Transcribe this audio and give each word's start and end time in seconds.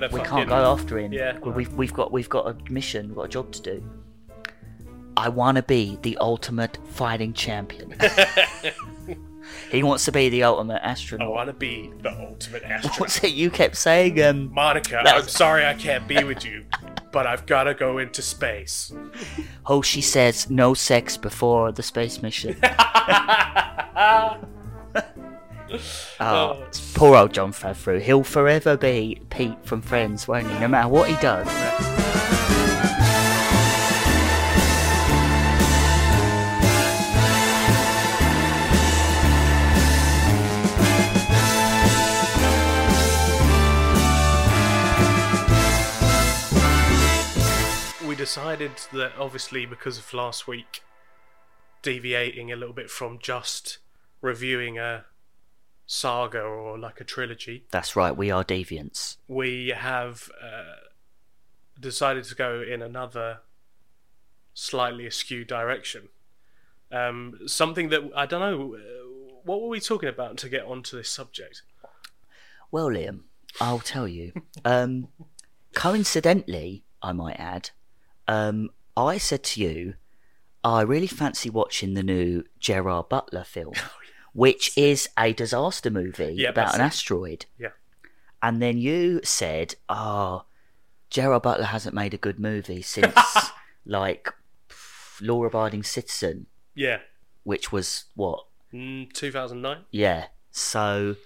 gonna. 0.00 0.12
We 0.12 0.18
fucking, 0.20 0.32
can't 0.36 0.48
go 0.48 0.72
after 0.72 0.98
him. 0.98 1.12
Yeah. 1.12 1.38
We- 1.38 1.52
We've 1.52 1.72
we've 1.74 1.92
got 1.92 2.12
we've 2.12 2.28
got 2.28 2.46
a 2.48 2.72
mission. 2.72 3.08
We've 3.08 3.16
got 3.16 3.22
a 3.22 3.28
job 3.28 3.52
to 3.52 3.62
do. 3.62 3.84
I 5.16 5.28
want 5.28 5.56
to 5.56 5.62
be 5.62 5.96
the 6.02 6.16
ultimate 6.18 6.76
fighting 6.88 7.32
champion. 7.34 7.94
he 9.70 9.82
wants 9.84 10.04
to 10.06 10.12
be 10.12 10.28
the 10.28 10.42
ultimate 10.42 10.80
astronaut. 10.82 11.28
I 11.28 11.30
want 11.30 11.46
to 11.48 11.52
be 11.52 11.92
the 12.02 12.10
ultimate 12.10 12.62
astronaut. 12.64 12.98
What's 12.98 13.22
it 13.22 13.32
you 13.32 13.48
kept 13.50 13.76
saying? 13.76 14.20
Um, 14.20 14.52
Monica, 14.52 15.00
That 15.04 15.14
I'm 15.14 15.28
sorry 15.28 15.64
I 15.66 15.74
can't 15.74 16.08
be 16.08 16.24
with 16.24 16.44
you, 16.44 16.64
but 17.12 17.28
I've 17.28 17.46
got 17.46 17.64
to 17.64 17.74
go 17.74 17.98
into 17.98 18.22
space. 18.22 18.92
oh, 19.66 19.82
she 19.82 20.00
says 20.00 20.50
no 20.50 20.74
sex 20.74 21.16
before 21.16 21.70
the 21.70 21.82
space 21.84 22.20
mission. 22.20 22.56
Oh, 26.20 26.58
oh, 26.60 26.66
poor 26.94 27.16
old 27.16 27.32
Jon 27.32 27.52
Favreau. 27.52 28.00
He'll 28.00 28.24
forever 28.24 28.76
be 28.76 29.20
Pete 29.30 29.64
from 29.64 29.82
Friends, 29.82 30.28
won't 30.28 30.50
he? 30.50 30.58
No 30.58 30.68
matter 30.68 30.88
what 30.88 31.08
he 31.08 31.16
does. 31.16 31.48
we 48.14 48.18
decided 48.18 48.70
that 48.92 49.12
obviously 49.18 49.66
because 49.66 49.98
of 49.98 50.14
last 50.14 50.46
week 50.46 50.84
deviating 51.82 52.52
a 52.52 52.56
little 52.56 52.72
bit 52.72 52.88
from 52.88 53.18
just 53.18 53.78
reviewing 54.20 54.78
a 54.78 55.04
saga 55.86 56.40
or 56.40 56.78
like 56.78 57.00
a 57.00 57.04
trilogy, 57.04 57.66
That's 57.70 57.94
right. 57.96 58.16
We 58.16 58.30
are 58.30 58.44
deviants. 58.44 59.16
we 59.28 59.68
have 59.76 60.30
uh, 60.42 60.76
decided 61.78 62.24
to 62.24 62.34
go 62.34 62.62
in 62.62 62.80
another 62.82 63.40
slightly 64.54 65.06
askew 65.06 65.44
direction. 65.44 66.08
Um, 66.92 67.38
something 67.46 67.88
that 67.90 68.02
I 68.16 68.26
don't 68.26 68.40
know. 68.40 68.74
uh, 68.76 69.38
What 69.44 69.60
were 69.62 69.68
we 69.68 69.80
talking 69.80 70.08
about 70.08 70.36
to 70.38 70.48
get 70.48 70.64
onto 70.64 70.96
this 70.96 71.10
subject? 71.10 71.62
Well, 72.70 72.88
Liam, 72.88 73.20
I'll 73.60 73.78
tell 73.80 74.06
you. 74.08 74.32
Um, 74.64 75.08
coincidentally, 75.74 76.84
I 77.02 77.12
might 77.12 77.38
add, 77.38 77.70
um, 78.26 78.70
I 78.96 79.18
said 79.18 79.42
to 79.44 79.60
you, 79.62 79.94
I 80.62 80.80
really 80.82 81.06
fancy 81.06 81.50
watching 81.50 81.94
the 81.94 82.02
new 82.02 82.44
Gerard 82.58 83.08
Butler 83.10 83.44
film, 83.44 83.74
which 84.34 84.76
is 84.76 85.08
a 85.18 85.32
disaster 85.32 85.90
movie 85.90 86.34
Yeah, 86.36 86.50
about 86.50 86.74
an 86.74 86.80
it. 86.82 86.84
asteroid. 86.84 87.46
Yeah. 87.58 87.70
And 88.42 88.60
then 88.60 88.76
you 88.76 89.20
said, 89.24 89.74
"Oh, 89.88 90.44
Gerard 91.08 91.42
Butler 91.42 91.64
hasn't 91.66 91.94
made 91.94 92.12
a 92.12 92.18
good 92.18 92.38
movie 92.38 92.82
since 92.82 93.14
like 93.86 94.28
Law 95.22 95.44
Abiding 95.44 95.82
Citizen, 95.84 96.46
Yeah, 96.74 96.98
which 97.44 97.72
was 97.72 98.04
what 98.14 98.44
mm, 98.72 99.10
2009. 99.12 99.84
yeah. 99.90 100.26
So, 100.50 101.16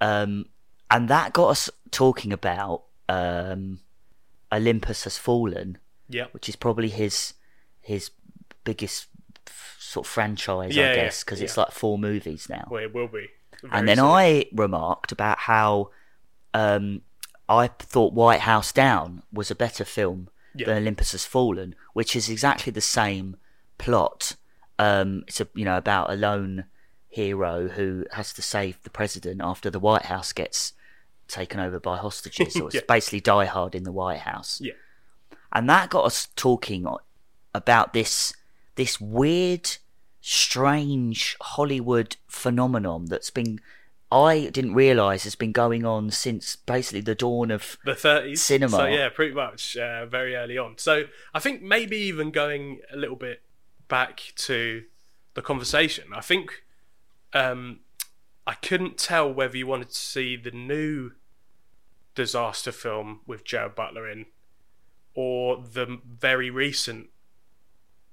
um, 0.00 0.46
and 0.90 1.08
that 1.08 1.32
got 1.32 1.48
us 1.50 1.68
talking 1.90 2.32
about 2.32 2.84
um, 3.08 3.80
Olympus 4.50 5.04
Has 5.04 5.18
Fallen, 5.18 5.78
Yeah, 6.08 6.26
which 6.32 6.48
is 6.48 6.56
probably 6.56 6.88
his 6.88 7.34
his 7.80 8.10
biggest 8.64 9.06
sort 9.92 10.06
of 10.06 10.10
franchise, 10.12 10.74
Yeah, 10.74 10.90
I 10.90 10.94
guess, 10.94 11.22
because 11.24 11.40
it's 11.42 11.56
yeah. 11.56 11.64
like 11.64 11.72
four 11.72 11.98
movies 11.98 12.48
now. 12.48 12.66
well, 12.70 12.82
it 12.82 12.94
will 12.94 13.08
be. 13.08 13.26
And 13.70 13.86
then 13.88 13.98
soon. 13.98 14.06
I 14.06 14.46
remarked 14.52 15.12
about 15.12 15.38
how 15.40 15.90
um, 16.54 17.02
I 17.48 17.68
thought 17.68 18.12
White 18.14 18.40
House 18.40 18.72
Down 18.72 19.22
was 19.32 19.50
a 19.50 19.54
better 19.54 19.84
film 19.84 20.28
Yeah. 20.54 20.66
than 20.66 20.78
Olympus 20.78 21.12
Has 21.12 21.24
Fallen, 21.26 21.74
which 21.92 22.16
is 22.16 22.28
exactly 22.28 22.72
the 22.72 22.80
same 22.80 23.36
plot. 23.78 24.36
Um, 24.78 25.24
it's 25.28 25.40
a 25.40 25.46
you 25.54 25.64
know 25.64 25.76
about 25.76 26.10
a 26.10 26.14
lone 26.16 26.64
hero 27.08 27.68
who 27.68 28.06
has 28.12 28.32
to 28.32 28.42
save 28.42 28.82
the 28.82 28.90
president 28.90 29.40
after 29.44 29.68
the 29.70 29.78
White 29.78 30.06
House 30.06 30.32
gets 30.32 30.72
taken 31.28 31.60
over 31.60 31.78
by 31.78 31.98
hostages. 31.98 32.54
So 32.58 32.66
it's 32.66 32.74
Yeah. 32.74 32.80
basically 32.88 33.20
Die 33.20 33.44
Hard 33.44 33.74
in 33.74 33.84
the 33.84 33.92
White 33.92 34.20
House 34.20 34.60
Yeah, 34.62 34.72
and 35.52 35.68
that 35.68 35.90
got 35.90 36.04
us 36.06 36.28
talking 36.36 36.86
about 37.54 37.92
this 37.92 38.32
this 38.74 38.98
weird 39.00 39.76
strange 40.22 41.36
hollywood 41.40 42.16
phenomenon 42.26 43.04
that's 43.06 43.28
been 43.28 43.60
i 44.10 44.48
didn't 44.52 44.74
realize 44.74 45.24
has 45.24 45.34
been 45.34 45.52
going 45.52 45.84
on 45.84 46.10
since 46.10 46.56
basically 46.56 47.00
the 47.00 47.14
dawn 47.14 47.50
of 47.50 47.76
the 47.84 47.92
30s 47.92 48.38
Cinema. 48.38 48.76
So 48.76 48.84
yeah, 48.86 49.08
pretty 49.08 49.34
much 49.34 49.76
uh, 49.76 50.06
very 50.06 50.34
early 50.36 50.56
on. 50.56 50.78
So 50.78 51.04
I 51.34 51.40
think 51.40 51.62
maybe 51.62 51.96
even 51.96 52.30
going 52.30 52.80
a 52.92 52.96
little 52.96 53.16
bit 53.16 53.42
back 53.88 54.32
to 54.36 54.84
the 55.34 55.42
conversation. 55.42 56.04
I 56.14 56.20
think 56.20 56.62
um, 57.32 57.80
I 58.46 58.54
couldn't 58.54 58.98
tell 58.98 59.32
whether 59.32 59.56
you 59.56 59.66
wanted 59.66 59.90
to 59.90 59.96
see 59.96 60.36
the 60.36 60.50
new 60.50 61.12
disaster 62.14 62.72
film 62.72 63.20
with 63.26 63.44
Jared 63.44 63.74
Butler 63.74 64.08
in, 64.08 64.26
or 65.14 65.56
the 65.56 66.00
very 66.06 66.50
recent 66.50 67.08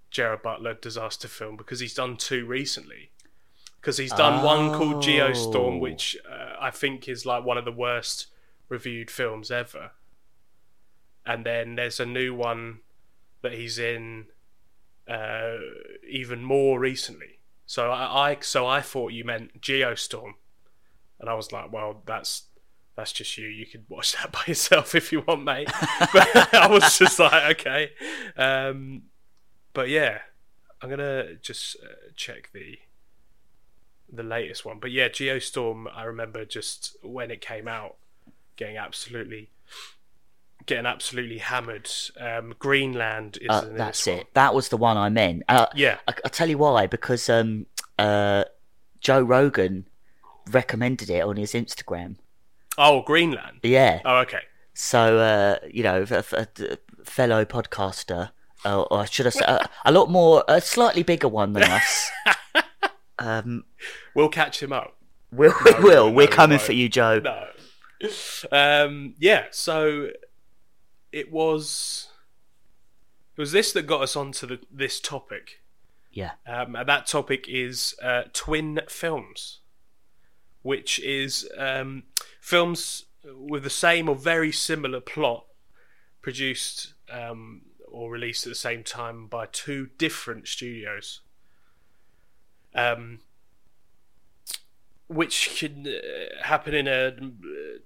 Jared 0.10 0.42
Butler 0.42 0.74
disaster 0.76 1.28
film 1.28 1.56
because 1.58 1.80
he's 1.80 1.94
done 1.94 2.18
two 2.18 2.46
recently. 2.46 3.12
Because 3.80 3.98
he's 3.98 4.12
done 4.12 4.44
one 4.44 4.74
called 4.78 5.04
Geostorm, 5.04 5.76
Oh. 5.76 5.78
which 5.78 6.18
uh, 6.30 6.56
I 6.60 6.70
think 6.70 7.08
is 7.08 7.26
like 7.26 7.46
one 7.46 7.58
of 7.58 7.64
the 7.64 7.72
worst 7.72 8.28
reviewed 8.68 9.10
films 9.10 9.52
ever. 9.52 9.92
And 11.26 11.46
then 11.46 11.76
there's 11.76 12.00
a 12.00 12.06
new 12.06 12.34
one 12.34 12.80
that 13.42 13.54
he's 13.54 13.80
in 13.80 14.26
uh, 15.08 15.56
even 16.08 16.44
more 16.44 16.78
recently. 16.80 17.40
So 17.66 17.92
I, 17.92 18.32
I 18.32 18.38
so 18.42 18.68
I 18.68 18.82
thought 18.82 19.14
you 19.14 19.24
meant 19.24 19.62
Geostorm, 19.62 20.34
and 21.20 21.30
I 21.30 21.36
was 21.36 21.52
like, 21.52 21.72
well, 21.72 22.02
that's 22.06 22.44
that's 22.98 23.14
just 23.14 23.38
you. 23.38 23.48
You 23.48 23.66
could 23.66 23.86
watch 23.88 24.14
that 24.14 24.32
by 24.34 24.42
yourself 24.48 24.94
if 24.94 25.12
you 25.12 25.22
want, 25.22 25.44
mate. 25.44 25.70
but 26.14 26.54
I 26.54 26.68
was 26.68 26.98
just 26.98 27.18
like, 27.20 27.60
okay. 27.60 27.92
Um, 28.36 29.04
but 29.74 29.90
yeah, 29.90 30.20
I'm 30.82 30.90
gonna 30.90 31.36
just 31.36 31.78
uh, 31.84 32.12
check 32.16 32.50
the 32.54 32.80
the 34.12 34.24
latest 34.24 34.66
one. 34.66 34.80
But 34.80 34.92
yeah, 34.92 35.08
Geostorm. 35.10 35.86
I 35.96 36.04
remember 36.04 36.46
just 36.46 36.96
when 37.04 37.32
it 37.32 37.42
came 37.42 37.68
out, 37.68 37.96
getting 38.56 38.78
absolutely 38.78 39.52
getting 40.66 40.86
absolutely 40.86 41.38
hammered. 41.40 41.90
Um, 42.20 42.54
Greenland 42.60 43.38
is 43.42 43.50
uh, 43.50 43.70
that's 43.76 44.06
one. 44.08 44.18
it 44.18 44.28
that 44.34 44.54
was 44.54 44.70
the 44.70 44.78
one 44.78 44.98
i 44.98 45.10
meant 45.10 45.44
uh, 45.50 45.66
Yeah, 45.76 45.98
I, 46.08 46.14
i'll 46.24 46.30
tell 46.30 46.50
you 46.50 46.58
why 46.58 46.86
because 46.88 47.30
um 47.30 47.66
uh 47.98 48.44
joe 49.00 49.22
rogan 49.22 49.88
recommended 50.52 51.10
it 51.10 51.22
on 51.24 51.38
his 51.38 51.54
instagram 51.54 52.16
Oh, 52.78 53.02
Greenland. 53.02 53.60
yeah 53.64 54.00
Oh, 54.06 54.18
okay. 54.20 54.42
So, 54.74 55.18
uh, 55.18 55.58
you 55.70 55.84
know, 55.84 56.06
a, 56.10 56.24
a- 56.34 56.48
a 56.74 56.78
fellow 57.04 57.44
podcaster, 57.44 58.32
uh, 58.66 58.82
or 58.84 59.06
should 59.08 59.28
I 59.28 59.30
say, 59.32 59.46
a, 59.48 59.70
a 59.86 59.92
lot 59.92 60.10
more, 60.10 60.44
a 60.48 60.60
slightly 60.62 61.04
bigger 61.04 61.28
one 61.28 61.54
than 61.54 61.64
us. 61.64 62.10
um, 63.20 63.64
We'll 64.16 64.30
catch 64.30 64.62
him 64.62 64.74
up. 64.74 64.96
we'll, 65.32 65.54
we 65.66 65.74
will. 65.76 66.06
No, 66.08 66.12
We're 66.12 66.26
we 66.26 66.28
coming 66.28 66.60
for 66.60 66.74
you, 66.74 66.90
Joe. 66.90 67.20
No. 67.20 67.48
Um, 68.52 69.16
yeah. 69.20 69.46
So 69.52 70.10
it 71.12 71.32
was. 71.32 72.08
It 73.36 73.42
was 73.42 73.52
this 73.54 73.72
that 73.72 73.84
got 73.88 74.02
us 74.02 74.16
onto 74.18 74.46
the, 74.48 74.60
this 74.70 75.00
topic, 75.00 75.62
Yeah. 76.12 76.32
um, 76.46 76.76
and 76.76 76.90
that 76.90 77.08
topic 77.08 77.46
is 77.48 77.96
uh, 78.04 78.24
twin 78.34 78.82
films, 78.90 79.60
which 80.62 81.00
is 81.00 81.48
um, 81.58 82.04
films 82.42 83.06
with 83.24 83.64
the 83.64 83.70
same 83.70 84.10
or 84.10 84.16
very 84.18 84.52
similar 84.52 85.00
plot, 85.00 85.46
produced 86.22 86.96
um, 87.10 87.62
or 87.92 88.12
released 88.12 88.46
at 88.46 88.50
the 88.50 88.56
same 88.56 88.84
time 88.84 89.28
by 89.28 89.46
two 89.46 89.90
different 89.98 90.48
studios. 90.48 91.22
Um, 92.76 93.20
which 95.08 95.58
can 95.58 95.88
uh, 95.88 96.44
happen 96.44 96.74
in 96.76 96.88
a 96.88 97.08
uh, 97.08 97.80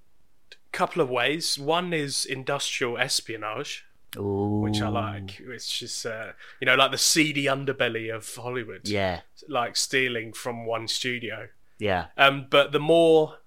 couple 0.72 1.02
of 1.02 1.10
ways. 1.10 1.58
One 1.58 1.94
is 1.94 2.26
industrial 2.26 2.98
espionage, 2.98 3.86
Ooh. 4.18 4.60
which 4.62 4.82
I 4.82 4.90
like, 4.90 5.42
which 5.48 5.82
is 5.82 6.06
uh, 6.06 6.34
you 6.60 6.66
know 6.66 6.76
like 6.76 6.92
the 6.92 6.98
seedy 6.98 7.46
underbelly 7.46 8.14
of 8.14 8.36
Hollywood, 8.36 8.88
Yeah. 8.88 9.22
like 9.48 9.78
stealing 9.78 10.34
from 10.34 10.66
one 10.66 10.88
studio. 10.88 11.48
Yeah. 11.80 12.08
Um, 12.18 12.48
but 12.50 12.72
the 12.74 12.80
more 12.80 13.40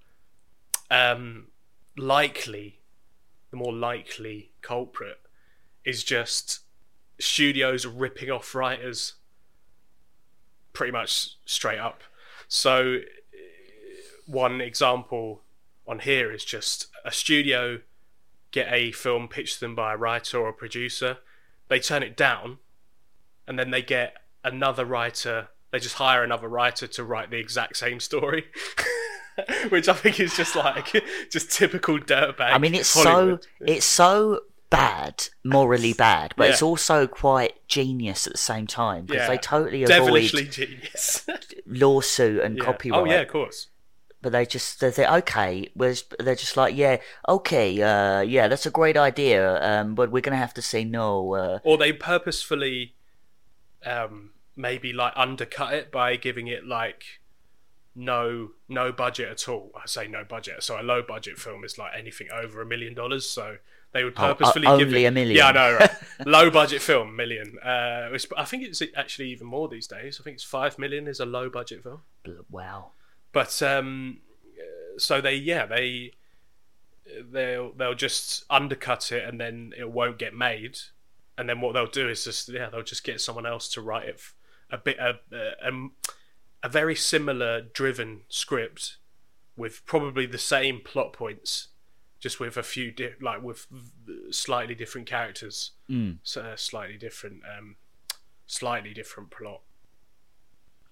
um, 0.90 1.48
likely, 1.98 2.80
the 3.50 3.56
more 3.56 3.74
likely 3.74 4.52
culprit 4.62 5.18
is 5.86 6.04
just 6.04 6.60
studios 7.18 7.86
ripping 7.86 8.30
off 8.30 8.54
writers 8.54 9.14
pretty 10.74 10.92
much 10.92 11.36
straight 11.46 11.78
up. 11.78 12.02
So, 12.48 12.98
one 14.26 14.60
example 14.60 15.40
on 15.86 16.00
here 16.00 16.30
is 16.30 16.44
just 16.44 16.88
a 17.04 17.12
studio 17.12 17.80
get 18.50 18.72
a 18.72 18.90
film 18.92 19.28
pitched 19.28 19.54
to 19.54 19.60
them 19.60 19.74
by 19.74 19.92
a 19.92 19.96
writer 19.96 20.38
or 20.38 20.48
a 20.48 20.52
producer. 20.52 21.18
They 21.68 21.78
turn 21.78 22.02
it 22.02 22.16
down, 22.16 22.58
and 23.46 23.58
then 23.58 23.70
they 23.70 23.82
get 23.82 24.16
another 24.44 24.84
writer. 24.84 25.48
They 25.70 25.78
just 25.78 25.96
hire 25.96 26.22
another 26.24 26.48
writer 26.48 26.86
to 26.86 27.04
write 27.04 27.30
the 27.30 27.38
exact 27.38 27.76
same 27.76 28.00
story. 28.00 28.46
Which 29.68 29.88
I 29.88 29.92
think 29.92 30.18
is 30.18 30.34
just 30.34 30.56
like 30.56 31.04
just 31.30 31.50
typical 31.50 31.98
dirtbag. 31.98 32.52
I 32.52 32.58
mean, 32.58 32.74
it's 32.74 32.94
Hollywood. 32.94 33.42
so 33.42 33.48
it's 33.60 33.84
so 33.84 34.40
bad, 34.70 35.28
morally 35.44 35.92
bad, 35.92 36.34
but 36.36 36.50
it's 36.50 36.62
also 36.62 37.06
quite 37.06 37.66
genius 37.68 38.26
at 38.26 38.32
the 38.34 38.38
same 38.38 38.66
time 38.66 39.06
because 39.06 39.22
Yeah. 39.22 39.28
they 39.28 39.38
totally 39.38 39.82
avoid 39.84 39.96
devilishly 39.96 40.44
genius. 40.44 41.26
lawsuit 41.66 42.42
and 42.42 42.56
Yeah. 42.58 42.64
copyright. 42.64 43.00
Oh 43.00 43.04
yeah, 43.04 43.20
of 43.20 43.28
course. 43.28 43.68
But 44.22 44.32
they 44.32 44.44
just 44.46 44.80
they 44.80 44.90
think 44.90 45.08
okay, 45.08 45.68
we're 45.76 45.94
they're 46.18 46.34
just 46.34 46.56
like 46.56 46.74
yeah, 46.76 46.96
okay, 47.28 47.80
uh, 47.80 48.20
yeah, 48.22 48.48
that's 48.48 48.66
a 48.66 48.70
great 48.70 48.96
idea, 48.96 49.62
um, 49.62 49.94
but 49.94 50.10
we're 50.10 50.20
gonna 50.22 50.36
have 50.36 50.54
to 50.54 50.62
say 50.62 50.84
no. 50.84 51.34
Uh, 51.34 51.58
Or 51.62 51.76
they 51.78 51.92
purposefully, 51.92 52.94
um, 53.84 54.30
maybe 54.56 54.92
like 54.92 55.12
undercut 55.16 55.74
it 55.74 55.92
by 55.92 56.16
giving 56.16 56.48
it 56.48 56.66
like 56.66 57.04
no 57.94 58.50
no 58.68 58.90
budget 58.90 59.28
at 59.28 59.48
all. 59.48 59.70
I 59.76 59.86
say 59.86 60.08
no 60.08 60.24
budget, 60.24 60.62
so 60.62 60.80
a 60.80 60.82
low 60.82 61.02
budget 61.02 61.38
film 61.38 61.64
is 61.64 61.78
like 61.78 61.92
anything 61.96 62.28
over 62.32 62.60
a 62.60 62.66
million 62.66 62.94
dollars. 62.94 63.28
So 63.28 63.58
they 63.96 64.04
would 64.04 64.14
Oh, 64.16 64.24
o- 64.30 64.34
purposefully 64.34 64.66
give 64.66 64.88
only 64.88 65.04
it 65.04 65.08
a 65.08 65.10
million. 65.10 65.36
Yeah, 65.36 65.48
I 65.48 65.52
know. 65.52 65.76
Right? 65.80 65.90
low 66.26 66.50
budget 66.50 66.82
film, 66.82 67.16
million. 67.16 67.58
Uh, 67.58 68.10
I 68.36 68.44
think 68.44 68.62
it's 68.62 68.82
actually 68.94 69.30
even 69.30 69.46
more 69.46 69.68
these 69.68 69.86
days. 69.86 70.18
I 70.20 70.24
think 70.24 70.34
it's 70.34 70.44
five 70.44 70.78
million 70.78 71.06
is 71.08 71.18
a 71.20 71.26
low 71.26 71.48
budget 71.48 71.82
film. 71.82 72.02
wow. 72.50 72.90
But 73.32 73.62
um, 73.62 74.18
uh, 74.58 74.98
so 74.98 75.20
they 75.20 75.34
yeah 75.34 75.66
they 75.66 76.12
they'll 77.30 77.72
they'll 77.72 77.94
just 77.94 78.44
undercut 78.50 79.12
it 79.12 79.24
and 79.28 79.40
then 79.40 79.72
it 79.78 79.90
won't 79.90 80.18
get 80.18 80.34
made, 80.34 80.78
and 81.38 81.48
then 81.48 81.60
what 81.60 81.72
they'll 81.72 81.86
do 81.86 82.08
is 82.08 82.24
just 82.24 82.48
yeah 82.48 82.68
they'll 82.70 82.82
just 82.82 83.04
get 83.04 83.20
someone 83.20 83.46
else 83.46 83.68
to 83.70 83.80
write 83.80 84.08
it 84.08 84.20
a 84.70 84.78
bit 84.78 84.98
a, 84.98 85.14
a, 85.32 85.88
a 86.62 86.68
very 86.68 86.94
similar 86.96 87.60
driven 87.60 88.22
script 88.28 88.96
with 89.56 89.84
probably 89.86 90.26
the 90.26 90.38
same 90.38 90.80
plot 90.80 91.12
points, 91.12 91.68
just 92.20 92.40
with 92.40 92.56
a 92.56 92.62
few 92.62 92.90
di- 92.90 93.14
like 93.20 93.42
with 93.42 93.66
slightly 94.30 94.74
different 94.74 95.06
characters, 95.06 95.72
Mm. 95.90 96.18
so 96.22 96.40
uh, 96.42 96.56
slightly 96.56 96.96
different 96.96 97.42
um 97.58 97.76
slightly 98.46 98.92
different 98.94 99.30
plot. 99.30 99.60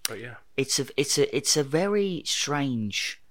But 0.07 0.19
yeah. 0.19 0.35
it's 0.55 0.77
a 0.79 0.85
it's 0.97 1.17
a 1.17 1.35
it's 1.35 1.57
a 1.57 1.63
very 1.63 2.21
strange 2.25 3.21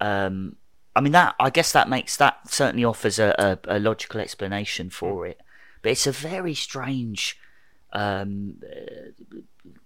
um 0.00 0.56
i 0.96 1.00
mean 1.00 1.12
that 1.12 1.36
i 1.38 1.48
guess 1.48 1.70
that 1.70 1.88
makes 1.88 2.16
that 2.16 2.50
certainly 2.50 2.84
offers 2.84 3.20
a, 3.20 3.58
a, 3.68 3.76
a 3.76 3.78
logical 3.78 4.18
explanation 4.20 4.90
for 4.90 5.28
it 5.28 5.40
but 5.80 5.92
it's 5.92 6.08
a 6.08 6.10
very 6.12 6.54
strange 6.54 7.38
um 7.92 8.56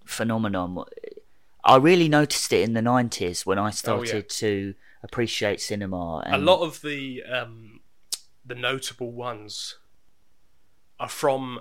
phenomenon 0.06 0.84
i 1.64 1.76
really 1.76 2.08
noticed 2.08 2.50
it 2.52 2.62
in 2.62 2.72
the 2.72 2.80
90s 2.80 3.44
when 3.44 3.58
i 3.58 3.70
started 3.70 4.28
to 4.28 4.74
appreciate 5.06 5.60
cinema 5.60 6.02
and 6.26 6.34
a 6.34 6.38
lot 6.38 6.60
of 6.68 6.80
the 6.82 7.22
um, 7.38 7.80
the 8.44 8.54
notable 8.54 9.12
ones 9.12 9.76
are 10.98 11.08
from 11.22 11.60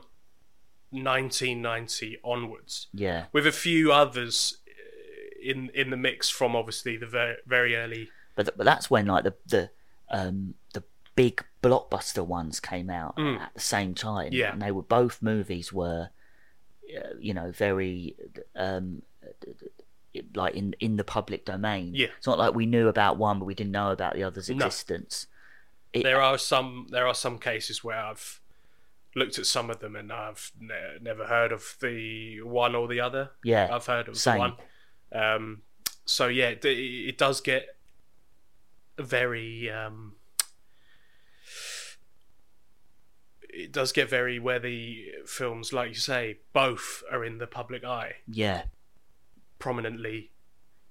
1990 0.91 2.17
onwards, 2.23 2.87
yeah 2.93 3.25
with 3.31 3.45
a 3.47 3.51
few 3.51 3.91
others 3.91 4.57
uh, 4.67 5.49
in 5.51 5.69
in 5.73 5.89
the 5.89 5.97
mix 5.97 6.29
from 6.29 6.55
obviously 6.55 6.97
the 6.97 7.05
very 7.05 7.35
very 7.45 7.75
early. 7.75 8.09
but, 8.35 8.43
th- 8.47 8.57
but 8.57 8.63
that's 8.65 8.89
when 8.89 9.05
like 9.05 9.23
the 9.23 9.33
the 9.45 9.69
um 10.09 10.53
the 10.73 10.83
big 11.15 11.43
blockbuster 11.61 12.25
ones 12.25 12.59
came 12.59 12.89
out 12.89 13.15
Mm. 13.17 13.39
at 13.39 13.53
the 13.53 13.59
same 13.59 13.93
time 13.93 14.29
Yeah. 14.31 14.51
and 14.53 14.61
they 14.61 14.71
were 14.71 14.83
both 14.83 15.21
movies 15.21 15.71
were 15.73 16.09
uh, 16.95 17.09
you 17.19 17.33
know 17.33 17.51
very 17.51 18.15
um 18.55 19.01
like 20.35 20.55
in 20.55 20.73
in 20.79 20.97
the 20.97 21.03
public 21.03 21.45
domain 21.45 21.91
Yeah. 21.95 22.07
it's 22.17 22.27
not 22.27 22.37
like 22.39 22.53
we 22.55 22.65
knew 22.65 22.87
about 22.87 23.17
one 23.17 23.39
but 23.39 23.45
we 23.45 23.53
didn't 23.55 23.71
know 23.71 23.91
about 23.91 24.13
the 24.15 24.23
other's 24.23 24.49
No. 24.49 24.55
existence 24.65 25.27
It- 25.93 26.03
There 26.03 26.21
are 26.21 26.37
some 26.37 26.87
there 26.91 27.07
are 27.07 27.15
some 27.15 27.39
cases 27.39 27.83
where 27.83 27.97
I've 27.99 28.41
looked 29.15 29.39
at 29.39 29.45
some 29.45 29.69
of 29.69 29.79
them 29.79 29.95
and 29.95 30.11
I've 30.11 30.51
ne- 30.59 30.97
never 31.01 31.25
heard 31.25 31.51
of 31.53 31.77
the 31.81 32.41
one 32.41 32.75
or 32.75 32.87
the 32.87 32.99
other. 32.99 33.31
yeah 33.43 33.69
I've 33.71 33.85
heard 33.85 34.07
of 34.09 34.17
Same. 34.17 34.39
one. 34.39 34.53
Um, 35.13 35.61
so 36.05 36.27
yeah, 36.27 36.49
it, 36.49 36.65
it 36.65 37.17
does 37.17 37.39
get 37.41 37.77
very. 38.97 39.69
Um, 39.69 40.15
it 43.41 43.71
does 43.71 43.91
get 43.91 44.09
very 44.09 44.37
where 44.39 44.59
the 44.59 45.05
films, 45.25 45.71
like 45.71 45.89
you 45.89 45.95
say, 45.95 46.39
both 46.53 47.03
are 47.11 47.23
in 47.23 47.37
the 47.37 47.47
public 47.47 47.83
eye 47.85 48.15
yeah 48.27 48.63
prominently, 49.65 50.31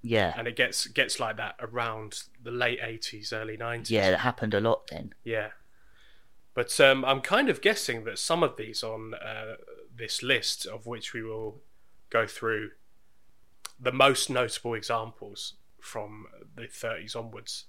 yeah 0.01 0.33
and 0.37 0.47
it 0.47 0.55
gets 0.55 0.87
gets 0.87 1.19
like 1.19 1.37
that 1.37 1.55
around 1.67 2.23
the 2.43 2.51
late 2.51 2.79
eighties, 2.81 3.31
early 3.33 3.57
nineties. 3.57 3.89
yeah 3.91 4.11
that 4.11 4.19
happened 4.19 4.53
a 4.53 4.59
lot 4.59 4.79
then 4.91 5.13
Yeah. 5.23 5.49
But 6.53 6.79
um, 6.79 7.03
I'm 7.03 7.19
kind 7.21 7.49
of 7.49 7.61
guessing 7.61 8.05
that 8.05 8.17
some 8.19 8.41
of 8.43 8.55
these 8.55 8.81
on 8.83 9.13
uh, 9.13 9.55
this 9.93 10.23
list, 10.23 10.65
of 10.65 10.85
which 10.87 11.13
we 11.13 11.21
will 11.21 11.61
go 12.09 12.25
through 12.27 12.71
the 13.77 13.91
most 13.91 14.29
notable 14.29 14.73
examples 14.73 15.55
from 15.81 16.27
the 16.55 16.63
30s 16.63 17.13
onwards. 17.15 17.65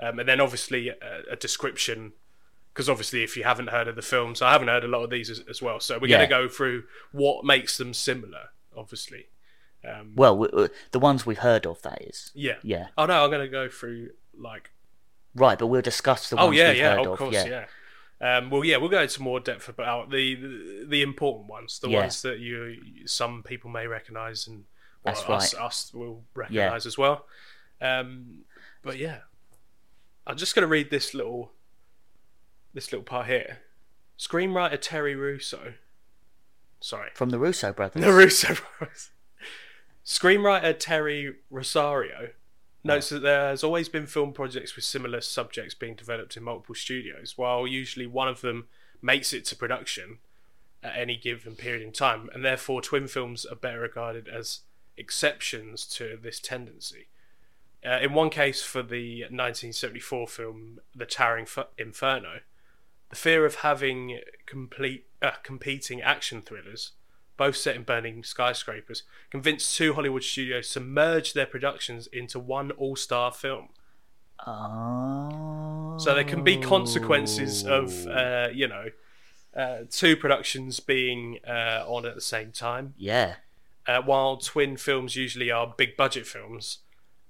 Um, 0.00 0.18
and 0.18 0.28
then 0.28 0.40
obviously 0.40 0.88
a, 0.88 0.96
a 1.30 1.36
description, 1.36 2.12
because 2.72 2.88
obviously 2.88 3.22
if 3.22 3.36
you 3.36 3.44
haven't 3.44 3.70
heard 3.70 3.86
of 3.86 3.94
the 3.94 4.02
films, 4.02 4.42
I 4.42 4.50
haven't 4.50 4.66
heard 4.74 4.82
a 4.84 4.88
lot 4.88 5.04
of 5.04 5.10
these 5.10 5.30
as, 5.30 5.40
as 5.48 5.62
well. 5.62 5.78
So 5.78 5.98
we're 6.00 6.08
Yeah. 6.08 6.16
going 6.26 6.28
to 6.28 6.34
go 6.42 6.48
through 6.48 6.84
what 7.12 7.44
makes 7.44 7.78
them 7.78 7.94
similar, 7.94 8.48
obviously. 8.76 9.26
Um, 9.86 10.12
well 10.14 10.34
w- 10.34 10.50
w- 10.50 10.68
the 10.92 10.98
ones 10.98 11.26
we've 11.26 11.38
heard 11.38 11.66
of 11.66 11.82
that 11.82 12.00
is 12.02 12.30
yeah. 12.34 12.56
yeah 12.62 12.86
Oh 12.96 13.06
no, 13.06 13.24
I'm 13.24 13.30
going 13.30 13.42
to 13.44 13.48
go 13.50 13.68
through 13.68 14.10
like 14.36 14.70
right 15.34 15.58
but 15.58 15.66
we'll 15.66 15.82
discuss 15.82 16.30
the 16.30 16.36
ones 16.36 16.48
Oh 16.48 16.50
yeah, 16.52 16.68
we've 16.70 16.78
yeah, 16.78 16.90
heard 16.96 17.06
of 17.06 17.12
of 17.12 17.18
course, 17.18 17.34
yeah. 17.34 17.44
yeah. 17.46 17.66
Um, 18.38 18.48
well, 18.48 18.64
yeah, 18.64 18.76
we'll 18.78 18.88
go 18.88 19.02
into 19.02 19.20
more 19.20 19.40
depth 19.40 19.68
about 19.68 20.10
the 20.10 20.34
the, 20.36 20.86
the 20.88 21.02
important 21.02 21.48
ones, 21.50 21.78
the 21.80 21.90
Yeah. 21.90 22.00
ones 22.00 22.22
that 22.22 22.38
you 22.38 22.76
some 23.06 23.42
people 23.42 23.68
may 23.70 23.86
recognise 23.86 24.46
and 24.46 24.64
well, 25.04 25.14
That's 25.14 25.28
us, 25.28 25.54
right. 25.54 25.62
us 25.64 25.92
will 25.92 26.24
recognise 26.34 26.86
as 26.86 26.96
well. 26.96 27.26
Um, 27.82 28.44
but 28.82 28.96
yeah, 28.96 29.18
I'm 30.26 30.36
just 30.38 30.54
going 30.54 30.62
to 30.62 30.68
read 30.68 30.90
this 30.90 31.12
little 31.12 31.52
this 32.72 32.90
little 32.92 33.04
part 33.04 33.26
here. 33.26 33.58
Screenwriter 34.18 34.78
Terry 34.80 35.14
Russo. 35.14 35.74
Sorry, 36.80 37.10
from 37.14 37.30
the 37.30 37.38
russo 37.38 37.72
brothers 37.72 38.02
the 38.02 38.12
Russo 38.12 38.54
brothers. 38.78 39.10
Screenwriter 40.04 40.76
Terry 40.78 41.36
Rossio 41.50 42.30
notes 42.84 43.08
that 43.08 43.22
there 43.22 43.48
has 43.48 43.64
always 43.64 43.88
been 43.88 44.06
film 44.06 44.32
projects 44.32 44.76
with 44.76 44.84
similar 44.84 45.22
subjects 45.22 45.74
being 45.74 45.94
developed 45.94 46.36
in 46.36 46.42
multiple 46.42 46.74
studios, 46.74 47.34
while 47.36 47.66
usually 47.66 48.06
one 48.06 48.28
of 48.28 48.42
them 48.42 48.66
makes 49.00 49.32
it 49.32 49.46
to 49.46 49.56
production 49.56 50.18
at 50.82 50.96
any 50.96 51.16
given 51.16 51.56
period 51.56 51.82
in 51.82 51.92
time, 51.92 52.28
and 52.34 52.44
therefore 52.44 52.82
twin 52.82 53.08
films 53.08 53.46
are 53.46 53.56
better 53.56 53.80
regarded 53.80 54.28
as 54.28 54.60
exceptions 54.98 55.86
to 55.86 56.18
this 56.22 56.38
tendency. 56.38 57.08
Uh, 57.84 57.98
in 58.02 58.12
one 58.12 58.30
case, 58.30 58.62
for 58.62 58.82
the 58.82 59.22
1974 59.22 60.28
film 60.28 60.80
The 60.94 61.06
Towering 61.06 61.46
Inferno, 61.78 62.40
the 63.08 63.16
fear 63.16 63.46
of 63.46 63.56
having 63.56 64.20
complete 64.46 65.06
uh, 65.22 65.32
competing 65.42 66.02
action 66.02 66.42
thrillers, 66.42 66.92
both 67.36 67.56
set 67.56 67.76
in 67.76 67.82
burning 67.82 68.22
skyscrapers, 68.22 69.02
convinced 69.30 69.76
two 69.76 69.94
Hollywood 69.94 70.22
studios 70.22 70.70
to 70.72 70.80
merge 70.80 71.32
their 71.32 71.46
productions 71.46 72.06
into 72.08 72.38
one 72.38 72.70
all-star 72.72 73.32
film. 73.32 73.68
Oh. 74.46 75.96
So 75.98 76.14
there 76.14 76.24
can 76.24 76.42
be 76.44 76.56
consequences 76.56 77.64
of, 77.64 78.06
uh, 78.06 78.48
you 78.52 78.68
know, 78.68 78.86
uh, 79.56 79.78
two 79.90 80.16
productions 80.16 80.80
being 80.80 81.38
uh, 81.46 81.84
on 81.86 82.04
at 82.04 82.14
the 82.14 82.20
same 82.20 82.50
time. 82.52 82.94
yeah, 82.96 83.36
Uh, 83.86 84.00
while 84.02 84.36
twin 84.36 84.76
films 84.76 85.14
usually 85.14 85.50
are 85.50 85.74
big 85.76 85.96
budget 85.96 86.26
films, 86.26 86.78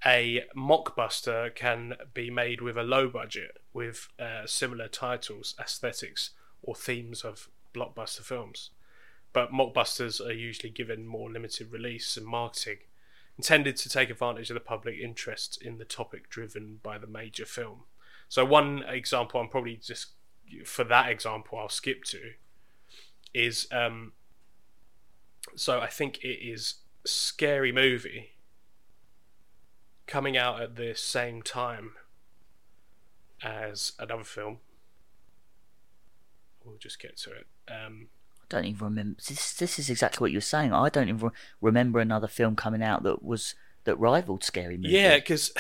a 0.06 0.44
mockbuster 0.56 1.54
can 1.54 1.94
be 2.12 2.30
made 2.30 2.60
with 2.60 2.76
a 2.76 2.82
low 2.82 3.08
budget 3.08 3.58
with 3.72 4.08
uh, 4.18 4.46
similar 4.46 4.88
titles, 4.88 5.54
aesthetics, 5.60 6.30
or 6.62 6.74
themes 6.74 7.22
of 7.22 7.48
blockbuster 7.74 8.22
films. 8.22 8.70
But 9.34 9.52
mockbusters 9.52 10.24
are 10.24 10.32
usually 10.32 10.70
given 10.70 11.06
more 11.06 11.30
limited 11.30 11.70
release 11.70 12.16
and 12.16 12.24
marketing, 12.24 12.78
intended 13.36 13.76
to 13.76 13.90
take 13.90 14.08
advantage 14.08 14.48
of 14.48 14.54
the 14.54 14.60
public 14.60 14.98
interest 14.98 15.60
in 15.60 15.76
the 15.76 15.84
topic 15.84 16.30
driven 16.30 16.80
by 16.82 16.96
the 16.96 17.06
major 17.06 17.44
film. 17.44 17.82
So, 18.30 18.46
one 18.46 18.82
example, 18.88 19.40
I'm 19.40 19.48
probably 19.48 19.76
just 19.76 20.12
for 20.64 20.84
that 20.84 21.10
example, 21.10 21.58
I'll 21.58 21.68
skip 21.68 22.04
to 22.04 22.32
is 23.34 23.66
um, 23.72 24.12
so 25.56 25.80
I 25.80 25.88
think 25.88 26.22
it 26.22 26.38
is 26.46 26.76
Scary 27.04 27.72
Movie 27.72 28.30
coming 30.06 30.36
out 30.36 30.62
at 30.62 30.76
the 30.76 30.94
same 30.94 31.42
time 31.42 31.92
as 33.42 33.92
another 33.98 34.24
film 34.24 34.58
we'll 36.64 36.78
just 36.78 36.98
get 36.98 37.16
to 37.18 37.30
it. 37.30 37.46
Um, 37.68 38.08
don't 38.54 38.64
even 38.66 38.84
remember. 38.84 39.18
This, 39.28 39.52
this 39.54 39.78
is 39.78 39.90
exactly 39.90 40.24
what 40.24 40.30
you 40.32 40.38
were 40.38 40.42
saying. 40.42 40.72
I 40.72 40.88
don't 40.88 41.08
even 41.08 41.30
remember 41.60 41.98
another 42.00 42.28
film 42.28 42.56
coming 42.56 42.82
out 42.82 43.02
that 43.02 43.22
was 43.22 43.54
that 43.84 43.96
rivaled 43.98 44.42
Scary 44.44 44.76
Movie. 44.76 44.94
yeah, 44.94 45.16
because 45.16 45.52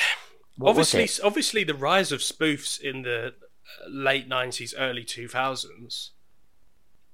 obviously, 0.62 1.08
obviously, 1.22 1.64
the 1.64 1.74
rise 1.74 2.12
of 2.12 2.20
spoofs 2.20 2.80
in 2.80 3.02
the 3.02 3.28
uh, 3.28 3.88
late 3.88 4.28
'90s, 4.28 4.74
early 4.78 5.04
2000s. 5.04 6.10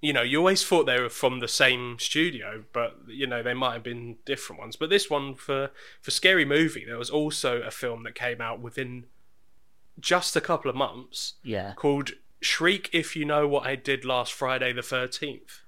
You 0.02 0.14
know, 0.14 0.22
you 0.22 0.38
always 0.38 0.64
thought 0.64 0.87
they 0.87 0.99
were 1.00 1.10
from 1.10 1.40
the 1.40 1.49
same 1.49 1.99
studio, 1.99 2.64
but 2.72 2.96
you 3.08 3.26
know 3.26 3.42
they 3.42 3.52
might 3.54 3.75
have 3.75 3.82
been 3.82 4.16
different 4.25 4.60
ones. 4.60 4.76
But 4.76 4.88
this 4.90 5.10
one 5.10 5.34
for 5.34 5.70
for 6.00 6.10
Scary 6.10 6.44
Movie, 6.44 6.84
there 6.87 6.99
was 6.99 7.10
also 7.10 7.60
a 7.60 7.70
film 7.70 8.02
that 8.04 8.14
came 8.14 8.40
out 8.40 8.60
within 8.60 9.04
just 9.99 10.34
a 10.37 10.40
couple 10.40 10.70
of 10.70 10.76
months 10.76 11.34
Yeah. 11.42 11.75
called 11.75 12.12
Shriek 12.40 12.88
If 12.92 13.14
You 13.14 13.26
Know 13.26 13.46
What 13.46 13.66
I 13.66 13.76
Did 13.76 14.02
Last 14.06 14.32
Friday 14.32 14.72
the 14.72 14.80
13th. 14.80 15.60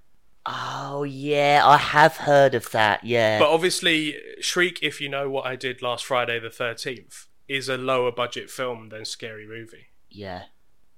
Oh 0.45 1.05
yeah, 1.05 1.63
I 1.65 1.77
have 1.77 2.17
heard 2.17 2.55
of 2.55 2.71
that. 2.73 3.05
Yeah. 3.05 3.39
But 3.39 3.51
obviously, 3.51 4.17
Shriek 4.41 4.83
If 4.83 5.01
You 5.01 5.09
Know 5.09 5.31
What 5.31 5.47
I 5.47 5.55
Did 5.57 5.83
Last 5.83 6.05
Friday 6.05 6.41
the 6.41 6.49
13th 6.49 7.27
is 7.49 7.69
a 7.69 7.77
lower 7.77 8.11
budget 8.11 8.51
film 8.51 8.89
than 8.89 9.05
Scary 9.05 9.47
Movie. 9.47 9.89
yeah. 10.11 10.45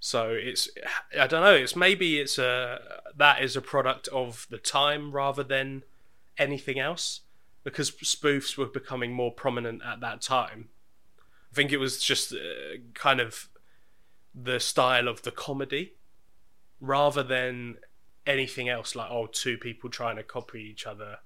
So 0.01 0.33
it's 0.33 0.69
I 1.19 1.27
don't 1.27 1.43
know, 1.43 1.55
it's 1.55 1.75
maybe 1.75 2.21
it's 2.21 2.37
a 2.37 2.79
that 3.17 3.43
is 3.43 3.57
a 3.57 3.63
product 3.63 4.07
of 4.09 4.47
the 4.51 4.59
time 4.59 5.13
rather 5.13 5.43
than 5.43 5.83
anything 6.37 6.79
else 6.79 7.21
because 7.63 7.91
spoofs 7.91 8.59
were 8.59 8.67
becoming 8.67 9.15
more 9.15 9.33
prominent 9.33 9.81
at 9.83 10.01
that 10.01 10.21
time. 10.21 10.69
I 11.51 11.55
think 11.55 11.73
it 11.73 11.79
was 11.79 12.03
just 12.03 12.35
uh, 12.35 12.37
kind 12.93 13.19
of 13.19 13.49
the 14.35 14.61
style 14.61 15.09
of 15.09 15.23
the 15.23 15.31
comedy 15.31 15.95
rather 16.81 17.23
than 17.23 17.77
anything 18.26 18.69
else 18.69 18.95
like 18.95 19.11
oh 19.11 19.26
two 19.26 19.57
people 19.59 19.90
trying 19.90 20.16
to 20.16 20.23
copy 20.23 20.61
each 20.61 20.87
other. 20.87 21.19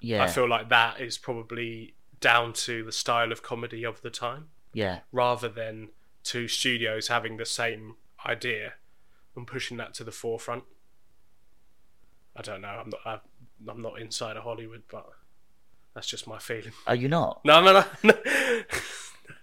Yeah. 0.00 0.22
I 0.22 0.28
feel 0.28 0.48
like 0.48 0.68
that 0.68 1.00
is 1.00 1.18
probably 1.18 1.94
down 2.20 2.52
to 2.52 2.84
the 2.84 2.92
style 2.92 3.32
of 3.32 3.42
comedy 3.42 3.84
of 3.84 4.00
the 4.02 4.10
time 4.10 4.48
yeah. 4.72 5.00
rather 5.12 5.48
than 5.48 5.88
two 6.24 6.48
studios 6.48 7.08
having 7.08 7.36
the 7.36 7.46
same 7.46 7.96
idea 8.26 8.74
and 9.36 9.46
pushing 9.46 9.76
that 9.76 9.94
to 9.94 10.04
the 10.04 10.12
forefront. 10.12 10.64
I 12.36 12.42
don't 12.42 12.60
know. 12.60 12.68
I'm 12.68 12.90
not. 12.90 13.00
I'm, 13.04 13.20
I'm 13.68 13.82
not 13.82 14.00
inside 14.00 14.36
of 14.36 14.44
Hollywood, 14.44 14.82
but 14.90 15.06
that's 15.94 16.06
just 16.06 16.28
my 16.28 16.38
feeling. 16.38 16.72
Are 16.86 16.94
you 16.94 17.08
not? 17.08 17.40
No, 17.44 17.60
no, 17.62 17.84
no. 18.04 18.14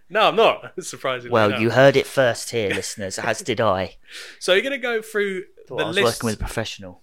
No, 0.10 0.28
I'm 0.28 0.36
not. 0.36 0.74
Surprisingly, 0.84 1.32
Well, 1.32 1.50
no. 1.50 1.58
you 1.58 1.72
heard 1.72 1.96
it 1.96 2.06
first 2.06 2.52
here, 2.52 2.70
listeners, 2.74 3.18
as 3.20 3.40
did 3.40 3.60
I. 3.60 3.98
So 4.40 4.54
you're 4.54 4.64
gonna 4.64 4.78
go 4.78 5.02
through 5.02 5.46
Thought 5.68 5.78
the 5.78 5.84
I 5.84 5.88
was 5.88 5.96
list. 5.96 6.06
working 6.24 6.26
with 6.28 6.36
a 6.36 6.40
professional. 6.40 7.02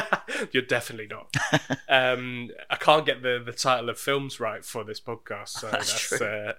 You're 0.52 0.64
definitely 0.64 1.08
not. 1.08 1.34
um, 1.88 2.50
I 2.70 2.76
can't 2.76 3.06
get 3.06 3.22
the, 3.22 3.42
the 3.44 3.52
title 3.52 3.88
of 3.88 3.98
films 3.98 4.38
right 4.40 4.64
for 4.64 4.84
this 4.84 5.00
podcast, 5.00 5.48
so 5.50 5.68
That's 5.70 5.90
that's 5.92 6.18
true. 6.18 6.26
uh, 6.26 6.52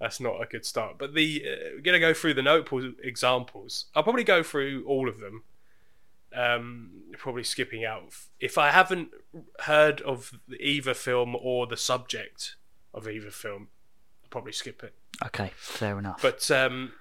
that's 0.00 0.20
not 0.20 0.40
a 0.42 0.46
good 0.46 0.64
start. 0.64 0.96
But 0.98 1.14
the 1.14 1.44
uh, 1.46 1.56
we're 1.74 1.80
gonna 1.82 1.98
go 2.00 2.14
through 2.14 2.34
the 2.34 2.42
notable 2.42 2.92
examples. 3.02 3.86
I'll 3.94 4.02
probably 4.02 4.24
go 4.24 4.42
through 4.42 4.84
all 4.86 5.08
of 5.08 5.20
them. 5.20 5.42
Um, 6.32 6.90
probably 7.18 7.42
skipping 7.42 7.84
out 7.84 8.14
if 8.38 8.56
I 8.56 8.70
haven't 8.70 9.08
heard 9.62 10.00
of 10.02 10.30
either 10.60 10.94
film 10.94 11.34
or 11.34 11.66
the 11.66 11.76
subject 11.76 12.54
of 12.94 13.08
either 13.08 13.32
film. 13.32 13.68
I'll 14.22 14.30
probably 14.30 14.52
skip 14.52 14.84
it. 14.84 14.94
Okay, 15.26 15.50
fair 15.56 15.98
enough. 15.98 16.22
But 16.22 16.48
um, 16.52 16.92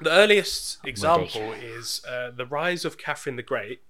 the 0.00 0.10
earliest 0.10 0.78
ready. 0.82 0.90
example 0.90 1.52
is 1.52 2.02
uh, 2.08 2.30
The 2.30 2.46
Rise 2.46 2.84
of 2.84 2.98
Catherine 2.98 3.36
the 3.36 3.42
Great. 3.42 3.82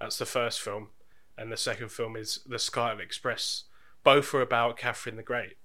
That's 0.00 0.18
the 0.18 0.26
first 0.26 0.60
film. 0.60 0.88
And 1.36 1.52
the 1.52 1.56
second 1.56 1.90
film 1.90 2.16
is 2.16 2.40
The 2.46 2.58
Scarlet 2.58 3.00
Express. 3.00 3.64
Both 4.04 4.32
are 4.34 4.40
about 4.40 4.76
Catherine 4.76 5.16
the 5.16 5.22
Great, 5.22 5.56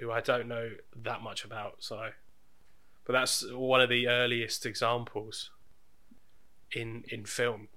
who 0.00 0.10
I 0.10 0.20
don't 0.20 0.48
know 0.48 0.70
that 0.96 1.22
much 1.22 1.44
about. 1.44 1.76
So, 1.80 2.10
But 3.04 3.12
that's 3.12 3.44
one 3.52 3.80
of 3.80 3.88
the 3.88 4.08
earliest 4.08 4.64
examples 4.66 5.50
in, 6.72 7.04
in 7.08 7.24
film, 7.26 7.68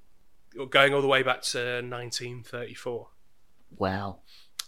going 0.70 0.94
all 0.94 1.02
the 1.02 1.08
way 1.08 1.22
back 1.24 1.42
to 1.44 1.82
1934. 1.82 3.08
wow, 3.78 4.20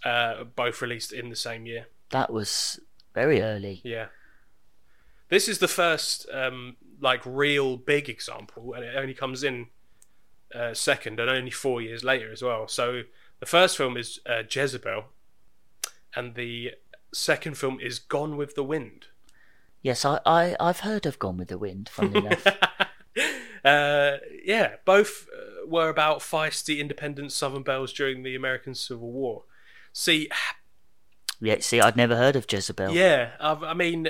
Uh, 0.04 0.44
both 0.44 0.82
released 0.82 1.12
in 1.12 1.30
the 1.30 1.36
same 1.36 1.66
year. 1.66 1.88
that 2.12 2.32
was 2.32 2.80
very 3.16 3.42
early. 3.42 3.82
Yeah. 3.84 4.08
This 5.30 5.48
is 5.48 5.60
the 5.60 5.68
first 5.68 6.28
um, 6.32 6.78
like 7.00 7.22
real 7.26 7.78
big 7.78 8.10
example, 8.10 8.74
and 8.74 8.84
it 8.84 8.96
only 8.96 9.14
comes 9.14 9.44
in 9.44 9.68
uh, 10.54 10.74
second, 10.74 11.20
and 11.20 11.30
only 11.30 11.52
four 11.52 11.82
years 11.82 12.04
later 12.04 12.32
as 12.32 12.42
well. 12.42 12.68
So 12.68 13.04
the 13.40 13.46
first 13.46 13.78
film 13.78 13.96
is 13.98 14.20
uh, 14.26 14.44
Jezebel, 14.50 15.06
and 16.16 16.36
the 16.36 16.72
second 17.14 17.58
film 17.58 17.80
is 17.80 18.00
Gone 18.00 18.38
with 18.38 18.56
the 18.56 18.64
Wind. 18.64 19.08
Yes, 19.82 20.04
I, 20.04 20.20
I, 20.26 20.56
I've 20.60 20.82
heard 20.82 21.06
of 21.06 21.20
Gone 21.20 21.38
with 21.38 21.48
the 21.48 21.58
Wind, 21.58 21.90
funnily 21.90 22.26
enough. 22.26 22.48
uh, 23.64 24.18
yeah, 24.44 24.76
both 24.84 25.28
uh, 25.34 25.68
were 25.68 25.90
about 25.90 26.20
feisty, 26.20 26.80
independent 26.80 27.32
Southern 27.32 27.64
belles 27.64 27.94
during 27.94 28.24
the 28.24 28.36
American 28.36 28.76
Civil 28.76 29.12
War. 29.12 29.44
See, 29.94 30.30
yeah, 31.40 31.58
see, 31.60 31.80
I'd 31.80 31.96
never 31.96 32.18
heard 32.18 32.36
of 32.36 32.46
Jezebel. 32.52 32.92
Yeah, 32.92 33.32
I, 33.40 33.54
I 33.54 33.74
mean, 33.74 34.10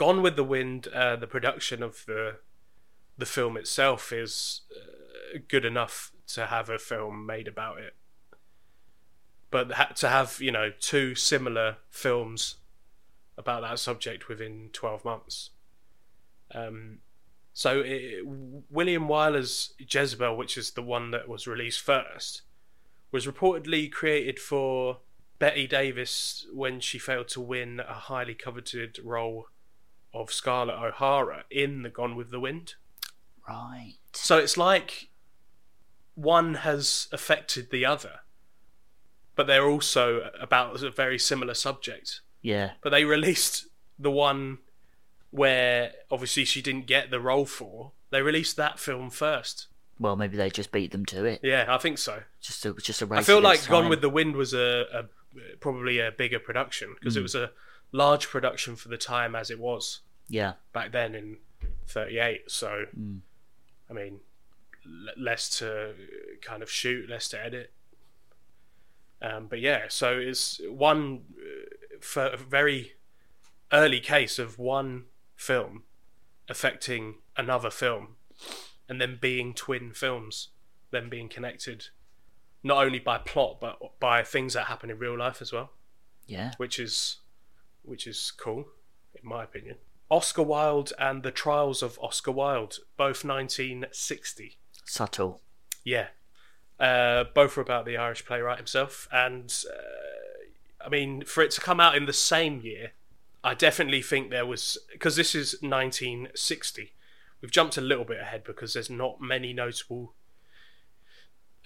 Gone 0.00 0.22
with 0.22 0.34
the 0.34 0.44
Wind, 0.44 0.88
uh, 0.94 1.16
the 1.16 1.26
production 1.26 1.82
of 1.82 2.06
the 2.06 2.36
the 3.18 3.26
film 3.26 3.58
itself 3.58 4.14
is 4.14 4.62
uh, 4.74 5.40
good 5.46 5.66
enough 5.66 6.10
to 6.28 6.46
have 6.46 6.70
a 6.70 6.78
film 6.78 7.26
made 7.26 7.46
about 7.46 7.80
it. 7.80 7.94
But 9.50 9.72
ha- 9.72 9.92
to 9.96 10.08
have 10.08 10.40
you 10.40 10.52
know 10.52 10.70
two 10.80 11.14
similar 11.14 11.76
films 11.90 12.54
about 13.36 13.60
that 13.60 13.78
subject 13.78 14.26
within 14.26 14.70
twelve 14.72 15.04
months. 15.04 15.50
Um, 16.54 17.00
so 17.52 17.82
it, 17.84 18.22
William 18.70 19.06
Wyler's 19.06 19.74
Jezebel, 19.78 20.34
which 20.34 20.56
is 20.56 20.70
the 20.70 20.82
one 20.82 21.10
that 21.10 21.28
was 21.28 21.46
released 21.46 21.82
first, 21.82 22.40
was 23.12 23.26
reportedly 23.26 23.92
created 23.92 24.38
for 24.38 25.00
Bette 25.38 25.66
Davis 25.66 26.46
when 26.54 26.80
she 26.80 26.98
failed 26.98 27.28
to 27.28 27.40
win 27.42 27.80
a 27.80 27.92
highly 27.92 28.34
coveted 28.34 28.98
role 29.04 29.48
of 30.12 30.32
Scarlett 30.32 30.76
O'Hara 30.76 31.44
in 31.50 31.82
The 31.82 31.90
Gone 31.90 32.16
with 32.16 32.30
the 32.30 32.40
Wind. 32.40 32.74
Right. 33.48 33.94
So 34.12 34.38
it's 34.38 34.56
like 34.56 35.08
one 36.14 36.54
has 36.54 37.08
affected 37.12 37.70
the 37.70 37.84
other, 37.86 38.20
but 39.36 39.46
they're 39.46 39.66
also 39.68 40.30
about 40.40 40.82
a 40.82 40.90
very 40.90 41.18
similar 41.18 41.54
subject. 41.54 42.20
Yeah. 42.42 42.72
But 42.82 42.90
they 42.90 43.04
released 43.04 43.66
the 43.98 44.10
one 44.10 44.58
where 45.30 45.92
obviously 46.10 46.44
she 46.44 46.60
didn't 46.62 46.86
get 46.86 47.10
the 47.10 47.20
role 47.20 47.46
for. 47.46 47.92
They 48.10 48.22
released 48.22 48.56
that 48.56 48.78
film 48.80 49.10
first. 49.10 49.68
Well, 49.98 50.16
maybe 50.16 50.36
they 50.36 50.50
just 50.50 50.72
beat 50.72 50.92
them 50.92 51.04
to 51.06 51.24
it. 51.24 51.40
Yeah, 51.42 51.66
I 51.68 51.78
think 51.78 51.98
so. 51.98 52.22
Just 52.40 52.64
a, 52.66 52.72
just 52.74 53.02
a 53.02 53.06
race 53.06 53.20
I 53.20 53.22
feel 53.22 53.40
like 53.40 53.56
against 53.58 53.68
Gone 53.70 53.88
with 53.88 54.00
the 54.00 54.08
Wind 54.08 54.34
was 54.34 54.54
a, 54.54 54.84
a 54.92 55.04
probably 55.60 55.98
a 56.00 56.10
bigger 56.10 56.38
production 56.38 56.94
because 56.98 57.14
Hmm. 57.14 57.20
it 57.20 57.22
was 57.22 57.34
a 57.34 57.50
large 57.92 58.28
production 58.28 58.76
for 58.76 58.88
the 58.88 58.96
time 58.98 59.34
as 59.34 59.50
it 59.50 59.58
was 59.58 60.00
Yeah. 60.28 60.54
back 60.72 60.92
then 60.92 61.14
in 61.14 61.38
38 61.86 62.50
so 62.50 62.84
Mm. 62.96 63.20
i 63.88 63.92
mean 63.92 64.20
l- 64.86 65.12
less 65.16 65.48
to 65.58 65.94
kind 66.40 66.62
of 66.62 66.70
shoot 66.70 67.08
less 67.08 67.28
to 67.30 67.44
edit 67.44 67.72
um, 69.22 69.46
but 69.48 69.60
yeah 69.60 69.86
so 69.88 70.18
it's 70.18 70.60
one 70.68 71.22
uh, 71.38 71.96
for 72.00 72.26
a 72.26 72.36
very 72.36 72.92
early 73.72 74.00
case 74.00 74.38
of 74.38 74.58
one 74.58 75.04
film 75.36 75.82
affecting 76.48 77.16
another 77.36 77.70
film 77.70 78.16
and 78.88 79.00
then 79.00 79.18
being 79.20 79.52
twin 79.54 79.92
films 79.92 80.48
then 80.90 81.08
being 81.08 81.28
connected 81.28 81.86
not 82.62 82.84
only 82.84 82.98
by 82.98 83.18
plot 83.18 83.58
but 83.60 83.78
by 84.00 84.22
things 84.22 84.54
that 84.54 84.66
happen 84.66 84.90
in 84.90 84.98
real 84.98 85.16
life 85.18 85.40
as 85.42 85.52
well 85.52 85.70
Yeah. 86.26 86.52
which 86.56 86.78
is 86.78 87.16
which 87.82 88.06
is 88.06 88.32
cool 88.36 88.66
in 89.14 89.28
my 89.28 89.44
opinion. 89.44 89.76
Oscar 90.10 90.42
Wilde 90.42 90.92
and 90.98 91.22
the 91.22 91.30
Trials 91.30 91.82
of 91.82 91.98
Oscar 92.02 92.32
Wilde, 92.32 92.78
both 92.96 93.24
1960. 93.24 94.58
Subtle. 94.84 95.40
Yeah, 95.84 96.08
uh, 96.78 97.24
both 97.34 97.56
were 97.56 97.62
about 97.62 97.86
the 97.86 97.96
Irish 97.96 98.24
playwright 98.26 98.58
himself, 98.58 99.08
and 99.12 99.52
uh, 99.70 100.84
I 100.84 100.88
mean, 100.88 101.24
for 101.24 101.42
it 101.42 101.52
to 101.52 101.60
come 101.60 101.80
out 101.80 101.96
in 101.96 102.06
the 102.06 102.12
same 102.12 102.60
year, 102.60 102.92
I 103.44 103.54
definitely 103.54 104.02
think 104.02 104.30
there 104.30 104.46
was 104.46 104.78
because 104.92 105.16
this 105.16 105.34
is 105.34 105.52
1960. 105.60 106.92
We've 107.40 107.50
jumped 107.50 107.76
a 107.76 107.82
little 107.82 108.04
bit 108.04 108.20
ahead 108.20 108.44
because 108.44 108.74
there's 108.74 108.90
not 108.90 109.20
many 109.20 109.52
notable. 109.52 110.14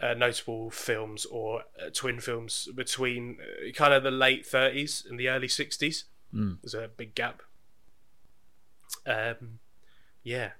Uh, 0.04 0.12
notable 0.12 0.68
films 0.68 1.24
or 1.24 1.62
uh, 1.80 1.88
twin 1.90 2.20
films 2.20 2.68
between 2.74 3.38
uh, 3.40 3.72
kind 3.72 3.94
of 3.94 4.02
the 4.02 4.10
late 4.10 4.44
30s 4.44 5.08
and 5.08 5.18
the 5.18 5.30
early 5.30 5.48
60s. 5.48 6.04
Mm. 6.34 6.58
There's 6.62 6.74
a 6.74 6.90
big 6.94 7.14
gap. 7.14 7.40
Um, 9.06 9.60
yeah. 10.22 10.50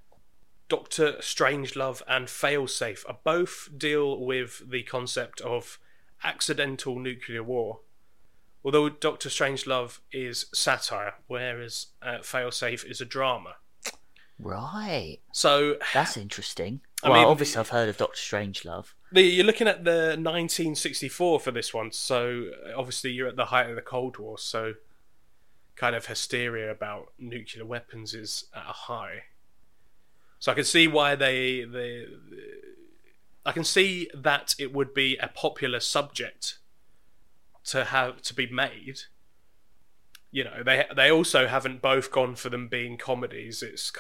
Doctor 0.71 1.17
Strangelove 1.21 2.01
and 2.09 2.27
Failsafe 2.29 3.05
are 3.07 3.19
both 3.23 3.69
deal 3.77 4.25
with 4.25 4.63
the 4.67 4.83
concept 4.83 5.43
of 5.43 5.79
accidental 6.23 6.99
nuclear 6.99 7.43
war. 7.43 7.81
Although 8.65 8.89
Doctor 8.89 9.29
Strangelove 9.29 9.99
is 10.11 10.47
satire, 10.55 11.17
whereas 11.27 11.89
uh, 12.01 12.21
Failsafe 12.23 12.91
is 12.91 13.03
a 13.03 13.05
drama. 13.05 13.57
Right. 14.39 15.19
So 15.33 15.77
That's 15.93 16.17
interesting. 16.17 16.81
I 17.05 17.11
well, 17.11 17.21
mean- 17.21 17.29
obviously 17.29 17.61
I've 17.61 17.69
heard 17.69 17.89
of 17.89 17.97
Doctor 17.97 18.17
Strangelove. 18.17 18.95
the, 19.13 19.23
you're 19.23 19.45
looking 19.45 19.69
at 19.69 19.85
the 19.85 20.17
1964 20.17 21.41
for 21.41 21.51
this 21.51 21.75
one. 21.75 21.93
So 21.93 22.47
uh, 22.67 22.71
obviously 22.77 23.13
you're 23.13 23.29
at 23.29 23.37
the 23.37 23.47
height 23.47 23.69
of 23.69 23.77
the 23.77 23.83
Cold 23.83 24.19
War. 24.19 24.39
So 24.39 24.75
kind 25.77 25.95
of 25.95 26.07
hysteria 26.07 26.71
about 26.71 27.13
nuclear 27.19 27.67
weapons 27.67 28.15
is 28.15 28.45
at 28.55 28.63
a 28.63 28.73
high. 28.73 29.25
So 30.39 30.53
I 30.53 30.55
can 30.55 30.65
see 30.65 30.89
why 30.89 31.15
they 31.15 31.65
they. 31.65 32.07
I 33.47 33.53
can 33.53 33.65
see 33.65 34.09
that 34.15 34.55
it 34.59 34.73
would 34.73 34.95
be 34.95 35.17
a 35.19 35.29
popular 35.29 35.81
subject 35.81 36.59
to 37.65 37.85
have 37.85 38.23
to 38.23 38.35
be 38.35 38.47
made. 38.47 39.01
You 40.31 40.45
know, 40.45 40.63
they 40.65 40.87
they 40.95 41.11
also 41.11 41.47
haven't 41.47 41.83
both 41.83 42.11
gone 42.11 42.35
for 42.35 42.49
them 42.51 42.69
being 42.69 42.97
comedies. 42.97 43.63
It's 43.63 43.93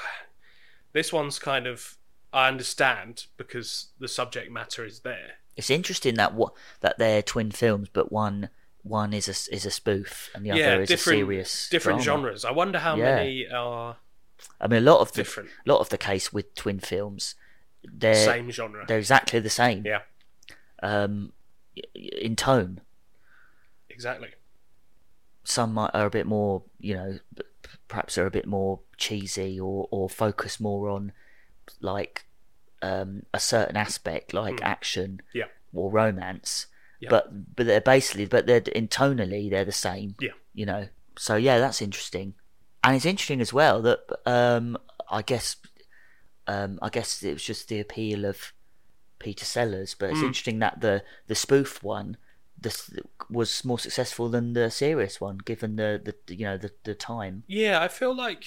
this 0.92 1.12
one's 1.12 1.38
kind 1.38 1.66
of 1.66 1.96
I 2.34 2.48
understand 2.48 3.26
because 3.36 3.88
the 3.98 4.08
subject 4.08 4.50
matter 4.50 4.84
is 4.84 5.00
there. 5.00 5.36
It's 5.56 5.70
interesting 5.70 6.16
that 6.16 6.34
what 6.34 6.52
that 6.80 6.98
they're 6.98 7.22
twin 7.22 7.50
films, 7.52 7.88
but 7.92 8.10
one 8.12 8.50
one 8.82 9.14
is 9.14 9.28
a 9.28 9.54
is 9.54 9.64
a 9.64 9.70
spoof 9.70 10.30
and 10.34 10.44
the 10.44 10.50
yeah, 10.50 10.72
other 10.72 10.82
is 10.82 10.88
different 10.88 11.18
a 11.18 11.20
serious 11.20 11.68
different 11.70 12.02
drama. 12.02 12.22
genres. 12.22 12.44
I 12.44 12.50
wonder 12.50 12.80
how 12.80 12.96
Yeah. 12.96 13.14
many 13.16 13.46
are 13.48 13.96
I 14.60 14.66
mean, 14.66 14.78
a 14.82 14.90
lot 14.92 15.00
of 15.00 15.12
the 15.12 15.22
different 15.22 15.48
lot 15.64 15.78
of 15.78 15.88
the 15.90 15.96
case 15.96 16.32
with 16.32 16.54
twin 16.54 16.80
films, 16.80 17.36
they're 17.84 18.14
same 18.14 18.50
genre. 18.50 18.84
they're 18.86 18.98
exactly 18.98 19.38
the 19.40 19.48
same. 19.48 19.86
Yeah, 19.86 20.02
Um, 20.82 21.32
in 21.94 22.34
tone, 22.36 22.80
exactly. 23.88 24.30
some 25.44 25.72
might, 25.74 25.90
are 25.94 26.06
a 26.06 26.10
bit 26.10 26.26
more, 26.26 26.62
you 26.78 26.94
know, 26.94 27.18
perhaps 27.88 28.18
are 28.18 28.26
a 28.26 28.30
bit 28.30 28.46
more 28.46 28.80
cheesy 28.96 29.58
or 29.60 29.86
or 29.90 30.08
focus 30.10 30.58
more 30.60 30.88
on 30.90 31.12
like 31.80 32.26
um 32.82 33.22
a 33.32 33.40
certain 33.40 33.76
aspect, 33.76 34.34
like 34.34 34.58
Hmm. 34.60 34.64
action 34.66 35.20
Yeah. 35.32 35.46
or 35.72 35.90
romance. 35.90 36.66
Yeah. 37.00 37.10
But 37.10 37.56
but 37.56 37.66
they're 37.66 37.80
basically 37.80 38.26
but 38.26 38.46
they're 38.46 38.62
in 38.74 38.88
tonally 38.88 39.50
they're 39.50 39.64
the 39.64 39.72
same. 39.72 40.14
Yeah. 40.20 40.32
You 40.54 40.66
know. 40.66 40.88
So 41.16 41.36
yeah, 41.36 41.58
that's 41.58 41.80
interesting. 41.82 42.34
And 42.82 42.94
it's 42.96 43.06
interesting 43.06 43.40
as 43.40 43.52
well 43.52 43.80
that 43.82 44.00
um 44.26 44.76
I 45.10 45.22
guess 45.22 45.56
um 46.46 46.78
I 46.82 46.88
guess 46.90 47.22
it 47.22 47.32
was 47.32 47.44
just 47.44 47.68
the 47.68 47.80
appeal 47.80 48.24
of 48.24 48.52
Peter 49.18 49.44
Sellers, 49.44 49.94
but 49.94 50.10
it's 50.10 50.20
Mm. 50.20 50.26
interesting 50.26 50.58
that 50.58 50.80
the 50.80 51.02
the 51.26 51.34
spoof 51.34 51.82
one 51.82 52.16
this 52.60 52.90
was 53.30 53.64
more 53.64 53.78
successful 53.78 54.28
than 54.28 54.52
the 54.54 54.70
serious 54.70 55.20
one 55.20 55.38
given 55.38 55.76
the, 55.76 56.00
the 56.26 56.34
you 56.34 56.44
know 56.44 56.56
the 56.58 56.70
the 56.84 56.94
time. 56.94 57.42
Yeah, 57.46 57.80
I 57.82 57.88
feel 57.88 58.14
like 58.14 58.44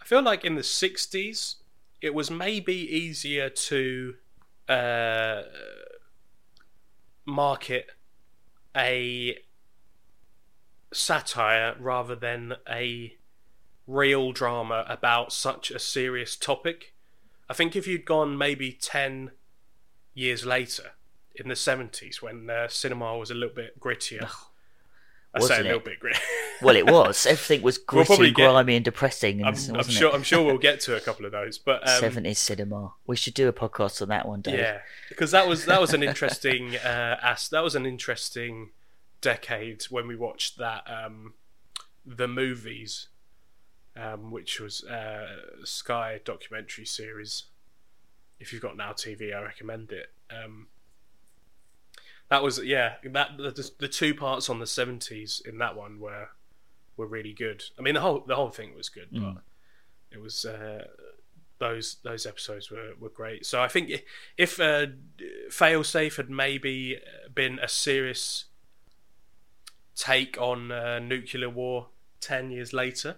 I 0.00 0.04
feel 0.04 0.22
like 0.22 0.44
in 0.44 0.54
the 0.54 0.62
'60s 0.62 1.56
it 2.02 2.12
was 2.12 2.30
maybe 2.30 2.74
easier 2.74 3.48
to 3.48 4.14
uh, 4.68 5.42
market 7.24 7.86
a 8.76 9.38
satire 10.92 11.76
rather 11.78 12.16
than 12.16 12.54
a 12.68 13.14
real 13.86 14.32
drama 14.32 14.84
about 14.88 15.32
such 15.32 15.70
a 15.70 15.78
serious 15.78 16.36
topic. 16.36 16.94
I 17.48 17.54
think 17.54 17.76
if 17.76 17.86
you'd 17.86 18.04
gone 18.04 18.36
maybe 18.36 18.72
10 18.72 19.30
years 20.12 20.44
later 20.44 20.92
in 21.36 21.48
the 21.48 21.54
70s 21.54 22.20
when 22.20 22.50
uh, 22.50 22.68
cinema 22.68 23.16
was 23.16 23.30
a 23.30 23.34
little 23.34 23.54
bit 23.54 23.78
grittier. 23.78 24.28
I 25.34 25.38
say 25.40 25.44
a 25.44 25.48
Wasn't 25.48 25.64
little 25.64 25.78
it? 25.80 25.84
bit 25.84 26.00
grit. 26.00 26.16
Well, 26.62 26.76
it 26.76 26.86
was. 26.88 27.26
Everything 27.26 27.62
was 27.62 27.80
We'll 27.90 28.04
gritty, 28.04 28.30
get- 28.30 28.34
grimy, 28.52 28.76
and 28.76 28.84
depressing. 28.84 29.38
And 29.38 29.46
I'm, 29.48 29.52
wasn't 29.54 29.78
I'm 29.78 29.84
sure. 29.88 30.10
it? 30.10 30.14
I'm 30.14 30.22
sure 30.22 30.44
we'll 30.44 30.58
get 30.70 30.78
to 30.82 30.96
a 30.96 31.00
couple 31.00 31.26
of 31.26 31.32
those, 31.32 31.58
but 31.58 31.82
um, 31.88 31.98
Seventies 32.00 32.38
cinema. 32.38 32.92
We 33.06 33.16
should 33.16 33.34
do 33.34 33.48
a 33.48 33.52
podcast 33.52 34.00
on 34.00 34.08
that 34.10 34.28
one 34.28 34.42
day. 34.42 34.58
yeah, 34.58 34.78
because 35.08 35.32
that 35.32 35.48
was 35.48 35.64
that 35.64 35.80
was 35.80 35.92
an 35.92 36.02
interesting 36.04 36.76
uh, 36.76 37.18
as 37.22 37.48
that 37.48 37.64
was 37.64 37.74
an 37.74 37.84
interesting 37.86 38.70
decade 39.20 39.84
when 39.84 40.06
we 40.06 40.14
watched 40.14 40.58
that 40.58 40.84
um, 40.88 41.34
the 42.06 42.28
movies, 42.28 43.08
um, 43.96 44.30
which 44.30 44.60
was 44.60 44.84
uh, 44.84 45.26
Sky 45.64 46.20
documentary 46.24 46.84
series. 46.86 47.44
If 48.38 48.52
you've 48.52 48.62
got 48.62 48.76
Now 48.76 48.92
TV, 48.92 49.34
I 49.34 49.42
recommend 49.42 49.90
it. 49.92 50.10
Um, 50.30 50.68
that 52.32 52.42
was 52.42 52.64
yeah 52.64 52.94
that 53.04 53.36
the, 53.36 53.70
the 53.78 53.88
two 53.88 54.14
parts 54.14 54.48
on 54.48 54.58
the 54.58 54.66
seventies 54.66 55.42
in 55.44 55.58
that 55.58 55.76
one 55.76 56.00
were 56.00 56.30
were 56.96 57.06
really 57.06 57.34
good. 57.34 57.62
I 57.78 57.82
mean 57.82 57.92
the 57.92 58.00
whole 58.00 58.20
the 58.26 58.36
whole 58.36 58.48
thing 58.48 58.74
was 58.74 58.88
good, 58.88 59.10
Mm. 59.12 59.34
but 59.34 59.42
it 60.10 60.18
was 60.18 60.46
uh, 60.46 60.86
those 61.58 61.96
those 62.02 62.24
episodes 62.24 62.70
were, 62.70 62.92
were 62.98 63.10
great. 63.10 63.44
So 63.44 63.60
I 63.60 63.68
think 63.68 63.90
if 64.38 64.58
uh, 64.58 64.86
Failsafe 65.50 66.16
had 66.16 66.30
maybe 66.30 66.98
been 67.34 67.58
a 67.58 67.68
serious 67.68 68.46
take 69.94 70.40
on 70.40 70.72
uh, 70.72 71.00
nuclear 71.00 71.50
war 71.50 71.88
ten 72.20 72.50
years 72.50 72.72
later, 72.72 73.16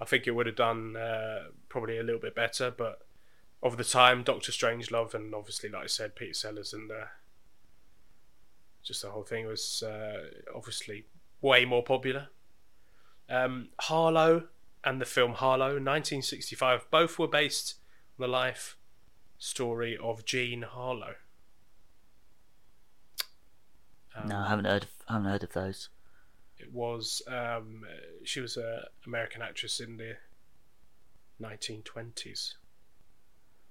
I 0.00 0.06
think 0.06 0.26
it 0.26 0.30
would 0.30 0.46
have 0.46 0.56
done 0.56 0.96
uh, 0.96 1.48
probably 1.68 1.98
a 1.98 2.02
little 2.02 2.20
bit 2.20 2.34
better. 2.34 2.70
But 2.70 3.02
of 3.62 3.76
the 3.76 3.84
time, 3.84 4.22
Doctor 4.22 4.52
Strangelove 4.52 5.12
and 5.12 5.34
obviously, 5.34 5.68
like 5.68 5.84
I 5.84 5.86
said, 5.88 6.16
Peter 6.16 6.32
Sellers 6.32 6.72
and 6.72 6.90
uh, 6.90 7.08
just 8.82 9.02
the 9.02 9.10
whole 9.10 9.22
thing 9.22 9.46
was 9.46 9.82
uh, 9.82 10.24
obviously 10.54 11.04
way 11.40 11.64
more 11.64 11.82
popular. 11.82 12.28
Um, 13.28 13.68
Harlow 13.80 14.48
and 14.84 15.00
the 15.00 15.06
film 15.06 15.34
Harlow, 15.34 15.66
1965, 15.66 16.90
both 16.90 17.18
were 17.18 17.28
based 17.28 17.76
on 18.18 18.24
the 18.24 18.28
life 18.28 18.76
story 19.38 19.96
of 19.96 20.24
Jean 20.24 20.62
Harlow. 20.62 21.14
Um, 24.16 24.28
No, 24.28 24.38
I 24.38 24.48
haven't 24.48 24.66
heard. 24.66 24.82
Of, 24.84 24.90
I 25.08 25.12
haven't 25.14 25.30
heard 25.30 25.42
of 25.44 25.52
those. 25.52 25.88
It 26.58 26.72
was 26.72 27.22
um, 27.26 27.84
she 28.24 28.40
was 28.40 28.56
an 28.56 28.82
American 29.06 29.42
actress 29.42 29.80
in 29.80 29.96
the 29.96 30.16
1920s, 31.40 32.54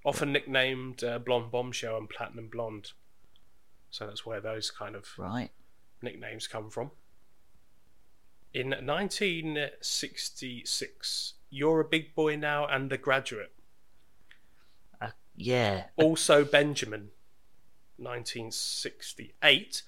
often 0.04 0.32
nicknamed 0.32 1.02
uh, 1.02 1.18
Blonde 1.18 1.50
Bombshell 1.50 1.96
and 1.96 2.08
Platinum 2.08 2.48
Blonde. 2.48 2.92
So 3.92 4.04
that's 4.06 4.26
where 4.26 4.40
those 4.40 4.70
kind 4.72 4.96
of 4.96 5.06
Right. 5.16 5.50
nicknames 6.02 6.48
come 6.48 6.68
from. 6.70 6.90
In 8.52 8.70
1966, 8.70 11.34
You're 11.50 11.80
a 11.80 11.84
Big 11.84 12.14
Boy 12.14 12.36
Now 12.36 12.66
and 12.66 12.90
The 12.90 12.98
Graduate. 12.98 13.52
Uh, 15.00 15.10
yeah. 15.36 15.84
Also, 15.96 16.44
Benjamin, 16.44 17.10
1968. 17.98 19.82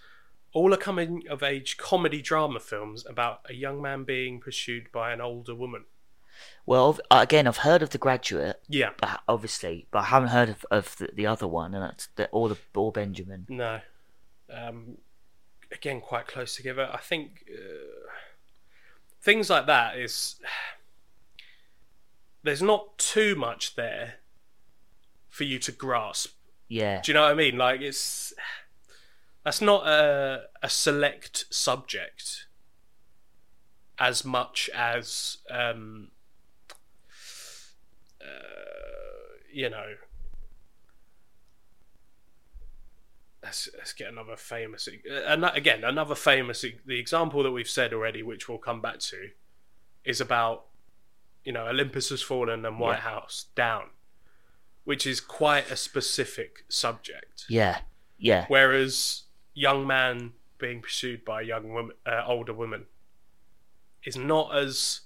All 0.52 0.72
are 0.72 0.76
coming 0.78 1.24
of 1.28 1.42
age 1.42 1.76
comedy 1.78 2.22
drama 2.22 2.60
films 2.60 3.04
about 3.06 3.40
a 3.48 3.54
young 3.54 3.82
man 3.82 4.04
being 4.04 4.38
pursued 4.40 4.90
by 4.92 5.12
an 5.12 5.20
older 5.20 5.54
woman. 5.54 5.84
Well, 6.66 6.98
again, 7.10 7.46
I've 7.46 7.58
heard 7.58 7.82
of 7.82 7.90
the 7.90 7.98
Graduate, 7.98 8.60
Yeah, 8.68 8.90
but 9.00 9.20
obviously, 9.28 9.86
but 9.90 9.98
I 10.00 10.04
haven't 10.04 10.28
heard 10.30 10.48
of, 10.50 10.64
of 10.70 10.96
the, 10.98 11.08
the 11.12 11.26
other 11.26 11.46
one, 11.48 11.74
and 11.74 11.82
that's 11.82 12.06
the, 12.16 12.28
or 12.30 12.48
the 12.50 12.56
or 12.74 12.92
Benjamin. 12.92 13.46
no. 13.48 13.80
Um, 14.54 14.98
again, 15.72 16.00
quite 16.00 16.26
close 16.26 16.54
together. 16.56 16.88
I 16.92 16.98
think 16.98 17.44
uh, 17.52 18.10
things 19.20 19.50
like 19.50 19.66
that 19.66 19.96
is. 19.98 20.36
There's 22.42 22.62
not 22.62 22.98
too 22.98 23.34
much 23.34 23.74
there 23.74 24.16
for 25.28 25.44
you 25.44 25.58
to 25.60 25.72
grasp. 25.72 26.34
Yeah. 26.68 27.00
Do 27.02 27.10
you 27.10 27.14
know 27.14 27.22
what 27.22 27.32
I 27.32 27.34
mean? 27.34 27.56
Like 27.56 27.80
it's 27.80 28.34
that's 29.44 29.60
not 29.60 29.86
a 29.86 30.44
a 30.62 30.68
select 30.68 31.46
subject 31.50 32.46
as 33.98 34.24
much 34.24 34.68
as 34.74 35.38
um 35.50 36.08
uh, 38.20 38.24
you 39.52 39.70
know 39.70 39.94
let's, 43.44 43.68
let's 43.76 43.92
get 43.92 44.08
another 44.08 44.36
famous 44.36 44.88
uh, 44.88 45.14
and 45.26 45.44
again 45.44 45.84
another 45.84 46.14
famous 46.14 46.64
the 46.86 46.98
example 46.98 47.42
that 47.42 47.52
we've 47.52 47.68
said 47.68 47.92
already 47.92 48.22
which 48.22 48.48
we'll 48.48 48.58
come 48.58 48.80
back 48.80 48.98
to 48.98 49.28
is 50.04 50.20
about 50.20 50.64
you 51.44 51.52
know 51.52 51.66
Olympus 51.68 52.08
has 52.08 52.22
fallen 52.22 52.64
and 52.64 52.80
White 52.80 52.96
Yeah. 52.96 53.00
House 53.00 53.46
down 53.54 53.84
which 54.84 55.06
is 55.06 55.20
quite 55.20 55.70
a 55.70 55.76
specific 55.76 56.64
subject 56.68 57.44
Yeah. 57.48 57.80
Yeah. 58.18 58.46
whereas 58.48 59.22
young 59.54 59.86
man 59.86 60.32
being 60.58 60.80
pursued 60.80 61.24
by 61.24 61.42
a 61.42 61.44
young 61.44 61.72
woman 61.72 61.94
uh, 62.06 62.22
older 62.26 62.54
woman 62.54 62.86
is 64.04 64.16
not 64.16 64.54
as 64.56 65.00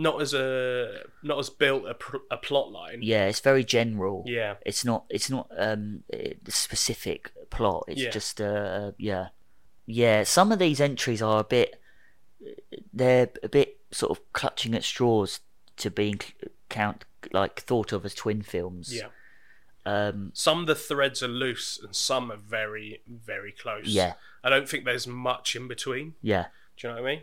not 0.00 0.22
as 0.22 0.32
a 0.32 1.02
not 1.22 1.38
as 1.40 1.50
built 1.50 1.84
a, 1.86 1.92
pr- 1.94 2.24
a 2.30 2.36
plot 2.38 2.70
line. 2.70 3.00
Yeah, 3.02 3.26
it's 3.26 3.40
very 3.40 3.64
general. 3.64 4.22
Yeah. 4.26 4.54
It's 4.64 4.84
not. 4.84 5.04
It's 5.10 5.28
not 5.28 5.48
um 5.58 6.04
a 6.12 6.36
specific 6.48 7.32
plot. 7.50 7.84
It's 7.88 8.00
Yeah. 8.00 8.10
just 8.10 8.40
uh 8.40 8.92
yeah, 8.96 9.28
yeah. 9.84 10.22
Some 10.22 10.52
of 10.52 10.58
these 10.60 10.80
entries 10.80 11.20
are 11.20 11.40
a 11.40 11.44
bit. 11.44 11.80
They're 12.92 13.28
a 13.42 13.48
bit 13.48 13.78
sort 13.90 14.16
of 14.16 14.32
clutching 14.32 14.74
at 14.74 14.84
straws 14.84 15.40
to 15.78 15.90
being 15.90 16.20
count 16.68 17.04
like 17.32 17.60
thought 17.60 17.92
of 17.92 18.04
as 18.04 18.14
twin 18.14 18.42
films. 18.42 18.94
Yeah. 18.94 19.08
Um. 19.84 20.30
Some 20.34 20.60
of 20.60 20.66
the 20.66 20.74
threads 20.76 21.22
are 21.22 21.28
loose 21.28 21.78
and 21.82 21.94
some 21.94 22.30
are 22.30 22.36
very 22.36 23.02
very 23.08 23.50
close. 23.52 23.86
Yeah. 23.88 24.14
I 24.44 24.50
don't 24.50 24.68
think 24.68 24.84
there's 24.84 25.08
much 25.08 25.56
in 25.56 25.66
between. 25.66 26.14
Yeah. 26.22 26.46
Do 26.76 26.86
you 26.86 26.94
know 26.94 27.02
what 27.02 27.08
I 27.08 27.14
mean? 27.16 27.22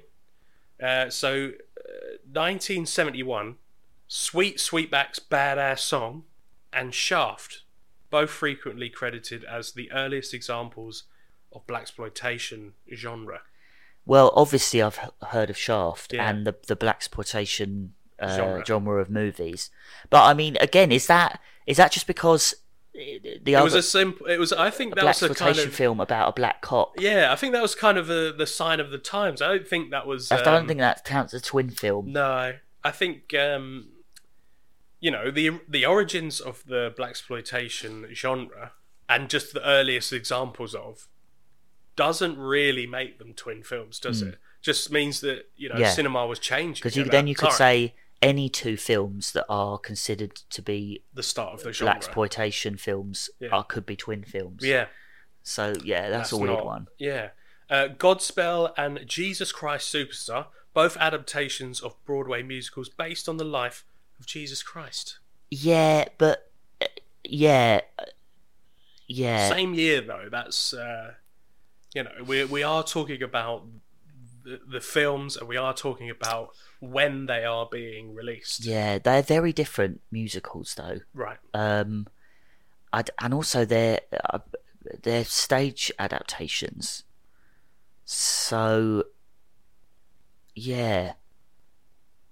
Uh, 0.81 1.09
so, 1.09 1.51
uh, 1.79 2.17
1971, 2.31 3.55
Sweet 4.07 4.57
Sweetback's 4.57 5.19
Badass 5.19 5.79
Song 5.79 6.23
and 6.71 6.93
Shaft, 6.93 7.61
both 8.09 8.29
frequently 8.29 8.89
credited 8.89 9.43
as 9.43 9.71
the 9.71 9.91
earliest 9.91 10.33
examples 10.33 11.03
of 11.53 11.65
blaxploitation 11.67 12.71
genre. 12.93 13.41
Well, 14.05 14.31
obviously, 14.35 14.81
I've 14.81 14.99
heard 15.29 15.49
of 15.49 15.57
Shaft 15.57 16.13
Yeah. 16.13 16.29
and 16.29 16.45
the 16.45 16.55
the 16.67 16.75
black 16.75 16.97
exploitation 16.97 17.93
uh, 18.19 18.35
Genre. 18.35 18.65
genre. 18.65 19.01
of 19.01 19.09
movies, 19.09 19.71
but 20.09 20.23
I 20.23 20.33
mean, 20.33 20.57
again, 20.61 20.91
is 20.91 21.07
that 21.07 21.41
is 21.65 21.77
that 21.77 21.91
just 21.91 22.05
because 22.07 22.53
the 22.95 23.53
It 23.53 23.63
was 23.63 23.73
a 23.73 23.81
simple. 23.81 24.27
It 24.27 24.39
was. 24.39 24.53
I 24.53 24.69
think 24.69 24.95
that 24.95 25.03
was 25.03 25.21
a 25.21 25.33
kind 25.33 25.57
of. 25.57 25.73
film 25.73 25.99
about 25.99 26.29
a 26.29 26.31
black 26.33 26.61
cop? 26.61 26.93
Yeah, 26.97 27.31
I 27.31 27.35
think 27.35 27.53
that 27.53 27.61
was 27.61 27.75
kind 27.75 27.97
of 27.97 28.09
a, 28.09 28.31
the 28.31 28.47
sign 28.47 28.79
of 28.79 28.91
the 28.91 28.97
times. 28.97 29.41
I 29.41 29.47
don't 29.47 29.67
think 29.67 29.91
that 29.91 30.07
was. 30.07 30.31
I 30.31 30.41
don't 30.41 30.61
um, 30.61 30.67
think 30.67 30.79
that 30.79 31.03
counts 31.03 31.33
as 31.33 31.41
a 31.41 31.43
twin 31.43 31.69
film. 31.69 32.11
No, 32.11 32.53
I 32.83 32.91
think 32.91 33.33
um, 33.33 33.89
you 34.99 35.11
know 35.11 35.31
the 35.31 35.59
the 35.67 35.85
origins 35.85 36.39
of 36.39 36.63
the 36.65 36.93
black 36.95 37.09
exploitation 37.09 38.07
genre 38.13 38.71
and 39.09 39.29
just 39.29 39.53
the 39.53 39.65
earliest 39.67 40.13
examples 40.13 40.73
of 40.73 41.07
doesn't 41.95 42.37
really 42.37 42.87
make 42.87 43.19
them 43.19 43.33
twin 43.33 43.63
films, 43.63 43.99
does 43.99 44.21
it? 44.21 44.37
Just 44.61 44.91
means 44.91 45.21
that 45.21 45.49
you 45.55 45.69
know. 45.69 45.77
Yeah. 45.77 45.89
cinema 45.89 46.25
was 46.25 46.39
changing. 46.39 46.81
Because 46.81 46.95
you, 46.95 47.03
then 47.05 47.27
you 47.27 47.35
could 47.35 47.49
time, 47.49 47.57
say 47.57 47.95
any 48.21 48.49
two 48.49 48.77
films 48.77 49.31
that 49.33 49.45
are 49.49 49.77
considered 49.77 50.35
to 50.49 50.61
be 50.61 51.03
the 51.13 51.23
start 51.23 51.53
of 51.53 51.63
the 51.63 51.73
genre. 51.73 51.93
black 51.93 51.97
exploitation 51.97 52.77
films 52.77 53.29
Yeah. 53.39 53.49
are 53.49 53.63
could 53.63 53.85
be 53.85 53.95
twin 53.95 54.23
films. 54.23 54.63
Yeah, 54.63 54.87
So 55.43 55.73
yeah, 55.83 56.09
that's, 56.09 56.31
a 56.31 56.37
weird 56.37 56.53
not- 56.55 56.65
one. 56.65 56.87
Yeah, 56.97 57.29
uh, 57.69 57.89
Godspell 57.97 58.73
and 58.77 59.05
Jesus 59.05 59.51
Christ 59.51 59.93
Superstar, 59.93 60.47
both 60.73 60.97
adaptations 60.97 61.81
of 61.81 61.95
Broadway 62.05 62.41
musicals 62.43 62.89
based 62.89 63.29
on 63.29 63.37
the 63.37 63.45
life 63.45 63.85
of 64.19 64.25
Jesus 64.25 64.63
Christ. 64.63 65.19
Yeah, 65.51 66.05
but 66.17 66.51
uh, 66.81 66.87
yeah, 67.23 67.81
uh, 67.99 68.05
yeah, 69.07 69.49
Same 69.49 69.73
year 69.75 70.01
though. 70.01 70.27
That's 70.31 70.73
uh, 70.73 71.13
you 71.93 72.03
know 72.03 72.11
we 72.25 72.43
we 72.45 72.63
are 72.63 72.83
talking 72.83 73.21
about 73.21 73.65
the, 74.45 74.59
the 74.65 74.79
films 74.79 75.35
and 75.35 75.47
we 75.49 75.57
are 75.57 75.73
talking 75.73 76.09
about 76.09 76.51
when 76.79 77.25
they 77.25 77.43
are 77.43 77.67
being 77.69 78.13
released. 78.13 78.63
yeah. 78.63 78.99
They're 78.99 79.23
very 79.23 79.51
different 79.51 80.01
musicals, 80.11 80.75
though. 80.75 80.99
Right. 81.13 81.37
Um, 81.53 82.07
I'd, 82.93 83.09
and 83.19 83.33
also 83.33 83.65
they're 83.65 83.99
uh, 84.29 84.39
they're 85.03 85.25
stage 85.25 85.91
adaptations. 85.99 87.03
So 88.05 89.03
yeah, 90.53 91.13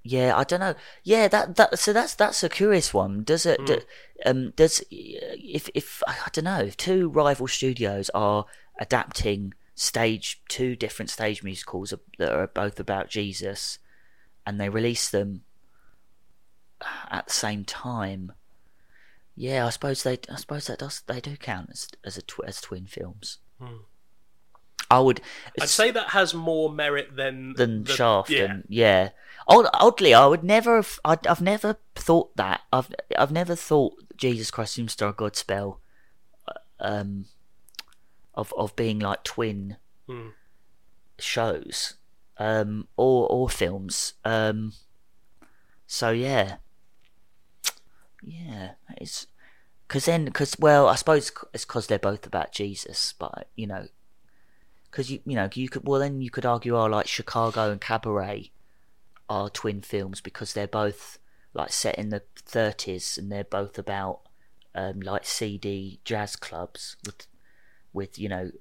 yeah. 0.03 0.37
I 0.37 0.43
don't 0.45 0.59
know. 0.61 0.75
Yeah, 1.03 1.27
that 1.27 1.55
that 1.57 1.79
so 1.79 1.91
that's 1.91 2.13
that's 2.15 2.43
a 2.43 2.49
curious 2.49 2.93
one. 2.93 3.23
Does 3.23 3.45
it? 3.45 3.65
do- 3.65 3.81
um, 4.25 4.51
does 4.55 4.81
if 4.89 5.69
if 5.73 6.01
I 6.07 6.15
don't 6.31 6.45
know 6.45 6.61
if 6.61 6.77
two 6.77 7.09
rival 7.09 7.47
studios 7.47 8.09
are 8.13 8.45
adapting 8.79 9.53
stage 9.75 10.41
two 10.47 10.75
different 10.75 11.09
stage 11.09 11.43
musicals 11.43 11.93
that 12.17 12.31
are 12.31 12.47
both 12.47 12.79
about 12.79 13.09
Jesus, 13.09 13.79
and 14.45 14.59
they 14.59 14.69
release 14.69 15.09
them 15.09 15.43
at 17.09 17.27
the 17.27 17.33
same 17.33 17.63
time. 17.65 18.33
Yeah, 19.35 19.65
I 19.65 19.69
suppose 19.69 20.03
they. 20.03 20.19
I 20.29 20.35
suppose 20.35 20.67
that 20.67 20.79
does. 20.79 21.01
They 21.07 21.19
do 21.19 21.35
count 21.37 21.69
as 21.71 21.87
as 22.03 22.17
a 22.17 22.21
tw- 22.21 22.45
as 22.45 22.61
twin 22.61 22.85
films. 22.85 23.39
I 24.91 24.99
would. 24.99 25.21
I'd 25.59 25.69
say 25.69 25.89
that 25.89 26.09
has 26.09 26.33
more 26.35 26.71
merit 26.71 27.15
than 27.15 27.53
than 27.53 27.83
the- 27.85 27.93
Shaft. 27.93 28.29
Yeah. 28.29 28.43
And, 28.43 28.63
yeah. 28.69 29.09
Odd, 29.47 29.67
oddly, 29.73 30.13
I 30.13 30.25
would 30.27 30.43
never. 30.43 30.75
Have, 30.75 30.99
I'd, 31.03 31.25
I've 31.25 31.41
never 31.41 31.77
thought 31.95 32.35
that. 32.37 32.61
I've 32.71 32.93
I've 33.17 33.31
never 33.31 33.55
thought 33.55 33.95
Jesus 34.17 34.51
Christ 34.51 34.77
Superstar 34.77 35.13
Godspell, 35.15 35.77
uh, 36.47 36.53
um, 36.79 37.25
of 38.35 38.53
of 38.57 38.75
being 38.75 38.99
like 38.99 39.23
twin 39.23 39.77
Hmm. 40.07 40.29
shows, 41.19 41.95
um, 42.37 42.87
or 42.97 43.27
or 43.27 43.49
films. 43.49 44.13
Um, 44.25 44.73
so 45.87 46.11
yeah, 46.11 46.57
yeah, 48.21 48.71
it's 48.97 49.27
because 49.87 50.05
then 50.05 50.25
because 50.25 50.55
well, 50.59 50.87
I 50.87 50.95
suppose 50.95 51.31
it's 51.53 51.65
because 51.65 51.87
they're 51.87 51.99
both 51.99 52.25
about 52.25 52.51
Jesus, 52.51 53.13
but 53.17 53.49
you 53.55 53.67
know, 53.67 53.87
because 54.89 55.11
you 55.11 55.19
you 55.25 55.35
know 55.35 55.49
you 55.53 55.69
could 55.69 55.87
well 55.87 55.99
then 55.99 56.21
you 56.21 56.29
could 56.29 56.45
argue 56.45 56.77
oh 56.77 56.85
like 56.85 57.07
Chicago 57.07 57.71
and 57.71 57.81
Cabaret 57.81 58.51
are 59.29 59.49
twin 59.49 59.81
films 59.81 60.21
because 60.21 60.53
they're 60.53 60.67
both 60.67 61.17
like 61.53 61.71
set 61.71 61.97
in 61.97 62.09
the 62.09 62.23
30s 62.45 63.17
and 63.17 63.31
they're 63.31 63.43
both 63.43 63.77
about 63.77 64.21
um, 64.75 64.99
like 64.99 65.23
CD 65.25 65.99
jazz 66.03 66.35
clubs 66.35 66.97
with 67.05 67.27
with 67.93 68.17
you 68.19 68.29
know 68.29 68.51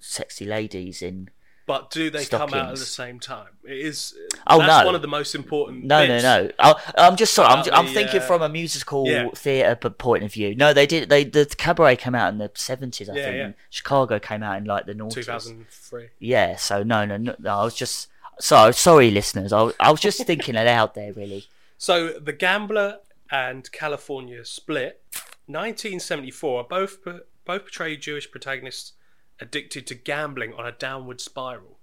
sexy 0.00 0.44
ladies 0.44 1.02
in 1.02 1.30
But 1.66 1.90
do 1.90 2.10
they 2.10 2.24
come 2.26 2.54
out 2.54 2.70
at 2.70 2.76
the 2.76 2.84
same 2.84 3.18
time? 3.18 3.48
It 3.64 3.78
is. 3.78 4.14
Oh, 4.46 4.58
that's 4.58 4.82
no. 4.82 4.86
one 4.86 4.94
of 4.94 5.02
the 5.02 5.08
most 5.08 5.34
important. 5.34 5.84
no 5.84 6.06
no 6.06 6.20
no 6.20 6.50
I, 6.58 6.74
I'm 6.96 7.16
just 7.16 7.34
sorry 7.34 7.48
I'm, 7.48 7.64
I'm 7.72 7.86
the, 7.86 7.92
thinking 7.92 8.20
uh, 8.20 8.26
from 8.26 8.42
a 8.42 8.48
musical 8.48 9.06
yeah. 9.08 9.28
theatre 9.34 9.90
point 9.90 10.22
of 10.22 10.32
view 10.32 10.54
no 10.54 10.72
they 10.72 10.86
did 10.86 11.08
they 11.08 11.24
the 11.24 11.46
Cabaret 11.46 11.96
came 11.96 12.14
out 12.14 12.32
in 12.32 12.38
the 12.38 12.48
70s 12.50 13.08
I 13.10 13.14
Yeah, 13.16 13.24
think 13.24 13.36
yeah. 13.36 13.52
Chicago 13.70 14.18
came 14.18 14.42
out 14.42 14.58
in 14.58 14.64
like 14.64 14.86
the 14.86 14.94
noughties 14.94 15.14
2003. 15.14 16.08
Yeah, 16.20 16.56
so 16.56 16.82
no, 16.82 17.04
no, 17.04 17.16
no, 17.16 17.34
no 17.38 17.50
I 17.58 17.64
was 17.64 17.74
just 17.74 18.08
so 18.38 18.70
sorry, 18.70 19.10
listeners. 19.10 19.50
I, 19.52 19.62
was- 19.62 19.74
I 19.80 19.90
was 19.90 20.00
just 20.00 20.22
thinking 20.26 20.56
it 20.56 20.66
out 20.66 20.94
there, 20.94 21.12
really. 21.12 21.46
So 21.78 22.08
the 22.18 22.32
Gambler 22.32 23.00
and 23.30 23.70
California 23.70 24.44
Split, 24.46 25.02
1974, 25.46 26.64
both 26.64 27.02
both 27.46 27.62
portray 27.62 27.96
Jewish 27.96 28.30
protagonists 28.30 28.92
addicted 29.40 29.86
to 29.86 29.94
gambling 29.94 30.52
on 30.54 30.66
a 30.66 30.72
downward 30.72 31.20
spiral. 31.20 31.78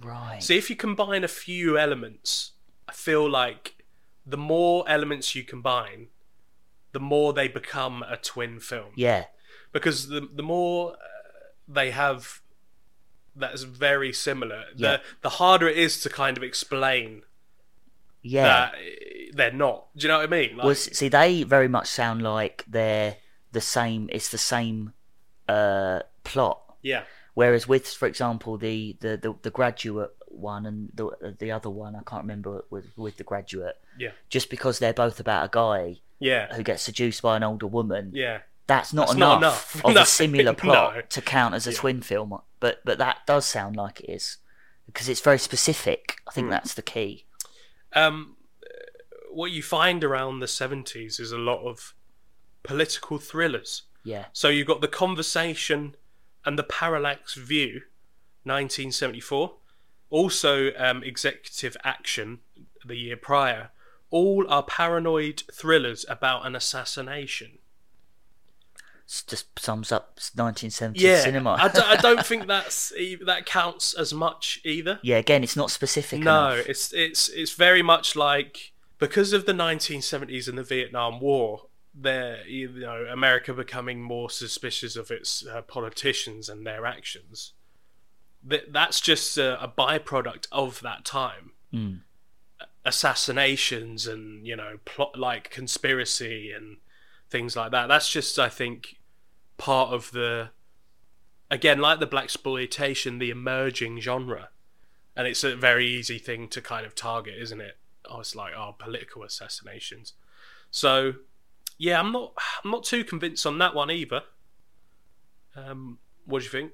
Right. 0.00 0.42
So 0.42 0.52
if 0.54 0.70
you 0.70 0.76
combine 0.76 1.24
a 1.24 1.28
few 1.28 1.78
elements, 1.78 2.52
I 2.88 2.92
feel 2.92 3.28
like 3.28 3.84
the 4.24 4.36
more 4.36 4.84
elements 4.88 5.34
you 5.34 5.42
combine, 5.42 6.08
the 6.92 7.00
more 7.00 7.32
they 7.32 7.48
become 7.48 8.04
a 8.08 8.16
twin 8.16 8.60
film. 8.60 8.92
Yeah, 8.96 9.24
Because 9.72 10.08
the 10.08 10.28
the 10.32 10.42
more 10.42 10.92
uh, 10.92 10.96
they 11.66 11.90
have 11.90 12.40
that's 13.34 13.62
very 13.62 14.12
similar, 14.12 14.64
Yeah. 14.76 14.96
the 14.96 15.02
the 15.22 15.28
harder 15.30 15.68
it 15.68 15.76
is 15.76 16.00
to 16.02 16.08
kind 16.08 16.36
of 16.36 16.42
explain 16.42 17.22
yeah. 18.22 18.42
that 18.42 18.74
they're 19.34 19.52
not. 19.52 19.86
Do 19.96 20.06
you 20.06 20.08
know 20.08 20.18
what 20.18 20.24
I 20.24 20.30
mean? 20.30 20.56
Like, 20.56 20.64
well, 20.66 20.74
see, 20.74 21.08
they 21.08 21.42
very 21.42 21.68
much 21.68 21.88
sound 21.88 22.22
like 22.22 22.64
they're 22.68 23.16
the 23.52 23.60
same. 23.60 24.08
It's 24.12 24.28
the 24.28 24.38
same 24.38 24.92
uh, 25.48 26.00
plot. 26.24 26.60
yeah, 26.82 27.02
Whereas 27.34 27.68
with, 27.68 27.86
for 27.86 28.06
example, 28.06 28.56
the 28.58 28.96
the, 29.00 29.16
the, 29.16 29.34
the 29.42 29.50
graduate 29.50 30.10
one 30.26 30.66
and 30.66 30.90
the 30.94 31.34
the 31.38 31.50
other 31.52 31.70
one, 31.70 31.94
I 31.96 32.02
can't 32.08 32.22
remember 32.24 32.64
with 32.70 32.86
with 32.96 33.16
the 33.16 33.24
graduate. 33.24 33.76
yeah, 33.98 34.10
Just 34.28 34.50
because 34.50 34.78
they're 34.78 34.92
both 34.92 35.20
about 35.20 35.44
a 35.46 35.48
guy 35.52 36.00
yeah, 36.18 36.52
who 36.54 36.62
gets 36.62 36.82
seduced 36.82 37.22
by 37.22 37.36
an 37.36 37.42
older 37.44 37.66
woman, 37.66 38.10
yeah. 38.12 38.40
that's 38.66 38.92
not 38.92 39.06
That's 39.08 39.16
enough, 39.16 39.40
not 39.40 39.42
enough. 39.42 39.84
of 39.84 39.94
No, 39.94 40.00
a 40.02 40.06
similar 40.06 40.52
plot 40.64 40.94
no. 40.96 41.00
to 41.02 41.22
count 41.22 41.54
as 41.54 41.66
a 41.66 41.70
Yeah. 41.72 41.78
twin 41.78 42.00
film. 42.02 42.36
But 42.60 42.80
but 42.84 42.98
that 42.98 43.18
does 43.26 43.46
sound 43.46 43.76
like 43.76 44.00
it 44.00 44.10
is 44.12 44.38
because 44.86 45.08
it's 45.08 45.20
very 45.20 45.38
specific. 45.38 46.16
I 46.26 46.32
think 46.32 46.50
that's 46.50 46.74
the 46.74 46.82
key. 46.82 47.24
Um, 47.92 48.36
what 49.30 49.50
you 49.52 49.62
find 49.62 50.02
around 50.02 50.40
the 50.40 50.48
seventies 50.48 51.20
is 51.20 51.30
a 51.32 51.38
lot 51.38 51.64
of 51.64 51.94
political 52.64 53.18
thrillers. 53.18 53.82
Yeah, 54.08 54.24
So 54.32 54.48
you've 54.48 54.66
got 54.66 54.80
the 54.80 54.88
conversation 54.88 55.94
and 56.44 56.58
the 56.58 56.62
parallax 56.62 57.34
view, 57.34 57.82
1974. 58.44 59.54
Also, 60.10 60.72
um, 60.78 61.02
executive 61.02 61.76
action, 61.84 62.38
the 62.84 62.96
year 62.96 63.16
prior. 63.16 63.70
All 64.10 64.46
are 64.48 64.62
paranoid 64.62 65.42
thrillers 65.52 66.06
about 66.08 66.46
an 66.46 66.56
assassination. 66.56 67.58
it 69.06 69.24
just 69.26 69.58
sums 69.58 69.92
up 69.92 70.16
1970s 70.18 70.92
Yeah, 71.00 71.20
cinema. 71.20 71.56
I, 71.60 71.68
d- 71.68 71.80
I 71.84 71.96
don't 72.00 72.24
think 72.24 72.46
that's 72.46 72.92
e- 72.96 73.18
that 73.26 73.44
counts 73.44 73.92
as 73.94 74.14
much 74.14 74.60
either. 74.64 74.98
yeah, 75.02 75.16
again, 75.18 75.42
it's 75.44 75.56
not 75.56 75.70
specific 75.70 76.20
No, 76.20 76.52
enough. 76.52 76.66
it's 76.68 76.92
it's 76.94 77.28
it's 77.28 77.52
very 77.52 77.82
much 77.82 78.16
like 78.16 78.72
because 78.98 79.32
of 79.34 79.44
the 79.46 79.52
1970s 79.52 80.48
and 80.48 80.56
the 80.58 80.62
Vietnam 80.62 81.20
War, 81.20 81.66
there 82.00 82.46
you 82.46 82.68
know 82.68 83.06
America 83.10 83.52
becoming 83.52 84.00
more 84.00 84.30
suspicious 84.30 84.96
of 84.96 85.10
its 85.10 85.46
uh, 85.46 85.62
politicians 85.62 86.48
and 86.48 86.66
their 86.66 86.86
actions. 86.86 87.52
That 88.44 88.72
that's 88.72 89.00
just 89.00 89.36
a, 89.36 89.62
a 89.62 89.68
byproduct 89.68 90.46
of 90.52 90.80
that 90.82 91.04
time. 91.04 91.52
Mm. 91.72 92.00
Assassinations 92.84 94.06
and 94.06 94.46
you 94.46 94.56
know 94.56 94.78
plot 94.84 95.18
like 95.18 95.50
conspiracy 95.50 96.52
and 96.52 96.78
things 97.30 97.56
like 97.56 97.72
that. 97.72 97.88
That's 97.88 98.10
just 98.10 98.38
I 98.38 98.48
think 98.48 98.96
part 99.56 99.92
of 99.92 100.12
the 100.12 100.50
again 101.50 101.80
like 101.80 102.00
the 102.00 102.06
black 102.06 102.24
exploitation, 102.24 103.18
the 103.18 103.30
emerging 103.30 104.00
genre, 104.00 104.50
and 105.16 105.26
it's 105.26 105.44
a 105.44 105.56
very 105.56 105.86
easy 105.86 106.18
thing 106.18 106.48
to 106.48 106.62
kind 106.62 106.86
of 106.86 106.94
target, 106.94 107.34
isn't 107.38 107.60
it? 107.60 107.76
Oh, 108.08 108.20
it's 108.20 108.34
like 108.34 108.52
oh, 108.56 108.76
political 108.78 109.24
assassinations. 109.24 110.14
So 110.70 111.14
yeah, 111.78 112.00
I'm 112.00 112.12
not 112.12 112.32
I'm 112.64 112.70
not 112.70 112.84
too 112.84 113.04
convinced 113.04 113.46
on 113.46 113.58
that 113.58 113.74
one 113.74 113.90
either. 113.90 114.22
Um, 115.56 115.98
what 116.26 116.40
do 116.40 116.44
you 116.44 116.50
think? 116.50 116.72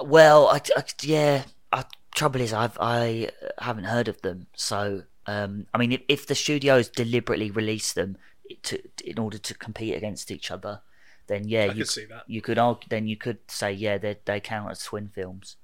Well, 0.00 0.48
I, 0.48 0.60
I 0.76 0.84
yeah. 1.02 1.44
I, 1.72 1.84
trouble 2.14 2.40
is, 2.40 2.52
I've 2.52 2.78
I 2.80 3.30
haven't 3.58 3.84
heard 3.84 4.08
of 4.08 4.22
them. 4.22 4.46
So, 4.54 5.02
um, 5.26 5.66
I 5.74 5.78
mean, 5.78 5.92
if, 5.92 6.00
if 6.08 6.26
the 6.26 6.34
studios 6.34 6.88
deliberately 6.88 7.50
release 7.50 7.92
them 7.92 8.16
to 8.64 8.80
in 9.04 9.18
order 9.18 9.38
to 9.38 9.54
compete 9.54 9.94
against 9.94 10.30
each 10.30 10.50
other, 10.50 10.80
then 11.26 11.48
yeah, 11.48 11.64
I 11.64 11.66
you 11.66 11.74
could 11.74 11.88
see 11.88 12.04
that. 12.06 12.24
you 12.26 12.40
could 12.40 12.58
argue, 12.58 12.88
then 12.88 13.06
you 13.06 13.16
could 13.16 13.38
say 13.48 13.72
yeah, 13.72 13.98
they 13.98 14.16
they 14.24 14.40
count 14.40 14.70
as 14.70 14.82
twin 14.82 15.08
films. 15.08 15.56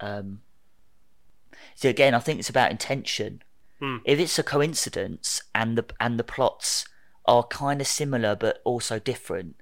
Um. 0.00 0.42
So 1.74 1.88
again, 1.88 2.14
I 2.14 2.20
think 2.20 2.38
it's 2.38 2.50
about 2.50 2.70
intention. 2.70 3.42
Hmm. 3.80 3.98
If 4.04 4.18
it's 4.18 4.38
a 4.38 4.42
coincidence 4.42 5.42
and 5.54 5.78
the 5.78 5.84
and 6.00 6.18
the 6.18 6.24
plots 6.24 6.86
are 7.24 7.44
kind 7.44 7.80
of 7.80 7.86
similar 7.86 8.34
but 8.34 8.60
also 8.64 8.98
different, 8.98 9.56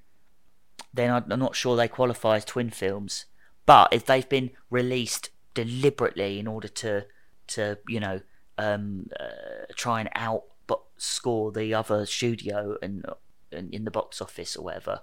then 0.93 1.11
I'm 1.11 1.39
not 1.39 1.55
sure 1.55 1.75
they 1.75 1.87
qualify 1.87 2.37
as 2.37 2.45
twin 2.45 2.69
films. 2.69 3.25
But 3.65 3.89
if 3.91 4.05
they've 4.05 4.27
been 4.27 4.51
released 4.69 5.29
deliberately 5.53 6.39
in 6.39 6.47
order 6.47 6.67
to 6.67 7.05
to 7.47 7.77
you 7.87 7.99
know 7.99 8.21
um, 8.57 9.09
uh, 9.19 9.65
try 9.75 9.99
and 9.99 10.09
out 10.15 10.43
but 10.65 10.81
score 10.97 11.51
the 11.51 11.73
other 11.73 12.05
studio 12.05 12.77
and, 12.81 13.05
and 13.51 13.73
in 13.73 13.85
the 13.85 13.91
box 13.91 14.21
office 14.21 14.55
or 14.55 14.63
whatever, 14.63 15.01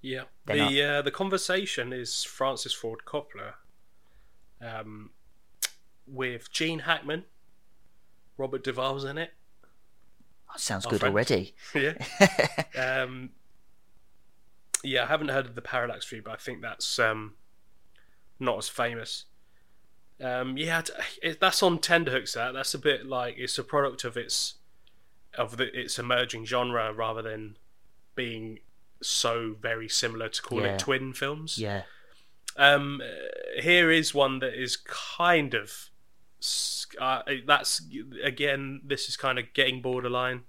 Yeah, 0.00 0.24
the 0.44 0.82
uh, 0.82 1.02
the 1.02 1.10
conversation 1.10 1.92
is 1.92 2.24
Francis 2.24 2.74
Ford 2.74 3.00
Coppola, 3.06 3.54
um, 4.60 5.10
with 6.06 6.52
Gene 6.52 6.80
Hackman, 6.80 7.24
Robert 8.36 8.64
Duvall's 8.64 9.04
in 9.04 9.18
it. 9.18 9.32
that 10.52 10.60
sounds 10.60 10.86
Our 10.86 10.90
good 10.92 11.00
friend. 11.00 11.14
already. 11.14 11.54
Yeah, 11.74 11.94
um, 13.02 13.30
yeah. 14.82 15.04
I 15.04 15.06
haven't 15.06 15.28
heard 15.28 15.46
of 15.46 15.54
the 15.54 15.62
Parallax 15.62 16.08
View, 16.08 16.22
but 16.22 16.32
I 16.32 16.36
think 16.36 16.62
that's 16.62 16.98
um, 16.98 17.34
not 18.38 18.58
as 18.58 18.68
famous. 18.68 19.24
Um, 20.22 20.56
yeah, 20.56 20.82
it, 21.22 21.40
that's 21.40 21.62
on 21.62 21.78
tenderhooks. 21.78 22.34
That 22.34 22.52
that's 22.54 22.74
a 22.74 22.78
bit 22.78 23.06
like 23.06 23.34
it's 23.38 23.58
a 23.58 23.64
product 23.64 24.04
of 24.04 24.16
its 24.16 24.54
of 25.36 25.56
the, 25.56 25.64
its 25.78 25.98
emerging 25.98 26.44
genre 26.46 26.92
rather 26.92 27.20
than 27.22 27.56
being 28.14 28.60
so 29.02 29.56
very 29.60 29.88
similar 29.88 30.28
to 30.28 30.40
call 30.40 30.60
Yeah. 30.62 30.74
it 30.74 30.78
twin 30.78 31.12
films. 31.12 31.58
yeah, 31.58 31.82
Um, 32.56 33.02
uh, 33.04 33.60
here 33.60 33.90
is 33.90 34.14
one 34.14 34.38
that 34.38 34.54
is 34.54 34.76
kind 34.76 35.52
of 35.54 35.90
uh, 37.00 37.22
that's 37.46 37.82
again. 38.22 38.80
This 38.84 39.08
is 39.08 39.16
kind 39.16 39.38
of 39.38 39.52
getting 39.54 39.82
borderline, 39.82 40.42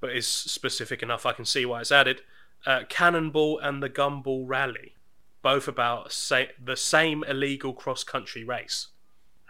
but 0.00 0.14
is 0.14 0.26
specific 0.26 1.02
enough. 1.02 1.26
I 1.26 1.32
can 1.32 1.44
see 1.44 1.64
why 1.66 1.80
it's 1.80 1.92
added. 1.92 2.22
Uh, 2.64 2.80
Cannonball 2.88 3.58
and 3.58 3.82
the 3.82 3.88
Gumball 3.90 4.44
Rally, 4.46 4.94
both 5.42 5.68
about 5.68 6.12
sa- 6.12 6.52
the 6.62 6.76
same 6.76 7.22
illegal 7.24 7.72
cross 7.72 8.02
country 8.02 8.42
race. 8.44 8.88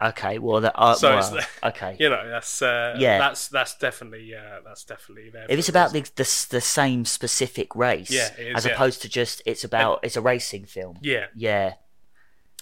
okay. 0.03 0.39
Well, 0.39 0.61
that 0.61 0.75
uh, 0.77 0.95
So 0.95 1.15
well, 1.17 1.37
it's 1.37 1.47
okay. 1.63 1.97
You 2.01 2.11
know, 2.11 2.29
that's 2.29 2.61
uh, 2.61 2.97
Yeah. 2.99 3.19
that's 3.19 3.49
that's 3.49 3.77
definitely 3.79 4.35
uh, 4.35 4.61
that's 4.65 4.85
definitely 4.85 5.31
there. 5.31 5.47
If 5.49 5.59
it's 5.59 5.69
about 5.71 5.93
the, 5.93 6.03
the 6.03 6.47
the 6.51 6.61
same 6.61 7.05
specific 7.07 7.75
race, 7.75 8.11
Yeah, 8.11 8.29
is, 8.37 8.57
as 8.57 8.67
yeah. 8.67 8.73
opposed 8.75 9.01
to 9.03 9.09
just 9.09 9.41
it's 9.47 9.65
about 9.65 10.01
it's 10.03 10.17
a 10.17 10.21
racing 10.21 10.67
film. 10.67 10.99
yeah, 11.01 11.27
Yeah, 11.35 11.75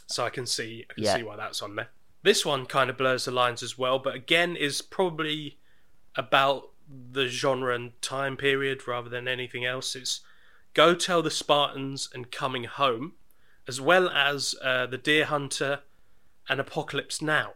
so 0.06 0.24
I 0.24 0.30
can 0.30 0.46
see 0.46 0.84
I 0.90 0.94
can 0.94 1.04
Yeah. 1.04 1.16
see 1.16 1.22
why 1.24 1.36
that's 1.36 1.62
on 1.62 1.74
there. 1.76 1.88
This 2.24 2.46
one 2.46 2.64
kind 2.64 2.88
of 2.88 2.96
blurs 2.96 3.26
the 3.26 3.30
lines 3.30 3.62
as 3.62 3.76
well, 3.76 3.98
but 3.98 4.14
again 4.14 4.56
is 4.56 4.80
probably 4.80 5.58
about 6.16 6.70
the 6.88 7.26
genre 7.28 7.74
and 7.74 8.00
time 8.00 8.38
period 8.38 8.88
rather 8.88 9.10
than 9.10 9.28
anything 9.28 9.66
else. 9.66 9.94
It's 9.94 10.22
Go 10.72 10.94
Tell 10.94 11.20
the 11.20 11.30
Spartans 11.30 12.08
and 12.14 12.32
Coming 12.32 12.64
Home, 12.64 13.12
as 13.68 13.78
well 13.78 14.08
as 14.08 14.54
uh, 14.64 14.86
The 14.86 14.96
Deer 14.96 15.26
Hunter 15.26 15.80
and 16.48 16.60
Apocalypse 16.60 17.20
Now. 17.20 17.52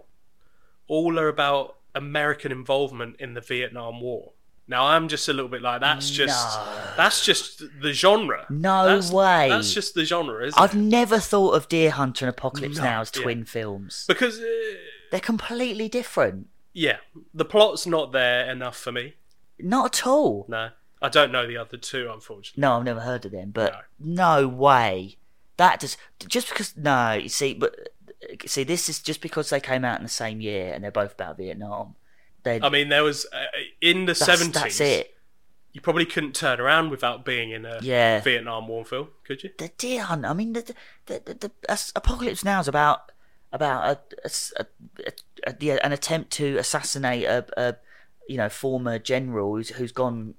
All 0.87 1.19
are 1.19 1.29
about 1.29 1.79
American 1.95 2.53
involvement 2.53 3.17
in 3.19 3.33
the 3.33 3.41
Vietnam 3.41 4.03
War. 4.03 4.33
Now 4.69 4.85
I'm 4.87 5.09
just 5.09 5.29
a 5.29 5.33
little 5.33 5.49
bit 5.49 5.63
like 5.63 5.81
that's 5.81 6.11
just 6.11 6.57
No. 6.59 6.93
that's 6.97 7.25
just 7.25 7.63
the 7.81 7.93
genre. 7.93 8.45
No 8.51 8.85
That's- 8.85 9.11
way. 9.11 9.49
That's 9.49 9.73
just 9.73 9.95
the 9.95 10.05
genre, 10.05 10.47
isn't 10.47 10.61
I've 10.61 10.75
it? 10.75 10.79
never 10.79 11.19
thought 11.19 11.53
of 11.55 11.69
Deer 11.69 11.91
Hunter 11.91 12.27
and 12.27 12.31
Apocalypse 12.31 12.77
No, 12.77 12.85
Now 12.85 13.01
as 13.01 13.11
yeah. 13.17 13.23
twin 13.23 13.45
films. 13.47 14.05
Because 14.07 14.39
uh, 14.39 14.45
They're 15.11 15.21
completely 15.21 15.89
different. 15.89 16.49
yeah, 16.75 16.99
the 17.33 17.47
plot's 17.47 17.87
not 17.87 18.13
there 18.13 18.49
enough 18.51 18.77
for 18.77 18.93
me. 18.93 19.15
Not 19.59 19.99
at 20.01 20.07
all. 20.07 20.45
No, 20.49 20.71
I 21.01 21.09
don't 21.09 21.33
know 21.33 21.47
the 21.47 21.57
other 21.57 21.79
two, 21.79 22.11
unfortunately. 22.13 22.61
No, 22.61 22.75
I've 22.77 22.85
never 22.85 23.01
heard 23.01 23.25
of 23.25 23.33
them, 23.33 23.51
but 23.53 23.75
no, 23.99 24.47
way. 24.47 25.17
That 25.57 25.81
does 25.81 25.97
just 26.27 26.49
because 26.51 26.77
no, 26.77 27.15
you 27.15 27.29
see, 27.31 27.55
but 27.55 27.89
see, 28.47 28.65
this 28.65 28.89
is 28.89 29.01
just 29.01 29.21
because 29.23 29.49
they 29.51 29.61
came 29.61 29.85
out 29.85 29.97
in 29.99 30.03
the 30.05 30.09
same 30.11 30.41
year 30.41 30.73
and 30.73 30.85
they're 30.85 30.91
both 30.93 31.15
about 31.15 31.37
Vietnam. 31.39 31.95
I 32.63 32.69
mean, 32.69 32.89
there 32.89 33.05
was 33.05 33.27
uh, 33.33 33.45
in 33.81 34.07
the 34.07 34.15
seventies. 34.15 34.53
that's 34.55 34.81
it. 34.81 35.15
You 35.73 35.81
probably 35.83 36.07
couldn't 36.07 36.35
turn 36.35 36.59
around 36.61 36.91
without 36.91 37.25
being 37.25 37.51
in 37.51 37.65
a 37.65 37.79
Yeah. 37.83 38.21
Vietnam 38.21 38.67
War 38.69 38.85
film, 38.85 39.09
could 39.27 39.43
you? 39.45 39.51
The 39.59 39.71
Deer 39.79 40.03
Hunt. 40.03 40.25
I 40.25 40.33
mean, 40.33 40.55
the 40.55 40.75
the, 41.07 41.23
the, 41.25 41.35
the, 41.69 41.91
Apocalypse 41.95 42.43
Now 42.45 42.61
is 42.61 42.69
about 42.69 43.13
about 43.53 44.01
a, 44.25 44.31
a 44.59 44.67
a- 45.47 45.55
yeah, 45.61 45.79
an 45.85 45.93
attempt 45.93 46.31
to 46.33 46.57
assassinate 46.59 47.25
a, 47.25 47.47
a 47.57 47.77
you 48.29 48.37
know 48.37 48.49
former 48.49 48.99
general 48.99 49.55
who's 49.57 49.69
who's 49.71 49.93
gone 49.93 50.35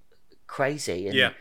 crazy 0.47 1.07
and 1.07 1.15
Yeah. 1.15 1.31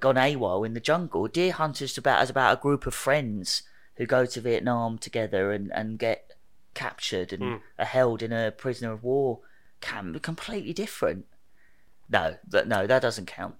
gone 0.00 0.16
AWOL 0.16 0.64
in 0.66 0.74
the 0.74 0.80
jungle. 0.80 1.28
Deer 1.28 1.52
Hunter's 1.52 1.96
about 1.98 2.22
is 2.24 2.30
about 2.30 2.58
a 2.58 2.60
group 2.60 2.86
of 2.86 2.94
friends 2.94 3.62
who 3.96 4.06
go 4.06 4.26
to 4.26 4.40
Vietnam 4.40 4.98
together 4.98 5.52
and, 5.52 5.72
and 5.72 5.98
get 5.98 6.32
captured 6.74 7.32
and 7.32 7.42
Mm. 7.42 7.60
are 7.78 7.84
held 7.86 8.22
in 8.22 8.32
a 8.32 8.50
prisoner 8.50 8.92
of 8.92 9.02
war 9.04 9.40
camp. 9.86 10.20
Completely 10.22 10.72
different. 10.72 11.26
No, 12.08 12.36
that 12.48 12.68
no, 12.68 12.86
that 12.86 13.02
doesn't 13.02 13.26
count. 13.26 13.56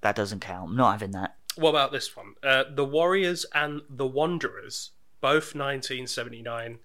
That 0.00 0.16
doesn't 0.16 0.40
count. 0.40 0.70
I'm 0.70 0.76
not 0.76 0.92
having 0.92 1.12
that. 1.12 1.36
What 1.56 1.70
about 1.70 1.92
this 1.92 2.16
one? 2.16 2.34
Uh, 2.42 2.64
the 2.72 2.84
Warriors 2.84 3.44
and 3.54 3.82
the 3.88 4.06
Wanderers, 4.06 4.90
both 5.20 5.54
1979. 5.54 6.78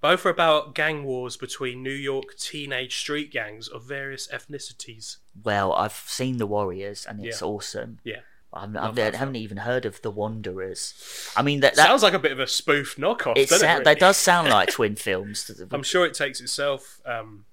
Both 0.00 0.26
are 0.26 0.30
about 0.30 0.74
gang 0.74 1.04
wars 1.04 1.36
between 1.36 1.82
New 1.82 1.90
York 1.90 2.36
teenage 2.36 2.96
street 2.96 3.32
gangs 3.32 3.66
of 3.66 3.84
various 3.84 4.28
ethnicities. 4.28 5.16
Well, 5.42 5.72
I've 5.72 5.92
seen 5.92 6.36
the 6.36 6.46
Warriors 6.46 7.06
and 7.08 7.24
it's 7.24 7.40
Yeah. 7.40 7.46
awesome. 7.46 7.98
Yeah. 8.04 8.20
I've, 8.52 8.94
that 8.94 9.14
I 9.14 9.16
haven't 9.18 9.36
even 9.36 9.58
heard 9.58 9.84
of 9.84 10.00
the 10.02 10.10
Wanderers. 10.10 10.94
I 11.36 11.42
mean 11.42 11.60
that 11.60 11.74
that 11.76 11.86
Sounds 11.88 12.02
like 12.02 12.14
a 12.14 12.18
bit 12.18 12.32
of 12.32 12.40
a 12.40 12.46
spoof 12.46 12.96
knockoff, 12.96 13.36
it, 13.36 13.48
sound, 13.48 13.82
it? 13.82 13.84
that 13.84 13.98
does 13.98 14.16
sound 14.16 14.48
like 14.48 14.70
twin 14.72 14.96
films. 14.96 15.50
I'm 15.70 15.82
sure 15.82 16.06
it 16.06 16.14
takes 16.14 16.40
itself 16.40 17.00
um, 17.04 17.44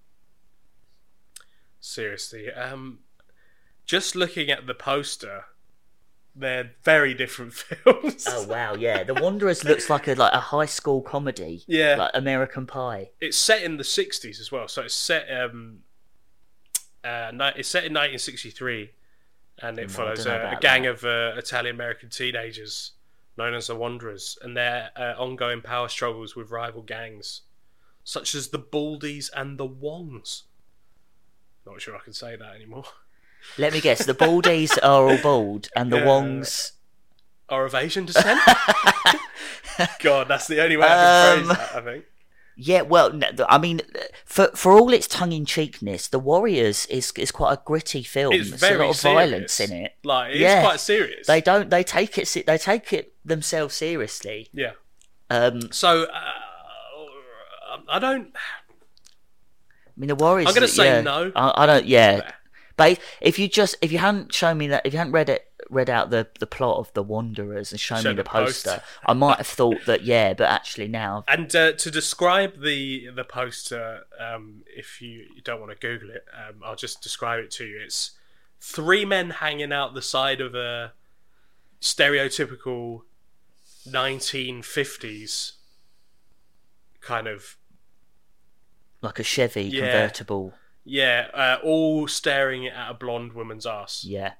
seriously. 1.83 2.51
Um, 2.51 2.99
just 3.85 4.15
looking 4.15 4.49
at 4.49 4.65
the 4.65 4.73
poster, 4.73 5.45
they're 6.35 6.71
very 6.83 7.13
different 7.13 7.53
films. 7.53 8.25
Oh 8.27 8.47
wow, 8.47 8.73
yeah. 8.75 9.03
The 9.03 9.13
Wanderers 9.13 9.63
looks 9.63 9.89
like 9.89 10.07
a 10.07 10.15
like 10.15 10.33
a 10.33 10.39
high 10.39 10.65
school 10.65 11.01
comedy. 11.01 11.63
Yeah. 11.67 11.95
Like 11.97 12.11
American 12.13 12.65
Pie. 12.65 13.11
It's 13.21 13.37
set 13.37 13.63
in 13.63 13.77
the 13.77 13.83
60s 13.83 14.39
as 14.39 14.51
well, 14.51 14.67
so 14.67 14.81
it's 14.83 14.93
set 14.95 15.29
um, 15.31 15.79
uh, 17.03 17.31
it's 17.55 17.69
set 17.69 17.83
in 17.85 17.93
1963, 17.93 18.91
and 19.59 19.77
it 19.77 19.87
Mm, 19.87 19.91
I 19.91 19.93
follows 19.93 20.25
a, 20.25 20.53
a 20.55 20.59
gang 20.59 20.83
that. 20.83 20.89
of 20.89 21.03
uh, 21.05 21.33
Italian 21.37 21.75
American 21.75 22.09
teenagers 22.09 22.91
known 23.35 23.53
as 23.55 23.67
the 23.67 23.75
Wanderers 23.75 24.37
and 24.41 24.55
their 24.55 24.91
uh, 24.95 25.13
ongoing 25.17 25.59
power 25.61 25.89
struggles 25.89 26.35
with 26.35 26.51
rival 26.51 26.81
gangs, 26.83 27.41
such 28.03 28.35
as 28.35 28.49
the 28.49 28.59
Baldies 28.59 29.29
and 29.35 29.57
the 29.57 29.65
Wongs. 29.67 30.43
Not 31.65 31.81
sure 31.81 31.95
I 31.95 31.99
can 31.99 32.13
say 32.13 32.35
that 32.35 32.55
anymore. 32.55 32.85
Let 33.57 33.73
me 33.73 33.81
guess, 33.81 34.05
the 34.05 34.13
Baldies 34.13 34.77
are 34.81 35.09
all 35.09 35.17
bald 35.17 35.67
and 35.75 35.91
the 35.91 35.97
Yeah. 35.97 36.05
Wongs 36.05 36.71
Are 37.49 37.65
of 37.65 37.75
Asian 37.75 38.05
descent? 38.05 38.39
God, 39.99 40.27
that's 40.27 40.47
the 40.47 40.61
only 40.63 40.77
way 40.77 40.85
I 40.85 40.89
can 40.89 41.39
Um, 41.39 41.45
phrase 41.45 41.57
that. 41.57 41.75
I 41.75 41.81
think. 41.81 42.05
Yeah, 42.55 42.81
well, 42.83 43.11
no, 43.11 43.27
I 43.49 43.57
mean, 43.57 43.81
for 44.25 44.47
for 44.53 44.73
all 44.73 44.93
its 44.93 45.07
tongue 45.07 45.31
in 45.31 45.43
cheekness, 45.45 46.07
The 46.07 46.19
Warriors 46.19 46.85
is 46.85 47.11
is 47.17 47.31
quite 47.31 47.53
a 47.53 47.61
gritty 47.65 48.03
film. 48.03 48.33
It's 48.33 48.51
There's 48.51 48.75
a 48.75 48.77
lot 48.77 48.89
of 48.91 48.95
serious. 48.95 49.29
violence 49.31 49.59
in 49.59 49.71
it. 49.71 49.95
Like 50.03 50.31
it's 50.33 50.39
Yeah. 50.39 50.61
quite 50.61 50.79
serious. 50.79 51.25
They 51.25 51.41
don't. 51.41 51.69
They 51.71 51.83
take 51.83 52.17
it. 52.19 52.31
They 52.45 52.57
take 52.59 52.93
it 52.93 53.13
themselves 53.25 53.73
seriously. 53.75 54.49
yeah. 54.53 54.73
Um, 55.31 55.71
So 55.71 56.03
uh, 56.03 57.77
I 57.89 57.97
don't. 57.97 58.33
I 59.95 59.99
mean, 59.99 60.07
The 60.07 60.15
Warriors. 60.15 60.47
I'm 60.47 60.53
gonna 60.53 60.67
say 60.67 60.85
yeah, 60.85 61.01
no. 61.01 61.31
I, 61.35 61.63
I 61.63 61.65
don't. 61.65 61.85
Yeah, 61.85 62.31
but 62.75 62.99
if 63.21 63.37
you 63.37 63.47
just 63.47 63.75
if 63.81 63.91
you 63.91 63.99
hadn't 63.99 64.33
shown 64.33 64.57
me 64.57 64.67
that 64.67 64.85
if 64.85 64.93
you 64.93 64.97
hadn't 64.97 65.13
read 65.13 65.29
it 65.29 65.47
read 65.69 65.89
out 65.89 66.09
the 66.09 66.27
the 66.39 66.47
plot 66.47 66.77
of 66.77 66.93
The 66.93 67.03
Wanderers 67.03 67.71
and 67.71 67.79
shown 67.79 68.01
Show 68.01 68.09
me 68.09 68.15
the 68.15 68.23
the 68.23 68.29
poster. 68.29 68.69
poster, 68.69 68.83
I 69.05 69.13
might 69.13 69.37
have 69.37 69.47
thought 69.47 69.85
that 69.85 70.03
yeah, 70.03 70.33
but 70.33 70.49
actually 70.49 70.87
now 70.87 71.23
And 71.27 71.53
uh, 71.55 71.73
to 71.73 71.91
describe 71.91 72.61
the 72.61 73.09
the 73.09 73.23
poster, 73.23 74.05
um, 74.19 74.63
if 74.75 75.01
you, 75.01 75.25
you 75.35 75.41
don't 75.43 75.59
want 75.59 75.71
to 75.71 75.77
Google 75.77 76.09
it, 76.09 76.25
um, 76.33 76.61
I'll 76.63 76.75
just 76.75 77.01
describe 77.01 77.43
it 77.43 77.51
to 77.51 77.65
you. 77.65 77.79
It's 77.83 78.11
three 78.59 79.05
men 79.05 79.31
hanging 79.31 79.73
out 79.73 79.93
the 79.93 80.01
side 80.01 80.41
of 80.41 80.55
a 80.55 80.93
stereotypical 81.81 83.01
1950s 83.87 85.53
kind 87.01 87.27
of 87.27 87.57
like 89.03 89.19
a 89.19 89.23
Chevy 89.23 89.65
Yeah. 89.65 89.81
convertible. 89.81 90.53
yeah, 90.83 91.27
uh, 91.33 91.59
all 91.63 92.07
staring 92.07 92.65
at 92.67 92.89
a 92.89 92.93
blonde 92.95 93.33
woman's 93.33 93.65
ass. 93.67 94.03
Yeah, 94.03 94.33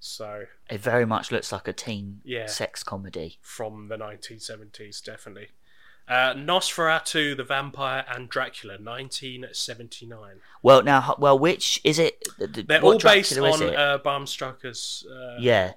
So 0.00 0.46
it 0.68 0.80
very 0.80 1.04
much 1.06 1.30
looks 1.30 1.50
like 1.52 1.66
a 1.68 1.72
teen 1.72 2.20
Yeah. 2.24 2.46
sex 2.46 2.82
comedy. 2.82 3.38
from 3.42 3.86
the 3.88 3.96
1970s, 3.96 5.00
definitely. 5.00 5.50
Uh, 6.08 6.34
Nosferatu, 6.34 7.36
the 7.36 7.42
Vampire, 7.44 8.04
and 8.08 8.28
Dracula, 8.28 8.78
1979. 8.78 10.40
Well, 10.62 10.82
now, 10.82 11.16
well, 11.18 11.38
which 11.38 11.80
is 11.84 11.98
it? 11.98 12.22
th- 12.38 12.52
th- 12.52 12.66
They're 12.66 12.82
all 12.82 12.92
based 12.98 13.32
Dracula 13.34 13.50
is 13.50 13.60
on 13.62 13.76
uh, 13.76 13.98
Bram 13.98 14.26
Stoker's 14.26 15.04
uh, 15.10 15.36
yeah, 15.40 15.72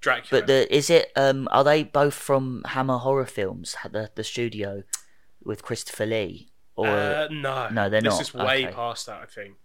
Dracula. 0.00 0.40
but 0.40 0.46
the 0.46 0.74
is 0.74 0.88
it? 0.90 1.12
Um, 1.16 1.48
are 1.50 1.64
they 1.64 1.82
both 1.84 2.14
from 2.14 2.62
Hammer 2.68 2.98
Horror 2.98 3.26
Films, 3.26 3.76
the 3.90 4.10
the 4.14 4.24
studio 4.24 4.82
with 5.42 5.62
Christopher 5.62 6.06
Lee? 6.06 6.48
Or 6.76 6.88
uh, 6.88 7.28
no, 7.30 7.68
No, 7.70 7.88
they're 7.88 8.00
this 8.00 8.12
not. 8.14 8.20
is 8.22 8.34
way 8.34 8.64
Okay. 8.66 8.74
past 8.74 9.06
that, 9.06 9.20
I 9.22 9.26
think. 9.26 9.56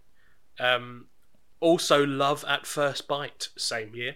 Um, 0.60 1.08
also, 1.60 2.06
Love 2.06 2.46
at 2.48 2.66
First 2.68 3.08
Bite, 3.08 3.50
same 3.58 3.96
year. 3.96 4.16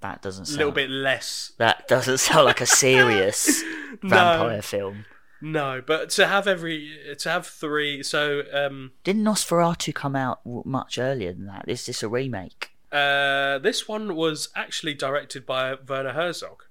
that 0.00 0.20
doesn't 0.22 0.46
sound 0.46 0.56
A 0.56 0.58
little 0.58 0.72
bit 0.72 0.90
less. 0.90 1.52
That 1.58 1.88
doesn't 1.88 2.18
sound 2.18 2.44
like 2.44 2.60
a 2.60 2.66
serious 2.66 3.62
vampire 4.02 4.62
film. 4.62 5.04
No, 5.40 5.82
but 5.84 6.10
to 6.10 6.26
have 6.26 6.46
every 6.46 7.16
to 7.18 7.28
have 7.30 7.46
three. 7.46 8.02
So 8.02 8.42
um, 8.52 8.92
Didn't 9.02 9.24
Nosferatu 9.24 9.92
come 9.94 10.14
out 10.14 10.40
much 10.44 10.98
earlier 10.98 11.32
than 11.32 11.46
that? 11.46 11.64
Is 11.66 11.86
this 11.86 12.02
a 12.02 12.08
remake? 12.08 12.68
uh, 12.92 13.58
this 13.58 13.88
one 13.88 14.14
was 14.14 14.50
actually 14.54 14.92
directed 14.94 15.46
by 15.46 15.74
Werner 15.88 16.12
Herzog. 16.12 16.64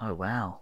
Oh 0.00 0.14
wow. 0.14 0.60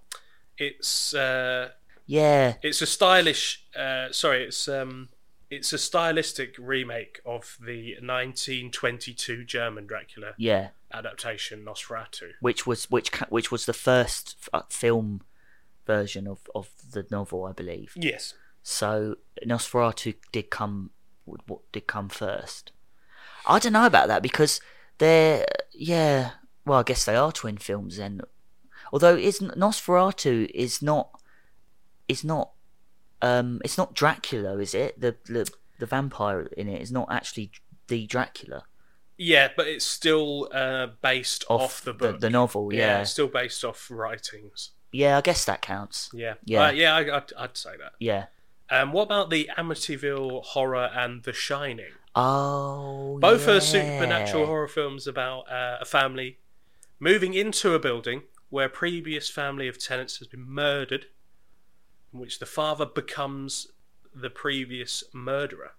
It's 0.59 1.13
uh, 1.15 1.71
Yeah, 2.07 2.55
it's 2.63 2.83
a 2.83 2.87
stylish. 2.87 3.65
Uh, 3.75 4.13
sorry, 4.13 4.45
it's 4.45 4.69
um, 4.69 5.09
it's 5.51 5.73
a 5.73 5.79
stylistic 5.79 6.55
remake 6.59 7.21
of 7.25 7.57
the 7.61 7.95
1922 7.95 9.45
German 9.45 9.87
Dracula 9.87 10.33
yeah. 10.37 10.69
adaptation 10.93 11.65
Nosferatu. 11.65 12.33
Which 12.41 12.67
was 12.67 12.91
which 12.91 13.11
which 13.29 13.51
was 13.51 13.67
the 13.67 13.73
first 13.73 14.37
uh, 14.53 14.63
film 14.69 15.23
version 15.87 16.27
of 16.27 16.41
of 16.55 16.71
the 16.93 17.07
novel, 17.11 17.45
I 17.45 17.53
believe. 17.53 17.93
Yes. 17.97 18.35
So 18.63 19.17
Nosferatu 19.45 20.15
did 20.33 20.51
come 20.51 20.91
w- 21.27 21.43
w- 21.47 21.63
did 21.73 21.87
come 21.87 22.09
first. 22.09 22.73
I 23.47 23.61
don't 23.61 23.73
know 23.73 23.87
about 23.87 24.09
that 24.09 24.23
because 24.23 24.61
they're 24.99 25.47
yeah. 25.73 26.33
Well, 26.65 26.81
I 26.81 26.83
guess 26.83 27.05
they 27.05 27.15
are 27.15 27.31
twin 27.31 27.59
films 27.59 27.99
then. 27.99 28.23
Although 28.93 29.17
is 29.17 29.39
Nosferatu 29.41 30.51
is 30.53 30.83
not 30.83 31.16
is 32.09 32.25
not 32.25 32.51
um 33.23 33.61
it's 33.65 33.79
not 33.79 33.95
Dracula, 33.95 34.59
is 34.59 34.75
it? 34.75 35.01
The 35.01 35.17
the 35.27 35.51
the 35.79 35.87
vampire 35.87 36.43
in 36.57 36.69
it 36.69 36.81
is 36.81 36.91
not 36.91 37.09
actually 37.11 37.51
the 37.89 38.07
Dracula 38.07 38.65
Yeah, 39.17 39.49
but 39.57 39.67
it's 39.67 39.85
still 39.85 40.49
uh, 40.53 40.89
based 41.03 41.45
off, 41.49 41.63
off, 41.63 41.83
the 41.83 41.93
book. 41.93 42.21
the, 42.21 42.31
novel. 42.31 42.73
Yeah. 42.73 43.01
it's 43.01 43.11
still 43.11 43.29
based 43.29 43.65
off 43.65 43.91
writings. 43.91 44.71
yeah, 44.93 45.17
I 45.19 45.21
guess 45.21 45.45
that 45.45 45.63
counts. 45.63 46.11
Yeah, 46.13 46.35
Yeah. 46.45 46.67
Uh, 46.67 46.71
yeah, 46.71 46.95
I, 46.95 47.17
I'd, 47.17 47.33
I'd 47.39 47.57
say 47.57 47.71
that. 47.79 47.93
Yeah. 47.99 48.27
Um, 48.69 48.93
what 48.93 49.05
about 49.05 49.31
the 49.31 49.49
Amityville 49.57 50.43
Horror 50.45 50.91
and 50.95 51.23
The 51.23 51.33
Shining? 51.33 51.93
Oh, 52.17 53.19
Both 53.21 53.47
yeah. 53.47 53.55
are 53.55 53.61
supernatural 53.61 54.47
horror 54.47 54.69
films 54.69 55.07
about 55.07 55.51
uh, 55.51 55.79
a 55.81 55.85
family 55.85 56.39
moving 56.99 57.35
into 57.35 57.75
a 57.75 57.79
building 57.79 58.23
where 58.49 58.67
a 58.67 58.71
previous 58.71 59.29
family 59.29 59.69
of 59.69 59.79
tenants 59.79 60.19
has 60.19 60.27
been 60.27 60.49
murdered, 60.49 61.07
in 62.17 62.21
which 62.21 62.39
the 62.39 62.47
father 62.47 62.87
becomes 62.87 63.69
the 64.15 64.31
previous 64.31 65.05
murderer, 65.13 65.73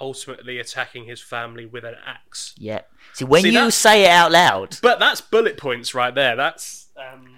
ultimately 0.00 0.58
attacking 0.58 1.04
his 1.04 1.20
family 1.20 1.66
with 1.66 1.84
an 1.84 1.96
axe. 2.06 2.54
Yeah. 2.58 2.80
See, 3.12 3.24
when 3.26 3.42
See, 3.42 3.50
you 3.52 3.70
say 3.70 4.04
it 4.04 4.08
out 4.10 4.32
loud, 4.32 4.78
But 4.82 4.98
that's 4.98 5.20
bullet 5.20 5.58
points 5.58 5.94
right 5.94 6.14
there. 6.14 6.34
That's 6.36 6.88
um, 6.96 7.36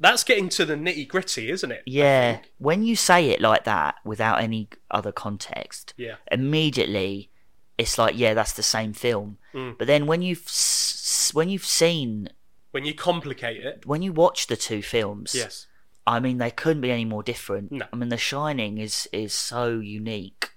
that's 0.00 0.24
getting 0.24 0.48
to 0.50 0.64
the 0.64 0.74
nitty 0.74 1.06
gritty, 1.06 1.50
isn't 1.50 1.70
it? 1.70 1.82
Yeah, 1.86 2.40
when 2.58 2.82
you 2.82 2.96
say 2.96 3.30
it 3.30 3.40
like 3.40 3.64
that 3.64 3.96
without 4.04 4.40
any 4.42 4.68
other 4.90 5.12
context, 5.12 5.92
Yeah. 5.96 6.16
immediately 6.32 7.30
it's 7.76 7.98
like, 7.98 8.16
yeah, 8.16 8.34
that's 8.34 8.52
the 8.52 8.62
same 8.62 8.92
film. 8.92 9.38
Mm. 9.52 9.76
But 9.78 9.86
then 9.86 10.06
when 10.06 10.22
you've 10.22 10.44
s- 10.46 11.30
when 11.34 11.48
you've 11.50 11.64
seen 11.66 12.28
When 12.70 12.84
you 12.84 12.94
complicate 12.94 13.64
it. 13.64 13.84
when 13.84 14.00
you 14.00 14.12
watch 14.12 14.46
the 14.46 14.56
two 14.56 14.80
films, 14.82 15.34
Yes. 15.34 15.66
I 16.06 16.20
mean 16.20 16.38
they 16.38 16.50
couldn't 16.50 16.82
be 16.82 16.90
any 16.90 17.04
more 17.04 17.22
different. 17.22 17.72
No. 17.72 17.86
I 17.92 17.96
mean 17.96 18.08
The 18.10 18.16
Shining 18.18 18.78
is 18.78 19.08
is 19.12 19.32
so 19.32 19.78
unique. 19.78 20.50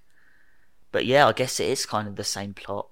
But 0.92 1.04
yeah, 1.06 1.26
I 1.26 1.32
guess 1.32 1.60
it 1.60 1.68
is 1.68 1.84
kind 1.86 2.08
of 2.08 2.16
the 2.16 2.24
same 2.24 2.54
plot. 2.54 2.88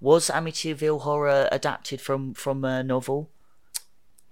Was 0.00 0.28
Amityville 0.30 1.02
Horror 1.02 1.48
adapted 1.52 2.00
from 2.00 2.34
from 2.34 2.64
a 2.64 2.82
novel? 2.82 3.30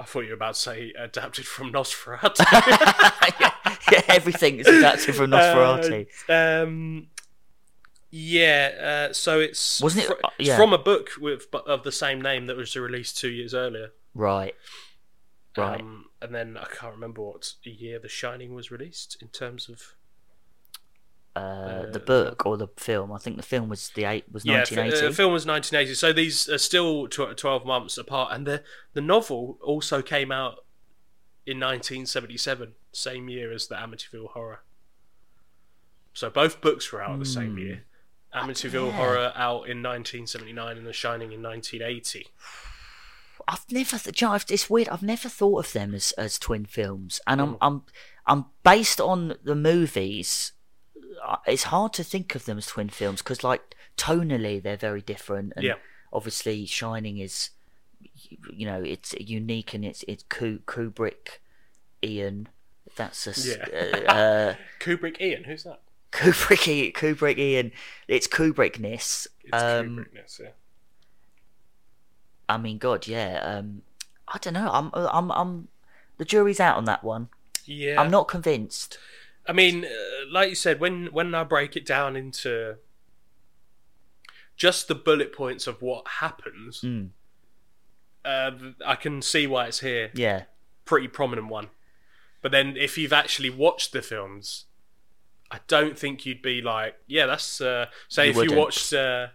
I 0.00 0.04
thought 0.04 0.20
you 0.20 0.28
were 0.28 0.34
about 0.34 0.54
to 0.54 0.60
say 0.60 0.92
adapted 0.96 1.46
from 1.46 1.72
Nosferatu. 1.72 2.38
yeah, 3.40 3.52
yeah, 3.90 4.02
everything 4.08 4.58
is 4.60 4.66
adapted 4.68 5.14
from 5.16 5.30
Nosferatu. 5.30 6.06
Uh, 6.28 6.62
um, 6.64 7.08
yeah, 8.10 9.08
uh, 9.10 9.12
so 9.12 9.40
it's 9.40 9.82
Wasn't 9.82 10.04
it- 10.04 10.06
fr- 10.06 10.14
uh, 10.24 10.30
yeah. 10.38 10.56
from 10.56 10.72
a 10.72 10.78
book 10.78 11.10
with 11.20 11.46
of 11.66 11.82
the 11.82 11.92
same 11.92 12.22
name 12.22 12.46
that 12.46 12.56
was 12.56 12.74
released 12.76 13.18
two 13.18 13.28
years 13.30 13.54
earlier. 13.54 13.90
right. 14.14 14.54
Right. 15.56 15.80
Um, 15.80 16.04
and 16.20 16.34
then 16.34 16.56
I 16.56 16.66
can't 16.66 16.94
remember 16.94 17.22
what 17.22 17.54
year 17.62 17.98
The 17.98 18.08
Shining 18.08 18.54
was 18.54 18.70
released 18.70 19.16
in 19.20 19.28
terms 19.28 19.68
of 19.68 19.94
uh, 21.36 21.86
the 21.90 22.00
uh, 22.00 22.04
book 22.04 22.46
or 22.46 22.56
the 22.56 22.68
film. 22.76 23.12
I 23.12 23.18
think 23.18 23.36
the 23.36 23.42
film 23.42 23.68
was 23.68 23.90
the 23.94 24.04
eight 24.04 24.24
was 24.32 24.44
yeah. 24.44 24.54
f- 24.62 24.72
nineteen 24.72 24.78
uh, 24.78 24.96
eighty. 24.96 25.06
the 25.06 25.12
film 25.14 25.32
was 25.32 25.46
1980. 25.46 25.94
So 25.94 26.12
these 26.12 26.48
are 26.48 26.58
still 26.58 27.06
tw- 27.08 27.36
12 27.36 27.64
months 27.64 27.96
apart, 27.98 28.32
and 28.32 28.46
the 28.46 28.62
the 28.94 29.00
novel 29.00 29.58
also 29.62 30.02
came 30.02 30.32
out 30.32 30.64
in 31.46 31.58
1977, 31.58 32.72
same 32.92 33.28
year 33.28 33.52
as 33.52 33.68
the 33.68 33.74
Amityville 33.76 34.30
Horror. 34.32 34.60
So 36.12 36.28
both 36.28 36.60
books 36.60 36.92
were 36.92 37.00
out 37.02 37.12
at 37.12 37.18
the 37.20 37.24
same 37.24 37.52
Hmm. 37.52 37.58
year. 37.58 37.84
Amityville. 38.34 38.92
Horror 38.92 39.32
out 39.34 39.68
in 39.68 39.80
1979 39.82 40.76
and 40.76 40.86
The 40.86 40.92
Shining 40.92 41.32
in 41.32 41.40
1980. 41.40 42.26
I've 43.48 43.64
never, 43.72 43.96
th- 43.98 44.44
it's 44.50 44.68
weird. 44.70 44.88
I've 44.90 45.02
never 45.02 45.28
thought 45.30 45.64
of 45.66 45.72
them 45.72 45.94
as, 45.94 46.12
as 46.12 46.38
twin 46.38 46.66
films, 46.66 47.20
and 47.26 47.40
I'm 47.40 47.54
Mm. 47.54 47.58
I'm 47.62 47.82
I'm 48.26 48.44
based 48.62 49.00
on 49.00 49.34
the 49.42 49.54
movies. 49.56 50.52
uh, 51.26 51.38
It's 51.46 51.64
hard 51.64 51.94
to 51.94 52.04
think 52.04 52.34
of 52.34 52.44
them 52.44 52.58
as 52.58 52.66
twin 52.66 52.90
films 52.90 53.22
because, 53.22 53.42
like, 53.42 53.74
tonally 53.96 54.62
they're 54.62 54.76
very 54.76 55.00
different, 55.00 55.54
and 55.56 55.64
Yeah. 55.64 55.74
obviously, 56.12 56.66
Shining 56.66 57.16
is, 57.18 57.50
you 58.52 58.66
know, 58.66 58.82
it's 58.82 59.14
unique 59.18 59.72
and 59.74 59.82
it's 59.84 60.04
it's 60.06 60.24
Kubrick, 60.24 61.40
Ian. 62.04 62.48
That's 62.96 63.26
a 63.26 63.32
Yeah. 63.48 63.64
uh, 63.72 64.12
uh, 64.12 64.54
Kubrick 64.80 65.20
Ian, 65.22 65.44
who's 65.44 65.64
that? 65.64 65.80
Kubrick, 66.12 66.92
Kubrick, 66.94 67.38
Ian. 67.38 67.72
It's 68.08 68.28
Kubrickness. 68.28 69.26
It's 69.44 69.52
Um, 69.62 70.04
Kubrickness, 70.04 70.40
yeah. 70.40 70.50
I 72.48 72.56
mean, 72.58 72.78
God, 72.78 73.06
yeah. 73.06 73.38
Um, 73.42 73.82
I 74.26 74.38
don't 74.38 74.54
know. 74.54 74.70
I'm, 74.72 74.90
I'm, 74.94 75.30
I'm. 75.30 75.68
The 76.18 76.24
jury's 76.24 76.60
out 76.60 76.76
on 76.76 76.84
that 76.86 77.04
one. 77.04 77.28
Yeah. 77.64 78.00
I'm 78.00 78.10
not 78.10 78.28
convinced. 78.28 78.98
I 79.46 79.52
mean, 79.52 79.84
uh, 79.84 79.88
like 80.30 80.50
you 80.50 80.54
said, 80.54 80.80
when 80.80 81.06
when 81.06 81.34
I 81.34 81.44
break 81.44 81.76
it 81.76 81.86
down 81.86 82.16
into 82.16 82.76
just 84.56 84.88
the 84.88 84.94
bullet 84.94 85.32
points 85.32 85.66
of 85.66 85.80
what 85.82 86.06
happens, 86.20 86.80
Mm, 86.82 87.10
uh, 88.24 88.50
I 88.84 88.94
can 88.96 89.22
see 89.22 89.46
why 89.46 89.66
it's 89.66 89.80
here. 89.80 90.10
yeah, 90.14 90.44
Pretty 90.84 91.08
prominent 91.08 91.48
one. 91.48 91.68
But 92.42 92.52
then, 92.52 92.76
if 92.76 92.98
you've 92.98 93.12
actually 93.12 93.50
watched 93.50 93.92
the 93.92 94.02
films, 94.02 94.64
I 95.50 95.60
don't 95.66 95.98
think 95.98 96.26
you'd 96.26 96.42
be 96.42 96.60
like, 96.60 96.96
yeah, 97.06 97.26
that's 97.26 97.60
uh, 97.60 97.86
say 98.08 98.24
You 98.26 98.30
if 98.30 98.36
wouldn't. 98.36 98.52
you 98.52 98.58
watched 98.58 98.92
uh, 98.92 99.28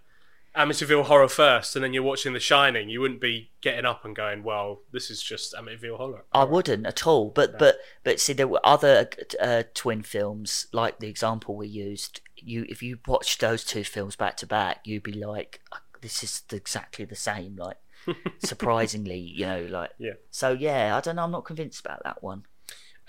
Amityville 0.56 1.06
Horror 1.06 1.28
first, 1.28 1.76
and 1.76 1.84
then 1.84 1.94
you're 1.94 2.04
watching 2.04 2.34
The 2.34 2.40
Shining, 2.40 2.90
you 2.90 3.02
wouldn't 3.02 3.22
be 3.22 3.50
getting 3.62 3.86
up 3.86 4.06
and 4.06 4.16
going, 4.16 4.44
well, 4.44 4.82
this 4.92 5.10
is 5.10 5.22
just 5.22 5.54
Amityville 5.56 5.98
Horror. 5.98 6.26
I 6.32 6.44
wouldn't 6.44 6.86
at 6.86 7.08
all. 7.08 7.32
But 7.32 7.58
but 7.58 7.78
but 8.04 8.20
see, 8.20 8.34
there 8.34 8.48
were 8.48 8.62
other 8.64 9.10
uh, 9.42 9.64
twin 9.74 10.04
films 10.04 10.68
like 10.72 11.00
the 11.00 11.08
example 11.08 11.56
we 11.56 11.68
used. 11.68 12.22
You 12.36 12.66
if 12.70 12.84
you 12.84 13.00
watched 13.08 13.40
those 13.42 13.64
two 13.64 13.84
films 13.84 14.16
back 14.16 14.38
to 14.38 14.48
back, 14.48 14.82
you'd 14.84 15.04
be 15.04 15.14
like, 15.14 15.62
"Uh, 15.72 15.78
this 16.02 16.24
is 16.24 16.44
exactly 16.52 17.06
the 17.06 17.16
same. 17.16 17.56
Like 17.56 17.78
surprisingly, 18.40 19.20
you 19.20 19.48
know, 19.48 19.68
like 19.70 19.92
Yeah. 19.98 20.14
So 20.30 20.52
yeah, 20.52 20.96
I 20.96 21.02
don't 21.02 21.16
know. 21.16 21.24
I'm 21.24 21.32
not 21.32 21.46
convinced 21.46 21.80
about 21.80 22.04
that 22.04 22.22
one. 22.22 22.44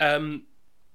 Um, 0.00 0.44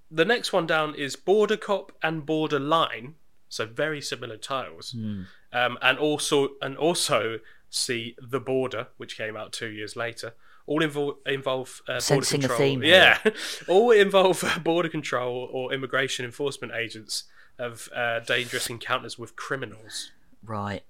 the 0.10 0.26
next 0.26 0.52
one 0.52 0.66
down 0.66 0.96
is 0.96 1.16
Border 1.16 1.58
Cop 1.58 1.92
and 2.02 2.26
Borderline, 2.26 3.16
so 3.50 3.68
very 3.68 4.02
similar 4.02 4.38
titles. 4.38 4.96
Hmm. 4.98 5.24
Um, 5.52 5.78
and 5.82 5.98
also 5.98 6.50
and 6.62 6.78
also 6.78 7.40
see 7.70 8.16
The 8.22 8.40
Border, 8.40 8.88
which 8.98 9.18
came 9.18 9.36
out 9.36 9.52
two 9.52 9.70
years 9.70 9.96
later. 9.96 10.34
All 10.68 10.84
involve 10.84 11.16
involve 11.26 11.82
uh, 11.88 11.94
border 11.94 12.02
Sensing 12.02 12.44
a 12.44 12.48
control. 12.48 12.60
theme 12.60 12.84
yeah, 12.84 13.18
all 13.68 13.90
involve 13.92 14.44
uh, 14.44 14.60
border 14.60 14.90
control 14.90 15.50
or 15.52 15.74
immigration 15.74 16.26
enforcement 16.26 16.74
agents 16.74 17.24
of 17.58 17.90
uh, 17.96 18.20
dangerous 18.20 18.70
encounters 18.70 19.18
with 19.18 19.36
criminals. 19.36 20.12
Right. 20.44 20.84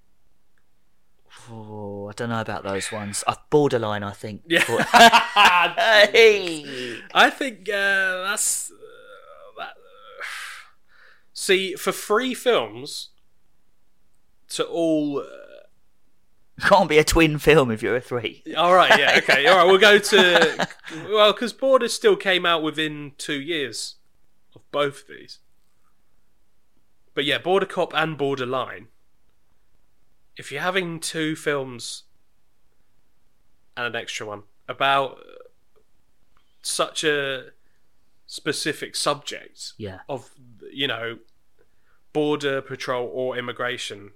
Oh, 1.50 2.08
I 2.08 2.12
don't 2.12 2.28
know 2.28 2.40
about 2.40 2.64
those 2.64 2.92
ones. 2.92 3.24
Uh, 3.26 3.36
borderline, 3.50 4.02
I 4.02 4.12
think. 4.12 4.42
Yeah. 4.46 4.64
Hey! 6.12 6.98
I 7.14 7.30
think 7.30 7.68
uh, 7.68 8.24
that's 8.24 8.70
uh, 8.70 8.74
that. 9.58 9.74
See, 11.32 11.74
for 11.74 11.92
three 11.92 12.34
films 12.34 13.10
to 14.50 14.64
all. 14.64 15.20
Uh, 15.20 15.24
Can't 16.68 16.88
be 16.90 16.98
a 16.98 17.04
twin 17.04 17.38
film 17.38 17.70
if 17.70 17.82
you're 17.82 17.96
a 17.96 18.00
three. 18.00 18.42
all 18.56 18.74
right, 18.74 18.98
yeah, 18.98 19.14
okay, 19.22 19.46
all 19.46 19.56
right. 19.56 19.64
We'll 19.66 19.78
go 19.78 19.98
to 19.98 20.68
well, 21.08 21.32
because 21.32 21.52
Border 21.54 21.88
still 21.88 22.16
came 22.16 22.44
out 22.44 22.62
within 22.62 23.12
two 23.16 23.40
years 23.40 23.96
of 24.54 24.62
both 24.70 25.02
of 25.02 25.08
these. 25.16 25.38
But 27.14 27.24
yeah, 27.24 27.38
Border 27.38 27.66
Cop 27.66 27.92
and 27.94 28.16
Borderline. 28.18 28.88
If 30.36 30.52
you're 30.52 30.62
having 30.62 31.00
two 31.00 31.34
films 31.36 32.04
and 33.76 33.86
an 33.86 33.96
extra 33.96 34.26
one 34.26 34.42
about 34.68 35.18
such 36.62 37.04
a 37.04 37.46
specific 38.26 38.94
subject 38.96 39.72
Yeah. 39.78 40.00
of 40.08 40.30
you 40.70 40.86
know 40.86 41.18
border 42.12 42.60
patrol 42.62 43.10
or 43.12 43.36
immigration 43.36 44.12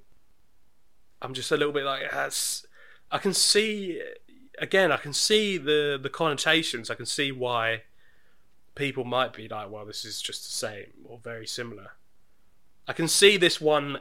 i'm 1.24 1.34
just 1.34 1.50
a 1.50 1.56
little 1.56 1.72
bit 1.72 1.84
like 1.84 2.02
that's 2.12 2.66
i 3.10 3.18
can 3.18 3.34
see 3.34 4.00
again 4.58 4.92
i 4.92 4.96
can 4.96 5.12
see 5.12 5.58
the 5.58 5.98
the 6.00 6.10
connotations. 6.10 6.90
I 6.90 6.94
can 6.94 7.06
see 7.06 7.32
why 7.32 7.82
people 8.74 9.04
might 9.04 9.32
be 9.32 9.48
like 9.48 9.70
well 9.70 9.84
this 9.84 10.04
is 10.04 10.20
just 10.20 10.44
the 10.44 10.52
same 10.52 10.92
or 11.04 11.18
very 11.18 11.46
similar. 11.46 11.92
I 12.86 12.92
can 12.92 13.08
see 13.08 13.36
this 13.36 13.60
one 13.60 13.98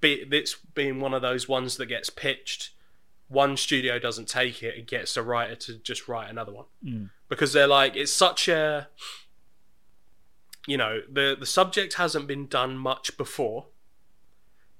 be 0.00 0.24
this 0.24 0.56
being 0.74 1.00
one 1.00 1.14
of 1.14 1.22
those 1.22 1.48
ones 1.48 1.76
that 1.76 1.86
gets 1.86 2.10
pitched. 2.10 2.70
One 3.28 3.56
studio 3.56 3.98
doesn't 3.98 4.28
take 4.28 4.62
it. 4.62 4.76
And 4.76 4.86
gets 4.86 5.16
a 5.16 5.22
writer 5.22 5.56
to 5.56 5.74
just 5.78 6.06
write 6.06 6.30
another 6.30 6.52
one. 6.52 6.66
Mm. 6.84 7.10
because 7.28 7.52
they're 7.52 7.66
like 7.66 7.96
it's 7.96 8.12
such 8.12 8.48
a 8.48 8.88
you 10.66 10.76
know 10.76 11.00
the 11.10 11.36
the 11.38 11.46
subject 11.46 11.94
hasn't 11.94 12.26
been 12.26 12.46
done 12.46 12.76
much 12.76 13.16
before 13.16 13.66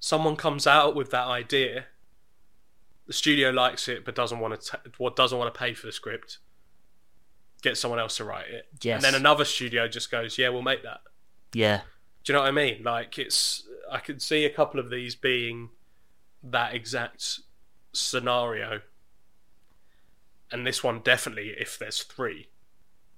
someone 0.06 0.36
comes 0.36 0.68
out 0.68 0.94
with 0.94 1.10
that 1.10 1.26
idea 1.26 1.84
the 3.08 3.12
studio 3.12 3.50
likes 3.50 3.88
it 3.88 4.04
but 4.04 4.14
doesn't 4.14 4.38
want 4.38 4.60
to 4.60 4.78
what 4.98 5.16
doesn't 5.16 5.36
want 5.38 5.52
to 5.52 5.58
pay 5.58 5.74
for 5.74 5.86
the 5.86 5.92
script 5.92 6.38
get 7.60 7.76
someone 7.76 7.98
else 7.98 8.16
to 8.18 8.24
write 8.24 8.48
it 8.48 8.66
Yes. 8.82 8.94
and 8.96 9.04
then 9.04 9.20
another 9.20 9.44
studio 9.44 9.88
just 9.88 10.08
goes 10.08 10.38
yeah 10.38 10.48
we'll 10.50 10.62
make 10.62 10.84
that 10.84 11.00
Yeah. 11.52 11.80
do 12.22 12.32
you 12.32 12.34
know 12.36 12.42
what 12.42 12.48
i 12.48 12.52
mean 12.52 12.84
like 12.84 13.18
it's 13.18 13.66
i 13.90 13.98
could 13.98 14.22
see 14.22 14.44
a 14.44 14.50
couple 14.50 14.78
of 14.78 14.90
these 14.90 15.16
being 15.16 15.70
that 16.40 16.72
exact 16.72 17.40
scenario 17.92 18.80
and 20.52 20.64
this 20.64 20.84
one 20.84 21.00
definitely 21.00 21.48
if 21.58 21.78
there's 21.80 22.04
three 22.04 22.48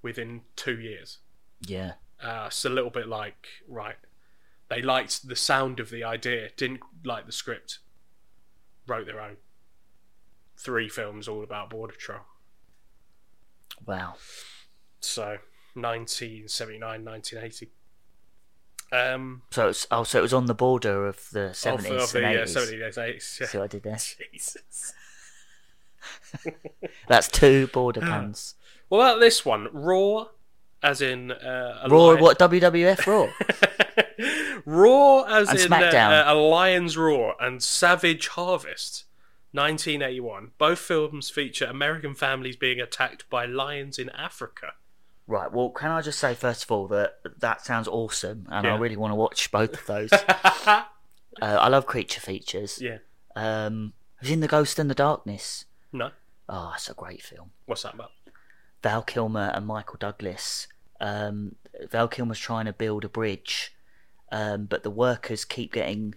within 0.01 0.41
two 0.57 0.79
years 0.81 1.19
Yeah. 1.61 1.93
uh, 2.23 2.45
it's 2.47 2.65
a 2.65 2.71
little 2.71 2.91
bit 2.91 3.09
like 3.09 3.47
right 3.69 3.97
they 4.69 4.83
liked 4.83 5.27
the 5.29 5.37
sound 5.37 5.81
of 5.81 5.91
the 5.91 6.05
idea 6.05 6.51
didn't 6.57 6.81
like 7.05 7.27
the 7.27 7.33
script 7.33 7.79
wrote 8.87 9.07
their 9.07 9.21
own 9.21 9.37
three 10.57 10.89
films 10.89 11.29
all 11.29 11.43
about 11.43 11.71
border 11.71 11.93
patrol 11.95 12.21
Wow. 13.87 14.15
so 15.01 15.39
1979 15.75 17.05
1980 17.05 17.71
um 18.91 19.43
So 19.51 19.69
it's 19.69 19.87
oh, 19.91 20.03
so 20.05 20.19
it 20.19 20.23
was 20.23 20.33
on 20.35 20.47
the 20.47 20.55
border 20.55 21.07
of 21.07 21.29
the 21.33 21.53
seventies 21.53 22.15
and 22.15 22.25
eighties. 22.25 22.55
70s 22.57 22.95
80s 22.97 23.41
yeah. 23.41 23.47
See 23.47 23.59
what 23.59 23.65
I 23.65 23.67
did 23.69 23.83
there? 23.83 23.97
jesus 24.33 24.95
That's 27.09 27.29
two 27.29 27.67
border 27.69 28.01
puns. 28.01 28.55
what 28.89 28.99
about 29.01 29.21
this 29.21 29.45
one 29.45 29.69
raw 29.73 30.27
as 30.83 31.03
in 31.03 31.33
uh, 31.33 31.81
a 31.85 31.89
Raw, 31.89 32.07
lion- 32.07 32.21
what 32.23 32.39
WWF 32.39 33.07
Raw? 33.07 33.29
Raw 34.65 35.23
as 35.23 35.49
And 35.51 35.59
in 35.61 35.73
Uh, 35.73 36.25
a 36.27 36.35
Lion's 36.35 36.97
Roar 36.97 37.35
and 37.41 37.63
Savage 37.63 38.29
Harvest, 38.29 39.05
1981. 39.53 40.53
Both 40.59 40.79
films 40.79 41.31
feature 41.31 41.67
American 41.67 42.15
families 42.15 42.57
being 42.57 42.81
attacked 42.81 43.29
by 43.31 43.45
lions 43.47 43.99
in 43.99 44.09
Africa. 44.11 44.73
Right. 45.27 45.53
Well, 45.53 45.71
can 45.71 45.91
I 45.91 46.01
just 46.01 46.19
say 46.19 46.35
first 46.35 46.65
of 46.65 46.71
all 46.71 46.89
that 46.89 47.19
that 47.39 47.65
sounds 47.65 47.87
awesome, 47.87 48.47
and 48.51 48.67
I 48.67 48.77
really 48.77 48.97
want 48.97 49.11
to 49.11 49.15
watch 49.15 49.51
both 49.51 49.75
of 49.75 49.87
those. 49.87 50.13
uh, 50.67 50.83
I 51.41 51.69
love 51.69 51.87
creature 51.87 52.21
features. 52.21 52.81
yeah. 52.81 52.99
Um, 53.37 53.93
have 54.17 54.27
you 54.29 54.33
seen 54.33 54.41
The 54.41 54.49
Ghost 54.49 54.79
in 54.81 54.89
the 54.89 54.95
Darkness? 54.95 55.65
No. 55.93 56.11
Oh, 56.49 56.73
it's 56.75 56.89
a 56.91 56.95
great 56.95 57.23
film. 57.23 57.51
What's 57.67 57.83
that 57.83 57.95
about? 57.95 58.11
Val 58.83 59.03
Kilmer 59.03 59.53
and 59.55 59.67
Michael 59.67 59.97
Douglas. 59.99 60.67
Um, 61.01 61.55
Val 61.91 62.09
Kilmer's 62.09 62.39
trying 62.41 62.65
to 62.65 62.73
build 62.73 63.05
a 63.05 63.09
bridge, 63.09 63.75
um, 64.31 64.67
but 64.67 64.83
the 64.83 64.91
workers 64.91 65.45
keep 65.45 65.73
getting 65.73 66.15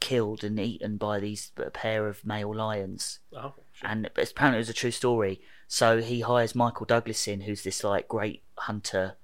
killed 0.00 0.44
and 0.44 0.60
eaten 0.60 0.96
by 0.98 1.18
these 1.18 1.50
a 1.56 1.70
pair 1.70 2.08
of 2.08 2.24
male 2.26 2.54
lions. 2.54 3.20
Oh, 3.34 3.54
shit. 3.72 3.90
And 3.90 4.10
it's 4.16 4.32
apparently 4.32 4.58
it 4.58 4.60
was 4.60 4.68
a 4.68 4.74
true 4.74 4.90
story. 4.90 5.40
So 5.66 6.00
he 6.02 6.20
hires 6.20 6.54
Michael 6.54 6.86
Douglas 6.86 7.26
in, 7.26 7.42
who's 7.42 7.62
this 7.62 7.82
like 7.82 8.06
great 8.08 8.42
hunter, 8.58 9.16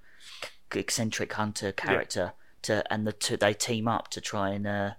eccentric 0.73 1.33
hunter 1.33 1.71
character, 1.71 2.33
to 2.63 2.83
and 2.91 3.05
the 3.05 3.13
two, 3.13 3.37
they 3.37 3.53
team 3.53 3.87
up 3.87 4.07
to 4.09 4.21
try 4.21 4.49
and 4.49 4.67
uh, 4.67 4.91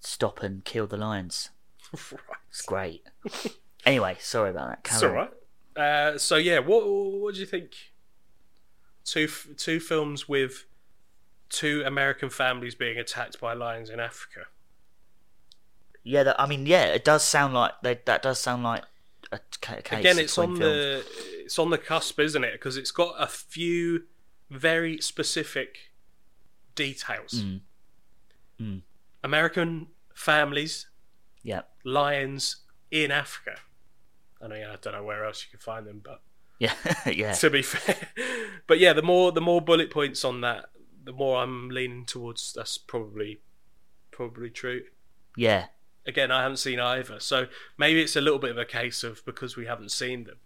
stop 0.00 0.42
and 0.42 0.64
kill 0.64 0.86
the 0.86 0.96
lions. 0.96 1.50
right. 2.12 2.20
It's 2.50 2.62
great. 2.62 3.02
anyway, 3.86 4.16
sorry 4.20 4.50
about 4.50 4.68
that. 4.68 4.78
It's 4.84 5.00
Carry 5.00 5.12
on. 5.12 5.18
all 5.18 5.24
right. 5.24 6.12
Uh, 6.14 6.18
so 6.18 6.36
yeah, 6.36 6.58
what 6.58 6.86
what 6.86 7.34
do 7.34 7.40
you 7.40 7.46
think? 7.46 7.72
Two 9.04 9.28
two 9.56 9.80
films 9.80 10.28
with 10.28 10.66
two 11.48 11.82
American 11.86 12.30
families 12.30 12.74
being 12.74 12.98
attacked 12.98 13.40
by 13.40 13.52
lions 13.52 13.90
in 13.90 14.00
Africa. 14.00 14.46
Yeah, 16.02 16.22
that, 16.22 16.40
I 16.40 16.46
mean, 16.46 16.66
yeah, 16.66 16.84
it 16.84 17.04
does 17.04 17.22
sound 17.22 17.54
like 17.54 17.72
they, 17.82 17.98
that 18.04 18.22
does 18.22 18.38
sound 18.38 18.62
like 18.62 18.84
a 19.32 19.40
case 19.60 19.82
Again, 19.90 20.18
it's 20.18 20.38
on 20.38 20.56
films. 20.56 20.60
the 20.60 21.04
it's 21.44 21.58
on 21.58 21.70
the 21.70 21.78
cusp, 21.78 22.20
isn't 22.20 22.44
it? 22.44 22.52
Because 22.52 22.76
it's 22.76 22.92
got 22.92 23.14
a 23.18 23.26
few 23.26 24.04
very 24.50 25.00
specific 25.00 25.90
details. 26.74 27.42
Mm. 27.42 27.60
Mm. 28.60 28.82
American 29.24 29.88
families, 30.14 30.86
Yeah, 31.42 31.62
lions 31.84 32.56
in 32.90 33.10
Africa. 33.10 33.58
I 34.40 34.48
mean, 34.48 34.64
I 34.64 34.76
don't 34.76 34.92
know 34.92 35.02
where 35.02 35.24
else 35.24 35.44
you 35.44 35.50
can 35.50 35.60
find 35.60 35.86
them, 35.86 36.00
but 36.04 36.20
yeah, 36.58 36.74
yeah. 37.06 37.32
to 37.32 37.50
be 37.50 37.62
fair, 37.62 37.96
but 38.66 38.78
yeah, 38.78 38.92
the 38.92 39.02
more 39.02 39.32
the 39.32 39.40
more 39.40 39.60
bullet 39.60 39.90
points 39.90 40.24
on 40.24 40.40
that, 40.42 40.66
the 41.06 41.12
more 41.12 41.42
I'm 41.42 41.70
leaning 41.70 42.04
towards 42.04 42.52
that's 42.52 42.76
probably 42.76 43.40
probably 44.10 44.50
true. 44.50 44.82
Yeah, 45.36 45.66
Again, 46.06 46.30
I 46.30 46.42
haven't 46.42 46.58
seen 46.58 46.78
either, 46.78 47.18
so 47.20 47.46
maybe 47.76 48.00
it's 48.00 48.14
a 48.16 48.20
little 48.20 48.38
bit 48.38 48.50
of 48.52 48.58
a 48.58 48.64
case 48.64 49.02
of 49.02 49.24
because 49.24 49.56
we 49.56 49.66
haven't 49.66 49.90
seen 49.90 50.24
them. 50.24 50.36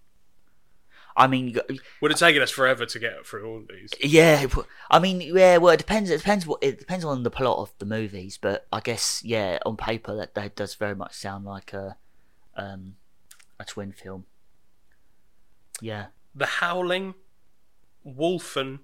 I 1.16 1.26
mean, 1.26 1.52
got- 1.52 1.68
Would 2.00 2.12
have 2.12 2.18
taken 2.20 2.40
us 2.40 2.50
forever 2.50 2.86
to 2.86 2.98
get 2.98 3.26
through 3.26 3.46
all 3.46 3.62
these. 3.68 3.90
yeah. 4.00 4.46
I 4.90 4.98
mean, 5.00 5.20
yeah. 5.20 5.58
Well, 5.58 5.74
it 5.74 5.78
depends. 5.78 6.08
It 6.08 6.18
depends 6.18 6.46
what 6.46 6.62
it 6.62 6.78
depends 6.78 7.04
on 7.04 7.24
the 7.24 7.30
plot 7.30 7.58
of 7.58 7.72
the 7.78 7.84
movies, 7.84 8.38
but 8.40 8.66
I 8.72 8.80
guess 8.80 9.22
yeah, 9.24 9.58
on 9.66 9.76
paper 9.76 10.14
that 10.16 10.34
that 10.34 10.56
does 10.56 10.76
very 10.76 10.94
much 10.94 11.12
sound 11.14 11.44
like 11.44 11.72
a 11.72 11.96
um 12.56 12.94
a 13.58 13.64
twin 13.64 13.92
film. 13.92 14.24
Yeah, 15.82 16.06
The 16.34 16.46
Howling, 16.46 17.14
Wolfen, 18.06 18.78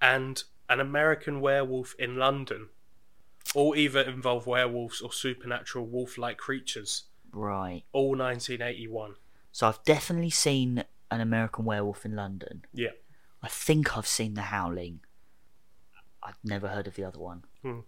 and 0.00 0.42
An 0.72 0.80
American 0.80 1.40
Werewolf 1.40 1.94
in 1.98 2.16
London 2.16 2.68
All 3.54 3.74
either 3.76 4.00
involve 4.00 4.46
werewolves 4.46 5.00
or 5.02 5.12
supernatural 5.12 5.84
wolf-like 5.86 6.38
creatures. 6.38 7.04
Right. 7.32 7.82
All 7.92 8.10
1981. 8.16 9.16
So 9.50 9.68
I've 9.68 9.82
definitely 9.84 10.30
seen 10.30 10.84
an 11.10 11.20
American 11.20 11.64
Werewolf 11.66 12.06
in 12.06 12.16
London. 12.16 12.64
Yeah. 12.72 12.94
I 13.42 13.48
think 13.48 13.96
I've 13.96 14.06
seen 14.06 14.34
The 14.34 14.42
Howling. 14.42 15.00
I've 16.22 16.38
never 16.44 16.68
heard 16.68 16.86
of 16.86 16.94
the 16.94 17.04
other 17.04 17.18
one. 17.18 17.44
Hmm. 17.62 17.80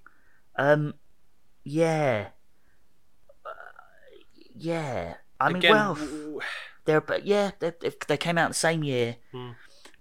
Um, 0.57 0.95
yeah, 1.63 2.29
Uh, 3.47 3.51
yeah. 4.55 5.15
I 5.41 5.49
mean, 5.49 5.57
Again, 5.57 5.73
well, 5.73 5.99
they're 6.85 7.01
but 7.01 7.25
yeah, 7.27 7.53
they 7.61 7.73
they 8.09 8.17
came 8.17 8.39
out 8.39 8.49
the 8.51 8.55
same 8.55 8.83
year. 8.85 9.17
Hmm. 9.33 9.53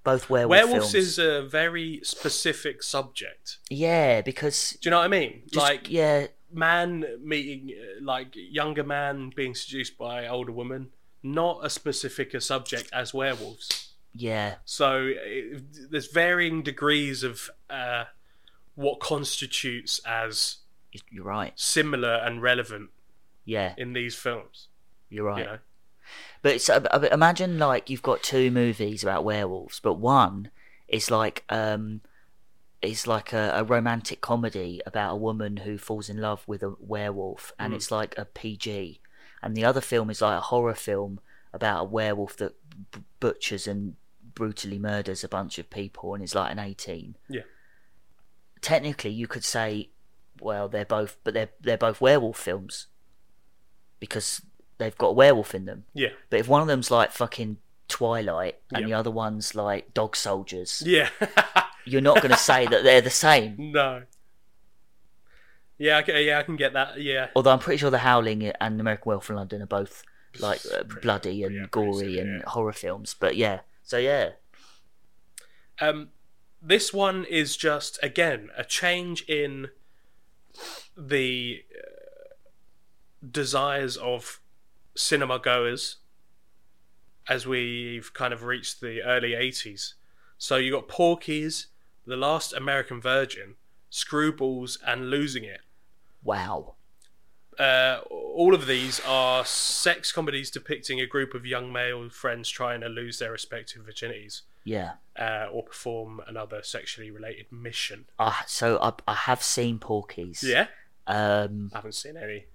Both 0.03 0.29
werewolf 0.29 0.49
werewolves 0.49 0.91
films. 0.91 1.07
is 1.07 1.19
a 1.19 1.43
very 1.43 2.01
specific 2.03 2.83
subject. 2.83 3.57
yeah, 3.69 4.21
because 4.21 4.71
Do 4.81 4.87
you 4.87 4.91
know 4.91 4.97
what 4.97 5.05
I 5.05 5.07
mean? 5.07 5.43
just, 5.45 5.55
like 5.55 5.89
yeah, 5.89 6.27
man 6.51 7.05
meeting, 7.23 7.71
uh, 7.79 8.03
like 8.03 8.29
younger 8.35 8.83
man 8.83 9.31
being 9.35 9.55
seduced 9.55 9.97
by 9.97 10.27
older 10.27 10.51
woman. 10.51 10.89
Not 11.25 11.65
a 11.65 11.69
specific 11.69 12.33
a 12.33 12.41
subject 12.41 12.89
as 12.91 13.13
werewolves. 13.13 13.93
yeah, 14.13 14.55
So 14.65 15.09
it, 15.15 15.89
there's 15.89 16.07
varying 16.11 16.63
degrees 16.63 17.23
of 17.23 17.49
uh, 17.69 18.03
what 18.75 18.99
constitutes 18.99 20.01
as 20.05 20.57
you're 21.09 21.23
right. 21.23 21.53
similar 21.55 22.15
and 22.15 22.41
relevant 22.41 22.89
Yeah, 23.45 23.73
in 23.77 23.93
these 23.93 24.15
films. 24.15 24.67
you're 25.09 25.23
right. 25.25 25.39
You 25.39 25.45
know, 25.45 25.57
But 26.43 26.53
it's, 26.53 26.69
uh, 26.69 27.07
imagine 27.11 27.57
like 27.57 27.89
you've 27.89 28.01
got 28.03 28.21
two 28.21 28.51
movies 28.51 29.01
about 29.01 29.23
werewolves, 29.25 29.79
but 29.79 29.95
one 29.95 30.51
is 30.87 31.09
like 31.09 31.43
um, 31.49 32.01
is 32.81 33.07
like 33.07 33.33
a, 33.33 33.53
a 33.55 33.63
romantic 33.63 34.21
comedy 34.21 34.81
about 34.85 35.13
a 35.13 35.17
woman 35.17 35.57
who 35.57 35.77
falls 35.79 36.09
in 36.09 36.17
love 36.17 36.43
with 36.45 36.61
a 36.61 36.75
werewolf, 36.79 37.51
and 37.57 37.73
Mm. 37.73 37.77
it's 37.77 37.89
like 37.89 38.13
a 38.17 38.25
PG, 38.25 38.99
and 39.41 39.55
the 39.57 39.65
other 39.65 39.81
film 39.81 40.09
is 40.11 40.21
like 40.21 40.37
a 40.37 40.41
horror 40.41 40.75
film 40.75 41.19
about 41.53 41.81
a 41.81 41.85
werewolf 41.85 42.35
that 42.37 42.53
b- 42.91 43.01
butchers 43.19 43.65
and 43.67 43.95
brutally 44.35 44.77
murders 44.79 45.23
a 45.23 45.29
bunch 45.29 45.57
of 45.57 45.69
people, 45.69 46.13
and 46.13 46.21
it's 46.23 46.35
like 46.35 46.51
an 46.51 46.59
eighteen. 46.59 47.15
Yeah. 47.29 47.43
Technically, 48.61 49.11
you 49.11 49.27
could 49.27 49.43
say, 49.45 49.89
well, 50.41 50.67
they're 50.67 50.83
both, 50.85 51.15
but 51.23 51.33
they're 51.33 51.49
they're 51.61 51.77
both 51.77 52.01
werewolf 52.01 52.37
films 52.37 52.87
because 53.99 54.41
they've 54.83 54.97
got 54.97 55.07
a 55.09 55.13
werewolf 55.13 55.55
in 55.55 55.65
them. 55.65 55.85
yeah, 55.93 56.09
But 56.29 56.39
if 56.39 56.47
one 56.47 56.61
of 56.61 56.67
them's 56.67 56.91
like 56.91 57.11
fucking 57.11 57.57
Twilight 57.87 58.59
and 58.71 58.81
Yep. 58.81 58.87
the 58.87 58.93
other 58.93 59.11
one's 59.11 59.55
like 59.55 59.93
Dog 59.93 60.15
Soldiers, 60.15 60.83
yeah. 60.85 61.09
you're 61.85 62.01
not 62.01 62.17
going 62.21 62.31
to 62.31 62.37
say 62.37 62.65
that 62.67 62.83
they're 62.83 63.01
the 63.01 63.09
same. 63.09 63.55
no. 63.71 64.03
Yeah, 65.77 65.97
I 65.97 66.01
can, 66.03 66.23
yeah, 66.23 66.39
I 66.39 66.43
can 66.43 66.55
get 66.55 66.73
that. 66.73 67.01
Yeah, 67.01 67.27
Although 67.35 67.51
I'm 67.51 67.59
pretty 67.59 67.77
sure 67.79 67.89
The 67.89 67.97
Howling 67.99 68.43
and 68.45 68.79
American 68.79 69.09
Werewolf 69.09 69.29
in 69.29 69.35
London 69.35 69.61
are 69.61 69.65
both 69.67 70.03
like 70.39 70.61
uh, 70.73 70.83
bloody 71.01 71.43
and 71.43 71.55
yeah, 71.55 71.65
gory 71.71 72.19
and 72.19 72.39
yeah. 72.41 72.49
horror 72.49 72.73
films. 72.73 73.15
But 73.19 73.35
yeah, 73.35 73.61
so 73.83 73.97
yeah, 73.97 74.31
Um, 75.81 76.09
this 76.61 76.93
one 76.93 77.25
is 77.25 77.57
just 77.57 77.99
again 78.01 78.49
a 78.55 78.63
change 78.63 79.23
in 79.23 79.69
the 80.95 81.63
uh, 81.75 82.33
desires 83.29 83.97
of 83.97 84.39
cinema 84.95 85.39
goers 85.39 85.97
as 87.27 87.47
we've 87.47 88.13
kind 88.13 88.33
of 88.33 88.43
reached 88.43 88.81
the 88.81 89.01
early 89.01 89.31
80s. 89.31 89.93
So 90.37 90.57
you 90.57 90.71
got 90.71 90.87
Porky's, 90.87 91.67
The 92.05 92.17
Last 92.17 92.51
American 92.53 92.99
Virgin, 92.99 93.55
Screwballs, 93.91 94.77
and 94.85 95.09
Losing 95.09 95.43
It. 95.45 95.61
wow, 96.23 96.73
Uh, 97.59 97.99
all 98.09 98.53
of 98.55 98.65
these 98.65 98.99
are 99.05 99.45
sex 99.45 100.11
comedies 100.11 100.49
depicting 100.49 100.99
a 100.99 101.05
group 101.05 101.33
of 101.35 101.45
young 101.45 101.71
male 101.71 102.09
friends 102.09 102.49
trying 102.49 102.81
to 102.81 102.89
lose 102.89 103.19
their 103.19 103.31
respective 103.31 103.83
virginities 103.85 104.41
yeah. 104.63 104.93
uh, 105.19 105.45
or 105.51 105.61
perform 105.63 106.19
another 106.27 106.61
sexually 106.63 107.11
related 107.11 107.45
mission. 107.51 108.05
Uh, 108.17 108.33
so 108.47 108.79
I, 108.81 108.93
I 109.07 109.13
have 109.13 109.43
seen 109.43 109.77
Porky's. 109.79 110.43
Yeah, 110.43 110.65
Um, 111.05 111.69
I 111.73 111.77
haven't 111.77 111.93
seen 111.93 112.17
any. 112.17 112.45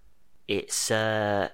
it's 0.48 0.90
uh, 0.90 1.50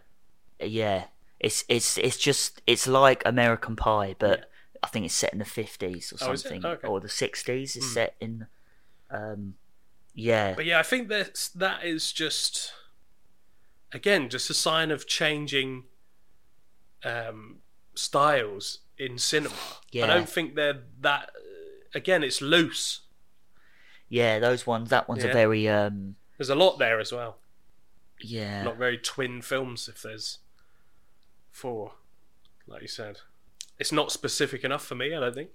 yeah, 0.71 1.05
it's 1.41 1.65
it's 1.69 1.99
it's 1.99 2.17
just 2.17 2.63
it's 2.67 2.87
like 2.87 3.23
American 3.27 3.77
Pie, 3.77 4.17
but 4.19 4.51
I 4.83 4.87
think 4.89 5.05
it's 5.07 5.15
set 5.15 5.33
in 5.33 5.39
the 5.39 5.45
fifties 5.45 6.13
or 6.13 6.17
Oh, 6.31 6.35
something, 6.35 6.65
Okay. 6.65 6.87
or 6.87 7.01
the 7.01 7.09
sixties. 7.09 7.77
It's 7.77 7.87
Hmm. 7.87 7.93
set 7.93 8.17
in, 8.21 8.47
um, 9.11 9.55
yeah, 10.15 10.55
But 10.55 10.65
yeah, 10.67 10.79
I 10.79 10.83
think 10.83 11.09
that 11.09 11.49
that 11.55 11.85
is 11.85 12.13
just 12.13 12.73
again 13.93 14.29
just 14.29 14.51
a 14.51 14.55
sign 14.55 14.91
of 14.91 15.07
changing 15.07 15.85
um, 17.05 17.59
styles 17.95 18.81
in 18.99 19.19
cinema. 19.19 19.55
Yeah. 19.91 20.05
I 20.05 20.07
don't 20.09 20.29
think 20.29 20.55
they're 20.55 20.83
that. 21.01 21.31
Again, 21.95 22.25
it's 22.25 22.41
loose. 22.41 23.01
yeah. 24.09 24.39
Those 24.41 24.67
ones, 24.67 24.91
that 24.91 25.09
one's 25.09 25.23
a 25.25 25.29
very 25.33 25.69
um, 25.69 26.17
There's 26.39 26.51
a 26.51 26.55
lot 26.57 26.79
there 26.79 26.99
as 26.99 27.13
well. 27.13 27.39
yeah, 28.21 28.63
Not 28.65 28.79
very 28.79 28.99
twin 28.99 29.43
films. 29.43 29.87
If 29.89 30.03
there's 30.03 30.39
four, 31.55 31.93
like 32.67 32.83
you 32.83 32.89
said, 32.89 33.19
it's 33.79 33.93
not 33.93 34.11
specific 34.13 34.65
enough 34.65 34.85
for 34.85 34.95
me. 34.97 35.15
I 35.15 35.21
don't 35.21 35.35
think. 35.35 35.51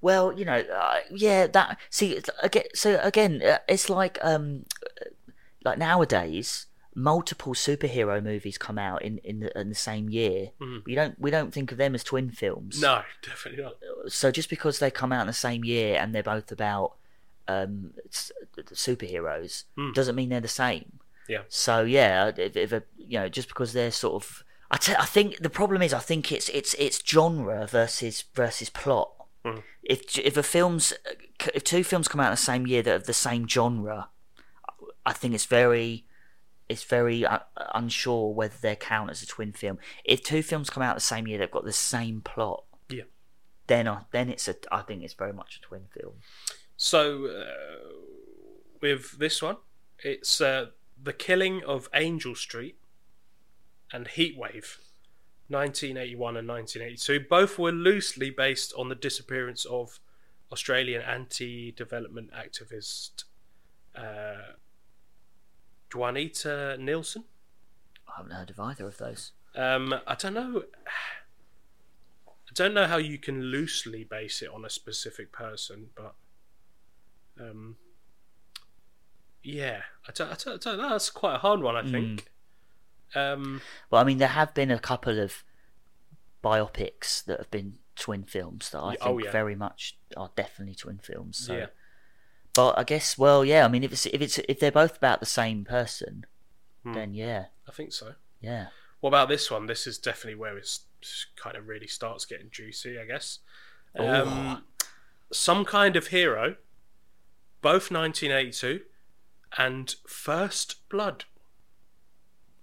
Well, 0.00 0.32
you 0.32 0.44
know, 0.44 0.58
uh, 0.60 1.00
yeah. 1.10 1.46
That 1.46 1.78
see 1.90 2.20
again. 2.42 2.64
So 2.74 2.98
again, 3.02 3.42
uh, 3.42 3.58
it's 3.68 3.88
like 3.90 4.18
um, 4.22 4.64
like 5.64 5.78
nowadays, 5.78 6.66
multiple 6.94 7.54
superhero 7.54 8.22
movies 8.22 8.58
come 8.58 8.78
out 8.78 9.02
in 9.02 9.18
in 9.18 9.40
the, 9.40 9.60
in 9.60 9.68
the 9.68 9.74
same 9.76 10.08
year. 10.10 10.50
Mhm. 10.60 10.84
We 10.84 10.94
don't 10.94 11.18
we 11.20 11.30
don't 11.30 11.52
think 11.54 11.70
of 11.72 11.78
them 11.78 11.94
as 11.94 12.02
twin 12.04 12.30
films. 12.30 12.80
No, 12.80 13.02
definitely 13.22 13.62
not. 13.62 13.76
So 14.08 14.30
just 14.30 14.50
because 14.50 14.78
they 14.78 14.90
come 14.90 15.12
out 15.12 15.22
in 15.22 15.26
the 15.28 15.32
same 15.48 15.62
year 15.64 15.96
and 16.00 16.12
they're 16.14 16.22
both 16.34 16.50
about 16.52 16.94
um 17.48 17.92
superheroes 18.72 19.64
Hmm. 19.76 19.92
doesn't 19.92 20.14
mean 20.16 20.28
they're 20.30 20.40
the 20.40 20.48
same. 20.48 20.98
Yeah. 21.28 21.42
So 21.48 21.82
yeah, 21.84 22.32
if, 22.36 22.56
if 22.56 22.72
a, 22.72 22.82
you 22.98 23.18
know, 23.20 23.28
just 23.28 23.48
because 23.48 23.72
they're 23.72 23.90
sort 23.92 24.14
of, 24.22 24.42
I 24.72 25.04
think 25.04 25.38
the 25.38 25.50
problem 25.50 25.82
is, 25.82 25.92
I 25.92 25.98
think 25.98 26.32
it's 26.32 26.48
it's 26.48 26.74
it's 26.74 27.02
genre 27.06 27.66
versus 27.66 28.24
versus 28.34 28.70
plot. 28.70 29.12
Hmm. 29.44 29.58
If 29.82 30.18
if 30.18 30.36
a 30.36 30.42
film's 30.42 30.94
if 31.54 31.62
two 31.62 31.84
films 31.84 32.08
come 32.08 32.20
out 32.20 32.28
in 32.28 32.32
the 32.32 32.36
same 32.38 32.66
year 32.66 32.82
that 32.82 32.94
are 32.94 33.04
the 33.04 33.12
same 33.12 33.46
genre, 33.46 34.08
I 35.04 35.12
think 35.12 35.34
it's 35.34 35.44
very 35.44 36.06
it's 36.70 36.84
very 36.84 37.26
uh, 37.26 37.40
unsure 37.74 38.32
whether 38.32 38.54
they 38.60 38.74
count 38.74 39.10
as 39.10 39.22
a 39.22 39.26
twin 39.26 39.52
film. 39.52 39.78
If 40.04 40.22
two 40.22 40.42
films 40.42 40.70
come 40.70 40.82
out 40.82 40.94
the 40.94 41.02
same 41.02 41.26
year, 41.26 41.38
they've 41.38 41.50
got 41.50 41.64
the 41.64 41.72
same 41.72 42.22
plot. 42.22 42.64
Yeah. 42.88 43.04
Then 43.66 43.86
I 43.86 44.02
then 44.10 44.30
it's 44.30 44.48
a 44.48 44.54
I 44.70 44.80
think 44.80 45.02
it's 45.02 45.14
very 45.14 45.34
much 45.34 45.60
a 45.62 45.66
twin 45.66 45.82
film. 45.90 46.14
So, 46.78 47.26
uh, 47.26 47.90
with 48.80 49.18
this 49.18 49.42
one, 49.42 49.58
it's 50.02 50.40
uh, 50.40 50.66
The 51.00 51.12
Killing 51.12 51.62
of 51.62 51.88
Angel 51.94 52.34
Street 52.34 52.76
and 53.92 54.06
Heatwave, 54.06 54.78
1981 55.48 56.36
and 56.36 56.48
1982. 56.48 57.26
Both 57.28 57.58
were 57.58 57.72
loosely 57.72 58.30
based 58.30 58.72
on 58.76 58.88
the 58.88 58.94
disappearance 58.94 59.64
of 59.64 60.00
Australian 60.50 61.02
anti 61.02 61.72
development 61.72 62.30
activist 62.32 63.24
uh, 63.94 64.54
Juanita 65.94 66.76
Nielsen. 66.78 67.24
I 68.08 68.12
haven't 68.18 68.32
heard 68.32 68.50
of 68.50 68.60
either 68.60 68.86
of 68.86 68.98
those. 68.98 69.32
Um, 69.54 69.94
I 70.06 70.14
don't 70.14 70.34
know. 70.34 70.64
I 72.26 72.54
don't 72.54 72.74
know 72.74 72.86
how 72.86 72.98
you 72.98 73.18
can 73.18 73.42
loosely 73.42 74.04
base 74.04 74.42
it 74.42 74.50
on 74.52 74.64
a 74.64 74.70
specific 74.70 75.32
person, 75.32 75.88
but 75.94 76.14
um, 77.40 77.76
yeah, 79.42 79.82
I 80.06 80.12
don't, 80.12 80.30
I 80.30 80.36
don't, 80.42 80.66
I 80.66 80.70
don't 80.70 80.82
know. 80.82 80.90
That's 80.90 81.10
quite 81.10 81.36
a 81.36 81.38
hard 81.38 81.60
one, 81.60 81.76
I 81.76 81.82
think. 81.90 82.30
Um, 83.14 83.60
Well, 83.90 84.00
I 84.00 84.04
mean, 84.04 84.18
there 84.18 84.28
have 84.28 84.54
been 84.54 84.70
a 84.70 84.78
couple 84.78 85.18
of 85.20 85.44
biopics 86.42 87.24
that 87.24 87.38
have 87.38 87.50
been 87.50 87.78
twin 87.96 88.24
films 88.24 88.70
that 88.70 88.78
I 88.80 88.92
Yeah, 88.92 88.98
think 89.04 89.10
oh, 89.10 89.18
yeah. 89.18 89.30
very 89.30 89.54
much 89.54 89.98
are 90.16 90.30
definitely 90.34 90.74
twin 90.74 90.98
films. 90.98 91.38
So. 91.38 91.56
Yeah. 91.56 91.66
But 92.54 92.78
I 92.78 92.84
guess, 92.84 93.16
well, 93.16 93.44
yeah. 93.44 93.64
I 93.64 93.68
mean, 93.68 93.82
if 93.84 93.92
it's 93.92 94.06
if 94.06 94.20
it's 94.20 94.38
if 94.38 94.60
they're 94.60 94.70
both 94.72 94.96
about 94.96 95.20
the 95.20 95.26
same 95.26 95.64
person, 95.64 96.26
Hmm. 96.82 96.92
then 96.94 97.14
yeah, 97.14 97.46
I 97.68 97.72
think 97.72 97.92
so. 97.92 98.14
yeah. 98.40 98.66
What 99.00 99.08
about 99.10 99.28
this 99.28 99.50
one? 99.50 99.66
This 99.66 99.86
is 99.86 99.98
definitely 99.98 100.36
where 100.36 100.56
it 100.58 100.78
kind 101.36 101.56
of 101.56 101.66
really 101.66 101.86
starts 101.88 102.24
getting 102.24 102.50
juicy, 102.50 102.98
I 102.98 103.04
guess. 103.04 103.38
Um, 103.98 104.64
some 105.32 105.64
kind 105.64 105.96
of 105.96 106.08
hero, 106.08 106.56
both 107.62 107.90
1982, 107.90 108.82
and 109.58 109.94
First 110.06 110.88
Blood. 110.88 111.24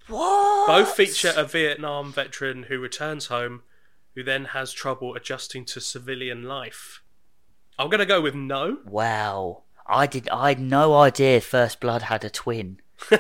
What? 0.10 0.68
Both 0.68 0.95
feature 0.95 1.34
a 1.36 1.43
Vietnam 1.43 2.12
veteran 2.12 2.64
who 2.64 2.80
returns 2.80 3.28
home, 3.28 3.62
who 4.16 4.24
then 4.24 4.45
has 4.45 4.72
trouble 4.72 5.16
adjusting 5.16 5.66
to 5.66 5.80
civilian 5.80 6.43
life. 6.43 7.01
I'm 7.78 7.89
gonna 7.89 8.05
go 8.05 8.22
with 8.22 8.36
no. 8.36 8.80
Wow. 8.86 9.64
I 9.89 10.05
did. 10.05 10.30
I 10.30 10.49
had 10.49 10.60
no 10.60 10.95
idea 10.95 11.41
First 11.41 11.80
Blood 11.80 12.03
had 12.03 12.24
a 12.24 12.30
twin. 12.30 12.80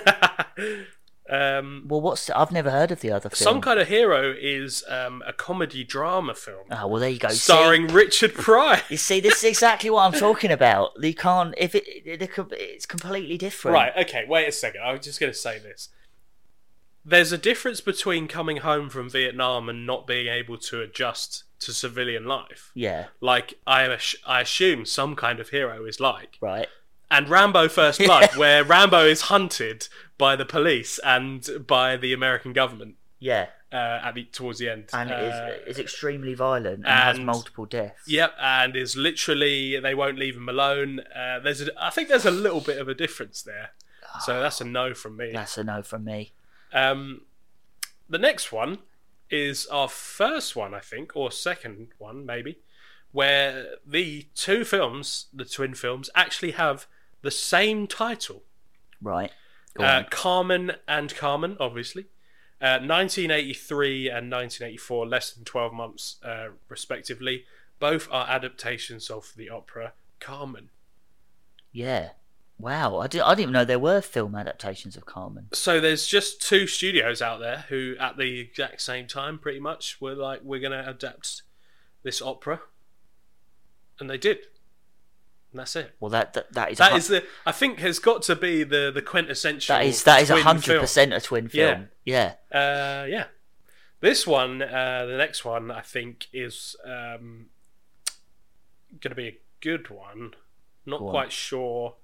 um, 1.29 1.85
Well, 1.87 2.01
what's? 2.01 2.29
I've 2.29 2.51
never 2.51 2.69
heard 2.69 2.91
of 2.91 3.01
the 3.01 3.11
other 3.11 3.29
film. 3.29 3.37
Some 3.37 3.61
Kind 3.61 3.79
of 3.79 3.87
Hero 3.87 4.35
is 4.39 4.83
um, 4.87 5.23
a 5.25 5.33
comedy 5.33 5.83
drama 5.83 6.35
film 6.35 6.65
Oh 6.69 6.87
well, 6.87 6.99
there 6.99 7.09
you 7.09 7.17
go. 7.17 7.29
See? 7.29 7.37
starring 7.37 7.87
Richard 7.87 8.35
Pryor. 8.35 8.81
You 8.89 8.97
see, 8.97 9.19
this 9.19 9.37
is 9.39 9.45
exactly 9.45 9.89
what 9.89 10.03
I'm 10.03 10.19
talking 10.19 10.51
about. 10.51 10.91
You 11.01 11.15
can't 11.15 11.55
if 11.57 11.73
it, 11.73 11.87
it, 11.87 12.21
it 12.21 12.31
it's 12.51 12.85
completely 12.85 13.37
different. 13.37 13.73
Right, 13.73 13.93
okay, 13.97 14.25
wait 14.27 14.47
a 14.47 14.51
second. 14.51 14.81
I 14.81 14.91
was 14.91 15.01
just 15.01 15.19
going 15.19 15.31
to 15.31 15.37
say 15.37 15.57
this. 15.57 15.89
There's 17.05 17.31
a 17.31 17.37
difference 17.37 17.81
between 17.81 18.27
coming 18.27 18.57
home 18.57 18.89
from 18.89 19.09
Vietnam 19.09 19.69
and 19.69 19.85
not 19.85 20.05
being 20.05 20.27
able 20.27 20.57
to 20.57 20.81
adjust 20.81 21.43
to 21.61 21.73
civilian 21.73 22.25
life. 22.25 22.71
Yeah. 22.73 23.05
Like 23.21 23.55
I, 23.65 23.97
I 24.25 24.41
assume 24.41 24.85
some 24.85 25.15
kind 25.15 25.39
of 25.39 25.49
hero 25.49 25.85
is 25.85 25.99
like. 25.99 26.37
Right. 26.41 26.67
And 27.11 27.27
Rambo 27.27 27.67
First 27.69 27.99
Blood, 27.99 28.29
where 28.35 28.63
Rambo 28.63 29.05
is 29.05 29.21
hunted 29.23 29.87
by 30.17 30.35
the 30.35 30.45
police 30.45 30.99
and 31.03 31.47
by 31.65 31.97
the 31.97 32.13
American 32.13 32.53
government 32.53 32.95
Yeah. 33.19 33.47
uh, 33.73 33.75
at 34.03 34.13
the, 34.13 34.25
towards 34.25 34.59
the 34.59 34.69
end. 34.69 34.89
And 34.93 35.09
it 35.09 35.13
Uh, 35.15 35.25
is 35.25 35.67
it's 35.67 35.79
extremely 35.79 36.35
violent 36.35 36.85
and, 36.85 36.87
has 36.87 37.19
multiple 37.19 37.65
deaths. 37.65 38.01
Yep, 38.07 38.33
and 38.39 38.75
is 38.75 38.95
literally 38.95 39.79
they 39.79 39.95
won't 39.95 40.19
leave 40.19 40.35
him 40.35 40.47
alone. 40.49 40.99
Uh, 41.15 41.39
there's 41.39 41.61
a, 41.61 41.69
I 41.83 41.89
think 41.89 42.09
there's 42.09 42.25
a 42.27 42.31
little 42.31 42.61
bit 42.61 42.77
of 42.77 42.87
a 42.87 42.93
difference 42.93 43.41
there, 43.41 43.71
so 44.23 44.39
that's 44.41 44.61
a 44.61 44.65
no 44.65 44.93
from 44.93 45.17
me. 45.17 45.31
That's 45.33 45.57
a 45.57 45.63
no 45.63 45.81
from 45.81 46.03
me. 46.05 46.33
Um, 46.73 47.21
the 48.09 48.17
next 48.17 48.51
one 48.51 48.79
is 49.29 49.65
our 49.67 49.87
first 49.87 50.55
one, 50.55 50.73
I 50.73 50.79
think, 50.79 51.15
or 51.15 51.31
second 51.31 51.89
one 51.97 52.25
maybe, 52.25 52.59
where 53.11 53.75
the 53.85 54.27
two 54.35 54.63
films, 54.63 55.27
the 55.33 55.45
twin 55.45 55.73
films, 55.73 56.09
actually 56.15 56.51
have 56.51 56.87
the 57.21 57.31
same 57.31 57.87
title: 57.87 58.43
Right. 59.01 59.31
Uh. 59.77 60.03
Carmen 60.09 60.73
and 60.87 61.15
Carmen, 61.15 61.55
obviously. 61.59 62.07
Uh, 62.61 62.83
1983 62.83 64.09
and 64.09 64.29
1984, 64.29 65.07
less 65.07 65.31
than 65.31 65.45
12 65.45 65.71
months, 65.71 66.17
uh, 66.23 66.47
respectively. 66.67 67.45
Both 67.79 68.09
are 68.11 68.27
adaptations 68.27 69.09
of 69.09 69.31
the 69.37 69.49
opera 69.49 69.93
Carmen. 70.19 70.69
Yeah. 71.71 72.09
Wow. 72.59 72.97
I, 72.97 73.07
did, 73.07 73.21
I 73.21 73.29
didn't 73.29 73.39
even 73.41 73.53
know 73.53 73.65
there 73.65 73.79
were 73.79 74.01
film 74.01 74.35
adaptations 74.35 74.95
of 74.97 75.05
Carmen. 75.05 75.47
So 75.53 75.79
there's 75.79 76.05
just 76.05 76.41
two 76.41 76.67
studios 76.67 77.21
out 77.21 77.39
there 77.39 77.65
who, 77.69 77.95
at 77.99 78.17
the 78.17 78.39
exact 78.41 78.81
same 78.81 79.07
time, 79.07 79.39
pretty 79.39 79.59
much, 79.61 79.99
were 80.01 80.13
like, 80.13 80.41
we're 80.43 80.59
going 80.59 80.73
to 80.73 80.87
adapt 80.89 81.41
this 82.03 82.21
opera, 82.21 82.59
and 83.99 84.09
they 84.09 84.17
did, 84.17 84.37
and 85.51 85.59
that's 85.59 85.75
it. 85.75 85.95
Well, 85.99 86.09
that 86.11 86.33
that, 86.33 86.53
that 86.53 86.71
is 86.71 86.77
That 86.77 86.91
hun- 86.91 86.99
is 86.99 87.07
the, 87.07 87.23
I 87.45 87.51
think, 87.51 87.79
has 87.79 87.99
got 87.99 88.21
to 88.23 88.35
be 88.35 88.63
the 88.63 88.91
the 88.93 89.01
quintessential. 89.01 89.75
that 89.75 89.85
is 89.85 90.03
that 90.03 90.21
is 90.21 90.29
a 90.29 90.33
twin 90.33 90.43
hundred 90.43 90.63
film. 90.65 90.79
percent 90.81 91.13
a 91.13 91.19
twin 91.21 91.49
Yeah. 91.51 91.73
film. 91.75 91.89
Yeah. 92.05 92.33
Uh, 92.51 93.05
yeah. 93.09 93.25
This 94.01 94.25
one, 94.25 94.61
uh, 94.61 95.05
the 95.07 95.17
next 95.17 95.43
one, 95.43 95.71
I 95.71 95.81
think 95.81 96.27
is 96.31 96.75
um, 96.85 97.47
going 99.01 99.11
to 99.11 99.15
be 99.15 99.27
a 99.27 99.37
good 99.59 99.89
one. 99.89 100.35
Not 100.85 100.99
Go 100.99 101.07
on. 101.07 101.11
quite 101.11 101.31
sure 101.33 101.95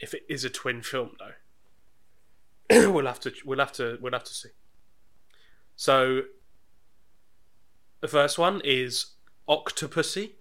if 0.00 0.14
it 0.14 0.22
is 0.28 0.44
a 0.44 0.50
twin 0.50 0.82
film 0.82 1.16
though. 1.18 2.90
we'll 2.92 3.06
have 3.06 3.20
to 3.20 3.32
we'll 3.44 3.58
have 3.58 3.72
to 3.72 3.98
we'll 4.00 4.12
have 4.12 4.24
to 4.24 4.34
see. 4.34 4.50
So 5.76 6.22
the 8.00 8.08
first 8.08 8.38
one 8.38 8.60
is 8.64 9.12
Octopussy, 9.48 10.32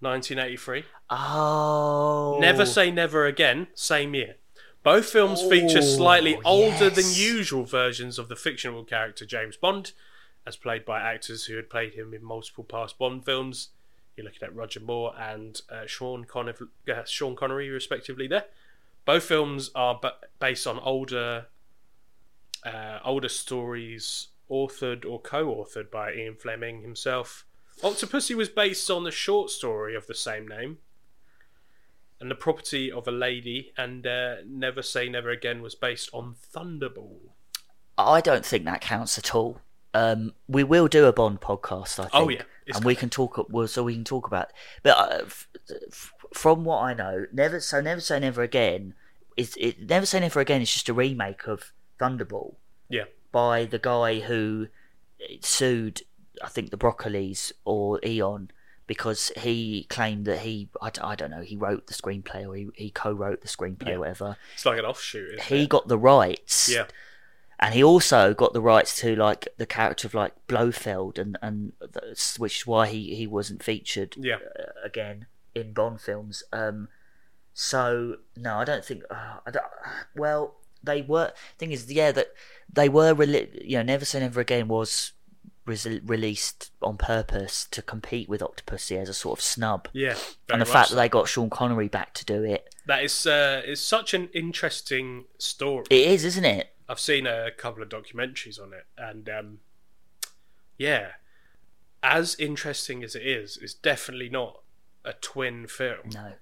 1983. 0.00 0.84
Oh. 1.10 2.38
Never 2.40 2.66
Say 2.66 2.90
Never 2.90 3.26
Again, 3.26 3.68
same 3.74 4.14
year. 4.14 4.36
Both 4.82 5.10
films 5.10 5.40
feature 5.42 5.78
Oh, 5.78 5.82
slightly 5.82 6.38
older 6.44 6.90
than 6.90 7.04
usual 7.12 7.64
versions 7.64 8.18
of 8.18 8.28
the 8.28 8.34
fictional 8.34 8.82
character 8.84 9.24
James 9.24 9.56
Bond, 9.56 9.92
as 10.44 10.56
played 10.56 10.84
by 10.84 11.00
actors 11.00 11.44
who 11.44 11.54
had 11.54 11.70
played 11.70 11.94
him 11.94 12.12
in 12.12 12.24
multiple 12.24 12.64
past 12.64 12.98
Bond 12.98 13.24
films. 13.24 13.68
You're 14.16 14.24
looking 14.24 14.42
at 14.42 14.54
Roger 14.54 14.80
Moore 14.80 15.14
and 15.16 15.60
uh, 15.70 15.86
Sean, 15.86 16.24
Connery, 16.24 16.54
uh, 16.92 17.04
Sean 17.04 17.36
Connery, 17.36 17.70
respectively. 17.70 18.26
There, 18.26 18.44
both 19.04 19.24
films 19.24 19.70
are 19.74 19.98
ba- 20.00 20.16
based 20.38 20.66
on 20.66 20.78
older, 20.80 21.46
uh, 22.64 22.98
older 23.04 23.28
stories, 23.28 24.28
authored 24.50 25.04
or 25.04 25.20
co-authored 25.20 25.90
by 25.90 26.12
Ian 26.12 26.36
Fleming 26.36 26.82
himself. 26.82 27.44
Octopussy 27.82 28.34
was 28.36 28.48
based 28.48 28.90
on 28.90 29.04
the 29.04 29.10
short 29.10 29.50
story 29.50 29.96
of 29.96 30.06
the 30.06 30.14
same 30.14 30.46
name, 30.46 30.78
and 32.20 32.30
the 32.30 32.36
property 32.36 32.92
of 32.92 33.08
a 33.08 33.12
lady, 33.12 33.72
and 33.76 34.06
uh, 34.06 34.36
Never 34.46 34.82
Say 34.82 35.08
Never 35.08 35.30
Again 35.30 35.62
was 35.62 35.74
based 35.74 36.08
on 36.12 36.36
Thunderball. 36.54 37.16
I 37.98 38.20
don't 38.20 38.44
think 38.46 38.64
that 38.64 38.80
counts 38.80 39.18
at 39.18 39.34
all. 39.34 39.60
Um, 39.94 40.32
we 40.48 40.64
will 40.64 40.88
do 40.88 41.04
a 41.06 41.12
Bond 41.12 41.40
podcast, 41.40 41.98
I 41.98 42.04
think. 42.04 42.14
Oh, 42.14 42.28
yeah. 42.28 42.42
And 42.74 42.84
we 42.84 42.94
can 42.94 43.10
talk. 43.10 43.44
Well, 43.50 43.66
so 43.66 43.82
we 43.82 43.94
can 43.94 44.04
talk 44.04 44.26
about. 44.26 44.52
But 44.82 44.96
uh, 44.96 45.18
f- 45.26 45.48
f- 45.90 46.12
from 46.34 46.64
what 46.64 46.82
I 46.82 46.94
know, 46.94 47.26
never. 47.32 47.60
So 47.60 47.80
never 47.80 48.00
say 48.00 48.18
never 48.20 48.42
again. 48.42 48.94
Is 49.36 49.56
it 49.58 49.88
never 49.88 50.06
say 50.06 50.20
never 50.20 50.40
again? 50.40 50.60
It's 50.62 50.72
just 50.72 50.88
a 50.88 50.94
remake 50.94 51.46
of 51.46 51.72
Thunderball 51.98 52.54
Yeah, 52.88 53.04
by 53.30 53.64
the 53.64 53.78
guy 53.78 54.20
who 54.20 54.68
sued, 55.40 56.02
I 56.42 56.48
think, 56.48 56.70
the 56.70 56.76
Broccolis 56.78 57.52
or 57.64 58.00
Eon 58.04 58.50
because 58.86 59.30
he 59.38 59.84
claimed 59.88 60.26
that 60.26 60.40
he, 60.40 60.68
I, 60.82 60.90
I 61.02 61.14
don't 61.14 61.30
know, 61.30 61.40
he 61.40 61.56
wrote 61.56 61.86
the 61.86 61.94
screenplay 61.94 62.46
or 62.46 62.54
he, 62.56 62.68
he 62.74 62.90
co-wrote 62.90 63.40
the 63.40 63.48
screenplay 63.48 63.88
Yeah. 63.88 63.94
or 63.94 63.98
whatever. 64.00 64.36
it's 64.54 64.66
like 64.66 64.78
an 64.78 64.84
offshoot. 64.84 65.34
Isn't 65.34 65.42
He 65.44 65.62
it? 65.62 65.68
got 65.68 65.88
the 65.88 65.96
rights 65.98 66.68
yeah, 66.70 66.86
and 67.60 67.74
he 67.74 67.82
also 67.82 68.34
got 68.34 68.52
the 68.52 68.60
rights 68.60 68.96
to 69.00 69.14
like 69.14 69.46
the 69.56 69.66
character 69.66 70.08
of 70.08 70.14
like 70.14 70.34
Blofeld, 70.48 71.16
and 71.18 71.38
and 71.40 71.72
that's, 71.92 72.38
which 72.38 72.58
is 72.58 72.66
why 72.66 72.88
he 72.88 73.14
he 73.14 73.26
wasn't 73.26 73.62
featured 73.62 74.16
yeah. 74.18 74.36
uh, 74.58 74.72
again 74.84 75.26
in 75.54 75.72
Bond 75.72 76.00
films. 76.00 76.42
Um, 76.52 76.88
so 77.54 78.16
no, 78.36 78.56
I 78.56 78.64
don't 78.64 78.84
think. 78.84 79.02
Uh, 79.10 79.38
I 79.46 79.50
don't, 79.50 79.64
well, 80.16 80.56
they 80.82 81.02
were. 81.02 81.32
Thing 81.58 81.72
is, 81.72 81.90
yeah, 81.92 82.12
that 82.12 82.28
they 82.72 82.88
were. 82.88 83.12
You 83.24 83.78
know, 83.78 83.82
Never 83.82 84.04
Say 84.04 84.20
Never 84.20 84.40
Again 84.40 84.68
was. 84.68 85.12
res- 85.66 85.86
Released 86.04 86.72
on 86.82 86.96
purpose 86.96 87.66
to 87.70 87.82
compete 87.82 88.28
with 88.28 88.40
Octopussy 88.40 88.96
as 89.00 89.08
a 89.08 89.14
sort 89.14 89.38
of 89.38 89.44
snub, 89.44 89.86
Yeah, 89.92 90.16
and 90.50 90.60
the 90.60 90.66
fact 90.66 90.74
much 90.74 90.88
that 90.90 90.96
they 90.96 91.08
got 91.08 91.28
Sean 91.28 91.50
Connery 91.50 91.88
back 91.88 92.14
to 92.14 92.24
do 92.24 92.42
it, 92.42 92.74
that 92.86 93.04
is 93.04 93.26
uh, 93.26 93.62
is 93.64 93.80
such 93.80 94.12
an 94.14 94.28
interesting 94.34 95.26
story. 95.38 95.84
it 95.90 96.06
is, 96.08 96.24
isn't 96.24 96.44
it? 96.44 96.74
I've 96.88 96.98
seen 96.98 97.26
a 97.28 97.50
couple 97.56 97.80
of 97.82 97.88
documentaries 97.90 98.60
on 98.60 98.72
it, 98.72 98.86
and 98.98 99.28
um, 99.28 99.58
yeah, 100.78 101.12
as 102.02 102.34
interesting 102.40 103.04
as 103.04 103.14
it 103.14 103.24
is, 103.24 103.56
it's 103.62 103.72
definitely 103.74 104.28
not 104.30 104.61
a 105.04 105.12
twin 105.14 105.66
film. 105.66 106.10
No, 106.14 106.32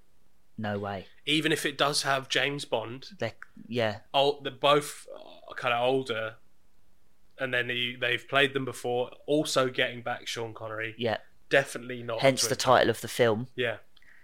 no 0.58 0.78
way. 0.78 1.06
Even 1.26 1.52
if 1.52 1.64
it 1.66 1.78
does 1.78 2.02
have 2.02 2.28
James 2.28 2.64
Bond, 2.64 3.06
They, 3.18 3.32
yeah, 3.68 3.98
old, 4.12 4.44
they're 4.44 4.52
both 4.52 5.06
kind 5.56 5.74
of 5.74 5.82
older, 5.82 6.34
and 7.38 7.52
then 7.54 7.68
he, 7.68 7.96
they've 8.00 8.26
played 8.28 8.52
them 8.54 8.64
before. 8.64 9.10
Also 9.26 9.68
getting 9.68 10.02
back 10.02 10.26
Sean 10.26 10.52
Connery, 10.54 10.94
yeah. 10.98 11.18
definitely 11.48 12.02
not. 12.02 12.20
Hence 12.20 12.46
the 12.46 12.56
title 12.56 12.90
of 12.90 13.00
the 13.00 13.08
film, 13.08 13.48
yeah, 13.56 13.76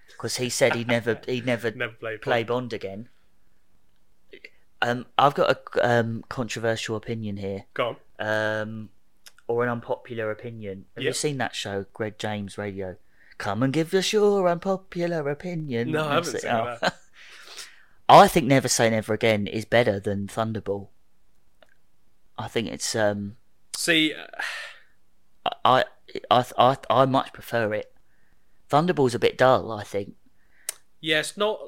because 0.08 0.36
he 0.36 0.48
said 0.50 0.74
he'd 0.74 0.88
never, 0.88 1.20
he'd 1.26 1.46
never 1.46 1.70
never 1.70 1.94
played. 1.94 2.22
play 2.22 2.42
Bond. 2.42 2.70
Bond 2.70 2.72
again. 2.72 3.08
Um, 4.82 5.06
I've 5.16 5.34
got 5.34 5.50
a 5.74 5.88
um, 5.90 6.22
controversial 6.28 6.96
opinion 6.96 7.38
here, 7.38 7.64
Go 7.72 7.96
on. 8.20 8.26
um, 8.26 8.88
or 9.48 9.62
an 9.64 9.70
unpopular 9.70 10.30
opinion. 10.30 10.84
Have 10.94 11.02
you 11.04 11.14
seen 11.14 11.38
that 11.38 11.54
show, 11.54 11.86
Greg 11.94 12.18
James 12.18 12.58
Radio? 12.58 12.96
Come 13.38 13.62
and 13.62 13.72
give 13.72 13.92
us 13.94 14.12
your 14.12 14.48
unpopular 14.48 15.28
opinion. 15.28 15.90
No, 15.92 16.06
I 16.08 16.14
haven't 16.14 16.40
seen 16.40 16.50
Oh. 16.50 16.76
that. 16.80 16.96
I 18.08 18.28
think 18.28 18.46
Never 18.46 18.68
Say 18.68 18.88
Never 18.88 19.12
Again 19.14 19.46
is 19.46 19.64
better 19.64 19.98
than 20.00 20.26
Thunderball. 20.28 20.88
I 22.38 22.48
think 22.48 22.68
it's 22.68 22.94
um, 22.94 23.36
See, 23.76 24.14
uh, 24.14 25.50
I 25.64 25.84
I 26.30 26.44
I 26.58 26.76
I 26.88 27.04
much 27.06 27.32
prefer 27.32 27.72
it. 27.74 27.92
Thunderball's 28.70 29.14
a 29.14 29.18
bit 29.18 29.36
dull, 29.38 29.72
I 29.72 29.82
think. 29.84 30.14
yeah, 31.00 31.20
it's 31.20 31.36
not. 31.36 31.58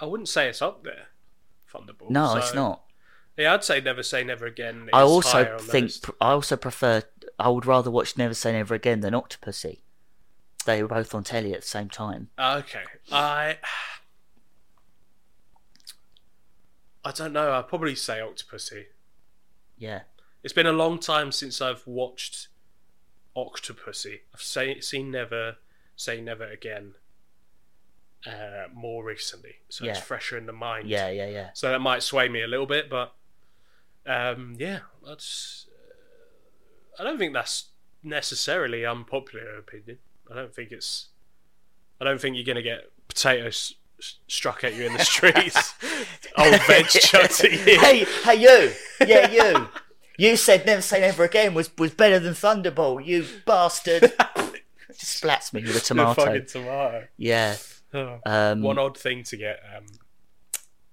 I 0.00 0.06
wouldn't 0.06 0.28
say 0.28 0.48
it's 0.48 0.62
up 0.62 0.84
there. 0.84 1.08
Thunderball. 1.72 2.10
No, 2.10 2.36
it's 2.36 2.54
not. 2.54 2.82
Yeah, 3.36 3.54
I'd 3.54 3.64
say 3.64 3.80
Never 3.80 4.02
Say 4.02 4.22
Never 4.24 4.46
Again. 4.46 4.88
I 4.92 5.02
also 5.02 5.58
think. 5.58 5.90
I 6.20 6.30
also 6.32 6.56
prefer. 6.56 7.02
I 7.38 7.48
would 7.48 7.66
rather 7.66 7.90
watch 7.90 8.16
Never 8.16 8.34
Say 8.34 8.52
Never 8.52 8.74
Again 8.74 9.00
than 9.00 9.12
Octopussy. 9.14 9.80
They 10.64 10.82
were 10.82 10.88
both 10.88 11.14
on 11.14 11.24
telly 11.24 11.52
at 11.54 11.60
the 11.62 11.66
same 11.66 11.88
time. 11.88 12.30
Okay, 12.38 12.82
I. 13.12 13.58
I 17.04 17.12
don't 17.12 17.32
know. 17.32 17.52
I'd 17.52 17.68
probably 17.68 17.94
say 17.94 18.18
Octopussy. 18.20 18.86
Yeah, 19.76 20.02
It's 20.42 20.52
been 20.54 20.66
a 20.66 20.72
long 20.72 20.98
time 20.98 21.32
since 21.32 21.60
I've 21.60 21.86
watched 21.86 22.48
Octopussy. 23.36 24.20
I've 24.32 24.40
say, 24.40 24.80
seen 24.80 25.10
Never 25.10 25.56
Say 25.96 26.20
Never 26.20 26.44
Again, 26.46 26.94
uh, 28.26 28.68
more 28.72 29.04
recently, 29.04 29.56
so 29.68 29.84
Yeah. 29.84 29.90
it's 29.90 30.00
fresher 30.00 30.38
in 30.38 30.46
the 30.46 30.52
mind. 30.52 30.88
Yeah, 30.88 31.10
yeah, 31.10 31.26
yeah. 31.28 31.50
So 31.54 31.70
that 31.70 31.80
might 31.80 32.02
sway 32.02 32.28
me 32.28 32.40
a 32.42 32.46
little 32.46 32.66
bit, 32.66 32.88
but 32.88 33.14
um, 34.06 34.54
yeah, 34.58 34.80
that's. 35.04 35.66
Uh, 35.68 37.02
I 37.02 37.04
don't 37.04 37.18
think 37.18 37.34
that's 37.34 37.70
necessarily 38.02 38.86
unpopular 38.86 39.56
opinion. 39.58 39.98
I 40.30 40.34
don't 40.34 40.54
think 40.54 40.72
it's. 40.72 41.08
I 42.00 42.04
don't 42.04 42.20
think 42.20 42.36
you're 42.36 42.44
going 42.44 42.56
to 42.56 42.62
get 42.62 42.90
potatoes 43.08 43.74
struck 44.26 44.64
at 44.64 44.74
you 44.74 44.84
in 44.86 44.92
the 44.92 45.04
streets. 45.04 45.74
Old 46.36 46.60
veg 46.62 46.86
chucked 46.88 47.44
at 47.44 47.52
you. 47.52 47.58
Hey, 47.80 48.04
hey, 48.24 48.34
you! 48.34 48.72
Yeah, 49.06 49.30
you! 49.30 49.68
You 50.18 50.36
said 50.36 50.66
Never 50.66 50.82
Say 50.82 51.00
Never 51.00 51.24
Again 51.24 51.54
was, 51.54 51.70
was 51.78 51.92
better 51.92 52.18
than 52.18 52.34
Thunderball, 52.34 53.04
you 53.04 53.24
bastard! 53.46 54.02
Just 54.88 55.22
Splats 55.22 55.52
me 55.52 55.62
with 55.62 55.70
a 55.70 55.74
The 55.74 55.80
tomato. 55.80 56.14
fucking 56.24 56.46
tomato. 56.46 57.06
Yeah. 57.16 57.56
Oh, 57.92 58.18
Um, 58.26 58.62
One 58.62 58.78
odd 58.78 58.96
thing 58.98 59.22
to 59.24 59.36
get 59.36 59.60
um, 59.76 59.86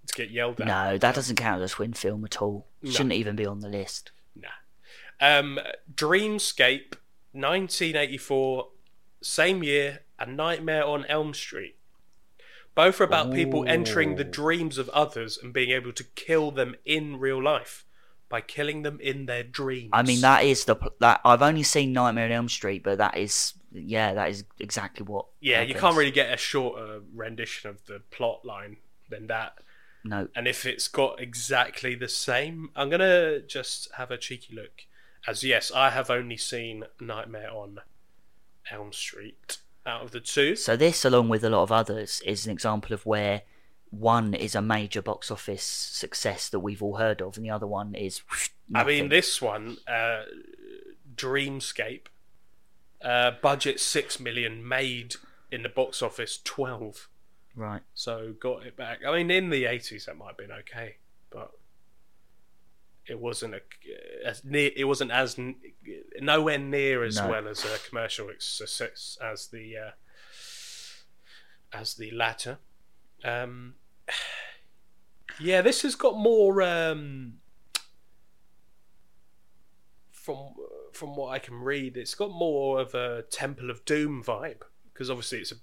to 0.08 0.14
get 0.16 0.30
yelled 0.32 0.60
at. 0.62 0.68
no, 0.68 0.98
that 0.98 1.16
doesn't 1.16 1.36
count 1.36 1.62
as 1.62 1.72
a 1.72 1.76
twin 1.76 1.94
film 1.94 2.24
at 2.26 2.42
all. 2.42 2.68
No. 2.82 2.92
Shouldn't 2.92 3.14
even 3.14 3.36
be 3.36 3.46
on 3.46 3.60
the 3.60 3.70
list. 3.70 4.12
Nah. 4.36 4.48
Um, 5.20 5.60
Dreamscape, 5.94 6.94
1984, 7.34 8.68
same 9.22 9.64
year, 9.64 10.00
A 10.20 10.26
Nightmare 10.26 10.86
on 10.86 11.06
Elm 11.06 11.34
Street. 11.34 11.76
Both 12.74 13.02
are 13.02 13.04
about 13.04 13.34
people 13.34 13.66
entering 13.68 14.16
the 14.16 14.24
dreams 14.24 14.78
of 14.78 14.88
others 14.90 15.38
and 15.42 15.52
being 15.52 15.72
able 15.72 15.92
to 15.94 16.04
kill 16.16 16.52
them 16.52 16.76
in 16.86 17.20
real 17.20 17.42
life 17.42 17.86
by 18.30 18.40
killing 18.40 18.82
them 18.84 18.98
in 19.02 19.26
their 19.26 19.44
dreams. 19.44 19.90
I 19.92 20.04
mean, 20.04 20.22
that 20.22 20.46
is 20.46 20.64
the 20.66 20.78
that 21.00 21.20
I've 21.26 21.42
only 21.42 21.64
seen 21.64 21.92
Nightmare 21.92 22.26
on 22.26 22.32
Elm 22.32 22.50
Street, 22.50 22.82
but 22.82 22.98
that 22.98 23.18
is 23.18 23.54
yeah, 23.74 24.14
that 24.14 24.30
is 24.30 24.46
exactly 24.58 25.06
what. 25.06 25.26
Yeah, 25.42 25.62
you 25.62 25.76
can't 25.76 25.98
really 25.98 26.12
get 26.12 26.34
a 26.34 26.38
shorter 26.38 27.02
rendition 27.14 27.70
of 27.70 27.86
the 27.86 28.02
plot 28.10 28.46
line 28.46 28.78
than 29.10 29.28
that. 29.28 29.58
No, 30.04 30.30
And 30.36 30.48
if 30.48 30.66
it's 30.66 30.88
got 30.88 31.22
exactly 31.22 31.94
the 31.94 32.08
same, 32.08 32.72
I'm 32.76 32.90
gonna 32.90 33.40
just 33.42 33.90
have 33.98 34.10
a 34.10 34.18
cheeky 34.18 34.56
look. 34.56 34.86
As 35.28 35.44
yes, 35.44 35.72
I 35.72 35.92
have 35.92 36.10
only 36.10 36.38
seen 36.38 36.86
Nightmare 37.00 37.52
on 37.52 37.82
Elm 38.70 38.94
Street 38.94 39.58
out 39.86 40.02
of 40.02 40.12
the 40.12 40.20
two. 40.20 40.56
So 40.56 40.76
this, 40.76 41.06
along 41.06 41.30
with 41.30 41.44
a 41.44 41.50
lot 41.50 41.64
of 41.64 41.72
others, 41.72 42.22
is 42.26 42.46
an 42.46 42.52
example 42.52 42.94
of 42.94 43.06
where 43.06 43.42
one 43.90 44.34
is 44.34 44.56
a 44.56 44.62
major 44.62 45.02
box 45.02 45.30
office 45.30 45.64
success 45.64 46.50
that 46.50 46.60
we've 46.60 46.82
all 46.82 46.98
heard 46.98 47.22
of, 47.22 47.36
and 47.38 47.46
the 47.46 47.50
other 47.50 47.68
one 47.68 47.94
is. 47.94 48.22
I 48.74 48.84
mean, 48.84 49.10
this 49.10 49.42
one, 49.42 49.78
uh, 49.88 50.24
Dreamscape, 51.14 52.08
uh, 53.04 53.32
budget 53.42 53.80
six 53.80 54.20
million, 54.20 54.66
made 54.68 55.16
in 55.52 55.64
the 55.64 55.70
box 55.70 56.02
office 56.02 56.40
twelve, 56.44 57.10
right. 57.56 57.82
so 57.94 58.34
got 58.40 58.66
it 58.66 58.78
back. 58.78 59.00
I 59.06 59.18
mean, 59.18 59.30
in 59.30 59.50
the 59.50 59.66
eighties 59.66 60.06
that 60.06 60.18
might 60.18 60.28
have 60.28 60.38
been 60.38 60.52
okay, 60.52 60.96
but 61.30 61.52
it 63.08 63.20
wasn't 63.20 63.56
a 63.56 63.62
as 64.26 64.44
near. 64.44 64.72
It 64.76 64.86
wasn't 64.86 65.12
as 65.12 65.38
nowhere 66.20 66.58
near 66.58 67.04
as 67.04 67.18
No. 67.18 67.30
well 67.30 67.48
as 67.48 67.66
a 67.66 67.78
commercial 67.90 68.30
success 68.40 69.18
as 69.22 69.48
the 69.48 69.78
uh, 69.78 69.92
as 71.74 71.96
the 71.96 72.12
latter. 72.12 72.60
Um, 73.24 73.76
yeah, 75.40 75.62
this 75.62 75.82
has 75.82 75.96
got 75.96 76.18
more. 76.18 76.62
Um, 76.62 77.40
from 80.12 80.54
from 80.94 81.16
what 81.16 81.30
I 81.34 81.40
can 81.40 81.56
read, 81.56 81.98
it's 81.98 82.16
got 82.16 82.32
more 82.32 82.80
of 82.80 82.94
a 82.94 83.24
Temple 83.24 83.70
of 83.70 83.84
Doom 83.86 84.24
vibe 84.24 84.62
because 84.94 85.10
obviously 85.10 85.40
it's 85.40 85.52
a 85.52 85.56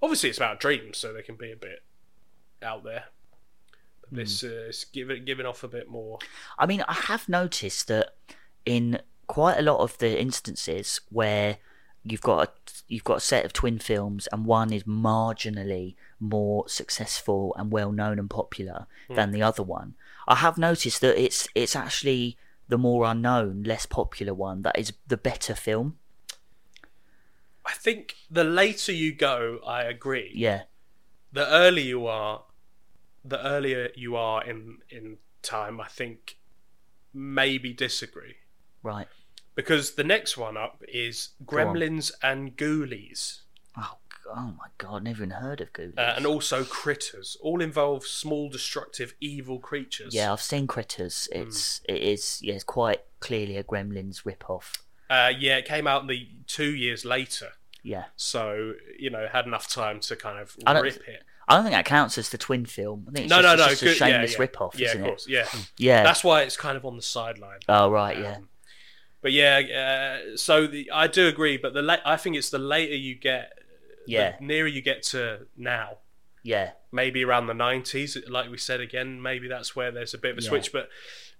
obviously 0.00 0.28
it's 0.28 0.38
about 0.38 0.60
dreams, 0.60 0.98
so 0.98 1.12
they 1.12 1.22
can 1.22 1.36
be 1.36 1.50
a 1.52 1.56
bit 1.56 1.82
out 2.62 2.84
there. 2.84 3.06
This 4.10 4.44
uh, 4.44 4.66
is 4.68 4.86
giving 4.92 5.24
giving 5.24 5.46
off 5.46 5.64
a 5.64 5.68
bit 5.68 5.88
more. 5.88 6.18
I 6.58 6.66
mean, 6.66 6.84
I 6.86 6.94
have 6.94 7.28
noticed 7.28 7.88
that 7.88 8.14
in 8.64 9.00
quite 9.26 9.58
a 9.58 9.62
lot 9.62 9.78
of 9.80 9.98
the 9.98 10.20
instances 10.20 11.00
where 11.10 11.58
you've 12.04 12.20
got 12.20 12.48
a, 12.48 12.52
you've 12.88 13.04
got 13.04 13.16
a 13.16 13.20
set 13.20 13.44
of 13.44 13.52
twin 13.52 13.78
films 13.78 14.28
and 14.30 14.46
one 14.46 14.72
is 14.72 14.84
marginally 14.84 15.96
more 16.20 16.68
successful 16.68 17.52
and 17.58 17.72
well 17.72 17.90
known 17.90 18.18
and 18.18 18.30
popular 18.30 18.86
than 19.08 19.32
the 19.32 19.42
other 19.42 19.62
one, 19.62 19.94
I 20.28 20.36
have 20.36 20.56
noticed 20.56 21.00
that 21.00 21.20
it's 21.20 21.48
it's 21.54 21.74
actually 21.74 22.36
the 22.68 22.78
more 22.78 23.04
unknown, 23.04 23.62
less 23.64 23.86
popular 23.86 24.34
one 24.34 24.62
that 24.62 24.78
is 24.78 24.92
the 25.06 25.16
better 25.16 25.54
film. 25.54 25.98
I 27.64 27.72
think 27.72 28.14
the 28.30 28.44
later 28.44 28.92
you 28.92 29.12
go, 29.12 29.58
I 29.66 29.82
agree. 29.82 30.30
Yeah, 30.34 30.62
The 31.32 31.48
earlier 31.52 31.84
you 31.84 32.06
are, 32.06 32.42
the 33.28 33.44
earlier 33.44 33.90
you 33.94 34.16
are 34.16 34.44
in 34.44 34.78
in 34.90 35.18
time. 35.42 35.80
I 35.80 35.88
think 35.88 36.36
maybe 37.12 37.72
disagree 37.72 38.36
right. 38.82 39.08
because 39.54 39.92
the 39.94 40.04
next 40.04 40.36
one 40.36 40.56
up 40.56 40.82
is. 40.88 41.30
Gremlins 41.44 42.12
and 42.22 42.56
Ghoulies. 42.56 43.40
Oh, 43.78 43.96
oh 44.34 44.54
my 44.58 44.68
god, 44.78 45.04
never 45.04 45.22
even 45.22 45.30
heard 45.30 45.60
of 45.60 45.72
Ghoulies. 45.72 45.98
Uh, 45.98 46.14
and 46.16 46.26
also 46.26 46.64
critters. 46.64 47.36
All 47.40 47.60
involve 47.62 48.06
small, 48.06 48.48
destructive, 48.48 49.14
evil 49.20 49.58
creatures. 49.58 50.14
yeah, 50.14 50.32
I've 50.32 50.42
seen 50.42 50.66
Critters. 50.66 51.28
It's 51.32 51.80
it 51.88 52.02
is 52.02 52.40
yeah, 52.42 52.54
it's 52.54 52.64
quite 52.64 53.02
clearly 53.20 53.56
a 53.56 53.64
Gremlins 53.64 54.24
rip-off. 54.24 54.72
Uh, 55.08 55.30
yeah, 55.38 55.56
it 55.56 55.64
came 55.66 55.86
out 55.86 56.06
the 56.08 56.28
two 56.48 56.74
years 56.74 57.04
later, 57.04 57.50
Yeah. 57.84 58.06
so 58.16 58.72
you 58.98 59.08
know 59.08 59.28
had 59.32 59.46
enough 59.46 59.68
time 59.68 60.00
to 60.00 60.16
kind 60.16 60.38
of 60.38 60.56
rip 60.82 60.96
it. 61.08 61.22
I 61.48 61.54
don't 61.54 61.64
think 61.64 61.74
that 61.74 61.84
counts 61.84 62.18
as 62.18 62.30
the 62.30 62.38
twin 62.38 62.66
film. 62.66 63.06
I 63.08 63.12
think 63.12 63.24
it's 63.26 63.30
No, 63.30 63.40
just, 63.40 63.44
no, 63.44 63.52
it's 63.52 63.60
no, 63.62 63.68
just 63.68 63.82
good, 63.82 63.92
a 63.92 63.94
shameless 63.94 64.30
yeah, 64.32 64.36
yeah. 64.36 64.40
rip-off, 64.42 64.78
Yeah, 64.78 64.88
isn't 64.88 65.00
of 65.02 65.06
course. 65.08 65.26
Yeah, 65.28 65.40
it? 65.42 65.70
Yeah. 65.78 66.02
that's 66.02 66.24
why 66.24 66.42
it's 66.42 66.56
kind 66.56 66.76
of 66.76 66.84
on 66.84 66.96
the 66.96 67.02
sideline. 67.02 67.60
oh 67.68 67.90
right, 67.90 68.18
yeah. 68.18 68.36
Um, 68.36 68.48
but 69.22 69.32
yeah, 69.32 70.20
uh, 70.32 70.36
so 70.36 70.66
the, 70.66 70.90
I 70.92 71.06
do 71.08 71.26
agree. 71.28 71.56
But 71.56 71.72
the 71.74 71.82
la- 71.82 71.96
I 72.04 72.16
think 72.16 72.36
it's 72.36 72.50
the 72.50 72.58
later 72.58 72.94
you 72.94 73.14
get, 73.14 73.52
Yeah. 74.06 74.36
the 74.38 74.44
nearer 74.44 74.68
you 74.68 74.82
get 74.82 75.02
to 75.04 75.46
now, 75.56 75.98
Yeah. 76.42 76.72
maybe 76.92 77.24
around 77.24 77.46
the 77.46 77.54
nineties, 77.54 78.16
like 78.28 78.50
we 78.50 78.58
said 78.58 78.80
again, 78.80 79.20
maybe 79.22 79.48
that's 79.48 79.74
where 79.74 79.90
there's 79.90 80.14
a 80.14 80.18
bit 80.18 80.32
of 80.32 80.38
a 80.38 80.42
Yeah. 80.42 80.48
switch. 80.48 80.72
But 80.72 80.88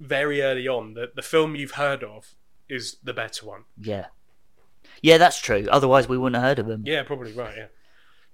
very 0.00 0.42
early 0.42 0.66
on, 0.68 0.94
the 0.94 1.10
the 1.14 1.22
film 1.22 1.54
you've 1.56 1.72
heard 1.72 2.02
of 2.04 2.34
is 2.68 2.96
the 3.02 3.12
better 3.14 3.46
one. 3.46 3.64
Yeah. 3.80 4.06
Yeah, 5.02 5.18
that's 5.18 5.38
true. 5.40 5.66
Otherwise 5.70 6.08
we 6.08 6.16
wouldn't 6.18 6.36
have 6.40 6.44
heard 6.48 6.58
of 6.58 6.66
them. 6.66 6.82
Yeah, 6.86 7.02
probably 7.04 7.32
right. 7.32 7.54
Yeah, 7.56 7.66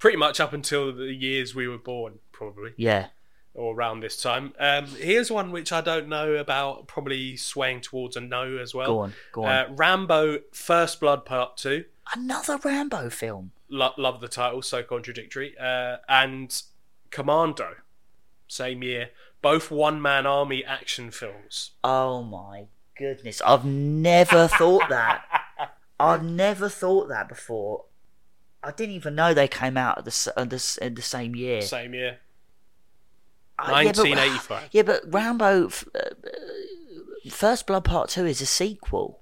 pretty 0.02 0.16
much 0.16 0.40
up 0.40 0.52
until 0.52 0.92
the 0.92 1.14
years 1.14 1.54
we 1.54 1.68
were 1.68 1.78
born, 1.78 2.18
probably. 2.32 2.72
Yeah. 2.76 3.06
or 3.54 3.72
around 3.72 4.00
this 4.00 4.20
time. 4.20 4.52
Um, 4.58 4.86
here's 4.86 5.30
one 5.30 5.52
which 5.52 5.70
I 5.70 5.80
don't 5.80 6.08
know 6.08 6.34
about, 6.34 6.88
probably 6.88 7.36
swaying 7.36 7.82
towards 7.82 8.16
a 8.16 8.20
no 8.20 8.56
as 8.58 8.74
well. 8.74 8.86
Go 8.88 8.98
on, 8.98 9.14
go 9.30 9.44
on. 9.44 9.48
Uh, 9.48 9.66
Rambo: 9.70 10.40
First 10.52 10.98
Blood 10.98 11.24
Part 11.24 11.56
Two. 11.56 11.84
Another 12.12 12.58
Rambo 12.64 13.10
film. 13.10 13.52
Lo- 13.68 13.94
love 13.96 14.20
the 14.20 14.26
title, 14.26 14.60
so 14.60 14.82
contradictory. 14.82 15.54
Uh, 15.56 15.98
and 16.08 16.62
Commando, 17.10 17.76
same 18.48 18.82
year. 18.82 19.10
Both 19.40 19.70
one-man 19.70 20.26
army 20.26 20.64
action 20.64 21.12
films. 21.12 21.70
Oh 21.84 22.24
my 22.24 22.64
goodness. 22.98 23.40
I've 23.46 23.64
never 23.64 24.48
thought 24.48 24.88
that. 24.88 25.24
I've 26.00 26.24
never 26.24 26.68
thought 26.68 27.08
that 27.08 27.28
before. 27.28 27.84
I 28.64 28.70
didn't 28.70 28.94
even 28.94 29.14
know 29.14 29.34
they 29.34 29.48
came 29.48 29.76
out 29.76 29.98
at 29.98 30.04
the 30.04 30.32
at 30.36 30.50
the, 30.50 30.90
the 30.94 31.02
same 31.02 31.34
year. 31.34 31.62
Same 31.62 31.94
year. 31.94 32.18
Uh, 33.58 33.82
yeah, 33.84 33.92
but- 33.92 33.96
1985. 34.08 34.68
Yeah, 34.72 34.82
but 34.82 35.02
Rambo 35.06 35.66
uh, 35.66 35.98
uh, 35.98 37.30
First 37.30 37.66
Blood 37.66 37.84
Part 37.84 38.08
2 38.10 38.26
is 38.26 38.40
a 38.40 38.46
sequel. 38.46 39.20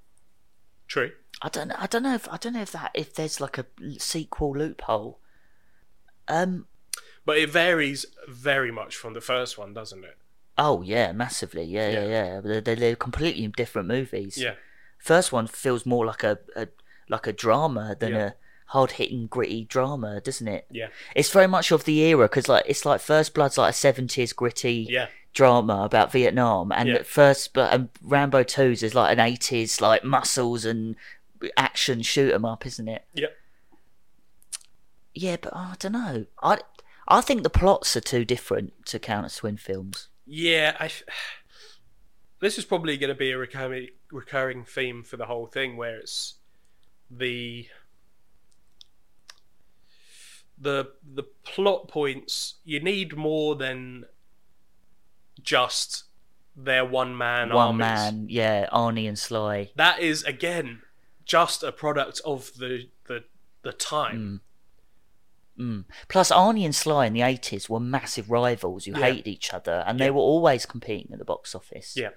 True. 0.87 1.11
I 1.41 1.49
don't 1.49 1.69
know. 1.69 1.75
I 1.77 1.87
don't 1.87 2.03
know 2.03 2.13
if 2.13 2.29
I 2.29 2.37
don't 2.37 2.53
know 2.53 2.61
if 2.61 2.71
that 2.73 2.91
if 2.93 3.13
there's 3.15 3.41
like 3.41 3.57
a 3.57 3.65
sequel 3.97 4.55
loophole. 4.55 5.19
Um. 6.27 6.67
But 7.25 7.37
it 7.37 7.49
varies 7.49 8.05
very 8.27 8.71
much 8.71 8.95
from 8.95 9.13
the 9.13 9.21
first 9.21 9.57
one, 9.57 9.73
doesn't 9.73 10.03
it? 10.03 10.17
Oh 10.57 10.81
yeah, 10.81 11.11
massively. 11.13 11.63
Yeah, 11.63 11.89
yeah, 11.89 11.99
Yeah. 12.05 12.07
yeah. 12.35 12.41
They're, 12.41 12.61
they're, 12.61 12.75
they're 12.75 12.95
completely 12.95 13.47
different 13.47 13.87
movies. 13.87 14.37
Yeah. 14.37 14.53
First 14.99 15.31
one 15.31 15.47
feels 15.47 15.85
more 15.85 16.05
like 16.05 16.23
a, 16.23 16.39
a 16.55 16.67
like 17.09 17.25
a 17.25 17.33
drama 17.33 17.95
than 17.99 18.11
Yeah. 18.13 18.25
a 18.27 18.31
hard 18.71 18.91
hitting 18.91 19.27
gritty 19.27 19.65
drama, 19.65 20.21
doesn't 20.21 20.47
it? 20.47 20.65
Yeah. 20.71 20.87
It's 21.15 21.29
very 21.29 21.47
much 21.47 21.71
of 21.71 21.83
the 21.85 21.99
era 21.99 22.25
because 22.27 22.47
like 22.47 22.63
it's 22.67 22.85
like 22.85 23.01
First 23.01 23.33
Blood's 23.33 23.57
like 23.57 23.71
a 23.71 23.73
seventies 23.73 24.31
gritty 24.33 24.87
Yeah. 24.89 25.07
drama 25.33 25.83
about 25.83 26.11
Vietnam, 26.11 26.71
and 26.71 26.87
Yeah. 26.89 27.03
First 27.03 27.53
but 27.53 27.73
and 27.73 27.89
Rambo 28.01 28.43
2's 28.43 28.81
is 28.83 28.95
like 28.95 29.11
an 29.11 29.19
eighties 29.19 29.81
like 29.81 30.03
muscles 30.03 30.63
and 30.65 30.95
action 31.57 32.01
shoot 32.01 32.33
'em 32.33 32.45
up, 32.45 32.65
isn't 32.65 32.87
it? 32.87 33.03
Yeah. 33.13 33.27
Yeah, 35.13 35.35
but 35.41 35.51
oh, 35.53 35.71
I 35.73 35.75
don't 35.79 35.91
know. 35.91 36.25
I 36.41 36.59
I 37.07 37.19
think 37.21 37.43
the 37.43 37.49
plots 37.49 37.95
are 37.97 38.01
too 38.01 38.23
different 38.23 38.85
to 38.85 38.99
count 38.99 39.25
as 39.25 39.35
twin 39.35 39.57
films. 39.57 40.07
Yeah, 40.25 40.77
I. 40.79 40.89
This 42.39 42.57
is 42.57 42.63
probably 42.65 42.95
going 42.97 43.09
to 43.09 43.15
be 43.15 43.31
a 43.31 43.37
recurring 43.37 43.89
recurring 44.11 44.63
theme 44.63 45.03
for 45.03 45.17
the 45.17 45.25
whole 45.25 45.47
thing, 45.47 45.75
where 45.77 45.97
it's 45.97 46.35
the 47.09 47.67
the 50.61 50.91
the 51.15 51.23
plot 51.43 51.87
points 51.87 52.55
you 52.63 52.79
need 52.79 53.17
more 53.17 53.55
than 53.55 54.05
just 55.41 56.03
their 56.55 56.85
one 56.85 57.17
man 57.17 57.49
One 57.49 57.67
armies. 57.67 57.79
man, 57.79 58.25
yeah, 58.29 58.67
Arnie 58.71 59.07
and 59.07 59.17
Sly. 59.17 59.71
That 59.75 59.99
is 59.99 60.23
again 60.23 60.81
just 61.25 61.63
a 61.63 61.71
product 61.71 62.21
of 62.25 62.51
the 62.57 62.87
the 63.07 63.23
the 63.63 63.73
time. 63.73 64.41
Mm. 65.59 65.85
Plus, 66.07 66.31
Arnie 66.31 66.65
and 66.65 66.73
Sly 66.75 67.05
in 67.05 67.13
the 67.13 67.19
80s 67.19 67.69
were 67.69 67.79
massive 67.79 68.31
rivals 68.31 68.85
who 68.85 68.93
Yeah. 68.93 68.99
hated 69.01 69.27
each 69.27 69.53
other, 69.53 69.83
and 69.85 69.99
they 69.99 70.09
were 70.09 70.19
always 70.21 70.65
competing 70.65 71.11
at 71.13 71.19
the 71.19 71.25
box 71.25 71.53
office. 71.53 71.95
Yeah. 71.95 72.09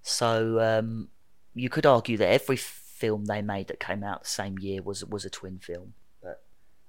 So 0.00 0.60
um, 0.60 1.08
you 1.52 1.68
could 1.68 1.84
argue 1.84 2.16
that 2.16 2.28
every 2.28 2.56
film 2.56 3.26
they 3.26 3.42
made 3.42 3.68
that 3.68 3.80
came 3.80 4.02
out 4.02 4.22
the 4.22 4.28
same 4.28 4.58
year 4.58 4.80
was 4.82 5.04
was 5.04 5.24
a 5.26 5.30
twin 5.30 5.58
film. 5.58 5.92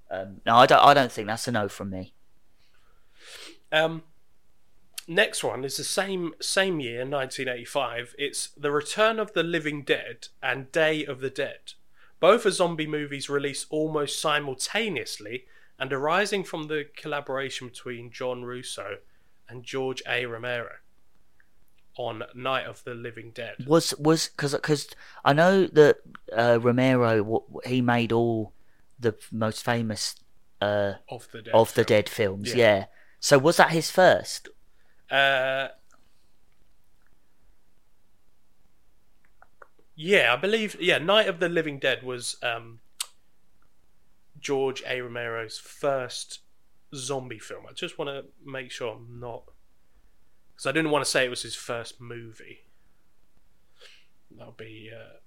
Um, 0.10 0.42
no, 0.46 0.56
I 0.56 0.66
don't. 0.66 0.84
I 0.84 0.94
don't 0.94 1.12
think 1.12 1.28
that's 1.28 1.48
a 1.48 1.52
no 1.52 1.68
from 1.68 1.90
me. 1.90 2.14
Um, 3.72 4.04
next 5.08 5.44
one 5.44 5.64
is 5.64 5.78
the 5.78 5.84
same 5.84 6.34
same 6.40 6.80
year, 6.80 7.00
1985. 7.00 8.16
It's 8.18 8.48
The 8.50 8.72
Return 8.72 9.20
of 9.20 9.34
the 9.34 9.44
Living 9.44 9.84
Dead 9.84 10.28
and 10.42 10.72
Day 10.72 11.06
of 11.06 11.20
the 11.20 11.30
Dead. 11.30 11.74
Both 12.20 12.46
are 12.46 12.52
zombie 12.52 12.88
movies 12.88 13.30
released 13.30 13.68
almost 13.70 14.20
simultaneously 14.20 15.46
and 15.80 15.94
arising 15.94 16.44
from 16.44 16.68
the 16.68 16.88
collaboration 16.96 17.68
between 17.68 18.12
John 18.12 18.44
Russo 18.44 18.98
and 19.48 19.64
George 19.64 20.02
A. 20.08 20.26
Romero 20.26 20.72
on 21.96 22.24
Night 22.34 22.66
of 22.66 22.84
the 22.84 22.94
Living 22.94 23.32
Dead. 23.32 23.66
Was 23.68 23.94
was 23.98 24.30
because 24.30 24.54
because 24.54 24.88
I 25.24 25.34
know 25.34 25.68
that 25.68 25.98
uh, 26.36 26.60
Romero 26.62 27.44
he 27.66 27.82
made 27.82 28.12
all 28.12 28.54
the 29.00 29.16
most 29.32 29.64
famous 29.64 30.16
uh, 30.62 30.94
Of 31.10 31.28
the 31.32 31.42
Dead. 31.42 31.54
of 31.54 31.70
the 31.70 31.84
film. 31.84 31.86
Dead 31.86 32.10
films. 32.10 32.50
Yeah. 32.54 32.56
Yeah. 32.56 32.86
So 33.20 33.38
was 33.38 33.58
that 33.58 33.72
his 33.72 33.90
first? 33.92 34.50
Uh, 35.10 35.70
yeah, 39.96 40.34
I 40.34 40.36
believe. 40.36 40.78
Yeah, 40.80 40.98
Night 41.00 41.28
of 41.28 41.40
the 41.40 41.50
Living 41.50 41.80
Dead 41.80 42.04
was 42.04 42.38
um, 42.44 42.80
George 44.40 44.84
A. 44.88 45.02
Romero's 45.02 45.58
first 45.58 46.40
zombie 46.94 47.40
film. 47.40 47.64
I 47.70 47.74
just 47.74 47.98
want 47.98 48.10
to 48.10 48.26
make 48.46 48.72
sure 48.72 48.94
I'm 48.94 49.20
not, 49.20 49.44
because 50.54 50.68
I 50.68 50.72
didn't 50.72 50.92
want 50.92 51.04
to 51.04 51.10
say 51.10 51.26
it 51.26 51.30
was 51.30 51.42
his 51.42 51.56
first 51.56 52.00
movie. 52.00 52.60
That'll 54.38 54.54
be. 54.54 54.92
Uh, 54.94 55.18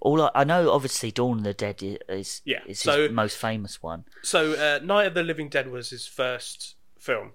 All 0.00 0.22
I, 0.22 0.30
I 0.34 0.44
know, 0.44 0.70
obviously, 0.70 1.10
Dawn 1.10 1.38
of 1.38 1.44
the 1.44 1.52
Dead 1.54 1.82
is 2.08 2.40
Yeah, 2.44 2.60
is 2.66 2.80
so- 2.80 3.02
his 3.04 3.12
most 3.12 3.36
famous 3.36 3.82
one. 3.82 4.04
so, 4.22 4.52
uh, 4.54 4.80
Night 4.82 5.06
of 5.06 5.14
the 5.14 5.22
Living 5.22 5.48
Dead 5.48 5.70
was 5.70 5.90
his 5.90 6.06
first 6.06 6.76
film. 6.98 7.32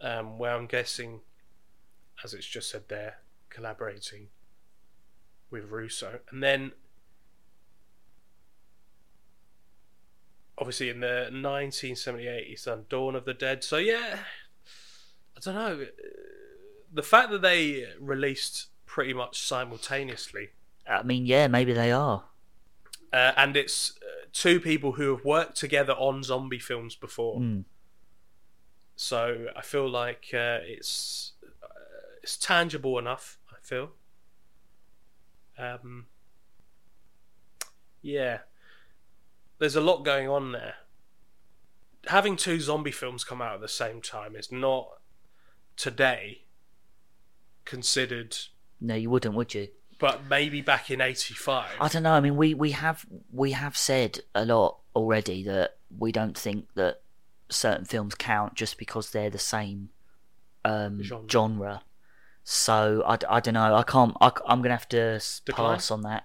Um, 0.00 0.38
where 0.38 0.54
I'm 0.54 0.66
guessing, 0.66 1.20
as 2.22 2.34
it's 2.34 2.46
just 2.46 2.68
said 2.70 2.88
there, 2.88 3.20
collaborating 3.48 4.28
with 5.50 5.64
Russo. 5.70 6.20
And 6.30 6.42
then, 6.42 6.72
obviously, 10.58 10.90
in 10.90 11.00
the 11.00 11.28
1978, 11.32 12.46
he's 12.48 12.64
done 12.64 12.84
Dawn 12.90 13.14
of 13.14 13.24
the 13.24 13.32
Dead. 13.34 13.64
So, 13.64 13.78
yeah, 13.78 14.18
I 15.36 15.40
don't 15.40 15.54
know. 15.54 15.86
The 16.92 17.02
fact 17.02 17.30
that 17.30 17.40
they 17.42 17.86
released 17.98 18.66
pretty 18.86 19.14
much 19.14 19.40
simultaneously 19.40 20.50
I 20.88 21.02
mean, 21.02 21.26
yeah, 21.26 21.46
maybe 21.48 21.72
they 21.72 21.92
are. 21.92 22.24
uh, 23.12 23.32
and 23.36 23.56
it's 23.56 23.94
uh, 24.02 24.26
two 24.32 24.60
people 24.60 24.92
who 24.92 25.14
have 25.14 25.24
worked 25.24 25.56
together 25.56 25.92
on 25.94 26.22
zombie 26.22 26.58
films 26.58 26.94
before. 26.94 27.40
Mm. 27.40 27.64
So 28.96 29.46
I 29.56 29.62
feel 29.62 29.88
like 29.88 30.26
uh, 30.32 30.58
it's 30.62 31.32
uh, 31.62 31.66
it's 32.22 32.36
tangible 32.36 32.98
enough. 32.98 33.38
I 33.50 33.56
feel. 33.62 33.90
Um, 35.58 36.06
yeah, 38.02 38.38
there's 39.58 39.76
a 39.76 39.80
lot 39.80 40.04
going 40.04 40.28
on 40.28 40.52
there. 40.52 40.74
Having 42.08 42.36
two 42.36 42.60
zombie 42.60 42.90
films 42.90 43.24
come 43.24 43.40
out 43.40 43.54
at 43.54 43.60
the 43.60 43.68
same 43.68 44.02
time 44.02 44.36
is 44.36 44.52
not 44.52 44.88
today 45.76 46.42
considered, 47.64 48.36
No, 48.80 48.94
you 48.94 49.08
wouldn't, 49.08 49.34
would 49.34 49.54
you? 49.54 49.68
But 49.98 50.26
maybe 50.28 50.60
back 50.60 50.90
in 50.90 51.00
'85. 51.00 51.70
I 51.80 51.88
don't 51.88 52.02
know. 52.02 52.12
I 52.12 52.20
mean, 52.20 52.36
we, 52.36 52.54
we 52.54 52.72
have 52.72 53.04
we 53.32 53.52
have 53.52 53.76
said 53.76 54.20
a 54.34 54.44
lot 54.44 54.78
already 54.94 55.42
that 55.44 55.76
we 55.96 56.12
don't 56.12 56.36
think 56.36 56.66
that 56.74 57.00
certain 57.48 57.84
films 57.84 58.14
count 58.14 58.54
just 58.54 58.78
because 58.78 59.10
they're 59.10 59.30
the 59.30 59.38
same 59.38 59.90
um, 60.64 61.02
Genre. 61.02 61.26
genre. 61.30 61.82
So 62.42 63.02
I 63.06 63.40
don't 63.40 63.54
know. 63.54 63.74
I 63.74 63.82
can't. 63.82 64.16
I, 64.20 64.30
am 64.48 64.60
gonna 64.62 64.70
have 64.70 64.88
to 64.90 65.20
Decline? 65.46 65.74
pass 65.76 65.90
on 65.90 66.02
that. 66.02 66.24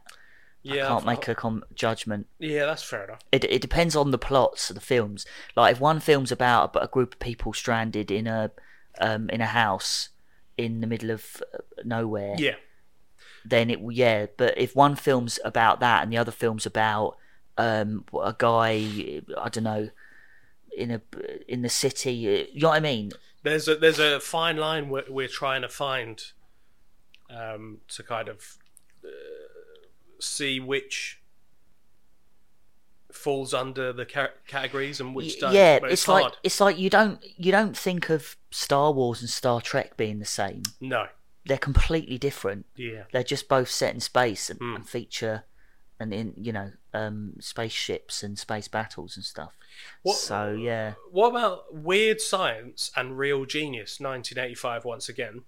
yeah, 0.63 0.85
I 0.85 0.87
can't 0.89 0.97
I've- 0.99 1.05
make 1.05 1.27
a 1.29 1.35
com- 1.35 1.63
judgment. 1.73 2.27
Yeah, 2.39 2.65
that's 2.65 2.83
fair 2.83 3.05
enough. 3.05 3.19
It 3.31 3.45
it 3.45 3.61
depends 3.61 3.95
on 3.95 4.11
the 4.11 4.17
plots 4.17 4.69
of 4.69 4.75
the 4.75 4.81
films. 4.81 5.25
Like 5.55 5.73
if 5.75 5.79
one 5.81 5.99
film's 6.01 6.31
about 6.31 6.75
a, 6.75 6.79
a 6.83 6.87
group 6.87 7.13
of 7.13 7.19
people 7.19 7.53
stranded 7.53 8.11
in 8.11 8.27
a 8.27 8.51
um, 8.99 9.29
in 9.29 9.39
a 9.39 9.45
house 9.45 10.09
in 10.57 10.81
the 10.81 10.87
middle 10.87 11.09
of 11.11 11.41
uh, 11.53 11.59
nowhere, 11.85 12.35
Yeah, 12.37 12.55
then 13.45 13.69
it 13.69 13.81
will 13.81 13.91
yeah. 13.91 14.27
But 14.37 14.57
if 14.57 14.75
one 14.75 14.95
film's 14.95 15.39
about 15.43 15.79
that 15.79 16.03
and 16.03 16.11
the 16.11 16.17
other 16.17 16.31
film's 16.31 16.65
about 16.65 17.17
um, 17.57 18.05
a 18.13 18.35
guy, 18.37 19.21
I 19.37 19.49
don't 19.49 19.63
know, 19.63 19.89
in 20.77 20.91
a 20.91 21.01
in 21.47 21.61
the 21.61 21.69
city, 21.69 22.27
uh, 22.27 22.45
you 22.53 22.61
know 22.61 22.69
what 22.69 22.77
I 22.77 22.79
mean? 22.79 23.11
there's 23.43 23.67
a 23.67 23.75
there's 23.75 23.99
a 23.99 24.19
fine 24.19 24.57
line 24.57 24.89
we're, 24.89 25.05
we're 25.09 25.27
trying 25.27 25.61
to 25.61 25.69
find 25.69 26.23
um, 27.29 27.79
to 27.87 28.03
kind 28.03 28.27
of 28.27 28.57
uh, 29.03 29.07
see 30.19 30.59
which 30.59 31.21
falls 33.11 33.53
under 33.53 33.91
the 33.91 34.05
ca- 34.05 34.29
categories 34.47 34.99
and 34.99 35.15
which 35.15 35.39
don't. 35.39 35.53
yeah, 35.53 35.75
it's, 35.75 35.93
it's, 35.93 36.07
like 36.07 36.23
hard. 36.23 36.37
it's 36.43 36.59
like 36.59 36.77
you 36.77 36.89
don't 36.89 37.23
you 37.37 37.51
don't 37.51 37.77
think 37.77 38.09
of 38.09 38.35
Star 38.51 38.91
Wars 38.91 39.21
and 39.21 39.29
Star 39.29 39.61
Trek 39.61 39.95
being 39.97 40.19
the 40.19 40.25
same. 40.25 40.63
No, 40.81 41.07
They're 41.49 41.57
completely 41.57 42.17
different. 42.17 42.65
yeah, 42.75 43.03
They're 43.11 43.23
just 43.23 43.47
both 43.49 43.69
set 43.69 43.93
in 43.93 43.99
space 43.99 44.49
and, 44.49 44.59
Hmm. 44.59 44.75
and 44.75 44.87
feature 44.89 45.43
and 45.99 46.13
in 46.13 46.33
you 46.37 46.53
know 46.53 46.71
um, 46.93 47.33
spaceships 47.41 48.23
and 48.23 48.39
space 48.39 48.67
battles 48.69 49.15
and 49.17 49.25
stuff. 49.25 49.57
What- 50.01 50.15
So 50.17 50.51
yeah, 50.53 50.93
What 51.11 51.29
about 51.31 51.73
Weird 51.75 52.21
Science 52.21 52.91
and 52.95 53.17
Real 53.17 53.45
Genius, 53.45 53.99
1985, 53.99 54.85
once 54.85 55.09
again? 55.09 55.43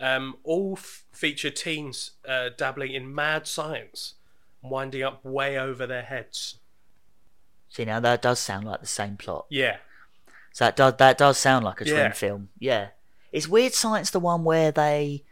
Um, 0.00 0.36
all 0.44 0.74
f- 0.78 1.04
feature 1.12 1.50
teens 1.50 2.12
uh, 2.26 2.50
dabbling 2.56 2.92
in 2.92 3.12
mad 3.14 3.46
science, 3.48 4.14
and 4.62 4.70
winding 4.70 5.02
up 5.02 5.24
way 5.24 5.58
over 5.58 5.86
their 5.86 6.04
heads. 6.04 6.58
see 7.68 7.84
now 7.84 8.00
that 8.00 8.22
does 8.22 8.38
sound 8.38 8.64
like 8.66 8.80
the 8.80 8.86
same 8.86 9.16
plot. 9.16 9.46
Yeah, 9.50 9.78
So 10.52 10.64
that 10.66 10.76
does 10.76 10.94
that 10.98 11.18
does 11.18 11.36
sound 11.38 11.64
like 11.64 11.80
a 11.80 11.84
twin 11.84 11.96
Yeah. 11.96 12.12
film. 12.12 12.48
Yeah, 12.58 12.88
is 13.32 13.48
Weird 13.48 13.74
Science 13.74 14.10
the 14.10 14.20
one 14.20 14.44
where 14.44 14.70
they 14.72 15.24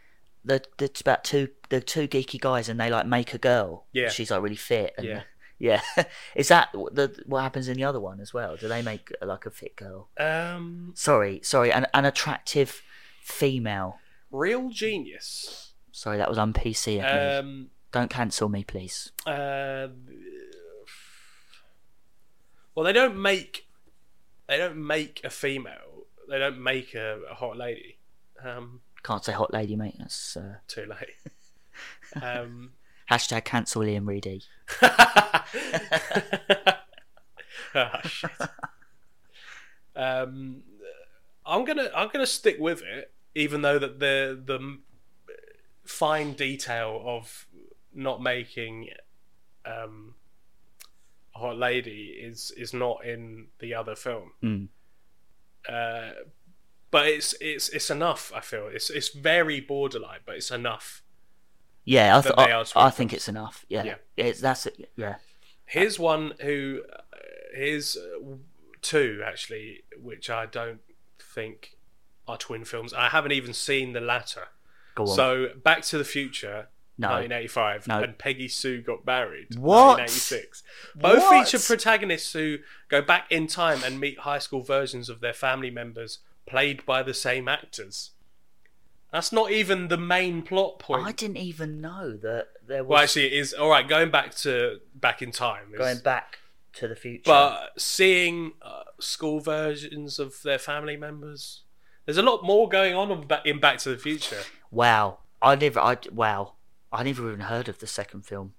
the 0.47 0.63
it's 0.81 1.01
about 1.01 1.25
two 1.25 1.49
the 1.69 1.81
two 1.81 2.07
geeky 2.09 2.41
guys 2.41 2.69
and 2.69 2.79
they 2.81 2.89
like 2.91 3.07
make 3.07 3.35
a 3.35 3.39
girl. 3.39 3.87
Yeah. 3.93 4.09
she's 4.09 4.31
like 4.31 4.41
really 4.43 4.57
fit. 4.57 4.95
And, 4.97 5.07
Yeah. 5.07 5.23
yeah. 5.59 5.81
is 6.35 6.49
that 6.49 6.71
the 6.73 7.23
what 7.27 7.43
happens 7.43 7.69
in 7.69 7.77
the 7.77 7.85
other 7.85 8.01
one 8.01 8.21
as 8.21 8.33
well? 8.33 8.57
Do 8.57 8.69
they 8.69 8.83
make 8.83 9.13
uh, 9.21 9.27
like 9.27 9.45
a 9.47 9.51
fit 9.51 9.77
girl? 9.77 10.09
um, 10.19 10.93
Sorry, 10.95 11.41
sorry, 11.43 11.73
an 11.73 11.87
an 11.93 12.05
attractive 12.05 12.83
female. 13.23 13.99
Real 14.31 14.69
Genius. 14.71 15.73
Sorry, 15.93 16.19
that 16.19 16.29
was 16.29 16.39
on 16.39 16.53
PC. 16.53 17.03
Um, 17.03 17.71
Don't 17.91 18.11
cancel 18.11 18.49
me, 18.49 18.65
please. 18.65 19.13
uh, 19.27 19.89
well, 22.75 22.85
they 22.85 22.93
don't 22.93 23.17
make 23.21 23.67
they 24.49 24.59
don't 24.59 24.77
make 24.77 25.21
a 25.25 25.31
female. 25.31 26.05
They 26.29 26.39
don't 26.39 26.63
make 26.63 26.95
a, 26.95 27.21
a 27.31 27.35
hot 27.35 27.57
lady. 27.57 27.99
Um, 28.45 28.81
Can't 29.07 29.25
say 29.25 29.33
hot 29.33 29.53
lady, 29.53 29.77
mate. 29.77 29.95
That's 30.01 30.37
uh, 30.37 30.57
too 30.67 30.87
late. 30.87 31.17
Um, 32.23 32.71
hashtag 33.11 33.45
cancel 33.45 33.83
Liam 33.83 34.07
Reedy. 34.07 34.43
Shit. 38.09 38.31
Um, 39.95 40.63
I'm 41.45 41.67
gonna 41.67 41.91
I'm 41.95 42.09
gonna 42.09 42.25
stick 42.25 42.57
with 42.59 42.81
it, 42.83 43.13
even 43.35 43.61
though 43.61 43.79
that 43.79 43.99
the 43.99 44.41
the 44.43 44.79
fine 45.85 46.33
detail 46.33 47.03
of 47.05 47.47
not 47.93 48.23
making 48.23 48.89
um, 49.67 50.15
a 51.35 51.39
hot 51.39 51.59
lady 51.59 52.17
is 52.19 52.51
is 52.53 52.73
not 52.73 53.05
in 53.05 53.49
the 53.59 53.75
other 53.75 53.95
film. 53.95 54.33
Mm. 54.43 54.69
Uh, 55.69 56.13
but 56.91 57.07
it's 57.07 57.35
it's 57.41 57.69
it's 57.71 57.91
enough. 57.91 58.33
I 58.35 58.41
feel 58.41 58.69
it's 58.73 58.91
it's 58.91 59.09
very 59.11 59.61
borderline, 59.61 60.21
but 60.27 60.37
it's 60.37 60.51
enough. 60.51 61.03
Yeah, 61.85 62.19
I, 62.19 62.21
th- 62.21 62.35
I, 62.37 62.65
I 62.87 62.91
think 62.91 63.13
it's 63.13 63.29
enough. 63.29 63.65
Yeah, 63.69 63.85
Yeah. 63.85 63.95
it's 64.17 64.41
that's 64.41 64.67
it. 64.67 64.91
Yeah, 64.97 65.17
Here's 65.67 65.99
one 65.99 66.35
who 66.41 66.83
uh, 66.93 66.97
here's 67.55 67.97
uh, 67.97 68.19
two 68.83 69.23
actually, 69.25 69.85
which 70.03 70.29
I 70.29 70.47
don't 70.47 70.81
think 71.21 71.77
are 72.27 72.37
twin 72.37 72.65
films. 72.65 72.93
I 72.93 73.09
haven't 73.09 73.33
even 73.33 73.53
seen 73.53 73.93
the 73.93 74.01
latter. 74.01 74.49
Go 74.97 75.05
on. 75.05 75.09
So, 75.15 75.49
Back 75.63 75.83
to 75.83 75.99
the 75.99 76.05
Future, 76.05 76.69
No. 76.99 77.09
1985, 77.09 77.87
No. 77.87 78.03
and 78.03 78.19
Peggy 78.19 78.49
Sue 78.49 78.81
Got 78.83 79.07
Married, 79.07 79.55
What? 79.57 79.99
1986. 80.01 80.63
Both 80.97 81.19
What? 81.23 81.47
feature 81.47 81.63
protagonists 81.65 82.33
who 82.33 82.59
go 82.89 83.01
back 83.03 83.31
in 83.31 83.47
time 83.47 83.85
and 83.85 84.01
meet 84.01 84.21
high 84.21 84.39
school 84.41 84.63
versions 84.63 85.09
of 85.09 85.21
their 85.21 85.35
family 85.35 85.71
members, 85.71 86.19
played 86.47 86.85
by 86.87 87.03
the 87.03 87.15
same 87.15 87.49
actors. 87.49 88.11
That's 89.13 89.33
not 89.33 89.51
even 89.51 89.89
the 89.89 89.97
main 89.97 90.43
plot 90.43 90.79
point. 90.79 91.07
I 91.07 91.13
didn't 91.13 91.39
even 91.39 91.81
know 91.81 92.17
that 92.17 92.49
there 92.67 92.83
was 92.85 92.89
Well, 92.91 93.03
actually, 93.03 93.27
it 93.27 93.33
is 93.35 93.55
all 93.55 93.69
right. 93.71 93.87
Going 93.89 94.11
back 94.11 94.35
to 94.37 94.81
back 94.95 95.23
in 95.23 95.31
time, 95.31 95.73
is, 95.73 95.79
going 95.79 95.99
back 96.01 96.39
to 96.75 96.89
the 96.89 96.97
future. 96.97 97.23
but 97.25 97.73
seeing 97.81 98.53
uh, 98.61 98.83
school 98.99 99.41
versions 99.41 100.19
of 100.19 100.43
their 100.43 100.59
family 100.59 100.97
members. 100.97 101.63
There's 102.05 102.19
a 102.19 102.23
lot 102.23 102.45
more 102.45 102.69
going 102.69 102.95
on 102.95 103.11
in 103.11 103.27
Ba- 103.27 103.43
in 103.45 103.59
Back 103.59 103.79
to 103.79 103.91
the 103.91 103.97
Future. 103.99 104.43
wow, 104.71 105.19
I 105.41 105.55
never. 105.57 105.81
I 105.81 105.97
wow, 106.13 106.53
I 106.93 107.03
never 107.03 107.27
even 107.29 107.41
heard 107.41 107.69
of 107.69 107.79
the 107.79 107.87
second 107.87 108.27
film. 108.27 108.55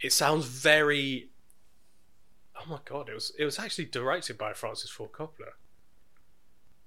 It 0.00 0.12
sounds 0.12 0.46
very. 0.46 1.30
Oh 2.58 2.64
my 2.70 2.78
god! 2.84 3.08
It 3.08 3.14
was 3.14 3.32
it 3.38 3.44
was 3.44 3.58
actually 3.58 3.86
directed 3.86 4.38
by 4.38 4.52
Francis 4.52 4.90
Ford 4.90 5.12
Coppola. 5.12 5.52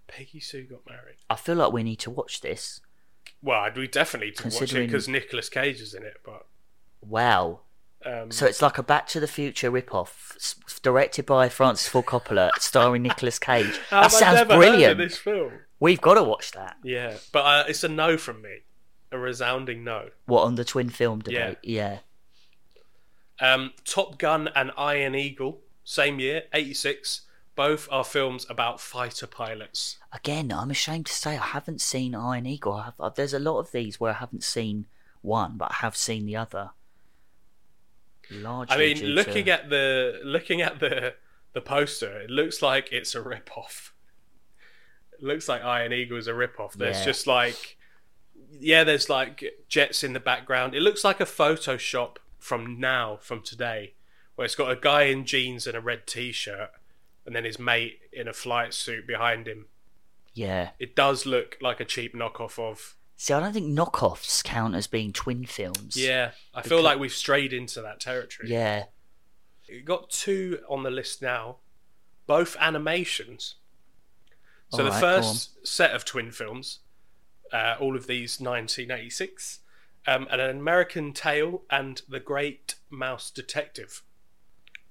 Peggy 0.09 0.39
Sue 0.39 0.63
got 0.63 0.79
married. 0.87 1.17
I 1.29 1.35
feel 1.35 1.55
like 1.55 1.71
we 1.71 1.83
need 1.83 1.99
to 1.99 2.09
watch 2.09 2.41
this. 2.41 2.81
Well, 3.41 3.69
we 3.75 3.87
definitely 3.87 4.27
need 4.27 4.37
to 4.37 4.43
watch 4.59 4.73
it 4.73 4.85
because 4.87 5.07
Nicolas 5.07 5.49
Cage 5.49 5.79
is 5.81 5.93
in 5.93 6.03
it. 6.03 6.17
But 6.25 6.45
Wow. 7.01 7.61
um, 8.05 8.31
So 8.31 8.45
it's 8.45 8.61
like 8.61 8.77
a 8.77 8.83
Back 8.83 9.07
to 9.09 9.19
the 9.19 9.27
Future 9.27 9.71
rip-off, 9.71 10.33
s- 10.35 10.55
directed 10.81 11.25
by 11.25 11.47
Francis 11.49 11.87
Ford 11.87 12.05
Coppola, 12.05 12.51
starring 12.59 13.03
Nicolas 13.03 13.39
Cage. 13.39 13.77
how 13.89 14.01
that 14.01 14.03
have 14.03 14.13
I 14.13 14.19
sounds 14.19 14.35
never 14.35 14.53
heard 14.55 14.59
brilliant. 14.59 14.91
of 14.93 14.97
this 14.97 15.17
film. 15.17 15.51
We've 15.79 16.01
got 16.01 16.15
to 16.15 16.23
watch 16.23 16.51
that. 16.51 16.75
Yeah, 16.83 17.15
but 17.31 17.39
uh, 17.45 17.63
it's 17.69 17.83
a 17.85 17.87
no 17.87 18.17
from 18.17 18.41
me, 18.41 18.59
a 19.11 19.17
resounding 19.17 19.83
no. 19.85 20.09
What 20.25 20.41
on 20.43 20.55
the 20.55 20.65
twin 20.65 20.89
film 20.89 21.19
debate? 21.19 21.57
Yeah. 21.63 21.99
Um, 23.39 23.71
Top 23.85 24.17
Gun 24.17 24.49
and 24.55 24.71
Iron 24.77 25.15
Eagle, 25.15 25.61
same 25.85 26.19
year, 26.19 26.43
86. 26.53 27.21
Both 27.59 27.89
are 27.91 28.05
films 28.05 28.45
about 28.49 28.79
fighter 28.79 29.27
pilots. 29.27 29.97
Again, 30.13 30.49
I'm 30.49 30.71
ashamed 30.71 31.07
to 31.07 31.11
say 31.13 31.31
I 31.37 31.45
haven't 31.47 31.81
seen 31.81 32.15
Iron 32.15 32.45
Eagle. 32.45 32.71
I 32.71 32.85
have, 32.85 32.93
uh, 33.01 33.09
there's 33.09 33.33
a 33.33 33.39
lot 33.39 33.59
of 33.59 33.73
these 33.73 33.99
where 33.99 34.11
I 34.13 34.15
haven't 34.19 34.45
seen 34.45 34.85
one, 35.21 35.57
but 35.57 35.71
I 35.71 35.75
have 35.81 35.97
seen 35.97 36.25
the 36.25 36.37
other. 36.37 36.69
Largely 38.31 38.73
I 38.75 38.77
mean, 38.77 39.03
looking 39.07 39.45
to- 39.47 39.51
at 39.51 39.69
the 39.69 40.21
looking 40.23 40.61
at 40.61 40.79
the 40.79 41.15
the 41.51 41.59
poster, 41.59 42.21
it 42.21 42.29
looks 42.29 42.61
like 42.61 42.93
it's 42.93 43.13
a 43.13 43.21
rip 43.21 43.49
off. 43.57 43.93
It 45.11 45.21
looks 45.21 45.49
like 45.49 45.61
Iron 45.61 45.91
Eagle 45.91 46.17
is 46.17 46.27
a 46.27 46.33
rip 46.33 46.61
off. 46.61 46.75
There's 46.75 46.99
Yeah. 46.99 47.05
just 47.05 47.27
like 47.27 47.77
yeah, 48.57 48.85
there's 48.85 49.09
like 49.09 49.43
jets 49.67 50.01
in 50.01 50.13
the 50.13 50.21
background. 50.21 50.73
It 50.75 50.81
looks 50.81 51.03
like 51.03 51.19
a 51.19 51.25
Photoshop 51.25 52.19
from 52.37 52.79
now, 52.79 53.17
from 53.17 53.41
today, 53.41 53.95
where 54.35 54.45
it's 54.45 54.55
got 54.55 54.71
a 54.71 54.77
guy 54.77 55.03
in 55.03 55.25
jeans 55.25 55.67
and 55.67 55.75
a 55.75 55.81
red 55.81 56.07
t-shirt, 56.07 56.71
and 57.29 57.35
then 57.35 57.43
his 57.45 57.59
mate 57.59 57.99
in 58.11 58.27
a 58.27 58.33
flight 58.33 58.73
suit 58.73 59.05
behind 59.05 59.47
him. 59.47 59.67
yeah. 60.33 60.71
It 60.79 60.95
does 60.95 61.27
look 61.27 61.59
like 61.61 61.79
a 61.79 61.85
cheap 61.85 62.15
knockoff 62.15 62.57
of 62.57 62.95
See, 63.17 63.35
I 63.35 63.39
don't 63.39 63.53
think 63.53 63.67
knockoffs 63.67 64.43
count 64.43 64.73
as 64.73 64.87
being 64.87 65.13
twin 65.13 65.45
films. 65.45 65.95
Yeah, 65.95 66.31
I 66.55 66.63
feel 66.63 66.81
like 66.81 66.97
we've 66.97 67.13
strayed 67.13 67.53
into 67.53 67.83
that 67.83 67.99
territory. 67.99 68.49
Yeah. 68.49 68.85
We've 69.69 69.85
got 69.85 70.09
two 70.09 70.61
on 70.67 70.81
the 70.81 70.89
list 70.89 71.21
now, 71.21 71.57
both 72.25 72.57
animations. 72.59 73.55
So 74.69 74.83
the 74.83 74.91
first 74.91 75.67
set 75.67 75.91
of 75.91 76.03
twin 76.03 76.31
films, 76.31 76.79
uh, 77.53 77.75
all 77.79 77.95
of 77.95 78.07
these 78.07 78.39
1986, 78.39 79.59
um, 80.07 80.27
and 80.31 80.41
an 80.41 80.57
American 80.57 81.13
Tail 81.13 81.61
and 81.69 82.01
The 82.09 82.19
Great 82.19 82.75
Mouse 82.89 83.29
Detective. 83.29 84.01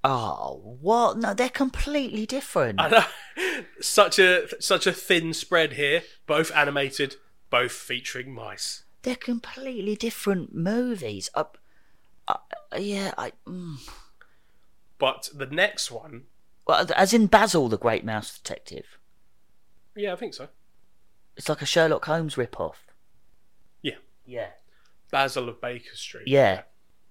Oh, 0.03 0.77
what? 0.81 1.17
No, 1.17 1.33
they're 1.33 1.49
completely 1.49 2.25
different. 2.25 2.79
I 2.79 2.89
know, 2.89 3.63
such 3.81 4.17
a 4.19 4.47
such 4.61 4.87
a 4.87 4.93
thin 4.93 5.33
spread 5.33 5.73
here. 5.73 6.03
Both 6.25 6.51
animated, 6.55 7.15
both 7.49 7.71
featuring 7.73 8.33
mice. 8.33 8.83
They're 9.01 9.15
completely 9.15 9.95
different 9.95 10.55
movies. 10.55 11.29
Uh, 11.33 11.45
uh, 12.27 12.37
yeah, 12.77 13.13
I. 13.17 13.33
Mm. 13.45 13.77
But 14.97 15.29
the 15.33 15.45
next 15.45 15.91
one, 15.91 16.23
Well, 16.67 16.85
as 16.95 17.13
in 17.13 17.27
Basil, 17.27 17.69
the 17.69 17.77
Great 17.77 18.03
Mouse 18.03 18.37
Detective. 18.37 18.97
yeah, 19.95 20.11
I 20.13 20.15
think 20.17 20.33
so. 20.33 20.49
It's 21.37 21.47
like 21.47 21.61
a 21.61 21.65
Sherlock 21.65 22.03
Holmes 22.05 22.37
rip-off. 22.37 22.85
Yeah, 23.81 23.95
Yeah. 24.25 24.49
Basil 25.09 25.47
of 25.47 25.61
Baker 25.61 25.95
Street. 25.95 26.27
Yeah. 26.27 26.63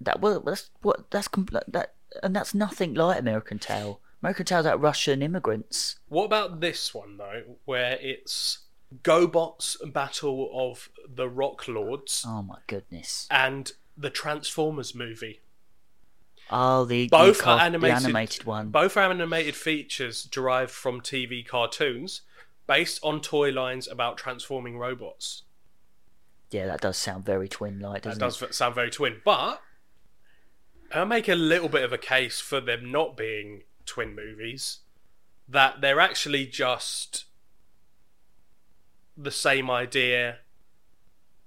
That 0.02 0.20
well, 0.20 0.40
that's 0.40 0.68
what 0.82 1.10
that's 1.10 1.28
compl- 1.28 1.62
that, 1.68 1.94
and 2.22 2.34
that's 2.34 2.54
nothing 2.54 2.94
like 2.94 3.18
American 3.18 3.58
Tail. 3.58 4.00
American 4.22 4.46
Tail's 4.46 4.66
about 4.66 4.80
Russian 4.80 5.22
immigrants. 5.22 5.96
What 6.08 6.24
about 6.24 6.60
this 6.60 6.92
one 6.94 7.16
though, 7.16 7.42
where 7.64 7.98
it's 8.00 8.58
GoBots 9.02 9.76
Battle 9.92 10.50
of 10.52 10.88
the 11.08 11.28
Rock 11.28 11.68
Lords 11.68 12.24
Oh 12.26 12.42
my 12.42 12.58
goodness. 12.66 13.26
and 13.30 13.72
the 13.96 14.10
Transformers 14.10 14.94
movie? 14.94 15.40
Oh, 16.50 16.84
the 16.86 17.08
Both 17.08 17.38
the, 17.38 17.42
are 17.42 17.44
car- 17.44 17.56
the 17.58 17.62
animated. 17.64 17.96
animated 18.04 18.44
one. 18.44 18.70
Both 18.70 18.96
are 18.96 19.10
animated 19.10 19.54
features 19.54 20.24
derived 20.24 20.70
from 20.70 21.00
TV 21.02 21.46
cartoons, 21.46 22.22
based 22.66 22.98
on 23.02 23.20
toy 23.20 23.50
lines 23.50 23.86
about 23.86 24.16
transforming 24.16 24.78
robots. 24.78 25.42
Yeah, 26.50 26.66
that 26.66 26.80
does 26.80 26.96
sound 26.96 27.26
very 27.26 27.48
twin-like, 27.48 28.02
That 28.02 28.18
doesn't 28.18 28.48
does 28.48 28.56
sound 28.56 28.74
very 28.74 28.90
twin, 28.90 29.20
but 29.26 29.60
I 30.92 31.04
make 31.04 31.28
a 31.28 31.34
little 31.34 31.68
bit 31.68 31.84
of 31.84 31.92
a 31.92 31.98
case 31.98 32.40
for 32.40 32.60
them 32.60 32.90
not 32.90 33.16
being 33.16 33.62
twin 33.84 34.14
movies. 34.14 34.78
That 35.48 35.80
they're 35.80 36.00
actually 36.00 36.46
just 36.46 37.24
the 39.16 39.30
same 39.30 39.70
idea 39.70 40.38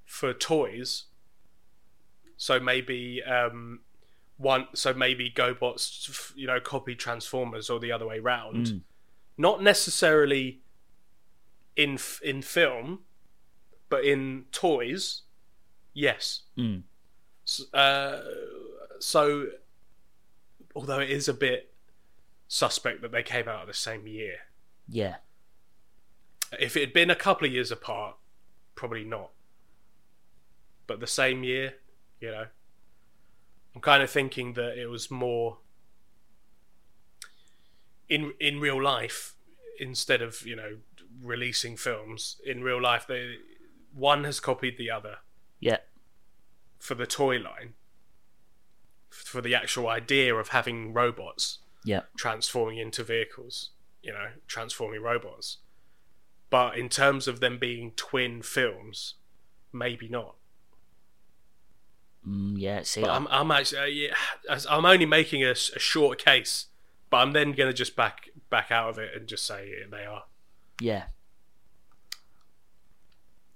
for 0.05 0.33
toys. 0.33 1.05
So 2.37 2.59
maybe 2.59 3.21
um, 3.23 3.81
one. 4.37 4.67
So 4.73 4.93
maybe 4.93 5.29
GoBots, 5.31 6.33
you 6.35 6.47
know, 6.47 6.59
copy 6.59 6.95
Transformers 6.95 7.69
or 7.69 7.79
the 7.79 7.91
other 7.91 8.07
way 8.07 8.19
round. 8.19 8.67
Mm. 8.67 8.81
Not 9.37 9.61
necessarily 9.61 10.61
in 11.75 11.93
f- 11.93 12.21
in 12.23 12.41
film, 12.41 12.99
but 13.89 14.03
in 14.03 14.45
toys. 14.51 15.21
Yes. 15.93 16.41
Mm. 16.57 16.83
S- 17.47 17.71
Uh, 17.73 18.21
so, 19.01 19.47
although 20.75 20.99
it 20.99 21.09
is 21.09 21.27
a 21.27 21.33
bit 21.33 21.73
suspect 22.47 23.01
that 23.01 23.11
they 23.11 23.23
came 23.23 23.47
out 23.47 23.61
of 23.61 23.67
the 23.67 23.73
same 23.73 24.07
year, 24.07 24.37
Yeah. 24.87 25.17
if 26.59 26.75
it 26.75 26.81
had 26.81 26.93
been 26.93 27.09
a 27.09 27.15
couple 27.15 27.47
of 27.47 27.53
years 27.53 27.71
apart, 27.71 28.17
probably 28.75 29.03
not. 29.03 29.31
But 30.87 30.99
the 30.99 31.07
same 31.07 31.43
year, 31.43 31.75
you 32.19 32.29
know, 32.31 32.47
I'm 33.73 33.81
kind 33.81 34.03
of 34.03 34.09
thinking 34.09 34.53
that 34.53 34.77
it 34.77 34.87
was 34.87 35.09
more 35.09 35.59
in 38.09 38.33
in 38.39 38.59
real 38.59 38.81
life 38.81 39.35
instead 39.79 40.21
of 40.21 40.45
you 40.45 40.55
know 40.55 40.77
releasing 41.21 41.77
films 41.77 42.41
in 42.45 42.63
real 42.63 42.81
life. 42.81 43.05
They 43.07 43.37
one 43.93 44.23
has 44.25 44.39
copied 44.39 44.77
the 44.77 44.89
other 44.91 45.19
Yeah. 45.59 45.77
for 46.79 46.95
the 46.95 47.05
toy 47.07 47.37
line, 47.37 47.75
for 49.11 49.41
the 49.41 49.53
actual 49.53 49.87
idea 49.87 50.33
of 50.33 50.47
having 50.49 50.93
robots 50.93 51.59
Yeah. 51.83 52.01
transforming 52.17 52.77
into 52.79 53.03
vehicles, 53.03 53.69
you 54.01 54.11
know, 54.11 54.31
transforming 54.47 55.01
robots. 55.03 55.57
But 56.49 56.77
in 56.77 56.89
terms 56.89 57.27
of 57.27 57.39
them 57.39 57.59
being 57.59 57.91
twin 57.91 58.41
films, 58.41 59.15
maybe 59.71 60.07
not. 60.09 60.35
Mm, 62.27 62.55
yeah. 62.57 62.81
See, 62.83 63.03
I'm, 63.03 63.27
I'm 63.29 63.51
actually, 63.51 63.79
uh, 63.79 63.85
yeah, 63.85 64.59
I'm 64.69 64.85
only 64.85 65.05
making 65.05 65.43
a 65.43 65.55
short 65.55 66.17
case, 66.19 66.67
but 67.09 67.17
I'm 67.17 67.31
then 67.33 67.51
going 67.53 67.69
to 67.69 67.73
just 67.73 67.95
back 67.95 68.29
back 68.49 68.69
out 68.71 68.89
of 68.89 68.97
it 68.97 69.11
and 69.15 69.27
just 69.27 69.45
say 69.45 69.73
they 69.89 70.05
are. 70.05 70.23
yeah. 70.79 71.05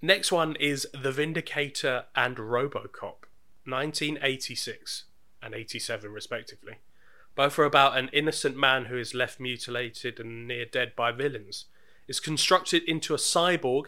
Next 0.01 0.32
one 0.32 0.56
is 0.58 0.88
The 0.93 1.12
Vindicator 1.12 2.06
and 2.16 2.38
Robocop, 2.38 3.26
1986 3.66 5.06
and 5.41 5.53
87, 5.53 6.11
respectively. 6.11 6.75
Both 7.36 7.59
are 7.59 7.65
about 7.65 7.97
an 7.97 8.09
innocent 8.13 8.55
man 8.57 8.86
who 8.86 8.97
is 8.97 9.13
left 9.13 9.39
mutilated 9.39 10.19
and 10.19 10.47
near 10.47 10.65
dead 10.65 10.93
by 10.95 11.11
villains. 11.11 11.65
Is 12.07 12.19
constructed 12.19 12.83
into 12.83 13.13
a 13.13 13.17
cyborg 13.17 13.86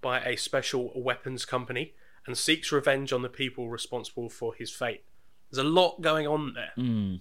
by 0.00 0.20
a 0.20 0.36
special 0.36 0.92
weapons 0.94 1.44
company 1.44 1.94
and 2.26 2.36
seeks 2.36 2.70
revenge 2.70 3.12
on 3.12 3.22
the 3.22 3.28
people 3.28 3.68
responsible 3.70 4.28
for 4.28 4.54
his 4.54 4.70
fate. 4.70 5.02
There's 5.50 5.64
a 5.64 5.68
lot 5.68 6.02
going 6.02 6.26
on 6.26 6.52
there. 6.54 6.72
Mm. 6.76 7.20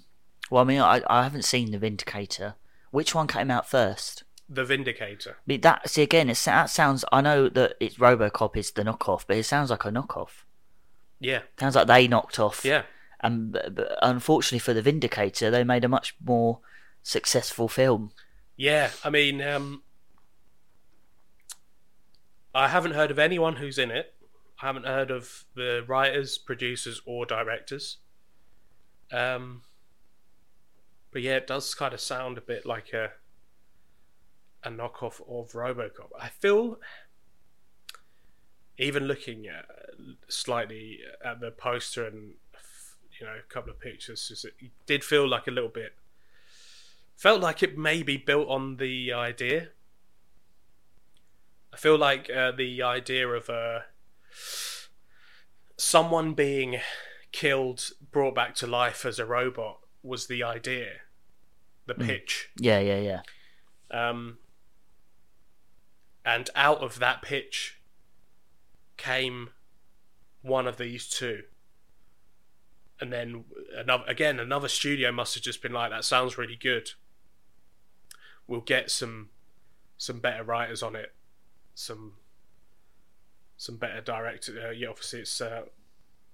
Well, 0.52 0.62
I 0.62 0.66
mean, 0.66 0.82
I, 0.82 1.02
I 1.10 1.24
haven't 1.24 1.46
seen 1.46 1.72
The 1.72 1.78
Vindicator. 1.78 2.56
Which 2.92 3.16
one 3.16 3.28
came 3.28 3.50
out 3.50 3.70
first? 3.70 4.24
The 4.50 4.66
Vindicator. 4.66 5.38
Mean, 5.46 5.62
that 5.62 5.90
see 5.90 6.02
again. 6.04 6.30
It 6.30 6.38
that 6.46 6.70
sounds. 6.70 7.04
I 7.12 7.22
know 7.22 7.50
that 7.50 7.76
it's 7.80 7.96
RoboCop 7.96 8.56
is 8.58 8.72
the 8.72 8.84
knockoff, 8.84 9.24
but 9.28 9.38
it 9.38 9.44
sounds 9.46 9.70
like 9.70 9.86
a 9.86 9.90
knockoff. 9.90 10.44
Yeah, 11.20 11.42
Sounds 11.60 11.76
like 11.76 11.88
they 11.88 12.08
knocked 12.08 12.40
off. 12.40 12.64
yeah. 12.64 12.84
And 13.22 13.60
unfortunately 14.02 14.60
for 14.60 14.74
the 14.74 14.82
Vindicator, 14.82 15.50
they 15.50 15.64
made 15.64 15.84
a 15.84 15.90
much 15.90 16.16
more 16.24 16.60
successful 17.04 17.68
film. 17.68 18.12
Yeah, 18.56 18.92
I 19.04 19.10
mean, 19.10 19.42
um, 19.42 19.84
I 22.54 22.68
haven't 22.68 22.94
heard 22.94 23.12
of 23.12 23.20
anyone 23.20 23.58
who's 23.58 23.78
in 23.78 23.92
it. 23.92 24.14
I 24.62 24.66
haven't 24.66 24.86
heard 24.86 25.12
of 25.12 25.46
the 25.56 25.84
writers, 25.88 26.38
producers, 26.38 27.02
or 27.06 27.26
directors. 27.26 27.98
Um, 29.12 29.62
but 31.12 31.22
yeah, 31.22 31.36
it 31.36 31.48
does 31.48 31.74
kind 31.76 31.94
of 31.94 32.02
sound 32.02 32.38
a 32.38 32.42
bit 32.42 32.66
like 32.66 32.94
a 32.94 33.12
a 34.64 34.70
knockoff 34.70 35.22
of 35.22 35.52
RoboCop. 35.54 36.10
I 36.20 36.30
feel, 36.30 36.80
even 38.78 39.06
looking 39.06 39.48
at 39.48 39.66
slightly 40.28 41.00
at 41.24 41.40
the 41.40 41.52
poster 41.52 42.06
and 42.06 42.34
you 43.20 43.26
know 43.26 43.34
a 43.34 43.54
couple 43.54 43.72
of 43.72 43.80
pictures, 43.80 44.28
just 44.28 44.46
it 44.46 44.54
did 44.86 45.04
feel 45.04 45.28
like 45.28 45.48
a 45.48 45.52
little 45.52 45.70
bit 45.70 45.94
felt 47.18 47.42
like 47.42 47.64
it 47.64 47.78
may 47.78 48.04
be 48.04 48.16
built 48.16 48.48
on 48.48 48.78
the 48.78 49.12
idea. 49.12 49.70
I 51.74 51.78
feel 51.78 51.98
like 51.98 52.30
uh, 52.30 52.52
the 52.52 52.82
idea 52.82 53.28
of 53.28 53.50
uh, 53.50 53.80
someone 55.76 56.34
being 56.34 56.80
killed, 57.32 57.90
brought 58.12 58.36
back 58.36 58.56
to 58.56 58.68
life 58.68 59.06
as 59.06 59.20
a 59.20 59.26
robot 59.26 59.80
was 60.04 60.28
the 60.28 60.44
idea, 60.44 60.92
the 61.88 61.96
pitch. 61.96 62.50
Yeah, 62.58 62.80
yeah, 62.80 63.00
yeah. 63.00 63.22
Um, 63.92 64.38
and 66.24 66.50
out 66.56 66.80
of 66.80 67.00
that 67.00 67.22
pitch 67.22 67.82
came 68.96 69.50
one 70.42 70.68
of 70.68 70.78
these 70.78 71.08
two. 71.08 71.44
And 73.00 73.14
then 73.14 73.44
another 73.76 74.04
again, 74.08 74.40
another 74.40 74.68
studio 74.68 75.12
must 75.12 75.36
have 75.36 75.44
just 75.44 75.62
been 75.62 75.74
like, 75.74 75.92
"That 75.92 76.04
sounds 76.04 76.38
really 76.38 76.56
good. 76.56 76.92
We'll 78.48 78.62
get 78.62 78.90
some 78.90 79.30
some 79.98 80.20
better 80.20 80.44
writers 80.44 80.82
on 80.82 80.96
it, 80.96 81.14
some 81.76 82.14
some 83.56 83.78
better 83.78 84.02
directors." 84.02 84.58
Uh, 84.58 84.72
yeah, 84.72 84.88
obviously 84.88 85.20
it's 85.20 85.40
uh, 85.42 85.64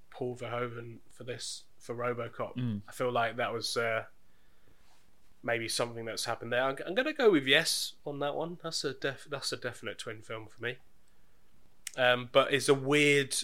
Paul 0.09 0.37
Verhoeven 0.37 0.99
for 1.11 1.25
this 1.25 1.63
for 1.79 1.93
RoboCop. 1.95 2.55
Mm. 2.55 2.81
I 2.87 2.91
feel 2.93 3.11
like 3.11 3.35
that 3.37 3.51
was 3.51 3.75
uh, 3.75 4.03
maybe 5.43 5.67
something 5.67 6.05
that's 6.05 6.23
happened 6.25 6.53
there. 6.53 6.63
I'm, 6.63 6.77
I'm 6.87 6.95
going 6.95 7.07
to 7.07 7.13
go 7.13 7.29
with 7.29 7.45
yes 7.45 7.93
on 8.05 8.19
that 8.19 8.35
one. 8.35 8.57
That's 8.63 8.85
a 8.85 8.93
def- 8.93 9.27
that's 9.29 9.51
a 9.51 9.57
definite 9.57 9.99
twin 9.99 10.21
film 10.21 10.47
for 10.47 10.63
me. 10.63 10.77
Um, 11.97 12.29
but 12.31 12.53
it's 12.53 12.69
a 12.69 12.73
weird 12.73 13.35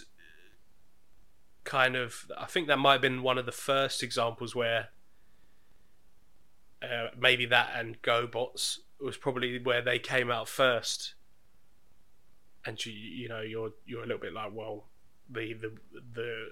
kind 1.63 1.95
of. 1.95 2.29
I 2.37 2.45
think 2.45 2.67
that 2.67 2.77
might 2.77 2.93
have 2.93 3.01
been 3.01 3.21
one 3.23 3.37
of 3.37 3.45
the 3.45 3.51
first 3.51 4.03
examples 4.03 4.55
where 4.55 4.89
uh, 6.81 7.07
maybe 7.17 7.45
that 7.47 7.71
and 7.75 8.01
GoBots 8.01 8.77
was 9.01 9.17
probably 9.17 9.59
where 9.59 9.81
they 9.81 9.99
came 9.99 10.31
out 10.31 10.47
first. 10.47 11.13
And 12.65 12.83
you, 12.85 12.91
you 12.91 13.29
know, 13.29 13.41
you're 13.41 13.71
you're 13.85 14.03
a 14.03 14.05
little 14.05 14.21
bit 14.21 14.33
like, 14.33 14.51
well, 14.53 14.85
the 15.29 15.53
the 15.53 15.71
the 16.13 16.47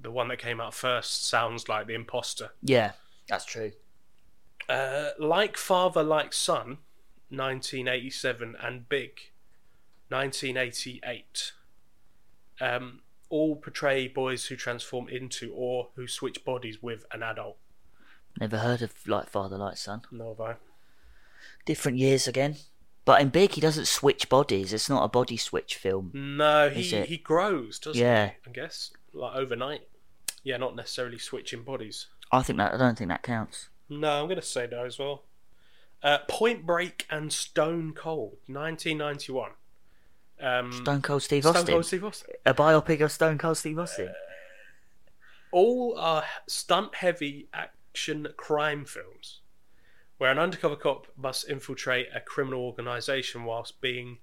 the 0.00 0.10
one 0.10 0.28
that 0.28 0.38
came 0.38 0.60
out 0.60 0.74
first 0.74 1.26
sounds 1.26 1.68
like 1.68 1.86
the 1.86 1.94
imposter. 1.94 2.50
Yeah, 2.62 2.92
that's 3.28 3.44
true. 3.44 3.72
Uh, 4.68 5.10
like 5.18 5.56
Father, 5.56 6.02
Like 6.02 6.32
Son, 6.32 6.78
1987, 7.28 8.56
and 8.60 8.88
Big, 8.88 9.18
1988. 10.08 11.52
Um, 12.60 13.00
all 13.32 13.56
portray 13.56 14.06
boys 14.06 14.46
who 14.46 14.56
transform 14.56 15.08
into 15.08 15.52
or 15.54 15.88
who 15.96 16.06
switch 16.06 16.44
bodies 16.44 16.82
with 16.82 17.06
an 17.12 17.22
adult. 17.22 17.56
Never 18.38 18.58
heard 18.58 18.82
of 18.82 18.92
like 19.06 19.28
Father, 19.30 19.56
like 19.56 19.76
Son. 19.78 20.02
No, 20.12 20.28
have 20.28 20.40
I? 20.40 20.54
Different 21.64 21.98
years 21.98 22.28
again. 22.28 22.56
But 23.04 23.20
in 23.20 23.30
Big, 23.30 23.52
he 23.52 23.60
doesn't 23.60 23.86
switch 23.86 24.28
bodies. 24.28 24.72
It's 24.72 24.88
not 24.88 25.02
a 25.04 25.08
body 25.08 25.36
switch 25.36 25.76
film. 25.76 26.10
No, 26.14 26.68
he, 26.68 26.82
he 26.82 27.16
grows, 27.16 27.78
doesn't 27.78 28.00
Yeah. 28.00 28.26
he? 28.44 28.50
I 28.50 28.52
guess. 28.52 28.92
Like 29.12 29.34
overnight. 29.34 29.88
Yeah, 30.44 30.58
not 30.58 30.76
necessarily 30.76 31.18
switching 31.18 31.62
bodies. 31.62 32.06
I 32.30 32.42
think 32.42 32.58
that. 32.58 32.74
I 32.74 32.76
don't 32.76 32.96
think 32.96 33.08
that 33.10 33.22
counts. 33.22 33.68
No, 33.88 34.20
I'm 34.20 34.26
going 34.26 34.40
to 34.40 34.46
say 34.46 34.68
no 34.70 34.84
as 34.84 34.98
well. 34.98 35.24
Uh, 36.02 36.18
Point 36.28 36.64
Break 36.66 37.06
and 37.10 37.32
Stone 37.32 37.92
Cold, 37.94 38.38
1991. 38.46 39.50
Um, 40.40 40.72
Stone 40.72 41.02
Cold 41.02 41.22
Steve 41.22 41.42
Stone 41.44 41.56
Austin. 41.56 41.72
Cold 41.74 41.86
Steve 41.86 42.04
Austin. 42.04 42.34
A 42.46 42.54
biopic 42.54 43.00
of 43.00 43.12
Stone 43.12 43.38
Cold 43.38 43.56
Steve 43.56 43.78
Austin. 43.78 44.12
all 45.52 45.96
are 45.98 46.24
stunt 46.46 46.96
heavy 46.96 47.48
action 47.52 48.28
crime 48.36 48.84
films 48.84 49.40
where 50.18 50.30
an 50.30 50.38
undercover 50.38 50.76
cop 50.76 51.06
must 51.16 51.48
infiltrate 51.48 52.06
a 52.14 52.20
criminal 52.20 52.60
organization 52.62 53.44
whilst 53.44 53.80
being 53.80 54.18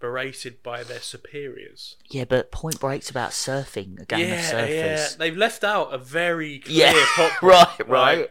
berated 0.00 0.62
by 0.62 0.82
their 0.84 1.00
superiors. 1.00 1.96
yeah, 2.10 2.24
but 2.24 2.50
Point 2.52 2.78
Break's 2.80 3.10
about 3.10 3.30
surfing. 3.30 4.00
A 4.00 4.04
gang 4.04 4.22
of 4.22 4.28
yeah, 4.28 4.52
surfers. 4.52 4.68
yeah. 4.70 5.08
They've 5.18 5.36
left 5.36 5.64
out 5.64 5.92
a 5.94 5.98
very 5.98 6.58
clear 6.64 6.86
Yeah, 6.92 7.04
plot. 7.14 7.32
right, 7.42 7.88
right. 7.88 8.30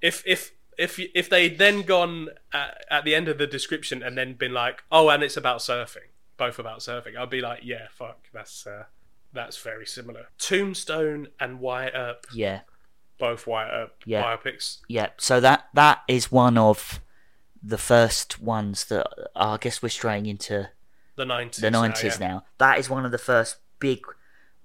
If 0.00 0.22
if 0.26 0.52
if 0.78 0.98
if 1.14 1.28
they'd 1.28 1.58
then 1.58 1.82
gone 1.82 2.28
at, 2.52 2.84
at 2.90 3.04
the 3.04 3.14
end 3.14 3.28
of 3.28 3.38
the 3.38 3.46
description 3.46 4.02
and 4.02 4.16
then 4.18 4.34
been 4.34 4.52
like, 4.52 4.82
"Oh, 4.92 5.08
and 5.10 5.22
it's 5.22 5.36
about 5.36 5.58
surfing," 5.58 6.10
both 6.36 6.58
about 6.58 6.80
surfing, 6.80 7.16
I'd 7.16 7.30
be 7.30 7.40
like, 7.40 7.60
"Yeah, 7.62 7.88
fuck, 7.90 8.18
that's 8.32 8.66
uh, 8.66 8.84
that's 9.32 9.58
very 9.58 9.86
similar." 9.86 10.26
Tombstone 10.38 11.28
and 11.40 11.60
Wyatt 11.60 11.94
Earp, 11.94 12.26
Yeah, 12.32 12.60
both 13.18 13.46
Wyatt 13.46 13.70
Earp 13.72 14.02
Yeah. 14.04 14.22
biopics. 14.24 14.78
yeah. 14.88 15.10
So 15.18 15.40
that 15.40 15.68
that 15.74 16.00
is 16.08 16.30
one 16.32 16.56
of 16.58 17.00
the 17.62 17.78
first 17.78 18.40
ones 18.40 18.86
that 18.86 19.06
I 19.36 19.56
guess 19.56 19.82
we're 19.82 19.88
straying 19.88 20.26
into 20.26 20.70
The 21.16 21.24
nineties. 21.24 21.60
the 21.62 21.70
nineties 21.70 22.18
now. 22.18 22.44
That 22.58 22.78
is 22.78 22.90
one 22.90 23.04
of 23.04 23.12
the 23.12 23.18
first 23.18 23.56
big 23.78 24.00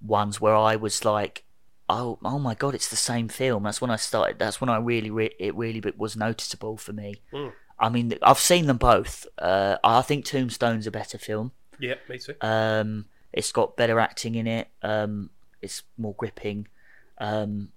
ones 0.02 0.40
where 0.42 0.56
I 0.56 0.76
was 0.76 1.04
like, 1.06 1.44
"Oh, 1.90 2.18
oh 2.24 2.40
my 2.40 2.56
god, 2.56 2.74
it's 2.76 2.90
the 2.90 2.96
same 2.96 3.28
film." 3.30 3.64
That's 3.64 3.82
when 3.82 3.92
I 3.92 3.96
started. 3.98 4.40
That's 4.40 4.60
when 4.60 4.70
I 4.70 4.78
really, 4.78 5.10
re- 5.12 5.36
it 5.40 5.54
really 5.56 5.80
be- 5.80 5.94
was 5.96 6.16
noticeable 6.16 6.78
for 6.78 6.94
me. 6.94 7.22
Mm. 7.32 7.54
I 7.80 7.90
mean, 7.90 8.14
I've 8.22 8.40
seen 8.40 8.66
them 8.66 8.78
both. 8.78 9.28
Uh, 9.38 9.78
I 9.84 10.02
think 10.02 10.26
Tombstone's 10.26 10.88
a 10.88 10.92
better 10.92 11.18
film. 11.18 11.52
Yeah, 11.80 11.96
me 12.10 12.18
too. 12.18 12.34
Um, 12.42 13.06
it's 13.32 13.52
got 13.52 13.78
better 13.78 14.00
acting 14.00 14.36
in 14.36 14.48
it. 14.48 14.68
Um, 14.82 15.30
it's 15.62 15.84
more 15.98 16.16
gripping. 16.16 16.68
Um, 17.20 17.70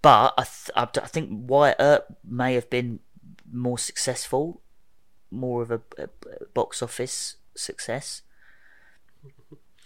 but 0.00 0.34
I, 0.38 0.42
th- 0.44 0.70
I 0.74 0.82
I 1.02 1.06
think 1.06 1.28
Wyatt 1.30 1.76
Earp 1.78 2.16
may 2.24 2.54
have 2.54 2.70
been 2.70 3.00
more 3.52 3.78
successful, 3.78 4.62
more 5.30 5.62
of 5.62 5.70
a, 5.70 5.80
a 5.98 6.08
box 6.54 6.82
office 6.82 7.36
success. 7.54 8.22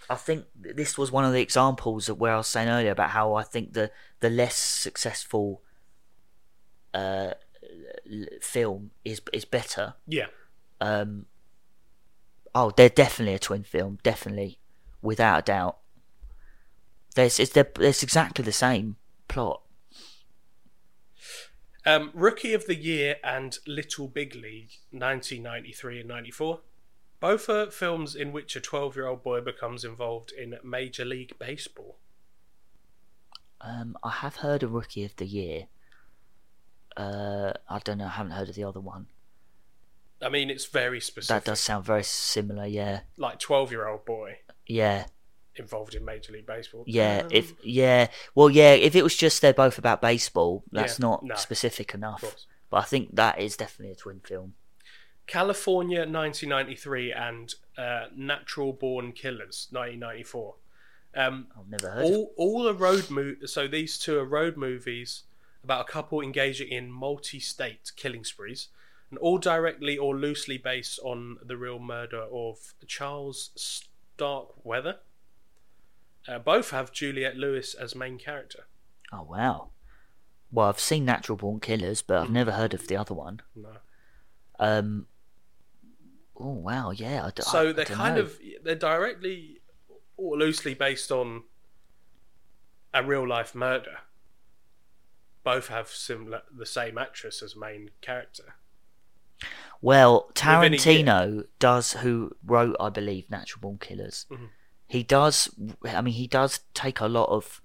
I 0.09 0.15
think 0.17 0.47
this 0.55 0.99
was 0.99 1.13
one 1.13 1.25
of 1.25 1.33
the 1.33 1.41
examples 1.41 2.09
of 2.09 2.19
where 2.19 2.35
I 2.35 2.39
was 2.39 2.49
saying 2.49 2.69
earlier 2.69 2.91
about 2.91 3.11
how 3.11 3.35
I 3.35 3.43
think 3.43 3.73
the 3.73 3.91
the 4.21 4.31
less 4.31 4.57
successful 4.57 5.63
uh, 6.93 7.35
film 8.41 8.91
is 9.05 9.21
is 9.33 9.45
better. 9.45 9.95
Yeah, 10.07 10.27
Um, 10.81 11.27
oh, 12.55 12.71
they're 12.77 12.89
definitely 12.89 13.35
a 13.35 13.39
twin 13.39 13.65
film, 13.65 13.99
definitely, 14.03 14.59
without 15.03 15.39
a 15.41 15.43
doubt. 15.43 15.79
There's 17.15 17.39
it's 17.41 17.53
they're, 17.53 17.71
it's 17.81 18.03
exactly 18.03 18.45
the 18.45 18.53
same 18.53 18.97
plot. 19.29 19.63
um, 21.87 22.11
Rookie 22.15 22.53
of 22.55 22.67
the 22.67 22.75
Year 22.77 23.17
and 23.25 23.59
Little 23.67 24.07
Big 24.09 24.35
League, 24.35 24.73
nineteen 24.93 25.43
ninety 25.43 25.73
three 25.73 26.01
and 26.01 26.09
ninety 26.09 26.31
four. 26.31 26.61
Both 27.21 27.49
are 27.51 27.71
films 27.71 28.15
in 28.15 28.33
which 28.33 28.57
a 28.57 28.61
twelve 28.61 28.97
year 28.97 29.07
old 29.07 29.23
boy 29.23 29.41
becomes 29.41 29.85
involved 29.85 30.33
in 30.33 30.57
Major 30.65 31.05
League 31.05 31.39
Baseball. 31.39 31.97
Um, 33.61 33.97
I 34.03 34.11
have 34.11 34.37
heard 34.37 34.63
of 34.63 34.73
Rookie 34.73 35.05
of 35.05 35.15
the 35.17 35.27
Year. 35.27 35.67
Uh, 36.97 37.53
I 37.69 37.79
don't 37.81 37.99
know. 37.99 38.07
I 38.07 38.11
haven't 38.11 38.33
heard 38.33 38.49
of 38.49 38.55
the 38.55 38.65
other 38.65 38.81
one. 38.81 39.07
I 40.23 40.29
mean, 40.29 40.51
it's 40.51 40.67
very 40.67 41.01
specific. 41.01 41.45
That 41.45 41.51
does 41.51 41.61
sound 41.61 41.85
very 41.85 42.03
similar. 42.05 42.67
Yeah, 42.67 43.01
Like 43.17 43.39
twelve 43.39 43.71
year 43.71 43.89
old 43.89 44.05
boy 44.05 44.39
yeah, 44.67 45.07
involved 45.57 45.95
in 45.95 46.05
Major 46.05 46.33
League 46.33 46.47
Baseball. 46.47 46.85
yeah. 46.87 47.23
Um, 47.25 47.29
If 47.33 47.53
yeah, 47.65 48.09
well, 48.35 48.51
yeah. 48.51 48.73
If 48.75 48.95
it 48.95 49.03
was 49.03 49.17
just 49.17 49.41
they're 49.41 49.55
both 49.55 49.79
about 49.79 50.03
baseball, 50.03 50.63
that's 50.73 50.99
Yeah, 50.99 51.07
not 51.07 51.23
no. 51.25 51.35
specific 51.37 51.95
enough. 51.95 52.23
But 52.71 52.77
I 52.79 52.83
think 52.85 53.17
that 53.17 53.41
is 53.41 53.57
definitely 53.57 53.93
a 53.93 53.97
twin 53.97 54.21
film. 54.21 54.55
Kalifornia 55.27 56.01
1993 56.11 57.13
and 57.13 57.55
uh, 57.79 58.07
Natural 58.17 58.73
Born 58.73 59.13
Killers 59.13 59.69
1994. 59.71 60.55
Um, 61.17 61.49
I've 61.59 61.69
never 61.69 61.91
heard. 61.91 62.05
of 62.05 62.11
all 62.13 62.33
all 62.37 62.69
are 62.69 62.73
road 62.75 63.11
mo- 63.11 63.35
So 63.47 63.67
these 63.67 63.99
two 63.99 64.19
are 64.19 64.25
road 64.25 64.57
movies 64.57 65.23
about 65.65 65.83
a 65.89 65.93
couple 65.93 66.21
engaging 66.21 66.69
in 66.69 66.91
multi-state 66.91 67.93
killing 67.97 68.25
sprees, 68.25 68.69
and 69.11 69.19
all 69.19 69.39
directly 69.39 69.99
or 69.99 70.17
loosely 70.17 70.57
based 70.59 70.99
on 71.03 71.39
the 71.45 71.57
real 71.57 71.79
murder 71.79 72.23
of 72.33 72.75
Charles 72.87 73.51
Starkweather. 73.57 74.99
Uh, 76.29 76.39
both 76.39 76.71
have 76.71 76.93
Juliette 76.93 77.37
Lewis 77.37 77.75
as 77.75 77.95
main 77.95 78.19
character. 78.19 78.67
Oh 79.13 79.23
wow. 79.23 79.71
Well, 80.53 80.69
I've 80.69 80.81
seen 80.81 81.05
Natural 81.05 81.37
Born 81.37 81.61
Killers, 81.61 82.03
but 82.03 82.19
I've 82.23 82.31
never 82.31 82.53
heard 82.53 82.75
of 82.75 82.89
the 82.89 82.97
other 82.97 83.15
one. 83.15 83.41
No. 83.55 83.77
Um. 84.59 85.07
Oh 86.39 86.51
wow, 86.55 86.91
yeah. 86.91 87.25
I 87.27 87.31
d- 87.31 87.43
I- 87.47 87.51
So 87.51 87.69
I 87.69 87.73
they're 87.73 87.85
don't 87.85 87.97
kind 87.97 88.17
know. 88.17 88.23
of 88.23 88.39
they're 88.63 88.75
directly 88.75 89.61
or 90.17 90.37
loosely 90.37 90.75
based 90.75 91.11
on 91.11 91.45
a 92.93 93.03
real 93.03 93.27
life 93.27 93.55
murder. 93.55 93.99
Both 95.43 95.69
have 95.69 95.89
similar 95.89 96.43
the 96.55 96.67
same 96.67 96.99
actress 96.99 97.43
as 97.43 97.57
main 97.57 97.91
character. 98.01 98.55
Well, 99.81 100.27
Within 100.29 100.75
a 100.75 100.77
year. 100.77 100.79
Tarantino 100.79 101.47
does, 101.59 101.93
who 101.95 102.37
wrote, 102.45 102.77
I 102.79 102.91
believe, 102.91 103.31
Natural 103.31 103.61
Born 103.63 103.79
Killers. 103.79 104.27
Mhm. 104.31 104.51
He 104.87 105.03
does. 105.03 105.49
I 105.85 106.03
mean, 106.03 106.15
he 106.15 106.27
does 106.27 106.61
take 106.75 107.01
a 107.01 107.07
lot 107.07 107.29
of 107.31 107.63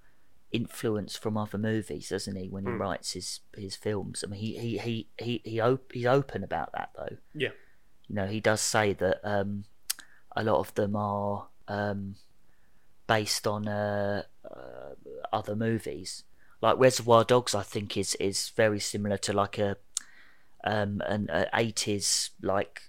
influence 0.52 1.16
from 1.16 1.36
other 1.36 1.58
movies, 1.58 2.08
doesn't 2.08 2.36
he? 2.36 2.48
When 2.48 2.64
he 2.64 2.70
Mm. 2.70 2.78
writes 2.80 3.12
his 3.12 3.40
his 3.54 3.76
films. 3.76 4.24
I 4.24 4.28
mean, 4.28 4.40
he 4.40 4.56
he 4.58 4.78
he 4.78 5.08
he, 5.18 5.42
he 5.44 5.60
op- 5.60 5.92
he's 5.92 6.06
open 6.06 6.42
about 6.44 6.72
that 6.72 6.90
though. 6.96 7.16
Yeah. 7.34 7.50
You 8.08 8.14
know, 8.14 8.26
he 8.26 8.40
does 8.40 8.60
say 8.60 8.92
that 8.94 9.20
um, 9.24 9.64
a 10.34 10.42
lot 10.44 10.60
of 10.60 10.72
them 10.76 10.94
are 10.96 11.48
um, 11.68 12.14
based 13.08 13.46
on 13.46 13.66
uh, 13.68 14.22
uh, 14.48 14.94
other 15.32 15.56
movies. 15.56 16.22
Like 16.60 16.78
Reservoir 16.78 17.24
Dogs, 17.24 17.54
I 17.54 17.62
think 17.62 17.96
is 17.96 18.14
is 18.16 18.50
very 18.56 18.80
similar 18.80 19.18
to 19.18 19.32
like 19.32 19.58
a 19.58 19.76
um, 20.64 21.02
an 21.06 21.28
eighties 21.54 22.30
like 22.42 22.82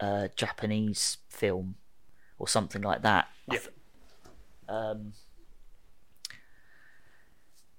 uh, 0.00 0.28
Japanese 0.36 1.18
film 1.28 1.76
or 2.38 2.48
something 2.48 2.82
like 2.82 3.02
that. 3.02 3.28
Yeah. 3.50 3.58
Um. 4.68 5.12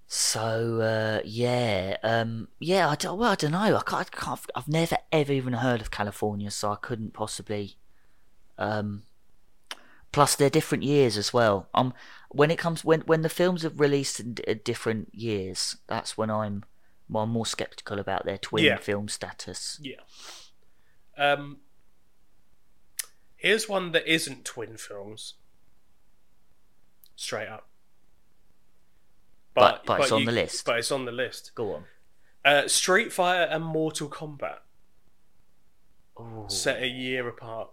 So 0.08 0.82
uh, 0.82 1.22
yeah, 1.26 1.98
um, 2.04 2.50
yeah. 2.60 2.90
I 2.90 2.96
don't, 2.96 3.18
well, 3.18 3.32
I 3.32 3.36
don't 3.36 3.52
know. 3.52 3.60
I 3.60 3.82
can't, 3.82 4.10
I 4.14 4.16
can't. 4.16 4.40
I've 4.54 4.68
never 4.68 4.98
ever 5.12 5.32
even 5.32 5.54
heard 5.54 5.82
of 5.82 5.90
Kalifornia, 5.90 6.52
so 6.52 6.72
I 6.72 6.76
couldn't 6.76 7.14
possibly. 7.14 7.78
Um, 8.58 9.04
plus, 10.12 10.36
they're 10.36 10.50
different 10.50 10.84
years 10.84 11.18
as 11.18 11.34
well. 11.34 11.70
Um, 11.74 11.94
when 12.30 12.52
it 12.52 12.58
comes 12.58 12.84
when 12.86 13.02
when 13.02 13.22
the 13.22 13.30
films 13.30 13.64
are 13.66 13.70
released 13.70 14.20
in 14.20 14.34
d- 14.36 14.54
different 14.64 15.14
years, 15.14 15.78
that's 15.88 16.18
when 16.18 16.30
I'm 16.30 16.64
I'm 17.14 17.30
more 17.30 17.46
skeptical 17.46 18.00
about 18.00 18.26
their 18.26 18.38
twin 18.38 18.64
Yeah. 18.64 18.78
film 18.78 19.08
status. 19.10 19.80
Yeah. 19.82 19.96
Um. 21.18 21.60
Here's 23.36 23.68
one 23.68 23.92
that 23.92 24.08
isn't 24.08 24.46
twin 24.46 24.78
films. 24.78 25.34
Straight 27.16 27.48
up. 27.48 27.68
But- 29.54 29.86
but 29.86 30.02
it's 30.02 30.12
on 30.12 30.26
the 30.26 30.32
list. 30.32 30.64
But 30.66 30.80
it's 30.80 30.92
on 30.92 31.06
the 31.06 31.12
list. 31.12 31.52
Go 31.56 31.74
on. 31.76 31.86
Uh, 32.46 32.68
Street 32.68 33.12
Fighter 33.12 33.44
and 33.52 33.64
Mortal 33.64 34.10
Kombat 34.10 34.60
Oh, 36.18 36.48
set 36.48 36.82
a 36.82 36.88
year 36.88 37.28
apart. 37.28 37.70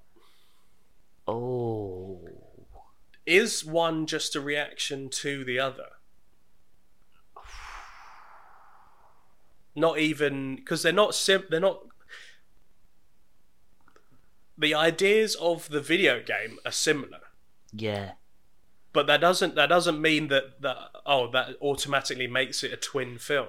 oh, 1.26 2.27
Is 3.28 3.62
one 3.62 4.06
just 4.06 4.34
a 4.34 4.40
reaction 4.40 5.10
to 5.10 5.44
the 5.44 5.58
other? 5.58 5.88
Not 9.76 9.98
even 9.98 10.56
because 10.56 10.82
they're 10.82 10.94
not 10.94 11.14
sim. 11.14 11.44
They're 11.50 11.60
not. 11.60 11.82
The 14.56 14.72
ideas 14.72 15.34
of 15.34 15.68
the 15.68 15.82
video 15.82 16.22
game 16.22 16.58
are 16.64 16.72
similar, 16.72 17.20
yeah. 17.70 18.12
but 18.94 19.06
that 19.08 19.20
doesn't 19.20 19.56
that 19.56 19.68
doesn't 19.68 20.00
mean 20.00 20.28
that 20.28 20.62
that 20.62 20.78
oh 21.04 21.30
that 21.30 21.56
automatically 21.60 22.28
makes 22.28 22.64
it 22.64 22.72
a 22.72 22.78
twin 22.78 23.18
film. 23.18 23.48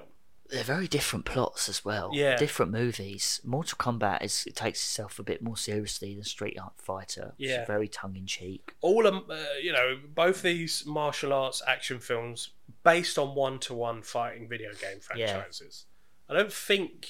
They're 0.50 0.64
very 0.64 0.88
different 0.88 1.24
plots 1.24 1.68
as 1.68 1.84
well. 1.84 2.10
Yeah. 2.12 2.36
Different 2.36 2.72
movies. 2.72 3.40
Mortal 3.44 3.76
Kombat 3.78 4.22
is 4.22 4.44
it 4.46 4.56
takes 4.56 4.80
itself 4.80 5.18
a 5.18 5.22
bit 5.22 5.42
more 5.42 5.56
seriously 5.56 6.14
than 6.14 6.24
Street 6.24 6.58
Fighter. 6.76 7.34
which 7.36 7.46
is 7.48 7.52
Yeah. 7.52 7.66
very 7.66 7.86
tongue 7.88 8.16
in 8.16 8.26
cheek. 8.26 8.74
all 8.80 9.06
um, 9.06 9.24
uh, 9.30 9.36
you 9.62 9.72
know 9.72 9.98
both 10.14 10.42
these 10.42 10.84
martial 10.86 11.32
arts 11.32 11.62
action 11.66 12.00
films 12.00 12.50
based 12.82 13.18
on 13.18 13.34
one-to-one 13.34 14.02
fighting 14.02 14.48
video 14.48 14.72
game 14.74 15.00
franchises 15.00 15.84
i 16.28 16.32
don't 16.34 16.52
think 16.52 17.08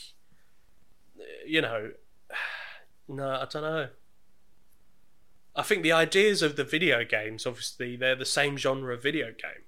uh, 1.18 1.22
you 1.46 1.60
know 1.60 1.92
no 3.08 3.28
i 3.28 3.46
don't 3.50 3.62
know 3.62 3.88
i 5.54 5.62
think 5.62 5.82
the 5.82 5.92
ideas 5.92 6.42
of 6.42 6.56
the 6.56 6.64
video 6.64 7.04
games 7.04 7.46
obviously 7.46 7.94
they're 7.96 8.16
the 8.16 8.24
same 8.24 8.56
genre 8.56 8.94
of 8.94 9.02
video 9.02 9.26
game 9.26 9.64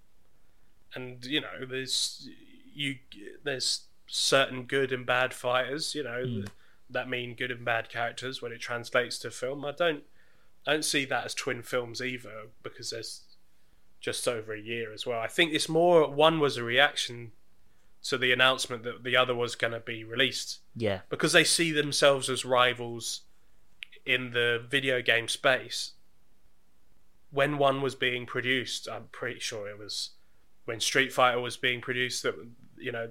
and 0.94 1.24
you 1.24 1.40
know 1.40 1.64
there's 1.68 2.28
you 2.74 2.96
there's 3.44 3.82
certain 4.06 4.64
good 4.64 4.92
and 4.92 5.06
bad 5.06 5.32
fighters 5.34 5.94
you 5.94 6.02
know 6.02 6.24
Mm. 6.24 6.48
that 6.90 7.08
mean 7.08 7.34
good 7.34 7.50
and 7.50 7.64
bad 7.64 7.88
characters 7.88 8.42
when 8.42 8.52
it 8.52 8.60
translates 8.60 9.18
to 9.20 9.30
film 9.30 9.64
i 9.64 9.72
don't 9.72 10.04
I 10.66 10.72
don't 10.74 10.84
see 10.84 11.04
that 11.06 11.24
as 11.24 11.34
twin 11.34 11.62
films 11.62 12.00
either 12.00 12.30
because 12.62 12.90
there's 12.90 13.22
just 14.00 14.28
over 14.28 14.52
a 14.54 14.60
year 14.60 14.92
as 14.92 15.04
well. 15.04 15.18
I 15.18 15.26
think 15.26 15.52
it's 15.52 15.68
more 15.68 16.08
one 16.08 16.38
was 16.38 16.56
a 16.56 16.62
reaction 16.62 17.32
to 18.04 18.16
the 18.16 18.30
announcement 18.30 18.84
that 18.84 19.02
the 19.02 19.16
other 19.16 19.34
was 19.34 19.56
going 19.56 19.72
to 19.72 19.80
be 19.80 20.04
released 20.04 20.60
Yeah. 20.76 21.00
because 21.08 21.32
they 21.32 21.42
see 21.42 21.72
themselves 21.72 22.30
as 22.30 22.44
rivals 22.44 23.22
in 24.06 24.30
the 24.30 24.64
video 24.68 25.02
game 25.02 25.26
space. 25.26 25.94
When 27.32 27.58
one 27.58 27.80
was 27.82 27.96
being 27.96 28.24
produced, 28.24 28.88
I'm 28.88 29.08
pretty 29.10 29.40
sure 29.40 29.68
it 29.68 29.78
was 29.78 30.10
when 30.64 30.78
Street 30.78 31.12
Fighter 31.12 31.40
was 31.40 31.56
being 31.56 31.80
produced 31.80 32.22
that 32.22 32.36
you 32.82 32.92
know 32.92 33.10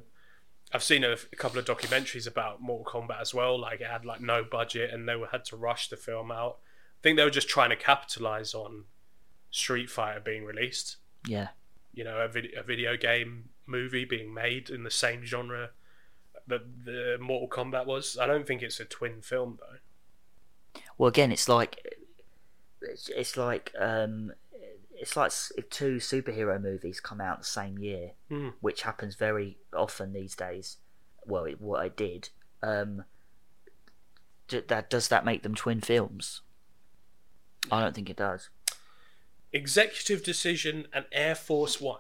I've 0.74 0.84
seen 0.84 1.04
a, 1.04 1.12
a 1.12 1.36
couple 1.36 1.60
of 1.60 1.66
documentaries 1.66 2.28
about 2.28 2.62
Mortal 2.62 2.86
Kombat 2.86 3.22
as 3.22 3.34
well. 3.34 3.60
Like 3.60 3.82
it 3.82 3.88
had 3.88 4.06
like 4.06 4.22
no 4.22 4.44
budget 4.44 4.94
and 4.94 5.08
they 5.08 5.16
were, 5.16 5.28
had 5.28 5.46
to 5.46 5.58
rush 5.58 5.90
the 5.90 5.98
film 5.98 6.32
out. 6.32 6.60
I 6.62 7.02
think 7.04 7.18
they 7.18 7.24
were 7.24 7.30
just 7.30 7.50
trying 7.50 7.72
to 7.72 7.76
capitalize 7.76 8.54
on 8.54 8.86
Street 9.50 9.90
Fighter 9.90 10.22
being 10.22 10.46
released. 10.46 10.98
Yeah. 11.28 11.50
You 11.94 12.06
know, 12.06 12.20
a, 12.20 12.28
vid- 12.28 12.54
a 12.58 12.64
video 12.64 12.96
game 12.96 13.50
movie 13.66 14.06
being 14.06 14.34
made 14.34 14.70
in 14.70 14.84
the 14.84 14.92
same 14.92 15.26
genre 15.26 15.72
that 16.48 16.86
the 16.86 17.18
Mortal 17.20 17.50
Kombat 17.50 17.86
was. 17.86 18.18
I 18.20 18.26
don't 18.26 18.48
think 18.48 18.62
it's 18.62 18.80
a 18.80 18.86
twin 18.86 19.22
film 19.22 19.60
though. 19.60 20.82
Well, 20.98 21.10
again, 21.10 21.32
it's 21.32 21.50
like 21.50 21.86
it's, 22.82 23.10
it's 23.10 23.36
like 23.36 23.74
um, 23.78 24.32
it's 25.02 25.18
like 25.18 25.32
if 25.58 25.70
two 25.70 25.98
superhero 25.98 26.62
movies 26.62 27.00
come 27.02 27.20
out 27.20 27.40
the 27.40 27.46
same 27.46 27.78
year, 27.80 28.12
Hmm. 28.30 28.50
which 28.62 28.84
happens 28.84 29.16
very 29.16 29.58
often 29.74 30.14
these 30.14 30.36
days. 30.36 30.78
Well, 31.26 31.44
it, 31.46 31.60
what 31.60 31.82
I 31.82 31.90
did. 31.90 32.30
Um, 32.64 33.04
d- 34.48 34.62
that 34.68 34.90
does 34.90 35.08
that 35.10 35.26
make 35.26 35.44
them 35.44 35.56
twin 35.56 35.82
films? 35.82 36.42
I 37.72 37.82
don't 37.82 37.94
think 37.96 38.10
it 38.10 38.16
does. 38.18 38.50
Executive 39.54 40.24
Decision 40.24 40.88
and 40.94 41.06
Air 41.12 41.36
Force 41.36 41.82
One. 41.82 42.00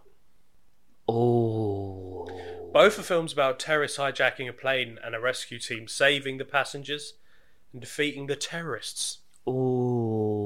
Oh, 1.07 2.25
Both 2.73 2.97
are 2.99 3.03
films 3.03 3.33
about 3.33 3.59
terrorists 3.59 3.97
hijacking 3.97 4.47
a 4.47 4.53
plane 4.53 4.97
and 5.03 5.13
a 5.13 5.19
rescue 5.19 5.59
team 5.59 5.87
saving 5.87 6.37
the 6.37 6.45
passengers 6.45 7.15
and 7.73 7.81
defeating 7.81 8.27
the 8.27 8.35
terrorists. 8.37 9.17
Oh, 9.45 10.40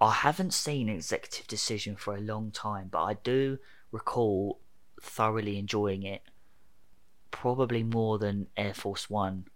I 0.00 0.12
haven't 0.12 0.52
seen 0.52 0.88
Executive 0.88 1.46
Decision 1.46 1.96
for 1.96 2.14
a 2.14 2.20
long 2.20 2.50
time, 2.50 2.88
but 2.90 3.02
I 3.02 3.14
do 3.14 3.58
recall 3.90 4.60
thoroughly 5.00 5.58
enjoying 5.58 6.02
it. 6.02 6.22
Probably 7.30 7.82
more 7.82 8.18
than 8.18 8.48
Air 8.56 8.74
Force 8.74 9.08
One, 9.10 9.46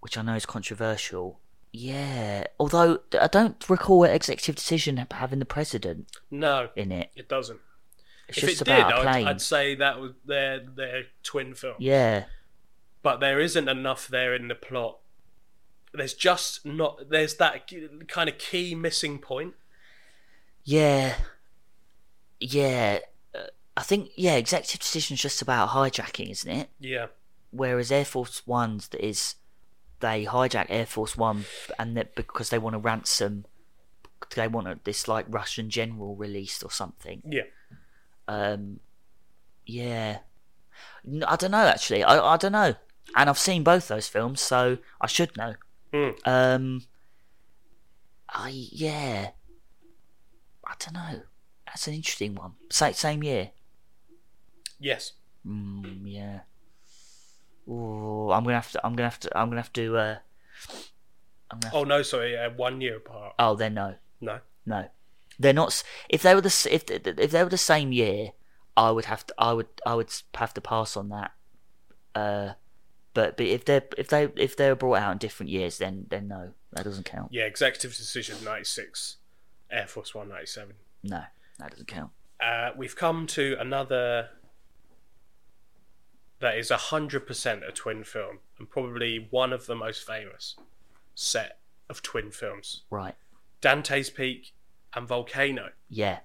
which 0.00 0.16
I 0.16 0.22
know 0.22 0.34
is 0.34 0.46
controversial. 0.46 1.40
Yeah, 1.72 2.44
although 2.60 3.00
I 3.20 3.26
don't 3.26 3.68
recall 3.68 4.04
Executive 4.04 4.54
Decision 4.54 5.04
having 5.10 5.40
the 5.40 5.44
president 5.44 6.06
No, 6.30 6.68
in 6.76 6.92
it. 6.92 7.10
it 7.16 7.28
doesn't. 7.28 7.60
It's 8.28 8.38
if 8.38 8.44
just 8.48 8.62
it 8.62 8.64
did, 8.66 8.78
about 8.78 8.92
a 8.92 9.04
I'd. 9.04 9.26
I'd 9.26 9.40
say 9.40 9.74
that 9.74 10.00
was 10.00 10.12
their 10.24 10.60
their 10.60 11.02
twin 11.24 11.54
film. 11.54 11.74
Yeah, 11.78 12.24
But 13.02 13.18
there 13.20 13.40
isn't 13.40 13.68
enough 13.68 14.06
there 14.08 14.34
in 14.34 14.48
the 14.48 14.54
plot. 14.54 14.98
There's 15.94 16.14
just 16.14 16.66
not. 16.66 17.08
There's 17.08 17.36
that 17.36 17.70
kind 18.08 18.28
of 18.28 18.36
key 18.38 18.74
missing 18.74 19.18
point. 19.18 19.54
yeah, 20.64 21.14
yeah. 22.40 22.98
Uh, 23.34 23.46
I 23.76 23.82
think 23.82 24.10
yeah, 24.16 24.34
Executive 24.34 24.80
Decision 24.80 25.14
is 25.14 25.22
just 25.22 25.40
about 25.40 25.68
hijacking, 25.70 26.30
isn't 26.30 26.50
it? 26.50 26.70
Yeah, 26.80 27.06
whereas 27.52 27.92
Air 27.92 28.04
Force 28.04 28.44
One's 28.46 28.88
is 28.98 29.36
they 30.00 30.24
hijack 30.24 30.66
Air 30.68 30.86
Force 30.86 31.16
One 31.16 31.44
and 31.78 31.96
that 31.96 32.16
because 32.16 32.50
they 32.50 32.58
want 32.58 32.74
to 32.74 32.78
ransom, 32.78 33.44
they 34.34 34.48
want 34.48 34.66
a, 34.66 34.78
this 34.82 35.06
like 35.06 35.26
Russian 35.28 35.70
general 35.70 36.16
released 36.16 36.64
or 36.64 36.70
something. 36.70 37.22
yeah. 37.24 37.42
Um, 38.26 38.80
yeah, 39.66 40.18
I 41.26 41.36
don't 41.36 41.50
know 41.52 41.66
actually. 41.66 42.02
I 42.02 42.18
I 42.18 42.36
don't 42.36 42.52
know. 42.52 42.74
And 43.14 43.28
I've 43.28 43.38
seen 43.38 43.62
both 43.62 43.86
those 43.88 44.08
films, 44.08 44.40
so 44.40 44.78
I 45.00 45.06
should 45.06 45.36
know. 45.36 45.54
Hmm. 45.94 46.10
Um. 46.28 46.82
I 48.28 48.48
yeah. 48.50 49.30
I 50.66 50.74
don't 50.80 50.94
know. 50.94 51.20
That's 51.66 51.86
an 51.86 51.94
interesting 51.94 52.34
one. 52.34 52.54
Same 52.70 52.94
same 52.94 53.22
year. 53.22 53.50
Yes. 54.80 55.12
Mm, 55.46 56.02
yeah. 56.04 56.40
Ooh, 57.68 58.30
I'm 58.32 58.42
gonna 58.42 58.56
have 58.56 58.72
to. 58.72 58.80
I'm 58.84 58.94
gonna 58.96 59.08
have 59.08 59.20
to. 59.20 59.38
I'm 59.38 59.48
gonna 59.50 59.60
have 59.60 59.72
to. 59.74 59.96
Uh, 59.96 60.16
I'm 61.50 61.60
gonna 61.60 61.66
have 61.66 61.74
Oh 61.74 61.84
no, 61.84 62.02
sorry. 62.02 62.36
Uh, 62.36 62.50
one 62.50 62.80
year 62.80 62.96
apart. 62.96 63.34
oh, 63.38 63.54
then 63.54 63.74
no, 63.74 63.94
No. 64.20 64.40
no. 64.66 64.88
They're 65.38 65.52
not. 65.52 65.82
If 66.08 66.22
they 66.22 66.34
were 66.34 66.40
the 66.40 66.68
if 66.70 66.84
if 66.90 67.30
they 67.30 67.42
were 67.44 67.50
the 67.50 67.56
same 67.58 67.92
year, 67.92 68.32
I 68.76 68.90
would 68.90 69.04
have 69.04 69.26
to. 69.28 69.34
I 69.38 69.52
would. 69.52 69.68
I 69.86 69.94
would 69.94 70.12
have 70.34 70.54
to 70.54 70.60
pass 70.60 70.96
on 70.96 71.08
that. 71.10 71.32
Uh, 72.14 72.52
but 73.14 73.36
but 73.36 73.46
if 73.46 73.64
they're 73.64 73.84
if 73.96 74.08
they 74.08 74.28
if 74.36 74.56
they 74.56 74.68
were 74.68 74.74
brought 74.74 74.98
out 74.98 75.12
in 75.12 75.18
different 75.18 75.50
years, 75.50 75.78
then 75.78 76.06
then 76.10 76.28
no, 76.28 76.50
that 76.72 76.84
doesn't 76.84 77.04
count. 77.04 77.32
Yeah. 77.32 77.44
Executive 77.44 77.96
Decision 77.96 78.36
ninety 78.44 78.64
six. 78.64 79.16
Air 79.70 79.86
Force 79.86 80.14
One 80.14 80.28
ninety 80.28 80.46
seven. 80.46 80.74
No, 81.02 81.22
that 81.58 81.70
doesn't 81.70 81.88
count. 81.88 82.10
Uh, 82.40 82.70
we've 82.76 82.96
come 82.96 83.26
to 83.28 83.56
another 83.58 84.28
that 86.40 86.58
is 86.58 86.70
hundred 86.70 87.26
percent 87.26 87.62
a 87.66 87.72
twin 87.72 88.04
film, 88.04 88.38
and 88.58 88.68
probably 88.68 89.28
one 89.30 89.52
of 89.52 89.66
the 89.66 89.74
most 89.74 90.06
famous 90.06 90.56
set 91.14 91.58
of 91.88 92.02
twin 92.02 92.30
films. 92.30 92.82
Right. 92.90 93.14
Dante's 93.60 94.10
Peak 94.10 94.52
and 94.94 95.08
Volcano. 95.08 95.70
Yeah. 95.88 96.18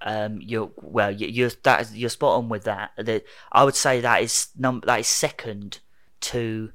Um, 0.00 0.40
you're 0.40 0.70
well. 0.76 1.10
You, 1.10 1.26
you're 1.26 1.50
that 1.62 1.82
is, 1.82 1.96
you're 1.96 2.10
spot 2.10 2.38
on 2.38 2.48
with 2.48 2.64
that. 2.64 2.90
The, 2.96 3.22
I 3.52 3.64
would 3.64 3.74
say 3.74 4.00
that 4.00 4.22
is 4.22 4.48
num 4.56 4.82
that 4.86 5.00
is 5.00 5.06
second 5.06 5.80
to 6.32 6.72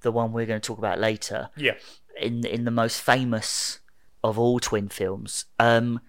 the 0.00 0.12
one 0.12 0.32
we're 0.32 0.46
going 0.46 0.60
to 0.60 0.66
talk 0.66 0.78
about 0.78 0.98
later 0.98 1.50
Yeah. 1.56 1.74
in 2.20 2.44
in 2.46 2.64
the 2.64 2.70
most 2.70 3.00
famous 3.00 3.80
of 4.22 4.38
all 4.38 4.58
twin 4.60 4.88
films. 4.88 5.44
Um, 5.58 6.00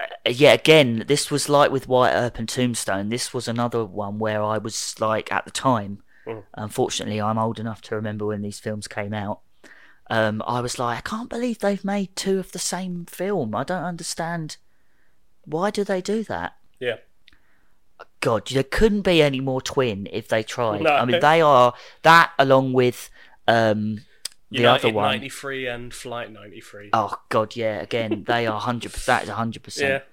uh, 0.00 0.04
yeah. 0.30 0.52
Again, 0.52 1.04
this 1.06 1.30
was 1.30 1.48
like 1.48 1.70
with 1.70 1.88
Wyatt 1.88 2.14
Earp 2.14 2.38
and 2.38 2.48
Tombstone. 2.48 3.08
This 3.08 3.32
was 3.34 3.48
another 3.48 3.84
one 3.84 4.18
where 4.18 4.42
I 4.42 4.58
was 4.58 4.98
like 5.00 5.30
at 5.32 5.44
the 5.44 5.50
time. 5.50 6.02
Mm. 6.26 6.44
Unfortunately, 6.54 7.20
I'm 7.20 7.38
old 7.38 7.58
enough 7.58 7.80
to 7.82 7.96
remember 7.96 8.26
when 8.26 8.42
these 8.42 8.60
films 8.60 8.86
came 8.88 9.12
out. 9.14 9.40
Um, 10.10 10.42
I 10.46 10.60
was 10.60 10.78
like, 10.78 10.98
I 10.98 11.00
can't 11.00 11.30
believe 11.30 11.58
they've 11.58 11.84
made 11.84 12.14
two 12.16 12.38
of 12.38 12.52
the 12.52 12.58
same 12.58 13.06
film. 13.06 13.54
I 13.54 13.64
don't 13.64 13.84
understand. 13.84 14.56
Why 15.44 15.70
do 15.70 15.84
they 15.84 16.00
do 16.00 16.22
that? 16.24 16.56
Yeah. 16.78 16.96
God, 18.22 18.46
there 18.46 18.62
couldn't 18.62 19.02
be 19.02 19.20
any 19.20 19.40
more 19.40 19.60
twin 19.60 20.08
if 20.12 20.28
they 20.28 20.44
tried. 20.44 20.82
No. 20.82 20.90
I 20.90 21.04
mean, 21.04 21.20
they 21.20 21.40
are 21.40 21.74
that 22.02 22.30
along 22.38 22.72
with 22.72 23.10
um, 23.48 23.96
the 24.50 24.58
United 24.58 24.86
other 24.86 24.94
one. 24.94 25.10
ninety 25.10 25.28
three 25.28 25.66
and 25.66 25.92
Flight 25.92 26.32
ninety 26.32 26.60
three. 26.60 26.90
Oh 26.92 27.16
God, 27.30 27.56
yeah. 27.56 27.80
Again, 27.80 28.22
they 28.26 28.46
are 28.46 28.60
hundred. 28.60 28.92
That 28.92 29.24
is 29.24 29.28
hundred 29.28 29.62
yeah. 29.62 29.64
percent. 29.64 30.04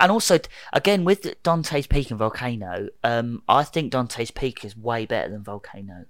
And 0.00 0.10
also, 0.10 0.40
again, 0.72 1.04
with 1.04 1.40
Dante's 1.44 1.86
Peak 1.86 2.10
and 2.10 2.18
Volcano, 2.18 2.88
um, 3.04 3.42
I 3.48 3.62
think 3.62 3.92
Dante's 3.92 4.32
Peak 4.32 4.64
is 4.64 4.76
way 4.76 5.06
better 5.06 5.30
than 5.30 5.44
Volcano. 5.44 6.06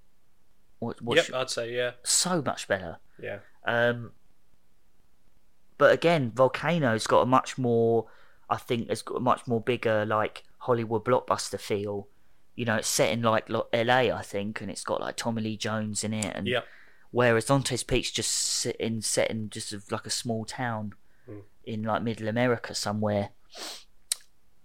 What, 0.79 1.03
what's 1.03 1.29
Yep, 1.29 1.37
I'd 1.37 1.51
say 1.51 1.75
yeah. 1.75 1.91
so 2.03 2.41
much 2.41 2.67
better. 2.67 2.99
Yeah. 3.23 3.41
Um, 3.67 4.13
but 5.77 5.93
again, 5.93 6.33
Volcano's 6.35 7.07
got 7.07 7.21
a 7.21 7.27
much 7.27 7.59
more. 7.59 8.07
I 8.49 8.57
think 8.57 8.89
it's 8.89 9.03
got 9.03 9.17
a 9.17 9.21
much 9.21 9.47
more 9.47 9.61
bigger 9.61 10.07
like 10.07 10.45
Hollywood 10.63 11.05
blockbuster 11.05 11.59
feel. 11.61 12.09
You 12.55 12.65
know, 12.67 12.77
it's 12.77 12.89
set 12.89 13.11
in 13.13 13.23
like 13.23 13.49
L.A. 13.51 14.13
I 14.13 14.23
think, 14.23 14.61
and 14.61 14.71
it's 14.71 14.85
got 14.85 15.01
like 15.01 15.17
Tommy 15.17 15.43
Lee 15.43 15.57
Jones 15.57 16.05
in 16.05 16.13
it, 16.13 16.35
and 16.37 16.47
Yeah. 16.47 16.61
whereas 17.11 17.47
Dante's 17.47 17.83
Peak's 17.83 18.11
just 18.11 18.31
set 18.33 18.77
in 18.77 19.01
set 19.03 19.31
in 19.31 19.49
just 19.51 19.73
of 19.73 19.91
like 19.91 20.07
a 20.07 20.11
small 20.11 20.45
town 20.45 20.95
Mm. 21.29 21.43
in 21.65 21.83
like 21.85 22.03
Middle 22.03 22.29
America 22.29 22.75
somewhere. 22.75 23.31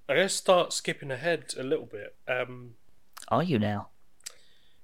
I'm 0.10 0.16
gonna 0.16 0.30
start 0.30 0.74
skipping 0.74 1.12
ahead 1.12 1.54
a 1.58 1.64
little 1.64 1.86
bit. 1.86 2.16
Um, 2.28 2.76
Are 3.28 3.44
you 3.44 3.60
now? 3.60 3.90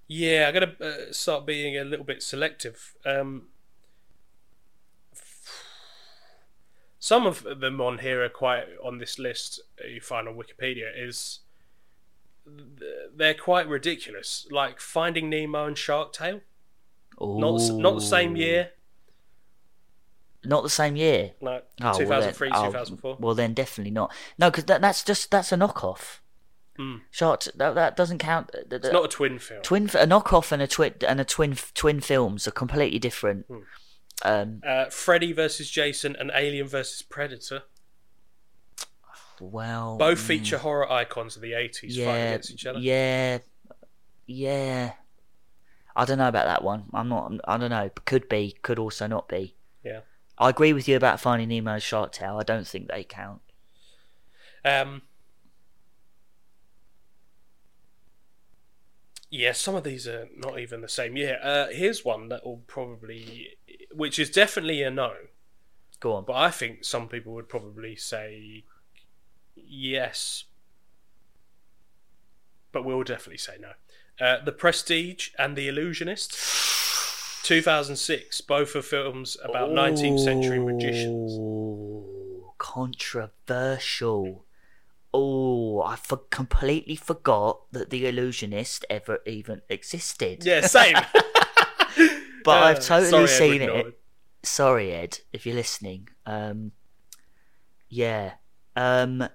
yeah, 0.07 0.48
I'm 0.48 0.53
gonna 0.53 0.76
uh, 0.81 1.11
start 1.14 1.45
being 1.45 1.77
a 1.77 1.84
little 1.84 2.06
bit 2.06 2.22
selective. 2.22 2.94
Um, 3.06 3.48
some 7.03 7.25
of 7.27 7.43
them 7.59 7.81
on 7.81 7.97
here 7.97 8.23
are 8.23 8.30
quite 8.30 8.63
on 8.81 8.97
this 8.97 9.19
list. 9.19 9.59
uh, 9.84 9.88
You 9.88 9.99
find 9.99 10.25
on 10.25 10.35
Wikipedia 10.35 10.89
is 10.95 11.39
they're 13.13 13.34
quite 13.34 13.67
ridiculous. 13.67 14.47
Like 14.49 14.80
Finding 14.80 15.30
Nemo 15.30 15.65
and 15.65 15.77
Shark 15.77 16.13
Tale. 16.13 16.39
Not 17.19 17.59
not 17.73 17.95
the 17.95 17.99
same 17.99 18.38
year. 18.38 18.69
Not 20.45 20.63
the 20.63 20.69
same 20.69 20.95
year. 20.95 21.31
Like 21.41 21.65
Oh, 21.81 21.88
well, 21.88 21.97
2003, 21.97 22.49
then, 22.49 22.57
oh, 22.57 22.65
2004. 22.67 23.17
Well, 23.19 23.35
then 23.35 23.53
definitely 23.53 23.91
not. 23.91 24.09
No, 24.39 24.49
because 24.49 24.63
that, 24.65 24.80
that's 24.80 25.03
just 25.03 25.30
that's 25.30 25.51
a 25.51 25.57
knockoff. 25.57 26.19
Hmm. 26.77 26.99
Shark 27.11 27.43
that, 27.55 27.75
that 27.75 27.97
doesn't 27.97 28.19
count. 28.19 28.49
It's 28.71 28.93
not 28.93 29.03
a 29.03 29.07
twin 29.09 29.39
film. 29.39 29.61
twin 29.61 29.84
a 29.88 30.07
knockoff 30.07 30.53
and 30.53 30.61
a 30.61 30.67
twin 30.67 30.93
and 31.05 31.19
a 31.19 31.25
twin 31.25 31.57
twin 31.73 31.99
films 31.99 32.47
are 32.47 32.51
completely 32.51 32.97
different. 32.99 33.45
Hmm. 33.47 33.59
Um, 34.24 34.62
Uh, 34.66 34.86
Freddy 34.90 35.34
versus 35.34 35.70
Jason 35.70 36.16
and 36.16 36.32
Alien 36.34 36.68
versus 36.68 37.02
Predator. 37.02 37.64
well, 39.40 39.98
Both 39.98 40.20
mm, 40.20 40.28
feature 40.28 40.58
horror 40.60 40.90
icons 40.91 41.36
of 41.36 41.41
the 41.41 41.52
80s 41.52 42.02
fighting 42.04 42.06
yeah, 42.06 42.14
against 42.30 42.52
each 42.52 42.66
other. 42.66 42.80
yeah, 42.80 43.40
yeah. 44.26 44.94
I 45.95 46.06
don't 46.06 46.18
know 46.18 46.28
about 46.28 46.45
that 46.48 46.64
one. 46.64 46.86
I'm 46.94 47.10
not. 47.10 47.34
I 47.45 47.58
don't 47.58 47.70
know. 47.70 47.90
Could 48.06 48.28
be. 48.28 48.56
Could 48.64 48.80
also 48.80 49.06
not 49.06 49.28
be. 49.28 49.56
Yeah. 49.84 50.00
I 50.38 50.50
agree 50.50 50.74
with 50.74 50.88
you 50.88 50.95
about 50.95 51.20
Finding 51.20 51.50
Nemo 51.50 51.74
and 51.74 51.84
Shark 51.84 52.12
Tale. 52.14 52.38
I 52.40 52.44
don't 52.44 52.66
think 52.68 52.88
they 52.88 53.04
count. 53.04 53.41
Um, 54.66 55.04
yeah, 59.35 59.51
some 59.51 59.73
of 59.73 59.84
these 59.84 60.07
are 60.07 60.27
not 60.38 60.60
even 60.60 60.81
the 60.81 60.88
same 60.88 61.18
year. 61.18 61.39
Uh, 61.41 61.65
here's 61.72 62.05
one 62.05 62.30
that 62.30 62.45
will 62.45 62.61
probably, 62.68 63.57
which 63.91 64.19
is 64.19 64.30
definitely 64.30 64.84
a 64.84 64.91
no, 64.91 65.14
Go 65.99 66.14
on. 66.14 66.23
but 66.23 66.35
I 66.35 66.51
think 66.51 66.85
some 66.85 67.07
people 67.07 67.34
would 67.34 67.49
probably 67.49 67.95
say 67.95 68.64
yes, 69.55 70.43
but 72.72 72.85
we'll 72.85 73.01
definitely 73.01 73.39
say 73.39 73.57
no. 73.60 73.72
Uh, 74.23 74.43
the 74.45 74.51
Prestige 74.51 75.30
and 75.39 75.55
The 75.55 75.68
Illusionist, 75.68 76.34
2006, 77.43 78.41
both 78.41 78.76
are 78.76 78.84
films 78.84 79.35
about 79.43 79.72
19th 79.72 80.19
century 80.23 80.60
magicians. 80.60 81.31
Controversial. 82.60 84.45
Oh, 85.14 85.81
I 85.81 85.95
for- 85.95 86.23
completely 86.31 86.95
forgot 86.95 87.72
that 87.72 87.90
the 87.91 88.07
illusionist 88.07 88.84
ever 88.90 89.19
even 89.26 89.61
existed. 89.69 90.44
Yeah, 90.45 90.61
same. 90.61 90.95
But 92.44 92.64
I've 92.64 92.77
Uh, 92.77 92.81
totally 92.81 93.10
sorry, 93.27 93.27
seen 93.27 93.61
Edward 93.61 93.88
it. 93.88 93.99
Sorry, 94.44 94.91
Ed, 94.91 95.19
if 95.31 95.45
you're 95.45 95.56
listening. 95.56 96.10
Um, 96.26 96.73
yeah. 97.88 98.34
Um, 98.76 99.30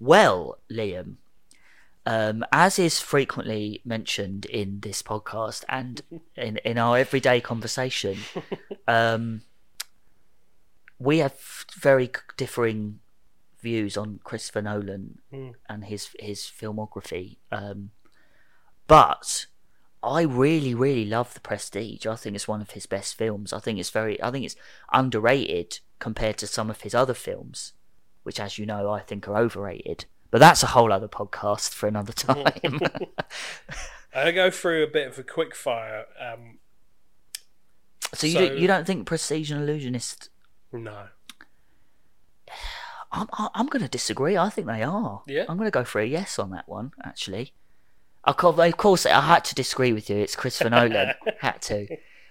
well, 0.00 0.60
Liam, 0.72 1.16
um, 2.06 2.42
as 2.52 2.78
is 2.78 3.00
frequently 3.00 3.82
mentioned 3.84 4.46
in 4.46 4.80
this 4.80 5.02
podcast 5.02 5.64
and 5.68 6.00
in, 6.36 6.56
in 6.64 6.78
our 6.78 6.96
everyday 6.96 7.40
conversation, 7.42 8.16
um, 8.88 9.42
we 10.98 11.18
have 11.18 11.66
very 11.76 12.10
differing 12.38 13.00
views 13.64 13.96
on 13.96 14.20
Christopher 14.22 14.62
Nolan 14.62 15.18
Mm. 15.32 15.54
and 15.68 15.84
his 15.86 16.10
his 16.20 16.40
filmography. 16.42 17.38
Um, 17.50 17.90
but 18.86 19.46
I 20.02 20.22
really, 20.22 20.74
really 20.74 21.06
love 21.06 21.32
The 21.34 21.40
Prestige. 21.40 22.06
I 22.06 22.14
think 22.16 22.36
it's 22.36 22.46
one 22.46 22.60
of 22.60 22.72
his 22.72 22.86
best 22.86 23.16
films. 23.16 23.52
I 23.52 23.58
think 23.58 23.78
it's 23.80 23.90
very, 23.90 24.22
I 24.22 24.30
think 24.30 24.44
it's 24.44 24.56
underrated 24.92 25.80
compared 25.98 26.36
to 26.38 26.46
some 26.46 26.68
of 26.70 26.82
his 26.82 26.94
other 26.94 27.14
films, 27.14 27.72
which, 28.22 28.38
as 28.38 28.58
you 28.58 28.66
know, 28.66 28.90
I 28.90 29.00
think 29.00 29.26
are 29.26 29.36
overrated. 29.38 30.04
But 30.30 30.40
that's 30.40 30.62
a 30.62 30.66
whole 30.74 30.92
other 30.92 31.08
podcast 31.08 31.72
for 31.72 31.86
another 31.88 32.12
time. 32.12 32.44
I'll 34.14 34.32
go 34.32 34.50
through 34.50 34.82
a 34.84 34.86
bit 34.98 35.08
of 35.08 35.18
a 35.18 35.22
quick 35.24 35.54
fire. 35.54 36.04
Um, 36.20 36.58
so 38.12 38.26
you 38.26 38.32
So- 38.34 38.48
do, 38.50 38.60
you 38.60 38.66
don't 38.66 38.86
think 38.86 39.06
Prestige 39.06 39.50
and 39.50 39.62
Illusionist? 39.62 40.28
no. 40.72 41.08
I'm 43.14 43.28
I- 43.32 43.48
I'm 43.54 43.66
going 43.66 43.82
to 43.82 43.88
disagree. 43.88 44.36
I 44.36 44.48
think 44.50 44.66
they 44.66 44.82
are. 44.82 45.22
Yeah? 45.26 45.44
I'm 45.48 45.56
going 45.56 45.66
to 45.66 45.78
go 45.80 45.84
for 45.84 46.00
a 46.00 46.06
yes 46.06 46.38
on 46.38 46.50
that 46.50 46.68
one. 46.68 46.92
Actually, 47.02 47.52
of 48.24 48.36
course, 48.36 48.58
of 48.58 48.76
course, 48.76 49.06
I 49.06 49.20
had 49.20 49.44
to 49.46 49.54
disagree 49.54 49.92
with 49.92 50.08
you. 50.10 50.16
It's 50.16 50.36
Christopher 50.36 50.70
Nolan. 50.70 51.14
had 51.40 51.60
to. 51.62 51.86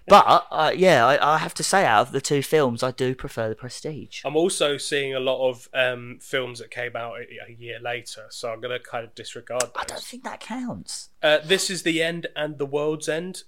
but 0.08 0.46
uh, 0.52 0.74
yeah, 0.76 1.06
I, 1.06 1.36
I 1.36 1.38
have 1.38 1.54
to 1.54 1.64
say, 1.64 1.86
out 1.86 2.08
of 2.08 2.12
the 2.12 2.20
two 2.20 2.42
films, 2.42 2.84
I 2.84 2.92
do 2.92 3.16
prefer 3.16 3.48
the 3.48 3.56
Prestige. 3.56 4.22
I'm 4.26 4.36
also 4.36 4.78
seeing 4.78 5.14
a 5.16 5.20
lot 5.20 5.48
of 5.50 5.70
um, 5.74 6.18
films 6.22 6.60
that 6.60 6.72
came 6.72 6.96
out 6.96 7.14
a, 7.20 7.50
a 7.50 7.54
year 7.54 7.80
later, 7.82 8.26
so 8.30 8.52
I'm 8.52 8.60
going 8.60 8.78
to 8.78 8.84
kind 8.84 9.06
of 9.06 9.16
disregard 9.16 9.64
I 9.76 9.86
don't 9.86 10.02
think 10.02 10.24
that 10.26 10.40
counts. 10.42 11.10
Uh, 11.22 11.38
this 11.46 11.70
is 11.70 11.84
the 11.84 12.04
end 12.04 12.28
and 12.36 12.58
the 12.58 12.66
world's 12.66 13.08
end. 13.08 13.44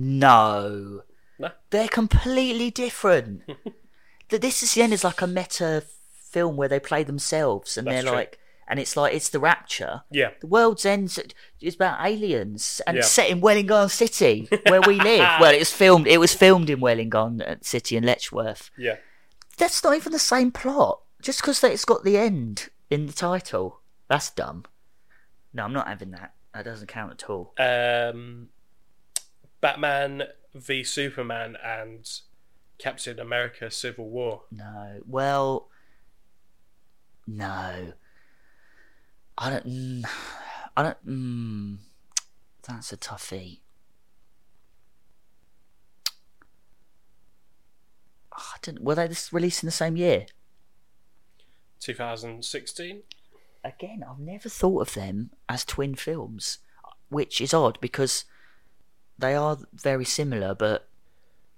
No, 0.00 1.02
No? 1.38 1.50
they're 1.70 1.88
completely 1.88 2.70
different. 2.70 3.42
this 4.28 4.62
is 4.62 4.74
the 4.74 4.82
end 4.82 4.92
is 4.92 5.04
like 5.04 5.22
a 5.22 5.26
meta 5.26 5.84
film 6.30 6.56
where 6.56 6.68
they 6.68 6.80
play 6.80 7.02
themselves, 7.04 7.76
and 7.76 7.86
That's 7.86 7.94
they're 8.02 8.10
true. 8.10 8.18
like, 8.18 8.38
and 8.68 8.78
it's 8.78 8.96
like 8.96 9.14
it's 9.14 9.30
the 9.30 9.40
Rapture. 9.40 10.02
Yeah, 10.10 10.30
The 10.40 10.46
world's 10.46 10.84
end 10.84 11.16
is 11.60 11.74
about 11.74 12.04
aliens 12.06 12.80
and 12.86 12.96
Yeah. 12.96 13.00
it's 13.00 13.10
set 13.10 13.30
in 13.30 13.40
Wellingon 13.40 13.90
City, 13.90 14.48
where 14.68 14.82
we 14.82 14.96
live. 15.00 15.26
well, 15.40 15.52
it 15.54 15.58
was 15.58 15.72
filmed. 15.72 16.06
It 16.06 16.18
was 16.18 16.34
filmed 16.34 16.68
in 16.70 16.80
Wellingon 16.80 17.40
uh, 17.40 17.56
City 17.62 17.96
in 17.96 18.04
Letchworth. 18.04 18.70
yeah. 18.76 18.96
That's 19.56 19.82
not 19.82 19.96
even 19.96 20.12
the 20.12 20.18
same 20.20 20.52
plot. 20.52 21.00
Just 21.20 21.40
because 21.40 21.64
it's 21.64 21.84
got 21.84 22.04
the 22.04 22.16
end 22.16 22.68
in 22.90 23.06
the 23.06 23.12
title, 23.12 23.80
that's 24.08 24.30
dumb. 24.30 24.64
No, 25.52 25.64
I'm 25.64 25.72
not 25.72 25.88
having 25.88 26.12
that. 26.12 26.32
That 26.54 26.64
doesn't 26.64 26.86
count 26.86 27.10
at 27.12 27.28
all. 27.28 27.54
Um, 27.58 28.50
Batman 29.60 30.24
v 30.54 30.84
Superman 30.84 31.56
and 31.64 32.08
Captain 32.78 33.18
America: 33.18 33.70
Civil 33.70 34.08
War. 34.08 34.42
No. 34.52 35.00
Well, 35.06 35.68
no. 37.28 37.92
I 39.36 39.50
don't. 39.50 39.66
Mm, 39.66 40.04
I 40.76 40.82
don't. 40.82 41.06
Mm, 41.06 41.76
that's 42.66 42.92
a 42.92 42.96
toughie. 42.96 43.60
I 48.32 48.56
don't. 48.62 48.82
Were 48.82 48.94
they 48.94 49.08
just 49.08 49.32
released 49.32 49.62
in 49.62 49.66
the 49.66 49.72
same 49.72 49.96
year? 49.96 50.26
2016. 51.80 53.02
Again, 53.64 54.04
I've 54.08 54.18
never 54.18 54.48
thought 54.48 54.88
of 54.88 54.94
them 54.94 55.30
as 55.48 55.64
twin 55.64 55.94
films, 55.94 56.58
which 57.08 57.40
is 57.40 57.52
odd 57.52 57.78
because 57.80 58.24
they 59.18 59.34
are 59.34 59.58
very 59.72 60.04
similar, 60.04 60.54
but 60.54 60.88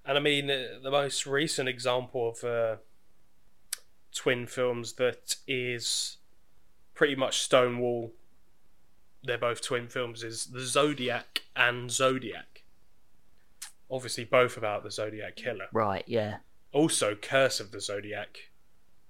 And 0.04 0.18
I 0.18 0.20
mean, 0.20 0.46
the 0.46 0.90
most 0.90 1.26
recent 1.26 1.68
example 1.68 2.30
of 2.30 2.44
uh, 2.44 2.76
twin 4.14 4.46
films 4.46 4.94
that 4.94 5.36
is 5.46 6.16
pretty 6.94 7.14
much 7.16 7.40
Stonewall, 7.40 8.12
they're 9.22 9.38
both 9.38 9.62
twin 9.62 9.88
films, 9.88 10.22
is 10.24 10.46
The 10.46 10.60
Zodiac 10.64 11.42
and 11.56 11.90
Zodiac. 11.90 12.62
Obviously, 13.90 14.24
both 14.24 14.56
about 14.56 14.82
the 14.84 14.90
Zodiac 14.90 15.36
Killer. 15.36 15.66
right, 15.72 16.04
yeah. 16.06 16.38
Also, 16.72 17.14
Curse 17.16 17.58
of 17.60 17.72
the 17.72 17.80
Zodiac, 17.80 18.50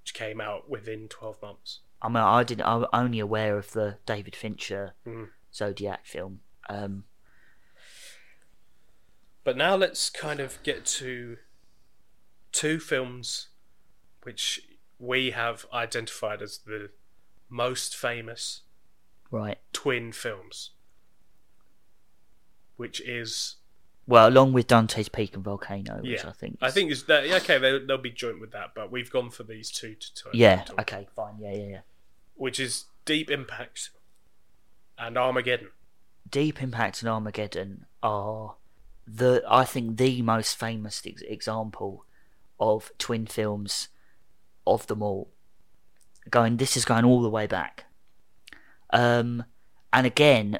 which 0.02 0.14
came 0.14 0.40
out 0.40 0.70
within 0.70 1.08
12 1.08 1.42
months. 1.42 1.80
I 2.00 2.08
mean, 2.08 2.16
I 2.16 2.42
didn't. 2.44 2.64
I'm 2.66 2.86
only 2.94 3.18
aware 3.18 3.58
of 3.58 3.72
the 3.72 3.98
David 4.06 4.34
Fincher 4.34 4.94
Mhm. 5.06 5.28
Zodiac 5.52 6.06
film. 6.06 6.40
Um, 6.70 7.04
But 9.44 9.56
now 9.56 9.74
let's 9.74 10.10
kind 10.10 10.40
of 10.40 10.62
get 10.62 10.84
to 10.86 11.38
two 12.52 12.78
films 12.78 13.48
which 14.22 14.66
we 15.00 15.30
have 15.30 15.66
identified 15.72 16.42
as 16.42 16.58
the 16.58 16.90
most 17.48 17.96
famous 17.96 18.60
right. 19.32 19.58
twin 19.72 20.12
films, 20.12 20.70
which 22.76 23.00
is 23.00 23.56
Well, 24.06 24.28
along 24.28 24.52
with 24.52 24.66
Dante's 24.66 25.08
Peak 25.08 25.34
and 25.34 25.42
Volcano, 25.44 25.96
which 26.02 26.22
Yeah. 26.22 26.28
I 26.28 26.32
think. 26.32 26.58
I 26.60 26.70
think 26.70 26.90
is 26.90 27.04
that 27.04 27.24
okay 27.42 27.58
they'll, 27.58 27.84
they'll 27.86 27.98
be 27.98 28.10
joint 28.10 28.40
with 28.40 28.52
that, 28.52 28.74
but 28.74 28.90
we've 28.90 29.10
gone 29.10 29.30
for 29.30 29.42
these 29.42 29.70
two 29.70 29.94
to 29.94 30.14
talk. 30.14 30.34
Yeah. 30.34 30.62
talk, 30.64 30.80
Okay. 30.80 31.08
Fine. 31.16 31.38
Yeah. 31.40 31.52
Yeah. 31.52 31.66
Yeah. 31.68 31.80
which 32.34 32.58
is 32.60 32.84
Deep 33.04 33.30
Impact 33.30 33.90
and 34.98 35.16
Armageddon. 35.16 35.70
Deep 36.28 36.62
Impact 36.62 37.02
and 37.02 37.08
Armageddon 37.08 37.86
are 38.02 38.56
the 39.06 39.42
I 39.48 39.64
think 39.64 39.96
the 39.96 40.22
most 40.22 40.58
famous 40.58 41.02
ex- 41.06 41.22
example 41.22 42.04
of 42.58 42.92
twin 42.98 43.26
films 43.26 43.88
of 44.66 44.86
them 44.86 45.02
all. 45.02 45.30
Going, 46.28 46.58
this 46.58 46.76
is 46.76 46.84
going 46.84 47.04
all 47.04 47.22
the 47.22 47.30
way 47.30 47.46
back. 47.46 47.86
Um, 48.92 49.44
and 49.92 50.06
again, 50.06 50.58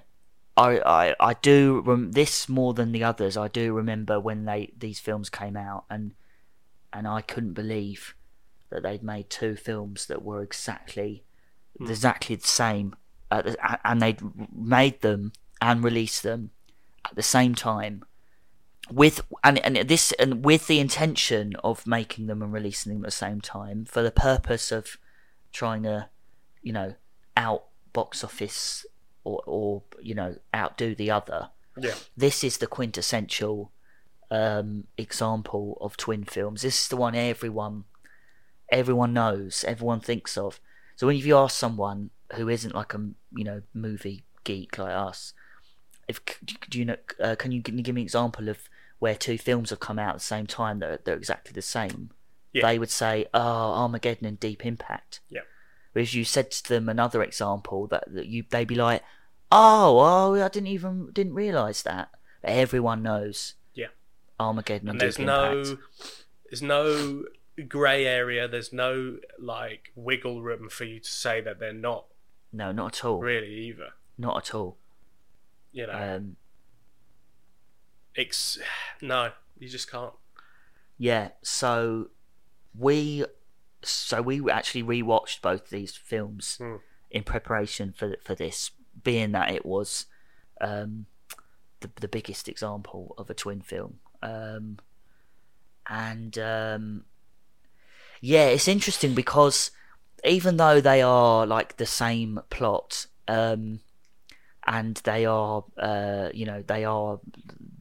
I 0.56 0.80
I, 0.80 1.14
I 1.20 1.34
do 1.34 1.82
rem- 1.84 2.12
this 2.12 2.48
more 2.48 2.74
than 2.74 2.92
the 2.92 3.04
others. 3.04 3.36
I 3.36 3.48
do 3.48 3.72
remember 3.72 4.18
when 4.18 4.44
they 4.44 4.72
these 4.76 5.00
films 5.00 5.30
came 5.30 5.56
out, 5.56 5.84
and 5.90 6.14
and 6.92 7.06
I 7.06 7.20
couldn't 7.20 7.54
believe 7.54 8.14
that 8.70 8.82
they'd 8.82 9.02
made 9.02 9.30
two 9.30 9.56
films 9.56 10.06
that 10.06 10.22
were 10.22 10.42
exactly 10.42 11.24
exactly 11.80 12.36
the 12.36 12.46
same, 12.46 12.94
at 13.30 13.44
the, 13.44 13.80
and 13.84 14.02
they'd 14.02 14.20
made 14.54 15.00
them 15.00 15.32
and 15.60 15.84
released 15.84 16.22
them 16.22 16.50
at 17.04 17.14
the 17.14 17.22
same 17.22 17.54
time 17.54 18.04
with 18.92 19.20
and 19.44 19.58
and 19.58 19.88
this 19.88 20.12
and 20.12 20.44
with 20.44 20.66
the 20.66 20.80
intention 20.80 21.54
of 21.62 21.86
making 21.86 22.26
them 22.26 22.42
and 22.42 22.52
releasing 22.52 22.92
them 22.92 23.04
at 23.04 23.08
the 23.08 23.12
same 23.12 23.40
time 23.40 23.84
for 23.84 24.02
the 24.02 24.10
purpose 24.10 24.72
of 24.72 24.98
trying 25.52 25.82
to 25.82 26.08
you 26.62 26.72
know 26.72 26.94
out 27.36 27.64
box 27.92 28.24
office 28.24 28.84
or 29.24 29.42
or 29.46 29.82
you 30.00 30.14
know 30.14 30.36
outdo 30.54 30.94
the 30.94 31.10
other 31.10 31.50
Yeah, 31.76 31.94
this 32.16 32.42
is 32.42 32.58
the 32.58 32.66
quintessential 32.66 33.72
um, 34.30 34.84
example 34.96 35.76
of 35.80 35.96
twin 35.96 36.24
films. 36.24 36.62
This 36.62 36.82
is 36.82 36.88
the 36.88 36.96
one 36.96 37.14
everyone 37.14 37.84
everyone 38.70 39.12
knows, 39.12 39.64
everyone 39.66 40.00
thinks 40.00 40.36
of. 40.36 40.60
So 40.96 41.06
when 41.06 41.16
you 41.16 41.36
ask 41.36 41.56
someone 41.56 42.10
who 42.34 42.48
isn't 42.48 42.74
like 42.74 42.94
a 42.94 43.10
you 43.34 43.44
know 43.44 43.62
movie 43.72 44.24
geek 44.44 44.78
like 44.78 44.94
us, 44.94 45.32
if 46.08 46.20
do 46.68 46.78
you 46.78 46.84
know, 46.84 46.96
uh, 47.20 47.36
can 47.36 47.52
you, 47.52 47.62
can 47.62 47.78
you 47.78 47.84
give 47.84 47.94
me 47.94 48.02
an 48.02 48.06
example 48.06 48.48
of 48.48 48.68
where 49.00 49.16
two 49.16 49.36
films 49.36 49.70
have 49.70 49.80
come 49.80 49.98
out 49.98 50.10
at 50.10 50.18
the 50.18 50.24
same 50.24 50.46
time 50.46 50.78
that 50.78 50.90
are, 50.90 51.00
they're 51.04 51.16
exactly 51.16 51.52
the 51.52 51.62
same? 51.62 52.10
Yeah. 52.52 52.66
They 52.66 52.78
would 52.78 52.90
say, 52.90 53.26
"Oh, 53.34 53.40
Armageddon 53.40 54.26
and 54.26 54.38
Deep 54.38 54.64
Impact." 54.64 55.20
Yeah. 55.28 55.40
Whereas 55.92 56.14
you 56.14 56.24
said 56.24 56.52
to 56.52 56.68
them 56.68 56.88
another 56.88 57.22
example 57.22 57.88
that, 57.88 58.04
that 58.14 58.26
you 58.26 58.44
they'd 58.48 58.68
be 58.68 58.74
like, 58.76 59.02
"Oh, 59.50 59.98
oh, 59.98 60.34
I 60.44 60.48
didn't 60.48 60.68
even 60.68 61.10
didn't 61.12 61.34
realize 61.34 61.82
that." 61.82 62.10
But 62.42 62.50
everyone 62.52 63.02
knows. 63.02 63.54
Yeah. 63.74 63.88
Armageddon 64.38 64.88
and, 64.88 64.94
and 64.94 65.00
there's 65.00 65.16
Deep 65.16 65.26
no 65.26 65.58
Impact. 65.60 65.80
there's 66.48 66.62
no 66.62 67.24
grey 67.68 68.06
area. 68.06 68.48
There's 68.48 68.72
no 68.72 69.18
like 69.38 69.92
wiggle 69.94 70.42
room 70.42 70.68
for 70.68 70.84
you 70.84 71.00
to 71.00 71.10
say 71.10 71.40
that 71.40 71.58
they're 71.60 71.72
not 71.72 72.06
No, 72.52 72.72
not 72.72 72.96
at 72.98 73.04
all. 73.04 73.20
really 73.20 73.52
either. 73.68 73.90
Not 74.18 74.36
at 74.38 74.54
all. 74.54 74.76
You 75.72 75.86
know, 75.86 75.92
Um, 76.16 76.36
it's 78.14 78.58
no, 79.02 79.32
you 79.58 79.68
just 79.68 79.90
can't. 79.90 80.12
yeah. 80.98 81.28
So 81.42 82.08
we, 82.78 83.24
so 83.82 84.22
we 84.22 84.48
actually 84.50 84.82
rewatched 84.82 85.40
both 85.42 85.70
these 85.70 85.96
films 85.96 86.56
Hmm. 86.58 86.76
in 87.10 87.22
preparation 87.24 87.92
for 87.96 88.16
for 88.22 88.34
this, 88.34 88.70
being 89.02 89.32
that 89.32 89.50
it 89.50 89.64
was 89.66 90.06
um, 90.60 91.06
the 91.80 91.90
the 92.00 92.08
biggest 92.08 92.48
example 92.48 93.14
of 93.18 93.30
a 93.30 93.34
twin 93.34 93.60
film. 93.60 94.00
Um, 94.22 94.78
and 95.88 96.38
um, 96.38 97.04
yeah, 98.20 98.46
it's 98.46 98.68
interesting 98.68 99.14
because 99.14 99.70
even 100.24 100.58
though 100.58 100.80
they 100.80 101.00
are 101.02 101.46
like 101.46 101.78
the 101.78 101.86
same 101.86 102.40
plot, 102.50 103.06
um, 103.26 103.80
and 104.66 104.96
they 105.04 105.24
are, 105.24 105.64
uh, 105.78 106.28
you 106.34 106.44
know, 106.44 106.62
they 106.66 106.84
are 106.84 107.18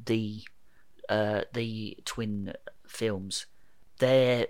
the 0.10 0.42
uh, 1.08 1.42
the 1.54 1.98
twin 2.04 2.54
films, 2.88 3.46
they're 4.00 4.48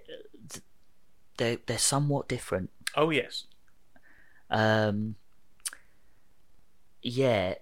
they're 1.37 1.57
they're 1.67 1.77
somewhat 1.77 2.27
different. 2.27 2.71
Oh 2.95 3.11
yes, 3.11 3.45
Um, 4.49 5.15
yeah. 7.03 7.55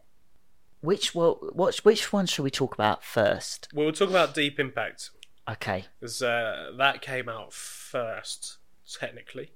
Which 0.81 1.13
well, 1.15 1.39
which 1.53 1.83
which 1.83 2.13
one 2.13 2.25
should 2.27 2.43
we 2.43 2.51
talk 2.51 2.73
about 2.73 3.03
first? 3.03 3.67
we'll 3.73 3.91
talk 3.91 4.09
about 4.09 4.33
Deep 4.33 4.59
Impact 4.59 5.09
Okay. 5.49 5.85
because 5.99 6.21
uh, 6.21 6.71
that 6.77 7.01
came 7.01 7.27
out 7.27 7.51
first, 7.51 8.57
technically, 8.99 9.51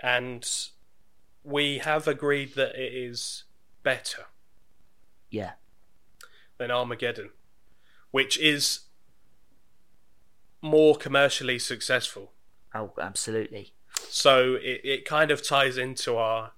and 0.00 0.48
we 1.44 1.78
have 1.78 2.06
agreed 2.08 2.54
that 2.54 2.74
it 2.74 2.92
is 2.94 3.44
better 3.82 4.24
Yeah. 5.30 5.52
Than 6.62 6.70
Armageddon, 6.70 7.30
which 8.12 8.38
is 8.38 8.80
more 10.60 10.94
commercially 10.96 11.58
successful. 11.58 12.32
Oh, 12.72 12.92
absolutely. 13.00 13.72
So 14.08 14.54
it, 14.54 14.80
it 14.84 15.04
kind 15.04 15.30
of 15.32 15.42
ties 15.42 15.76
into 15.76 16.16
our 16.16 16.52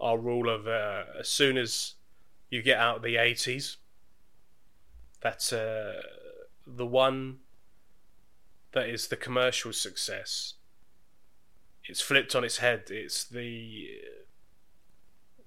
our 0.00 0.16
rule 0.16 0.48
of 0.48 0.66
uh, 0.66 1.02
as 1.18 1.28
soon 1.28 1.58
as 1.58 1.94
you 2.48 2.62
get 2.62 2.78
out 2.78 2.98
of 2.98 3.02
the 3.02 3.16
eighties, 3.16 3.76
that's 5.20 5.52
uh, 5.52 6.00
the 6.66 6.86
one 6.86 7.40
that 8.72 8.88
is 8.88 9.08
the 9.08 9.16
commercial 9.16 9.72
success, 9.72 10.54
it's 11.84 12.00
flipped 12.00 12.34
on 12.36 12.44
its 12.44 12.58
head. 12.58 12.84
It's 12.88 13.24
the 13.24 13.88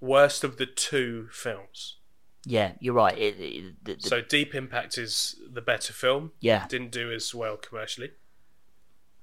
worst 0.02 0.44
of 0.44 0.58
the 0.58 0.66
two 0.66 1.30
films. 1.32 1.98
Yeah, 2.45 2.74
you're 2.80 2.94
right. 2.94 3.18
It, 3.18 3.40
it, 3.40 3.86
the, 3.86 3.95
the, 3.95 4.02
So 4.02 4.22
Deep 4.22 4.53
Impact 4.53 4.98
is 4.98 5.36
the 5.49 5.61
better 5.61 5.94
film. 5.94 6.32
yeah, 6.41 6.68
Didn't 6.68 6.91
do 6.91 7.11
as 7.11 7.34
well 7.34 7.56
commercially. 7.57 8.11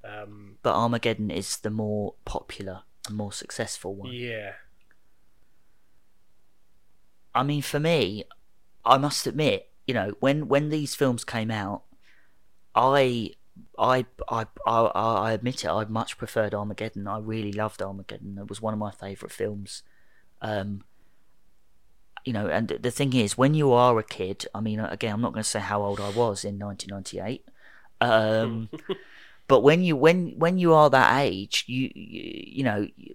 Um, 0.03 0.57
but 0.63 0.75
Armageddon 0.75 1.31
is 1.31 1.59
the 1.59 1.69
more 1.71 2.15
popular, 2.25 2.83
and 3.07 3.17
more 3.17 3.33
successful 3.33 3.95
one. 3.95 4.13
yeah. 4.13 4.53
I 7.35 7.43
mean, 7.43 7.63
for 7.63 7.79
me, 7.79 8.25
I 8.85 8.97
must 8.97 9.27
admit, 9.27 9.69
you 9.87 9.95
know, 9.95 10.15
when 10.21 10.49
when 10.49 10.71
these 10.71 10.95
films 10.95 11.25
came 11.25 11.51
out, 11.51 11.83
I. 12.75 13.33
I, 13.79 14.07
I 14.31 14.47
I 14.67 14.81
I 14.87 15.33
admit 15.33 15.65
it. 15.65 15.69
I 15.69 15.85
much 15.85 16.17
preferred 16.17 16.55
Armageddon. 16.55 17.07
I 17.07 17.19
really 17.19 17.53
loved 17.53 17.83
Armageddon. 17.83 18.39
It 18.39 18.49
was 18.49 18.63
one 18.63 18.73
of 18.73 18.79
my 18.79 18.91
favourite 18.91 19.33
films. 19.33 19.83
Um, 20.41 20.83
you 22.25 22.33
know, 22.33 22.47
and 22.49 22.69
the 22.69 22.91
thing 22.91 23.13
is, 23.15 23.39
when 23.39 23.55
you 23.55 23.73
are 23.73 23.99
a 23.99 24.03
kid, 24.03 24.47
I 24.55 24.61
mean, 24.61 24.81
again, 24.81 25.15
I'm 25.15 25.21
not 25.21 25.33
going 25.33 25.43
to 25.43 25.49
say 25.49 25.61
how 25.61 25.83
old 25.83 26.01
I 26.01 26.11
was 26.11 26.45
in 26.45 26.59
1998, 26.59 27.45
um, 28.01 28.69
but 29.49 29.61
when 29.61 29.83
you 29.83 29.97
when 29.97 30.35
when 30.39 30.59
you 30.59 30.75
are 30.75 30.91
that 30.91 31.21
age, 31.23 31.65
you 31.67 31.91
you, 31.95 32.45
you 32.59 32.65
know, 32.65 32.89
you- 32.97 33.15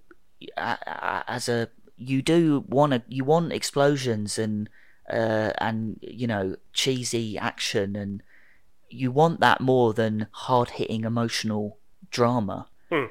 a- 0.57 0.77
a- 0.85 1.23
as 1.27 1.47
a 1.49 1.69
you 1.97 2.21
do 2.21 2.63
want 2.67 2.91
to 2.93 3.01
you 3.07 3.23
want 3.23 3.53
explosions 3.53 4.37
and 4.37 4.69
uh, 5.11 5.51
and 5.59 5.97
you 6.01 6.27
know 6.27 6.55
cheesy 6.73 7.37
action 7.37 7.95
and 7.95 8.21
you 8.89 9.11
want 9.11 9.39
that 9.39 9.61
more 9.61 9.93
than 9.93 10.27
hard 10.31 10.71
hitting 10.71 11.03
emotional 11.03 11.77
drama. 12.11 12.67
Hmm. 12.89 13.05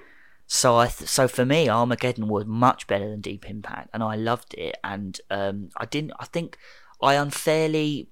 So 0.46 0.76
I 0.76 0.88
th- 0.88 1.08
so 1.08 1.26
for 1.26 1.44
me, 1.44 1.68
Armageddon 1.68 2.28
was 2.28 2.44
much 2.44 2.86
better 2.86 3.08
than 3.08 3.20
Deep 3.20 3.48
Impact, 3.48 3.90
and 3.92 4.02
I 4.02 4.16
loved 4.16 4.54
it. 4.54 4.76
And 4.84 5.20
um, 5.30 5.70
I 5.76 5.86
didn't. 5.86 6.12
I 6.18 6.26
think 6.26 6.58
I 7.00 7.14
unfairly 7.14 8.08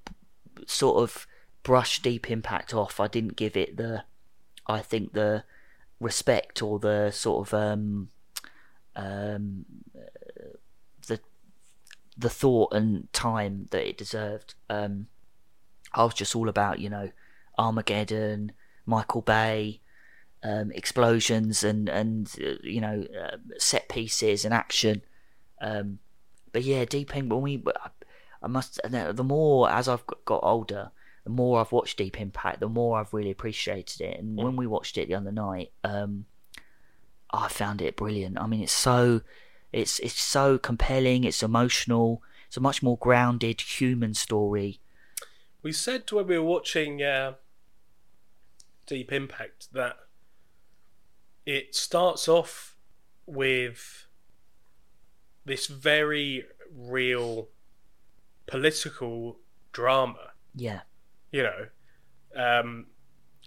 sort 0.66 1.02
of 1.02 1.26
brushed 1.62 2.02
Deep 2.02 2.30
Impact 2.30 2.74
off. 2.74 3.00
I 3.00 3.06
didn't 3.06 3.36
give 3.36 3.56
it 3.56 3.76
the, 3.76 4.04
I 4.66 4.80
think 4.80 5.12
the 5.12 5.44
respect 6.00 6.62
or 6.62 6.78
the 6.78 7.10
sort 7.10 7.48
of 7.48 7.54
um, 7.54 8.08
um, 8.96 9.64
uh, 9.94 10.56
the 11.06 11.20
the 12.16 12.30
thought 12.30 12.72
and 12.72 13.12
time 13.12 13.68
that 13.70 13.86
it 13.86 13.98
deserved. 13.98 14.54
Um, 14.70 15.06
I 15.92 16.04
was 16.04 16.14
just 16.14 16.34
all 16.34 16.48
about 16.48 16.80
you 16.80 16.88
know 16.88 17.10
Armageddon, 17.58 18.52
Michael 18.86 19.22
Bay, 19.22 19.80
um, 20.42 20.72
explosions 20.72 21.62
and 21.64 21.88
and 21.88 22.32
uh, 22.40 22.54
you 22.62 22.80
know 22.80 23.04
uh, 23.22 23.36
set 23.58 23.88
pieces 23.88 24.44
and 24.44 24.52
action. 24.52 25.02
Um, 25.60 25.98
but 26.52 26.64
yeah, 26.64 26.84
Deep 26.84 27.14
Impact. 27.16 27.32
When 27.32 27.42
we, 27.42 27.62
I 28.42 28.46
must. 28.48 28.80
The 28.84 29.12
the 29.14 29.24
more 29.24 29.70
as 29.70 29.88
I've 29.88 30.04
got- 30.06 30.42
older, 30.42 30.90
the 31.24 31.30
more 31.30 31.60
I've 31.60 31.72
watched 31.72 31.98
Deep 31.98 32.20
Impact, 32.20 32.60
the 32.60 32.68
more 32.68 32.98
I've 32.98 33.14
really 33.14 33.30
appreciated 33.30 34.00
it. 34.00 34.18
And 34.18 34.36
when 34.36 34.56
we 34.56 34.66
watched 34.66 34.98
it 34.98 35.08
the 35.08 35.14
other 35.14 35.32
night, 35.32 35.70
um, 35.84 36.26
I 37.30 37.48
found 37.48 37.80
it 37.80 37.96
brilliant. 37.96 38.38
I 38.38 38.46
mean, 38.46 38.62
it's 38.62 38.72
so, 38.72 39.22
it's 39.72 39.98
it's 40.00 40.20
so 40.20 40.58
compelling. 40.58 41.24
It's 41.24 41.42
emotional. 41.42 42.22
It's 42.48 42.56
a 42.56 42.60
much 42.60 42.82
more 42.82 42.98
grounded 42.98 43.60
human 43.60 44.14
story. 44.14 44.80
We 45.62 45.72
said 45.72 46.10
when 46.10 46.26
we 46.26 46.36
were 46.38 46.44
watching 46.44 47.02
uh, 47.02 47.34
Deep 48.86 49.12
Impact 49.12 49.72
that 49.72 49.96
it 51.46 51.74
starts 51.74 52.28
off 52.28 52.76
with 53.26 54.06
this 55.44 55.66
very 55.66 56.44
real 56.74 57.48
political 58.46 59.38
drama. 59.72 60.32
Yeah, 60.54 60.80
You 61.30 61.44
know, 61.44 61.66
um, 62.36 62.86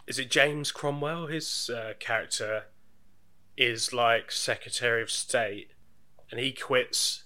is 0.08 0.20
it 0.20 0.30
James 0.30 0.72
Cromwell? 0.72 1.28
His 1.28 1.70
uh, 1.70 1.94
character 2.00 2.66
is 3.58 3.94
like 3.94 4.32
Secretary 4.32 5.02
of 5.02 5.10
State, 5.10 5.72
and 6.32 6.40
he 6.40 6.52
quits, 6.52 7.24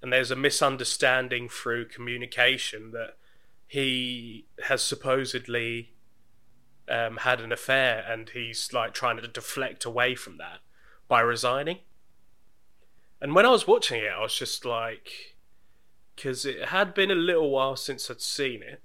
and 0.00 0.12
there's 0.12 0.30
a 0.30 0.36
misunderstanding 0.36 1.48
through 1.48 1.88
communication 1.88 2.92
that 2.92 3.16
he 3.66 4.46
has 4.64 4.82
supposedly 4.82 5.95
um, 6.88 7.18
had 7.18 7.40
an 7.40 7.52
affair, 7.52 8.04
and 8.08 8.30
he's 8.30 8.72
like 8.72 8.94
trying 8.94 9.16
to 9.16 9.28
deflect 9.28 9.84
away 9.84 10.14
from 10.14 10.38
that 10.38 10.60
by 11.08 11.20
resigning. 11.20 11.78
And 13.20 13.34
when 13.34 13.46
I 13.46 13.50
was 13.50 13.66
watching 13.66 14.02
it, 14.02 14.12
I 14.14 14.20
was 14.20 14.34
just 14.34 14.64
like, 14.64 15.36
because 16.14 16.44
it 16.44 16.66
had 16.66 16.94
been 16.94 17.10
a 17.10 17.14
little 17.14 17.50
while 17.50 17.76
since 17.76 18.10
I'd 18.10 18.20
seen 18.20 18.62
it. 18.62 18.82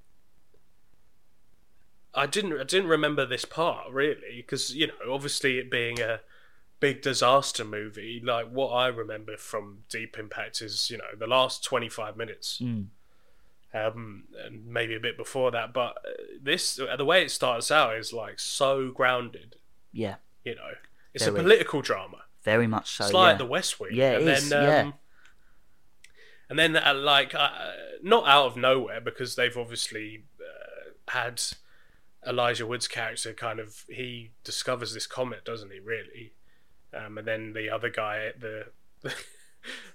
I 2.14 2.26
didn't 2.26 2.60
I 2.60 2.66
didn't 2.66 2.90
remember 2.90 3.26
this 3.26 3.46
part 3.46 3.90
really 3.90 4.36
because 4.36 4.76
you 4.76 4.88
know 4.88 5.14
obviously 5.14 5.60
it 5.60 5.72
being 5.72 6.02
a 6.02 6.20
big 6.82 7.02
disaster 7.02 7.64
movie 7.64 8.22
like 8.22 8.50
what 8.50 8.70
I 8.70 8.88
remember 8.88 9.38
from 9.38 9.84
Deep 9.90 10.20
Impact 10.20 10.62
is 10.62 10.90
you 10.90 10.98
know 10.98 11.06
the 11.18 11.28
last 11.28 11.64
25 11.64 12.18
minutes 12.18 12.60
mm. 12.62 12.88
Um 13.74 14.24
and 14.46 14.66
maybe 14.66 14.96
a 14.96 15.00
bit 15.00 15.18
before 15.18 15.52
that 15.52 15.74
but 15.74 15.98
uh, 16.06 16.12
this 16.42 16.80
the 16.98 17.06
way 17.06 17.24
it 17.24 17.32
starts 17.32 17.72
out 17.72 17.96
is 17.96 18.12
like 18.12 18.40
so 18.40 18.92
grounded 18.92 19.56
yeah, 19.94 20.16
you 20.44 20.56
know 20.56 20.72
it's 21.14 21.28
a 21.28 21.32
political 21.32 21.82
drama 21.82 22.24
very 22.44 22.68
much 22.68 22.96
so. 22.96 23.06
it's 23.06 23.14
like 23.14 23.34
yeah. 23.34 23.38
the 23.38 23.46
West 23.46 23.80
Wing 23.80 23.92
Yeah, 23.94 24.12
it 24.12 24.22
and 24.22 24.30
is, 24.30 24.50
then 24.50 24.64
yeah. 24.64 24.82
um, 24.82 24.94
and 26.50 26.60
then 26.60 26.76
uh, 26.76 26.94
like 26.94 27.34
uh, 27.34 27.50
not 28.02 28.28
out 28.28 28.46
of 28.48 28.58
nowhere 28.58 29.00
because 29.00 29.36
they've 29.36 29.56
obviously 29.56 30.26
uh, 30.40 31.12
had 31.12 31.42
Elijah 32.28 32.66
Wood's 32.66 32.88
character 32.88 33.34
kind 33.34 33.60
of 33.60 33.86
he 33.90 34.32
discovers 34.44 34.94
this 34.94 35.08
comet, 35.08 35.46
doesn't 35.46 35.72
he? 35.72 35.80
Really, 35.80 36.34
um, 36.94 37.18
and 37.18 37.28
then 37.28 37.54
the 37.54 37.70
other 37.70 37.90
guy, 37.90 38.32
the 38.38 38.66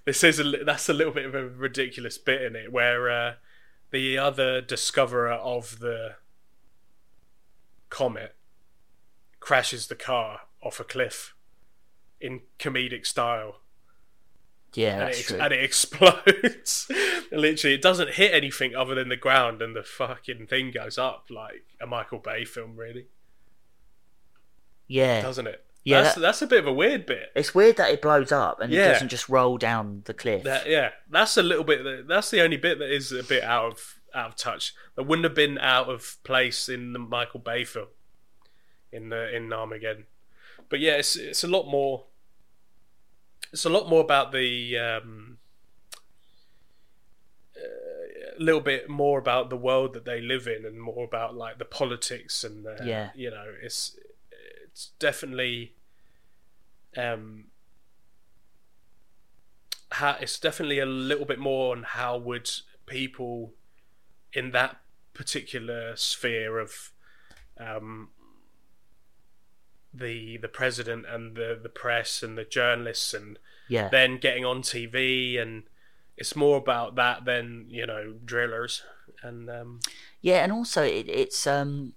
this 0.05 0.23
is 0.23 0.39
a 0.39 0.43
that's 0.65 0.89
a 0.89 0.93
little 0.93 1.13
bit 1.13 1.25
of 1.25 1.35
a 1.35 1.47
ridiculous 1.47 2.17
bit 2.17 2.41
in 2.41 2.55
it 2.55 2.71
where 2.71 3.09
uh, 3.09 3.33
the 3.91 4.17
other 4.17 4.61
discoverer 4.61 5.31
of 5.33 5.79
the 5.79 6.15
comet 7.89 8.35
crashes 9.39 9.87
the 9.87 9.95
car 9.95 10.41
off 10.61 10.79
a 10.79 10.83
cliff 10.83 11.33
in 12.19 12.41
comedic 12.59 13.05
style 13.05 13.61
yeah, 14.73 15.07
and 15.07 15.09
it, 15.09 15.31
and 15.31 15.53
it 15.53 15.63
explodes. 15.63 16.91
Literally, 17.31 17.75
it 17.75 17.81
doesn't 17.81 18.11
hit 18.11 18.33
anything 18.33 18.75
other 18.75 18.95
than 18.95 19.09
the 19.09 19.15
ground, 19.15 19.61
and 19.61 19.75
the 19.75 19.83
fucking 19.83 20.47
thing 20.47 20.71
goes 20.71 20.97
up 20.97 21.27
like 21.29 21.65
a 21.81 21.87
Michael 21.87 22.19
Bay 22.19 22.45
film, 22.45 22.75
really, 22.75 23.07
yeah, 24.87 25.21
doesn't 25.21 25.47
it? 25.47 25.65
Yeah, 25.89 26.01
that's 26.03 26.15
that- 26.15 26.21
that's 26.21 26.41
a 26.41 26.47
bit 26.47 26.59
of 26.59 26.67
a 26.67 26.73
weird 26.73 27.05
bit. 27.05 27.31
it's 27.35 27.53
weird 27.55 27.77
that 27.77 27.91
it 27.91 28.01
blows 28.01 28.31
up 28.31 28.59
and 28.59 28.71
Yeah. 28.73 28.89
it 28.89 28.93
doesn't 28.93 29.09
just 29.09 29.29
roll 29.29 29.57
down 29.57 30.01
the 30.05 30.13
cliff. 30.13 30.43
That, 30.43 30.67
yeah, 30.67 30.91
that's 31.09 31.37
a 31.37 31.43
little 31.43 31.63
bit. 31.63 32.07
That's 32.07 32.29
the 32.29 32.41
only 32.41 32.57
bit 32.57 32.79
that 32.79 32.91
is 32.93 33.11
a 33.11 33.23
bit 33.23 33.43
out 33.43 33.65
of 33.71 33.93
out 34.13 34.29
of 34.29 34.35
touch. 34.35 34.73
That 34.95 35.03
wouldn't 35.03 35.23
have 35.25 35.35
been 35.35 35.57
out 35.59 35.89
of 35.89 36.17
place 36.23 36.67
in 36.69 36.93
the 36.93 36.99
Michael 36.99 37.39
Bay 37.39 37.63
film, 37.63 37.87
in 38.91 39.09
the 39.09 39.33
in 39.35 39.51
Armageddon. 39.53 40.07
But 40.69 40.79
yeah, 40.79 40.93
it's 40.93 41.15
it's 41.15 41.43
a 41.43 41.47
lot 41.47 41.67
more. 41.67 42.05
It's 43.53 43.63
a 43.65 43.69
lot 43.69 43.87
more 43.87 44.01
about 44.01 44.31
the. 44.33 44.77
Um, 44.77 45.37
uh, 47.55 47.61
a 48.39 48.43
little 48.43 48.61
bit 48.61 48.89
more 48.89 49.17
about 49.19 49.49
the 49.49 49.57
world 49.57 49.93
that 49.93 50.05
they 50.05 50.21
live 50.21 50.47
in, 50.47 50.65
and 50.65 50.79
more 50.81 51.03
about 51.05 51.35
like 51.35 51.57
the 51.57 51.65
politics 51.65 52.43
and 52.43 52.65
the, 52.65 52.77
Yeah. 52.83 53.09
you 53.15 53.29
know, 53.31 53.53
it's 53.61 53.97
it's 54.63 54.91
definitely. 54.99 55.73
Um, 56.97 57.45
how 59.91 60.17
it's 60.19 60.39
definitely 60.39 60.79
a 60.79 60.85
little 60.85 61.25
bit 61.25 61.39
more 61.39 61.75
on 61.75 61.83
how 61.83 62.17
would 62.17 62.49
people 62.85 63.53
in 64.33 64.51
that 64.51 64.77
particular 65.13 65.95
sphere 65.95 66.59
of 66.59 66.91
um, 67.59 68.09
the 69.93 70.37
the 70.37 70.47
president 70.47 71.05
and 71.07 71.35
the 71.35 71.59
the 71.61 71.69
press 71.69 72.21
and 72.21 72.37
the 72.37 72.43
journalists 72.43 73.13
and 73.13 73.39
yeah, 73.69 73.89
then 73.89 74.17
getting 74.17 74.45
on 74.45 74.61
TV 74.61 75.39
and 75.41 75.63
it's 76.17 76.35
more 76.35 76.57
about 76.57 76.95
that 76.95 77.25
than 77.25 77.67
you 77.69 77.85
know 77.85 78.15
drillers. 78.25 78.83
And 79.21 79.49
um, 79.49 79.79
Yeah, 80.21 80.43
and 80.43 80.51
also 80.51 80.83
it, 80.83 81.07
it's 81.07 81.47
um, 81.47 81.93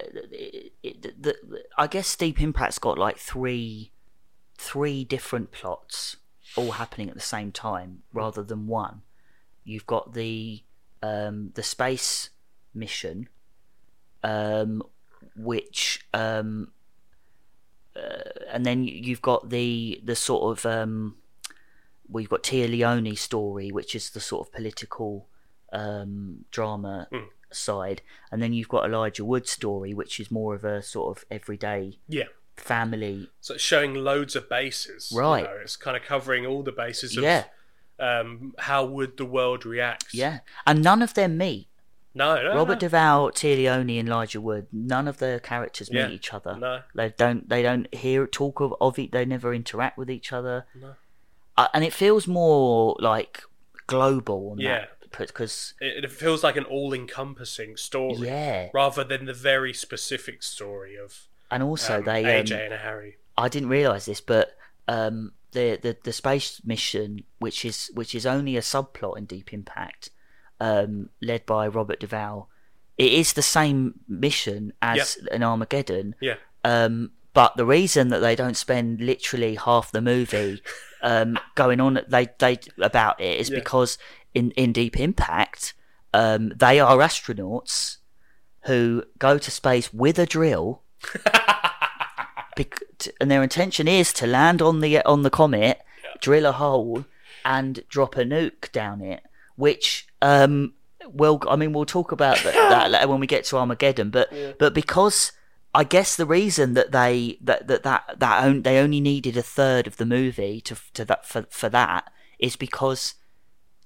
it, 0.00 0.72
it, 0.82 1.22
the, 1.22 1.36
I 1.76 1.86
guess 1.86 2.14
Deep 2.16 2.40
Impact's 2.40 2.78
got 2.78 2.98
like 2.98 3.18
three, 3.18 3.92
three 4.56 5.04
different 5.04 5.50
plots 5.50 6.16
all 6.56 6.72
happening 6.72 7.08
at 7.08 7.14
the 7.14 7.20
same 7.20 7.52
time 7.52 8.02
rather 8.12 8.42
than 8.42 8.66
one. 8.66 9.02
You've 9.64 9.86
got 9.86 10.14
the 10.14 10.62
um 11.02 11.52
the 11.54 11.62
space 11.62 12.30
mission, 12.74 13.28
um, 14.24 14.82
which 15.36 16.06
um, 16.14 16.72
uh, 17.94 18.30
and 18.50 18.64
then 18.64 18.84
you've 18.84 19.22
got 19.22 19.50
the 19.50 20.00
the 20.04 20.16
sort 20.16 20.58
of 20.58 20.66
um, 20.66 21.16
we've 22.08 22.28
got 22.28 22.42
Téa 22.42 22.68
Leoni's 22.68 23.20
story, 23.20 23.70
which 23.70 23.94
is 23.94 24.10
the 24.10 24.20
sort 24.20 24.46
of 24.46 24.52
political 24.52 25.28
um, 25.72 26.44
drama 26.50 27.08
Mm. 27.12 27.28
Side, 27.50 28.02
and 28.30 28.42
then 28.42 28.52
you've 28.52 28.68
got 28.68 28.84
Elijah 28.84 29.24
Wood's 29.24 29.50
story, 29.50 29.94
which 29.94 30.20
is 30.20 30.30
more 30.30 30.54
of 30.54 30.64
a 30.64 30.82
sort 30.82 31.16
of 31.18 31.24
everyday 31.30 31.98
Yeah. 32.08 32.24
family. 32.56 33.30
So 33.40 33.54
it's 33.54 33.62
showing 33.62 33.94
loads 33.94 34.36
of 34.36 34.48
bases. 34.48 35.10
you 35.12 35.18
Right. 35.18 35.44
know, 35.44 35.58
It's 35.62 35.76
kind 35.76 35.96
of 35.96 36.02
covering 36.02 36.44
all 36.46 36.62
the 36.62 36.72
bases 36.72 37.16
of 37.16 37.22
Yeah, 37.24 37.44
um, 37.98 38.54
how 38.58 38.84
would 38.84 39.16
the 39.16 39.24
world 39.24 39.64
react. 39.64 40.06
yeah, 40.12 40.40
and 40.66 40.82
none 40.82 41.02
of 41.02 41.14
them 41.14 41.38
meet. 41.38 41.68
No, 42.14 42.34
no. 42.42 42.54
Robert 42.56 42.74
no. 42.82 42.88
Duvall, 42.88 43.30
Leoni, 43.42 43.98
and 43.98 44.08
Elijah 44.08 44.40
Wood. 44.40 44.66
None 44.72 45.06
of 45.06 45.18
the 45.18 45.40
characters 45.44 45.90
meet 45.90 45.98
Yeah. 46.00 46.08
each 46.10 46.34
other. 46.34 46.56
No. 46.56 46.82
They 46.94 47.10
don't. 47.10 47.48
They 47.48 47.62
don't 47.62 47.92
hear 47.94 48.26
talk 48.26 48.60
of 48.60 48.74
of 48.80 48.98
it. 48.98 49.12
They 49.12 49.24
never 49.24 49.54
interact 49.54 49.96
with 49.98 50.10
each 50.10 50.32
other. 50.32 50.66
No. 50.74 50.96
Uh, 51.56 51.68
and 51.74 51.84
it 51.84 51.92
feels 51.92 52.26
more 52.26 52.96
like 52.98 53.42
global. 53.86 54.56
Yeah. 54.58 54.86
Because 55.16 55.74
It, 55.80 56.04
it 56.04 56.10
feels 56.10 56.44
like 56.44 56.56
an 56.56 56.64
all-encompassing 56.64 57.76
story 57.76 58.28
yeah, 58.28 58.68
rather 58.72 59.04
than 59.04 59.24
the 59.24 59.34
very 59.34 59.72
specific 59.72 60.42
story 60.42 60.96
of 60.96 61.28
and 61.50 61.62
also 61.62 61.98
um, 61.98 62.04
they. 62.04 62.24
AJ 62.24 62.52
Um, 62.52 62.72
and 62.72 62.80
Harry. 62.80 63.16
I 63.36 63.48
didn't 63.48 63.68
realize 63.68 64.06
this, 64.06 64.20
but 64.20 64.56
um, 64.86 65.32
the, 65.52 65.78
the 65.80 65.96
the 66.02 66.12
space 66.12 66.60
mission, 66.64 67.24
which 67.38 67.64
is 67.64 67.90
which 67.94 68.14
is 68.14 68.26
only 68.26 68.56
a 68.56 68.60
subplot 68.60 69.16
in 69.16 69.24
Deep 69.24 69.52
Impact, 69.52 70.10
um, 70.60 71.10
led 71.22 71.46
by 71.46 71.66
Robert 71.66 72.00
Duvall, 72.00 72.48
it 72.96 73.12
is 73.12 73.32
the 73.32 73.42
same 73.42 74.00
mission 74.08 74.72
as 74.82 75.18
an 75.30 75.42
Armageddon. 75.42 76.14
Yeah. 76.20 76.34
Um, 76.64 77.12
but 77.32 77.56
the 77.56 77.64
reason 77.64 78.08
that 78.08 78.18
they 78.18 78.34
don't 78.34 78.56
spend 78.56 79.00
literally 79.00 79.54
half 79.54 79.92
the 79.92 80.00
movie 80.00 80.60
um, 81.02 81.38
going 81.54 81.80
on 81.80 82.00
they 82.08 82.28
they 82.38 82.58
about 82.80 83.20
it 83.20 83.38
is 83.40 83.50
Yeah. 83.50 83.56
because 83.60 83.98
in 84.34 84.50
in 84.52 84.72
Deep 84.72 84.98
Impact, 84.98 85.74
um, 86.14 86.52
they 86.56 86.80
are 86.80 86.98
astronauts 86.98 87.98
who 88.66 89.04
go 89.18 89.38
to 89.38 89.50
space 89.50 89.92
with 89.94 90.18
a 90.18 90.26
drill, 90.26 90.82
bec- 92.56 92.82
and 93.20 93.30
their 93.30 93.42
intention 93.42 93.88
is 93.88 94.12
to 94.14 94.26
land 94.26 94.60
on 94.62 94.80
the 94.80 95.02
on 95.04 95.22
the 95.22 95.30
comet, 95.30 95.80
drill 96.20 96.46
a 96.46 96.52
hole, 96.52 97.04
and 97.44 97.84
drop 97.88 98.16
a 98.16 98.24
nuke 98.24 98.70
down 98.72 99.00
it. 99.00 99.22
Which 99.56 100.06
um, 100.22 100.74
well, 101.08 101.40
I 101.48 101.56
mean, 101.56 101.72
we'll 101.72 101.84
talk 101.86 102.12
about 102.12 102.36
that, 102.44 102.54
that 102.54 102.90
later 102.92 103.08
when 103.08 103.20
we 103.20 103.26
get 103.26 103.44
to 103.46 103.56
Armageddon. 103.56 104.10
But 104.10 104.30
but 104.58 104.74
because 104.74 105.32
I 105.74 105.84
guess 105.84 106.16
the 106.16 106.26
reason 106.26 106.74
that 106.74 106.92
they 106.92 107.38
that 107.42 107.68
that 107.68 107.82
that, 107.82 108.16
that 108.18 108.44
on, 108.44 108.62
they 108.62 108.78
only 108.78 109.00
needed 109.00 109.36
a 109.36 109.42
third 109.42 109.86
of 109.86 109.96
the 109.96 110.06
movie 110.06 110.60
to 110.62 110.76
to 110.94 111.04
that 111.04 111.26
for 111.26 111.46
for 111.50 111.68
that 111.68 112.10
is 112.38 112.56
because 112.56 113.14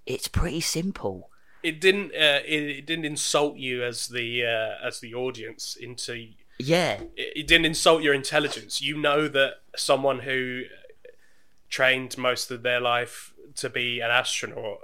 it's 0.06 0.28
pretty 0.28 0.60
simple. 0.60 1.30
It 1.62 1.80
didn't. 1.80 2.12
Uh, 2.12 2.40
it, 2.44 2.62
it 2.62 2.86
didn't 2.86 3.04
insult 3.04 3.56
you 3.56 3.84
as 3.84 4.09
the 4.09 4.44
uh, 4.44 4.86
as 4.86 5.00
the 5.00 5.14
audience 5.14 5.76
into. 5.76 6.14
It, 6.14 6.34
Yeah, 6.59 7.00
it 7.16 7.46
didn't 7.46 7.66
insult 7.66 8.02
your 8.02 8.14
intelligence. 8.14 8.80
You 8.80 8.96
know 8.96 9.28
that 9.28 9.54
someone 9.76 10.20
who 10.20 10.62
trained 11.68 12.18
most 12.18 12.50
of 12.50 12.62
their 12.62 12.80
life 12.80 13.32
to 13.56 13.70
be 13.70 14.00
an 14.00 14.10
astronaut 14.10 14.78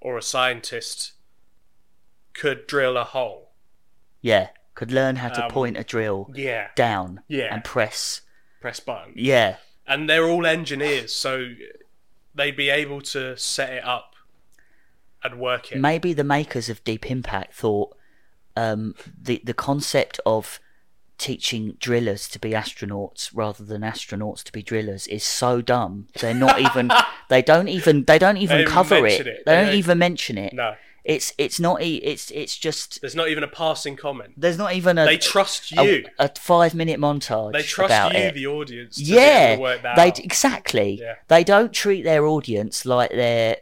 or 0.00 0.16
a 0.16 0.22
scientist 0.22 1.12
could 2.32 2.66
drill 2.66 2.96
a 2.96 3.04
hole. 3.04 3.50
yeah, 4.20 4.48
could 4.74 4.90
learn 4.92 5.16
how 5.16 5.28
to 5.28 5.44
Um, 5.44 5.50
point 5.50 5.76
a 5.76 5.84
drill 5.84 6.30
Yeah. 6.34 6.68
down 6.74 7.22
Yeah. 7.28 7.52
and 7.54 7.62
press. 7.64 8.22
Press 8.60 8.80
button. 8.80 9.12
Yeah, 9.16 9.56
and 9.86 10.08
they're 10.08 10.26
all 10.28 10.46
engineers, 10.46 11.12
so 11.14 11.52
they'd 12.34 12.56
be 12.56 12.70
able 12.70 13.00
to 13.02 13.36
set 13.36 13.70
it 13.72 13.84
up 13.84 14.14
and 15.24 15.38
work 15.38 15.72
it. 15.72 15.78
maybe 15.78 16.12
the 16.12 16.24
makers 16.24 16.68
of 16.68 16.82
Deep 16.84 17.10
Impact 17.10 17.54
thought 17.54 17.96
um, 18.56 18.94
the 19.20 19.40
the 19.44 19.54
concept 19.54 20.20
of 20.26 20.60
teaching 21.18 21.76
drillers 21.78 22.28
to 22.28 22.38
be 22.38 22.50
astronauts 22.50 23.30
rather 23.32 23.64
than 23.64 23.82
astronauts 23.82 24.42
to 24.42 24.52
be 24.52 24.62
drillers 24.62 25.06
is 25.06 25.22
so 25.24 25.60
dumb. 25.62 26.08
They're 26.20 26.34
not 26.34 26.60
even. 26.60 26.90
they 27.28 27.42
don't 27.42 27.68
even. 27.68 28.04
They 28.04 28.18
don't 28.18 28.36
even 28.36 28.58
don't 28.58 28.68
cover 28.68 28.96
it. 28.96 29.02
mention 29.02 29.24
They 29.26 29.30
it. 29.30 29.44
don't 29.44 29.56
They 29.56 29.64
don't- 29.66 29.74
even 29.74 29.98
mention 29.98 30.38
it. 30.38 30.52
no, 30.52 30.74
It's 31.04 31.32
it's 31.36 31.58
not. 31.58 31.82
e- 31.82 31.96
It's 31.96 32.30
it's 32.30 32.56
just. 32.56 33.00
there's 33.00 33.14
not 33.16 33.28
even 33.28 33.42
a 33.42 33.48
passing 33.48 33.96
comment. 33.96 34.34
There's 34.36 34.58
not 34.58 34.74
even 34.74 34.98
a. 34.98 35.04
They 35.04 35.18
trust 35.18 35.72
a, 35.76 35.84
you. 35.84 36.06
a 36.18 36.30
five 36.38 36.74
minute 36.74 37.00
montage. 37.00 37.52
they 37.52 37.62
trust 37.62 37.90
about 37.90 38.12
you, 38.12 38.20
it. 38.20 38.34
the 38.34 38.46
audience. 38.46 38.96
To 38.96 39.02
yeah, 39.04 39.46
be 39.48 39.52
able 39.52 39.56
to 39.56 39.62
work 39.62 39.82
that 39.82 39.96
they 39.96 40.08
out. 40.08 40.18
exactly. 40.20 40.98
Yeah. 41.00 41.14
They 41.28 41.42
don't 41.44 41.72
treat 41.72 42.02
their 42.02 42.24
audience 42.26 42.84
like 42.86 43.10
they're 43.10 43.56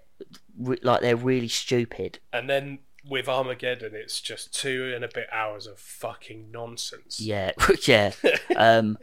re- 0.58 0.78
like 0.82 1.00
they're 1.00 1.16
really 1.16 1.48
stupid. 1.48 2.18
And 2.32 2.48
then 2.48 2.80
with 3.08 3.28
Armageddon, 3.28 3.92
it's 3.94 4.20
just 4.20 4.52
two 4.54 4.92
and 4.94 5.02
a 5.04 5.08
bit 5.08 5.26
hours 5.32 5.66
of 5.66 5.78
fucking 5.78 6.50
nonsense. 6.50 7.20
Yeah, 7.20 7.52
yeah. 7.86 8.12
um, 8.56 8.98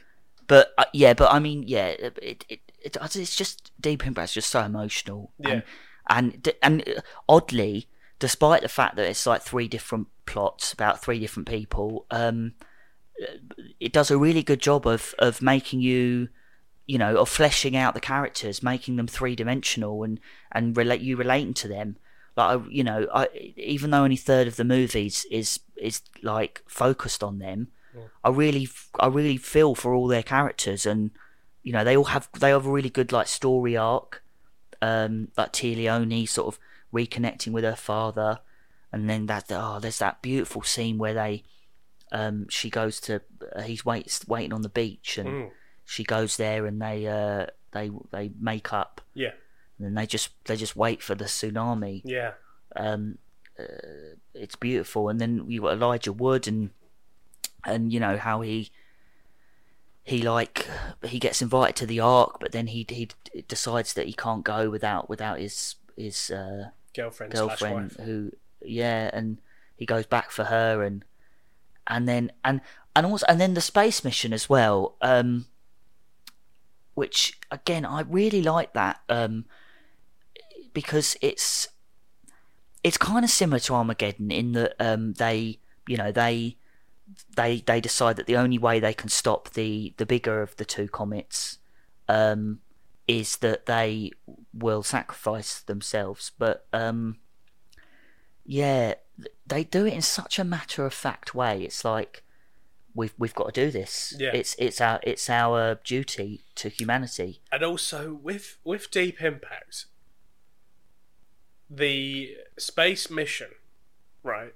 but 0.47 0.73
uh, 0.77 0.85
yeah, 0.93 1.13
but 1.13 1.31
I 1.31 1.39
mean, 1.39 1.63
yeah, 1.67 1.87
it 1.87 2.19
it, 2.21 2.45
it 2.47 2.59
it's 3.15 3.35
just 3.35 3.71
Deep 3.81 4.05
Impact's 4.05 4.33
just 4.33 4.49
so 4.49 4.61
emotional. 4.61 5.31
Yeah. 5.39 5.61
And 6.09 6.47
and, 6.47 6.49
and 6.63 6.89
uh, 6.89 7.01
oddly, 7.27 7.87
despite 8.19 8.61
the 8.61 8.69
fact 8.69 8.95
that 8.95 9.05
it's 9.05 9.25
like 9.25 9.41
three 9.41 9.67
different 9.67 10.07
plots 10.25 10.73
about 10.73 11.01
three 11.01 11.19
different 11.19 11.47
people, 11.47 12.05
um, 12.11 12.53
it 13.79 13.91
does 13.91 14.11
a 14.11 14.17
really 14.17 14.43
good 14.43 14.59
job 14.59 14.85
of 14.87 15.13
of 15.19 15.41
making 15.41 15.81
you. 15.81 16.29
You 16.89 16.97
know, 16.97 17.17
of 17.17 17.27
fleshing 17.27 17.75
out 17.75 17.95
the 17.95 17.99
characters, 17.99 18.63
making 18.63 18.95
them 18.95 19.07
three 19.07 19.35
dimensional, 19.35 20.03
and 20.03 20.21
and 20.53 20.77
relate 20.77 21.01
you 21.01 21.17
relating 21.17 21.53
to 21.55 21.67
them. 21.67 21.97
Like, 22.37 22.61
you 22.69 22.81
know, 22.81 23.07
I, 23.13 23.27
even 23.57 23.91
though 23.91 24.03
only 24.03 24.15
third 24.15 24.47
of 24.47 24.55
the 24.55 24.63
movies 24.63 25.25
is 25.29 25.59
is 25.75 26.01
like 26.23 26.63
focused 26.65 27.23
on 27.23 27.39
them, 27.39 27.67
I 28.23 28.29
really, 28.29 28.69
I 28.99 29.07
really 29.07 29.35
feel 29.37 29.75
for 29.75 29.93
all 29.93 30.07
their 30.07 30.23
characters, 30.23 30.85
and 30.85 31.11
you 31.63 31.73
know, 31.73 31.83
they 31.83 31.97
all 31.97 32.05
have 32.05 32.29
they 32.39 32.51
have 32.51 32.65
a 32.65 32.71
really 32.71 32.89
good 32.89 33.11
like 33.11 33.27
story 33.27 33.75
arc. 33.75 34.23
Um, 34.81 35.29
like 35.35 35.53
Téa 35.53 35.75
Leoni 35.75 36.25
sort 36.27 36.47
of 36.53 36.59
reconnecting 36.93 37.51
with 37.51 37.63
her 37.63 37.75
father, 37.75 38.39
and 38.91 39.09
then 39.09 39.25
that 39.27 39.45
oh, 39.51 39.79
there's 39.79 39.99
that 39.99 40.21
beautiful 40.21 40.61
scene 40.63 40.97
where 40.97 41.13
they, 41.13 41.43
um, 42.11 42.47
she 42.49 42.69
goes 42.69 42.99
to 43.01 43.21
uh, 43.55 43.61
he's 43.61 43.85
waits 43.85 44.27
waiting 44.27 44.53
on 44.53 44.61
the 44.61 44.69
beach, 44.69 45.17
and 45.17 45.29
Mm. 45.29 45.51
she 45.85 46.03
goes 46.03 46.37
there, 46.37 46.65
and 46.65 46.81
they 46.81 47.07
uh 47.07 47.47
they 47.71 47.91
they 48.11 48.31
make 48.39 48.71
up, 48.73 49.01
Yeah, 49.13 49.33
and 49.77 49.87
then 49.87 49.93
they 49.95 50.05
just 50.05 50.29
they 50.45 50.55
just 50.55 50.75
wait 50.75 51.01
for 51.03 51.15
the 51.15 51.25
tsunami. 51.25 52.01
Yeah, 52.05 52.33
um, 52.75 53.17
uh, 53.59 53.63
it's 54.33 54.55
beautiful. 54.55 55.09
And 55.09 55.19
then 55.19 55.45
you 55.49 55.61
got 55.61 55.73
Elijah 55.73 56.13
Wood 56.13 56.47
and 56.47 56.69
and 57.65 57.91
you 57.91 57.99
know 57.99 58.17
how 58.17 58.41
he 58.41 58.71
he 60.03 60.21
like 60.21 60.65
he 61.03 61.19
gets 61.19 61.41
invited 61.41 61.75
to 61.77 61.85
the 61.85 61.99
Ark, 61.99 62.37
but 62.39 62.51
then 62.53 62.67
he 62.67 62.85
he 62.89 63.09
decides 63.47 63.93
that 63.93 64.05
he 64.05 64.13
can't 64.13 64.43
go 64.45 64.69
without 64.69 65.09
without 65.09 65.39
his 65.39 65.75
his 65.97 66.31
uh, 66.31 66.69
girlfriend, 66.97 67.33
slash 67.33 67.59
girlfriend 67.59 67.91
who 68.03 68.31
yeah, 68.61 69.09
and 69.13 69.37
he 69.75 69.85
goes 69.85 70.05
back 70.05 70.31
for 70.31 70.45
her 70.45 70.83
and 70.83 71.05
and 71.87 72.07
then 72.07 72.31
and 72.43 72.61
and 72.95 73.05
also 73.05 73.25
and 73.29 73.39
then 73.39 73.53
the 73.53 73.61
space 73.61 74.03
mission 74.03 74.33
as 74.33 74.49
well. 74.49 74.95
Um, 75.01 75.45
which 76.95 77.39
again 77.51 77.85
I 77.85 78.01
really 78.01 78.41
like 78.41 78.73
that 78.73 79.01
um, 79.07 79.45
because 80.73 81.15
it's 81.21 81.67
it's 82.83 82.97
kind 82.97 83.23
of 83.23 83.29
similar 83.29 83.59
to 83.59 83.73
Armageddon 83.73 84.31
in 84.31 84.53
that 84.53 84.75
um, 84.79 85.13
they 85.13 85.59
you 85.87 85.95
know 85.95 86.11
they 86.11 86.57
they 87.35 87.61
they 87.61 87.79
decide 87.79 88.15
that 88.15 88.25
the 88.25 88.35
only 88.35 88.57
way 88.57 88.79
they 88.79 88.93
can 88.93 89.09
stop 89.09 89.51
the 89.51 89.93
the 89.97 90.05
bigger 90.05 90.41
of 90.41 90.55
the 90.57 90.65
two 90.65 90.87
comets 90.87 91.59
um, 92.09 92.59
is 93.07 93.37
that 93.37 93.65
they 93.65 94.11
will 94.53 94.83
sacrifice 94.83 95.61
themselves 95.61 96.31
but 96.37 96.65
um, 96.73 97.17
yeah 98.45 98.93
they 99.45 99.63
do 99.63 99.85
it 99.85 99.93
in 99.93 100.01
such 100.01 100.37
a 100.39 100.43
matter 100.43 100.85
of 100.85 100.93
fact 100.93 101.33
way 101.33 101.63
it's 101.63 101.85
like 101.85 102.23
we've 102.93 103.13
we've 103.17 103.35
got 103.35 103.53
to 103.53 103.65
do 103.65 103.71
this 103.71 104.13
Yeah. 104.17 104.31
it's 104.33 104.55
it's 104.57 104.81
our 104.81 104.99
it's 105.03 105.29
our 105.29 105.75
duty 105.83 106.41
to 106.55 106.69
humanity 106.69 107.39
and 107.51 107.63
also 107.63 108.13
with 108.13 108.57
with 108.63 108.89
Deep 108.91 109.21
Impact, 109.21 109.85
the 111.69 112.35
space 112.57 113.09
mission, 113.11 113.49
right? 114.23 114.53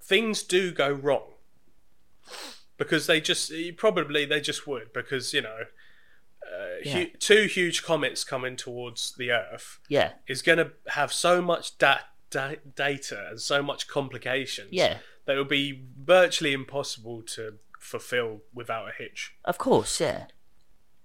Things 0.00 0.42
do 0.42 0.70
go 0.72 0.90
wrong 0.92 1.32
because 2.76 3.06
they 3.06 3.20
just 3.20 3.52
probably 3.76 4.24
they 4.24 4.40
just 4.40 4.66
would 4.66 4.92
because 4.92 5.32
you 5.32 5.42
know 5.42 5.64
uh, 6.52 6.76
Yeah. 6.84 6.92
hu- 7.04 7.10
two 7.18 7.44
huge 7.46 7.82
comets 7.82 8.24
coming 8.24 8.56
towards 8.56 9.14
the 9.16 9.30
Earth 9.30 9.78
yeah 9.88 10.12
is 10.26 10.42
going 10.42 10.58
to 10.58 10.72
have 10.88 11.12
so 11.12 11.40
much 11.42 11.76
da- 11.78 12.00
da- 12.30 12.56
data 12.76 13.26
and 13.30 13.40
so 13.40 13.62
much 13.62 13.86
complications 13.88 14.68
Yeah, 14.72 14.98
that 15.24 15.34
it 15.36 15.38
would 15.38 15.48
be 15.48 15.84
virtually 15.98 16.52
impossible 16.52 17.22
to 17.34 17.58
fulfill 17.80 18.42
without 18.52 18.88
a 18.88 18.92
hitch. 18.92 19.32
of 19.44 19.58
course. 19.58 20.00
Yeah, 20.00 20.26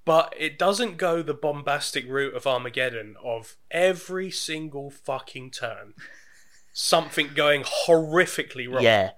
But 0.06 0.34
it 0.38 0.58
doesn't 0.58 0.98
go 0.98 1.22
the 1.22 1.34
bombastic 1.34 2.08
route 2.08 2.34
of 2.36 2.48
Armageddon 2.48 3.16
of 3.24 3.56
every 3.70 4.32
single 4.32 4.90
fucking 4.90 5.52
turn. 5.52 5.94
Something 6.74 7.32
going 7.36 7.64
horrifically 7.64 8.72
wrong. 8.72 8.84
yeah, 8.84 9.12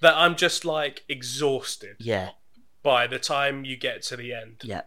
That 0.00 0.14
I'm 0.16 0.36
just 0.36 0.64
like 0.64 1.04
exhausted 1.08 1.96
yeah, 1.98 2.30
by 2.82 3.06
the 3.06 3.18
time 3.18 3.64
you 3.64 3.76
get 3.76 4.02
to 4.04 4.16
the 4.16 4.32
end. 4.32 4.60
yeah, 4.62 4.82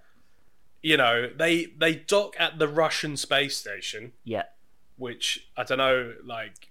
You 0.85 0.97
know, 0.97 1.31
they 1.35 1.65
they 1.65 1.95
dock 1.95 2.35
at 2.37 2.59
the 2.59 2.67
Russian 2.67 3.17
space 3.17 3.57
station, 3.57 4.11
yeah, 4.23 4.43
which 4.97 5.47
I 5.57 5.63
don't 5.63 5.79
know, 5.79 6.13
like 6.23 6.69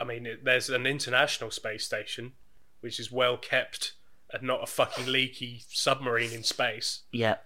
I 0.00 0.04
mean, 0.04 0.26
it, 0.26 0.44
there's 0.44 0.70
an 0.70 0.86
international 0.86 1.50
space 1.50 1.84
station 1.84 2.34
which 2.80 3.00
is 3.00 3.10
well 3.10 3.36
kept 3.36 3.94
and 4.32 4.44
not 4.44 4.62
a 4.62 4.66
fucking 4.66 5.06
leaky 5.06 5.64
submarine 5.70 6.30
in 6.32 6.44
space. 6.44 7.00
yeah, 7.10 7.38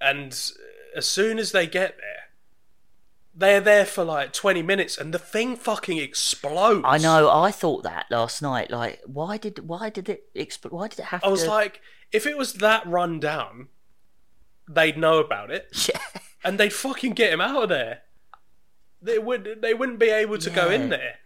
and 0.00 0.30
as 0.94 1.06
soon 1.06 1.40
as 1.40 1.50
they 1.50 1.66
get 1.66 1.96
there, 1.98 2.22
they're 3.34 3.60
there 3.60 3.84
for 3.86 4.04
like 4.04 4.32
20 4.32 4.62
minutes 4.62 4.96
and 4.96 5.12
the 5.12 5.18
thing 5.18 5.56
fucking 5.56 5.98
explodes. 5.98 6.84
I 6.84 6.98
know. 6.98 7.28
I 7.28 7.50
thought 7.50 7.82
that 7.82 8.06
last 8.12 8.40
night. 8.40 8.70
Like, 8.70 9.00
why 9.04 9.36
did 9.36 9.68
why 9.68 9.90
did 9.90 10.08
it 10.08 10.32
exp- 10.32 10.70
Why 10.70 10.86
did 10.86 11.00
it 11.00 11.06
have 11.06 11.24
I 11.24 11.28
was 11.28 11.42
to? 11.42 11.48
like, 11.50 11.80
if 12.12 12.24
it 12.24 12.38
was 12.38 12.54
that 12.54 12.86
run 12.86 13.18
down, 13.18 13.66
they'd 14.68 14.98
know 14.98 15.18
about 15.18 15.50
it 15.50 15.88
yeah, 15.88 16.20
and 16.44 16.58
they'd 16.58 16.72
fucking 16.72 17.12
get 17.12 17.32
him 17.32 17.40
out 17.40 17.64
of 17.64 17.68
there. 17.68 18.02
They 19.02 19.18
would. 19.18 19.58
They 19.60 19.74
wouldn't 19.74 19.98
be 19.98 20.10
able 20.10 20.38
to 20.38 20.50
go 20.50 20.70
in 20.70 20.88
there. 20.88 21.16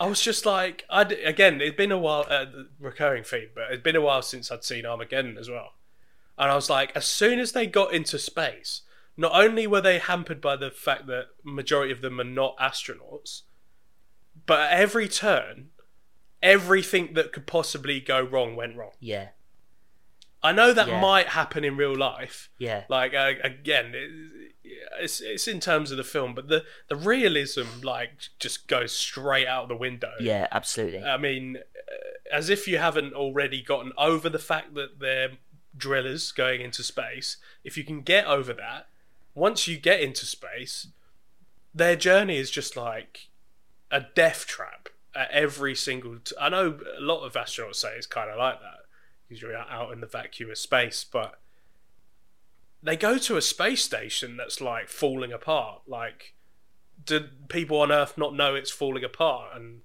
I 0.00 0.06
was 0.06 0.20
just 0.20 0.46
like, 0.46 0.84
I 0.88 1.02
again. 1.02 1.60
It'd 1.60 1.76
been 1.76 1.92
a 1.92 1.98
while. 1.98 2.24
Uh, 2.28 2.46
recurring 2.78 3.24
theme, 3.24 3.48
but 3.54 3.64
it'd 3.64 3.82
been 3.82 3.96
a 3.96 4.00
while 4.00 4.22
since 4.22 4.50
I'd 4.50 4.64
seen 4.64 4.86
Armageddon 4.86 5.36
as 5.38 5.50
well. 5.50 5.72
And 6.38 6.50
I 6.50 6.54
was 6.54 6.70
like, 6.70 6.92
as 6.94 7.04
soon 7.04 7.40
as 7.40 7.52
they 7.52 7.66
got 7.66 7.92
into 7.92 8.18
space, 8.18 8.82
not 9.16 9.32
only 9.34 9.66
were 9.66 9.80
they 9.80 9.98
hampered 9.98 10.40
by 10.40 10.54
the 10.54 10.70
fact 10.70 11.08
that 11.08 11.26
majority 11.42 11.92
of 11.92 12.00
them 12.00 12.20
are 12.20 12.24
not 12.24 12.56
astronauts, 12.58 13.42
but 14.46 14.60
at 14.60 14.78
every 14.78 15.08
turn, 15.08 15.70
everything 16.40 17.14
that 17.14 17.32
could 17.32 17.46
possibly 17.46 17.98
go 17.98 18.20
wrong 18.22 18.54
went 18.54 18.76
wrong. 18.76 18.92
yeah, 19.00 19.30
I 20.42 20.52
know 20.52 20.72
that 20.72 20.86
Yeah. 20.88 21.00
might 21.00 21.28
happen 21.28 21.64
in 21.64 21.76
real 21.76 21.96
life. 21.96 22.48
yeah, 22.58 22.84
Like 22.88 23.12
uh, 23.14 23.32
again, 23.42 23.92
it, 23.94 24.10
it's 25.00 25.20
it's 25.20 25.48
in 25.48 25.58
terms 25.60 25.90
of 25.90 25.96
the 25.96 26.04
film, 26.04 26.34
but 26.34 26.48
the 26.48 26.64
the 26.88 26.96
realism 26.96 27.64
like 27.82 28.12
just 28.38 28.66
goes 28.68 28.92
straight 28.92 29.46
out 29.48 29.68
the 29.68 29.76
window. 29.76 30.12
yeah. 30.20 30.46
Absolutely. 30.52 31.02
I 31.02 31.16
mean, 31.16 31.56
uh, 31.56 32.36
as 32.36 32.50
if 32.50 32.68
you 32.68 32.78
haven't 32.78 33.14
already 33.14 33.62
gotten 33.62 33.92
over 33.98 34.28
the 34.28 34.38
fact 34.38 34.74
that 34.74 35.00
they're 35.00 35.32
drillers 35.76 36.32
going 36.32 36.60
into 36.60 36.82
space. 36.82 37.36
If 37.64 37.76
you 37.76 37.84
can 37.84 38.02
get 38.02 38.26
over 38.26 38.52
that, 38.52 38.86
once 39.34 39.68
you 39.68 39.76
get 39.78 40.00
into 40.00 40.26
space, 40.26 40.88
their 41.74 41.94
journey 41.96 42.36
is 42.36 42.50
just 42.50 42.76
like 42.76 43.28
a 43.90 44.00
death 44.00 44.46
trap 44.46 44.88
at 45.14 45.30
every 45.30 45.74
single. 45.74 46.18
T- 46.18 46.34
I 46.40 46.48
know 46.48 46.78
a 46.96 47.00
lot 47.00 47.24
of 47.24 47.32
astronauts 47.34 47.76
say 47.76 47.94
it's 47.96 48.06
kind 48.06 48.30
of 48.30 48.38
like 48.38 48.60
that 48.60 48.77
because 49.28 49.42
you're 49.42 49.56
out 49.56 49.92
in 49.92 50.00
the 50.00 50.06
vacuum 50.06 50.50
of 50.50 50.58
space, 50.58 51.04
but 51.04 51.38
they 52.82 52.96
go 52.96 53.18
to 53.18 53.36
a 53.36 53.42
space 53.42 53.82
station 53.82 54.36
that's 54.36 54.60
like 54.60 54.88
falling 54.88 55.32
apart. 55.32 55.82
Like, 55.86 56.34
do 57.04 57.28
people 57.48 57.80
on 57.80 57.92
Earth 57.92 58.16
not 58.16 58.34
know 58.34 58.54
it's 58.54 58.70
falling 58.70 59.04
apart? 59.04 59.50
And 59.54 59.80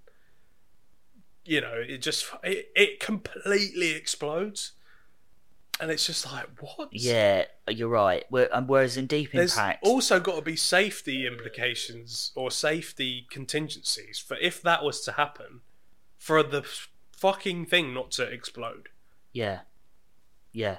you 1.46 1.60
know, 1.62 1.74
it 1.76 2.00
just 2.00 2.26
it, 2.44 2.72
it 2.76 3.00
completely 3.00 3.92
explodes, 3.92 4.74
and 5.80 5.92
it's 5.92 6.06
just 6.06 6.32
like 6.32 6.48
what? 6.60 6.90
Yeah, 6.92 7.46
you're 7.68 7.90
right. 7.90 8.24
And 8.32 8.68
Whereas 8.68 8.96
in 8.96 9.08
Deep 9.08 9.32
There's 9.32 9.54
Impact, 9.54 9.86
also 9.86 10.20
got 10.20 10.36
to 10.36 10.42
be 10.42 10.56
safety 10.56 11.28
implications 11.28 12.32
or 12.36 12.52
safety 12.52 13.28
contingencies 13.30 14.20
for 14.20 14.38
if 14.38 14.62
that 14.62 14.84
was 14.84 15.02
to 15.02 15.14
happen, 15.14 15.62
for 16.18 16.44
the 16.44 16.66
fucking 17.12 17.66
thing 17.66 17.94
not 17.94 18.12
to 18.12 18.24
explode. 18.24 18.90
Yeah, 19.34 19.60
yeah, 20.52 20.78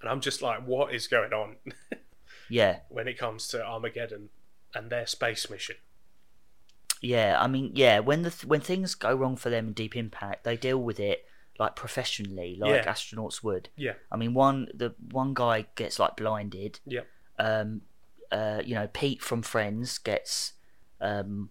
And 0.00 0.08
I'm 0.10 0.20
just 0.20 0.42
like, 0.42 0.64
what 0.66 0.94
is 0.94 1.08
going 1.08 1.32
on 1.32 1.56
yeah, 2.48 2.80
when 2.88 3.08
it 3.08 3.18
comes 3.18 3.48
to 3.48 3.64
Armageddon 3.64 4.28
and 4.74 4.90
their 4.90 5.06
space 5.06 5.48
mission? 5.50 5.76
yeah. 7.02 7.36
I 7.40 7.46
mean, 7.46 7.72
yeah. 7.74 8.00
When 8.00 8.22
the 8.22 8.30
th- 8.30 8.44
when 8.44 8.60
things 8.60 8.94
go 8.94 9.14
wrong 9.14 9.36
for 9.36 9.48
them 9.50 9.68
in 9.68 9.72
Deep 9.72 9.96
Impact, 9.96 10.44
they 10.44 10.56
deal 10.56 10.78
with 10.78 11.00
it 11.00 11.24
like 11.58 11.74
professionally, 11.76 12.56
like 12.58 12.84
Yeah. 12.84 12.92
astronauts 12.92 13.42
would. 13.42 13.68
Yeah, 13.76 13.94
I 14.12 14.16
mean, 14.16 14.34
one 14.34 14.68
the 14.74 14.94
one 15.10 15.32
guy 15.34 15.66
gets 15.76 15.98
like 15.98 16.16
blinded. 16.16 16.80
yeah, 16.86 17.02
Um, 17.38 17.82
uh, 18.30 18.60
you 18.64 18.74
know, 18.74 18.86
Pete 18.92 19.22
from 19.22 19.42
Friends 19.42 19.98
gets, 19.98 20.52
um, 21.00 21.50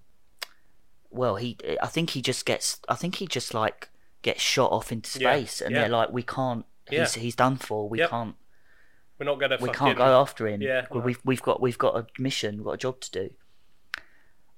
well, 1.10 1.36
he 1.38 1.58
I 1.82 1.88
think 1.88 2.12
he 2.12 2.22
just 2.22 2.46
gets 2.46 2.80
I 2.88 2.96
think 2.96 3.16
he 3.16 3.26
just 3.28 3.54
like 3.54 3.90
gets 4.22 4.42
shot 4.42 4.72
off 4.72 4.92
into 4.92 5.20
Yeah, 5.20 5.34
space, 5.36 5.62
and 5.62 5.74
yeah. 5.74 5.82
they're 5.82 5.90
like, 5.90 6.12
we 6.12 6.24
can't. 6.24 6.66
He's 6.90 7.16
Yeah. 7.16 7.22
he's 7.22 7.36
done 7.36 7.58
for. 7.58 7.88
We 7.90 8.00
Yep. 8.00 8.10
can't. 8.10 8.36
we're 9.20 9.26
not 9.26 9.40
gonna. 9.40 9.58
we 9.60 9.68
fucking, 9.68 9.74
can't 9.80 9.98
go 9.98 10.20
after 10.22 10.48
him. 10.48 10.62
Yeah, 10.62 10.86
no. 10.94 11.02
we've 11.02 11.20
we've 11.24 11.42
got 11.42 11.62
we've 11.62 11.78
got 11.78 11.96
a 11.98 12.08
mission, 12.22 12.58
we've 12.58 12.66
got 12.66 12.72
a 12.72 12.78
job 12.78 13.00
to 13.02 13.12
do. 13.12 13.30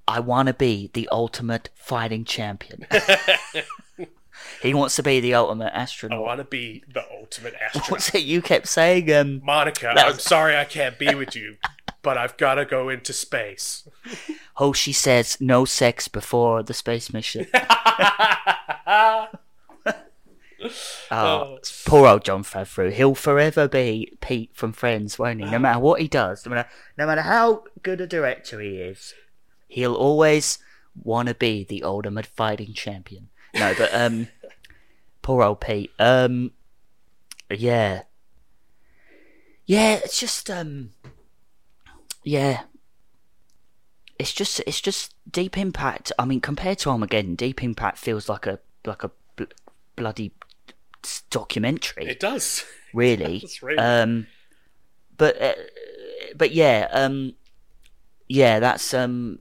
I 0.08 0.20
want 0.20 0.48
to 0.48 0.54
be 0.54 0.90
the 0.94 1.08
ultimate 1.12 1.70
fighting 1.76 2.26
champion. 2.26 2.86
he 4.62 4.74
wants 4.74 4.96
to 4.98 5.04
be 5.04 5.20
the 5.20 5.36
ultimate 5.36 5.72
astronaut. 5.74 6.18
I 6.20 6.22
want 6.22 6.40
to 6.40 6.44
be 6.44 6.84
the 6.92 7.04
ultimate 7.20 7.54
astronaut. 7.62 7.92
What's 7.92 8.14
it 8.16 8.24
you 8.24 8.42
kept 8.42 8.68
saying? 8.68 9.12
Um, 9.14 9.42
Monica, 9.44 9.92
That 9.96 10.08
I'm 10.08 10.20
sorry 10.20 10.58
I 10.58 10.66
can't 10.66 10.98
be 11.00 11.14
with 11.16 11.36
you, 11.36 11.58
but 12.02 12.18
I've 12.18 12.36
got 12.38 12.56
to 12.56 12.66
go 12.66 12.90
into 12.90 13.14
space. 13.14 13.88
oh, 14.58 14.74
she 14.74 14.92
says 14.92 15.38
no 15.40 15.66
sex 15.66 16.08
before 16.08 16.62
the 16.64 16.74
space 16.74 17.14
mission. 17.14 17.48
Oh, 21.12 21.58
Oh. 21.58 21.60
poor 21.86 22.08
old 22.08 22.24
Jon 22.24 22.44
Favreau. 22.44 22.92
He'll 22.92 23.16
forever 23.16 23.68
be 23.68 24.18
Pete 24.22 24.52
from 24.54 24.72
Friends, 24.74 25.18
won't 25.20 25.40
he? 25.44 25.50
No 25.50 25.60
matter 25.60 25.80
what 25.80 26.00
he 26.02 26.08
does, 26.08 26.46
no 26.46 26.52
matter, 26.54 26.70
no 26.98 27.06
matter 27.08 27.22
how 27.22 27.64
good 27.84 28.00
a 28.00 28.08
director 28.08 28.60
he 28.62 28.78
is, 28.78 29.14
he'll 29.68 29.96
always 29.96 30.60
want 31.04 31.28
to 31.30 31.36
be 31.36 31.64
the 31.64 31.84
ultimate 31.84 32.26
fighting 32.26 32.74
champion. 32.74 33.30
No, 33.54 33.74
but 33.78 33.94
um, 33.94 34.28
poor 35.22 35.44
old 35.44 35.60
Pete. 35.62 35.92
Um, 36.00 36.52
yeah, 37.50 38.04
yeah. 39.66 39.96
It's 40.04 40.20
just 40.20 40.50
um, 40.50 40.92
yeah. 42.24 42.62
It's 44.20 44.32
just 44.34 44.62
it's 44.68 44.80
just 44.82 45.14
Deep 45.30 45.58
Impact. 45.58 46.12
I 46.20 46.26
mean, 46.26 46.42
compared 46.42 46.78
to 46.80 46.90
Armageddon, 46.90 47.36
Deep 47.36 47.64
Impact 47.64 47.98
feels 47.98 48.30
like 48.30 48.46
a 48.46 48.60
like 48.86 49.04
a 49.04 49.12
bl- 49.36 49.44
bloody 49.96 50.32
documentary 51.30 52.06
It 52.08 52.20
does. 52.20 52.64
really. 52.94 53.44
Really- 53.62 53.78
Um, 53.78 54.28
but 55.18 55.40
uh, 55.42 55.54
but 56.36 56.52
yeah, 56.52 56.88
um, 56.92 57.34
yeah, 58.28 58.60
that's 58.60 58.94
um, 58.94 59.40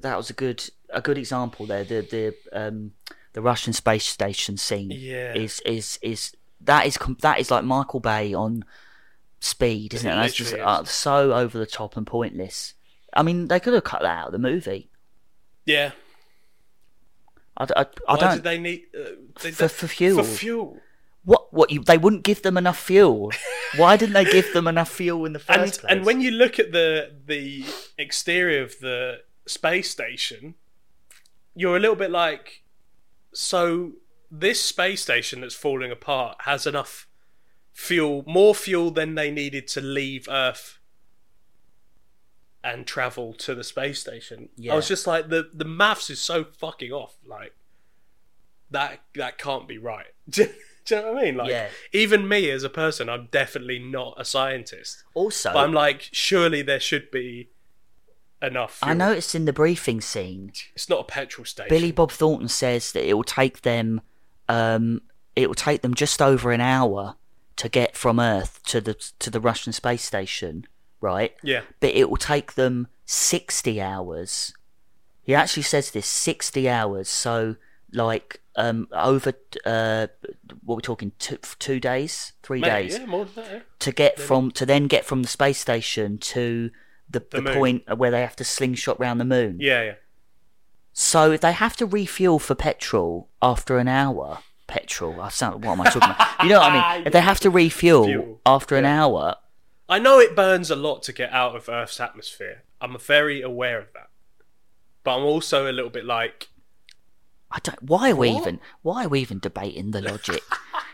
that 0.00 0.16
was 0.16 0.30
a 0.30 0.34
good 0.34 0.68
a 0.90 1.00
good 1.00 1.18
example 1.18 1.66
there. 1.66 1.84
The 1.84 2.00
the 2.02 2.58
um, 2.58 2.92
the 3.32 3.42
Russian 3.42 3.72
space 3.72 4.06
station 4.06 4.56
scene 4.56 4.90
Yeah. 4.92 5.34
is 5.34 5.60
is 5.66 5.98
is 6.02 6.32
that 6.60 6.86
is 6.86 6.96
that 7.20 7.40
is 7.40 7.50
like 7.50 7.64
Michael 7.64 8.00
Bay 8.00 8.32
on 8.34 8.64
speed, 9.40 9.94
isn't 9.94 10.08
it? 10.08 10.12
It 10.12 10.16
That's 10.16 10.34
just 10.34 10.54
uh, 10.54 10.84
so 10.84 11.32
over 11.32 11.58
the 11.58 11.66
top 11.66 11.96
and 11.96 12.06
pointless. 12.06 12.74
I 13.12 13.22
mean, 13.22 13.48
they 13.48 13.58
could 13.60 13.74
have 13.74 13.84
cut 13.84 14.02
that 14.02 14.18
out 14.18 14.26
of 14.26 14.32
the 14.32 14.38
movie. 14.38 14.90
Yeah. 15.64 15.92
I, 17.56 17.64
I, 17.64 17.80
I 17.80 17.86
Why 18.06 18.16
don't 18.20 18.34
did 18.36 18.44
they 18.44 18.58
need 18.58 18.84
uh, 18.94 19.10
they, 19.42 19.50
for, 19.50 19.68
for 19.68 19.88
fuel. 19.88 20.22
For 20.22 20.28
fuel. 20.28 20.80
What 21.26 21.52
what 21.52 21.70
you 21.70 21.82
they 21.84 21.98
wouldn't 21.98 22.22
give 22.22 22.40
them 22.42 22.56
enough 22.56 22.78
fuel. 22.78 23.30
Why 23.76 23.96
didn't 23.98 24.14
they 24.14 24.24
give 24.24 24.52
them 24.54 24.66
enough 24.66 24.90
fuel 24.90 25.26
in 25.26 25.32
the 25.34 25.38
first 25.38 25.58
And 25.58 25.72
place? 25.80 25.90
and 25.90 26.06
when 26.06 26.20
you 26.22 26.30
look 26.30 26.58
at 26.58 26.72
the 26.72 27.14
the 27.26 27.64
exterior 27.98 28.62
of 28.62 28.78
the 28.78 29.20
space 29.46 29.90
station, 29.90 30.54
you're 31.54 31.76
a 31.76 31.80
little 31.80 31.96
bit 31.96 32.10
like, 32.10 32.62
so 33.34 33.92
this 34.30 34.62
space 34.62 35.02
station 35.02 35.40
that's 35.40 35.54
falling 35.54 35.90
apart 35.90 36.36
has 36.42 36.66
enough 36.66 37.06
fuel, 37.72 38.24
more 38.26 38.54
fuel 38.54 38.90
than 38.90 39.14
they 39.16 39.30
needed 39.30 39.66
to 39.68 39.80
leave 39.80 40.28
Earth 40.30 40.78
and 42.64 42.86
travel 42.86 43.32
to 43.34 43.54
the 43.54 43.62
space 43.64 44.00
station. 44.00 44.48
Yeah. 44.56 44.72
I 44.72 44.76
was 44.76 44.88
just 44.88 45.06
like, 45.06 45.28
the 45.28 45.50
the 45.52 45.64
maths 45.64 46.08
is 46.10 46.20
so 46.20 46.44
fucking 46.44 46.92
off. 46.92 47.16
Like 47.26 47.54
that 48.70 49.00
that 49.16 49.38
can't 49.38 49.66
be 49.68 49.78
right. 49.78 50.06
Do, 50.86 50.94
you 50.96 51.02
know 51.02 51.12
what 51.12 51.22
I 51.22 51.24
mean? 51.24 51.36
Like 51.36 51.50
Yeah. 51.50 51.68
even 51.92 52.28
me 52.28 52.50
as 52.50 52.62
a 52.64 52.70
person, 52.70 53.08
I'm 53.08 53.28
definitely 53.30 53.78
not 53.78 54.14
a 54.16 54.24
scientist. 54.24 55.04
also 55.14 55.52
But 55.52 55.64
I'm 55.64 55.72
like, 55.72 56.08
surely 56.12 56.62
there 56.62 56.80
should 56.80 57.10
be 57.10 57.50
enough. 58.40 58.78
I 58.82 58.94
noticed 58.94 59.34
in 59.34 59.44
the 59.46 59.52
briefing 59.52 60.00
scene, 60.00 60.52
it's 60.74 60.88
not 60.88 61.00
a 61.00 61.04
petrol 61.04 61.44
station. 61.44 61.68
Billy 61.68 61.92
Bob 61.92 62.12
Thornton 62.12 62.48
says 62.48 62.92
that 62.92 63.06
it 63.08 63.14
will 63.14 63.24
take 63.24 63.62
them, 63.62 64.00
um, 64.48 65.02
it 65.34 65.48
will 65.48 65.54
take 65.54 65.82
them 65.82 65.94
just 65.94 66.22
over 66.22 66.52
an 66.52 66.60
hour 66.60 67.16
to 67.56 67.68
get 67.68 67.96
from 67.96 68.20
Earth 68.20 68.62
to 68.64 68.80
the 68.80 68.94
to 69.18 69.30
the 69.30 69.40
Russian 69.40 69.72
space 69.72 70.04
station, 70.04 70.66
right? 71.00 71.34
Yeah, 71.42 71.62
But 71.80 71.90
it 71.90 72.10
will 72.10 72.16
take 72.18 72.54
them 72.54 72.88
sixty 73.06 73.80
hours. 73.80 74.52
He 75.22 75.34
actually 75.34 75.62
says 75.64 75.90
this 75.90 76.06
sixty 76.06 76.68
hours. 76.68 77.08
So 77.08 77.56
like 77.96 78.40
um 78.54 78.88
over 78.92 79.32
uh 79.64 80.06
what 80.64 80.76
we're 80.76 80.80
talking 80.80 81.12
two 81.18 81.38
two 81.58 81.80
days, 81.80 82.32
three 82.42 82.60
Maybe, 82.60 82.70
days 82.88 82.98
yeah, 82.98 83.06
more 83.06 83.24
than 83.24 83.44
that. 83.44 83.52
yeah. 83.52 83.60
to 83.80 83.92
get 83.92 84.20
from 84.20 84.50
to 84.52 84.66
then 84.66 84.86
get 84.86 85.04
from 85.04 85.22
the 85.22 85.28
space 85.28 85.58
station 85.58 86.18
to 86.18 86.70
the, 87.08 87.24
the, 87.30 87.42
moon. 87.42 87.54
point 87.54 87.98
where 87.98 88.10
they 88.10 88.20
have 88.20 88.36
to 88.36 88.44
slingshot 88.44 88.98
round 88.98 89.20
the 89.20 89.24
moon. 89.24 89.58
Yeah, 89.60 89.82
yeah. 89.82 89.94
So 90.92 91.32
if 91.32 91.40
they 91.40 91.52
have 91.52 91.76
to 91.76 91.86
refuel 91.86 92.38
for 92.38 92.54
petrol 92.54 93.28
after 93.42 93.78
an 93.78 93.86
hour, 93.86 94.38
petrol. 94.66 95.20
I 95.20 95.28
sound. 95.28 95.64
What 95.64 95.72
am 95.72 95.80
I 95.82 95.84
talking 95.84 96.10
about? 96.10 96.42
You 96.42 96.48
know 96.48 96.60
what 96.60 96.72
I 96.72 96.96
mean? 96.96 97.02
If 97.06 97.12
they 97.12 97.20
have 97.20 97.40
to 97.40 97.50
refuel 97.50 98.04
Fuel, 98.04 98.40
after 98.44 98.76
an 98.76 98.84
hour, 98.84 99.36
I 99.88 99.98
know 99.98 100.18
it 100.18 100.34
burns 100.34 100.70
a 100.70 100.76
lot 100.76 101.02
to 101.04 101.12
get 101.12 101.32
out 101.32 101.54
of 101.54 101.68
Earth's 101.68 102.00
atmosphere. 102.00 102.62
I'm 102.80 102.98
very 102.98 103.42
aware 103.42 103.78
of 103.78 103.92
that. 103.94 104.08
But 105.04 105.18
I'm 105.18 105.22
also 105.22 105.70
a 105.70 105.72
little 105.72 105.90
bit 105.90 106.04
like, 106.04 106.48
I 107.56 107.60
don't. 107.62 107.82
Why 107.82 108.10
are 108.10 108.16
we 108.16 108.30
What? 108.32 108.40
even? 108.42 108.60
Why 108.82 109.04
are 109.06 109.08
we 109.08 109.20
even 109.20 109.38
debating 109.38 109.90
the 109.92 110.02
logic? 110.02 110.42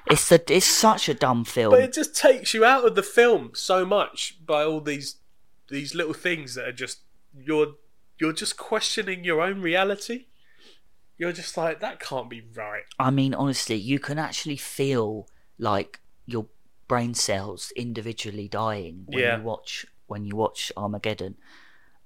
it's 0.06 0.28
the. 0.28 0.40
It's 0.48 0.64
such 0.66 1.08
a 1.08 1.14
dumb 1.14 1.44
film. 1.44 1.72
but 1.72 1.82
it 1.82 1.92
just 1.92 2.14
takes 2.16 2.54
you 2.54 2.64
out 2.64 2.84
of 2.86 2.94
the 2.94 3.02
film 3.02 3.50
so 3.54 3.84
much 3.84 4.38
by 4.46 4.62
all 4.62 4.80
these 4.80 5.16
these 5.68 5.94
little 5.94 6.14
things 6.14 6.54
that 6.54 6.68
are 6.68 6.72
just 6.72 7.00
you're 7.36 7.74
you're 8.20 8.32
just 8.32 8.56
questioning 8.56 9.24
your 9.24 9.40
own 9.40 9.60
reality. 9.60 10.26
You're 11.18 11.32
just 11.32 11.56
like 11.56 11.80
that 11.80 11.98
can't 11.98 12.30
be 12.30 12.42
right. 12.54 12.84
I 12.98 13.10
mean, 13.10 13.34
honestly, 13.34 13.76
you 13.76 13.98
can 13.98 14.18
actually 14.18 14.56
feel 14.56 15.28
like 15.58 16.00
your 16.26 16.46
brain 16.88 17.14
cells 17.14 17.72
individually 17.74 18.46
dying 18.48 19.02
when 19.06 19.18
Yeah. 19.18 19.36
you 19.38 19.42
watch 19.42 19.84
when 20.06 20.24
you 20.26 20.36
watch 20.36 20.70
Armageddon. 20.76 21.36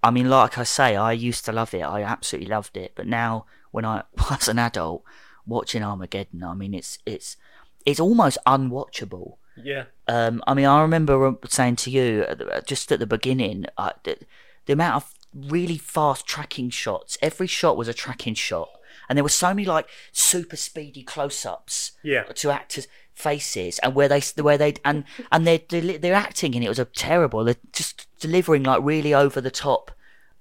I 0.03 0.11
mean, 0.11 0.31
like 0.31 0.57
I 0.59 0.63
say, 0.65 0.97
I 0.97 1.13
used 1.13 1.45
to 1.47 1.53
love 1.53 1.75
it. 1.75 1.83
I 1.83 2.03
absolutely 2.03 2.49
loved 2.51 2.77
it. 2.77 2.93
But 2.95 3.07
now, 3.07 3.47
when 3.77 3.85
I 3.85 4.03
was 4.31 4.49
an 4.49 4.59
adult 4.59 5.05
watching 5.47 5.83
Armageddon, 5.85 6.43
I 6.43 6.55
mean, 6.55 6.75
it's 6.75 6.99
it's 7.07 7.37
it's 7.85 8.01
almost 8.01 8.39
unwatchable. 8.47 9.37
Yeah. 9.63 9.85
Um, 10.09 10.43
I 10.47 10.55
mean, 10.55 10.67
I 10.67 10.83
remember 10.83 11.27
um, 11.27 11.39
saying 11.49 11.77
to 11.77 11.91
you 11.91 12.27
just 12.67 12.91
at 12.93 12.99
the 12.99 13.07
beginning, 13.07 13.67
uh, 13.79 13.93
the, 14.05 14.19
the 14.67 14.73
amount 14.73 14.97
of 14.97 15.15
really 15.35 15.79
fast 15.79 16.27
tracking 16.27 16.71
shots. 16.71 17.17
Every 17.23 17.47
shot 17.47 17.77
was 17.77 17.89
a 17.89 17.95
tracking 17.95 18.35
shot, 18.35 18.69
and 19.09 19.17
there 19.17 19.23
were 19.25 19.29
so 19.45 19.49
many 19.55 19.65
like 19.67 19.89
super 20.13 20.57
speedy 20.57 21.03
close-ups 21.03 21.93
Yeah. 22.03 22.25
to 22.25 22.51
actors' 22.51 22.89
faces, 23.15 23.79
and 23.81 23.95
where 23.95 24.09
they 24.09 24.21
where 24.41 24.59
they 24.59 24.75
and 24.85 25.05
and 25.33 25.47
their 25.47 25.59
deli- 25.59 25.97
their 25.99 26.15
acting 26.15 26.55
in 26.55 26.63
it 26.63 26.69
was 26.69 26.79
a 26.79 26.85
terrible. 26.87 27.45
They're 27.45 27.57
just 27.73 28.07
delivering 28.21 28.65
like 28.65 28.83
really 28.83 29.15
over 29.15 29.41
the 29.41 29.51
top. 29.51 29.91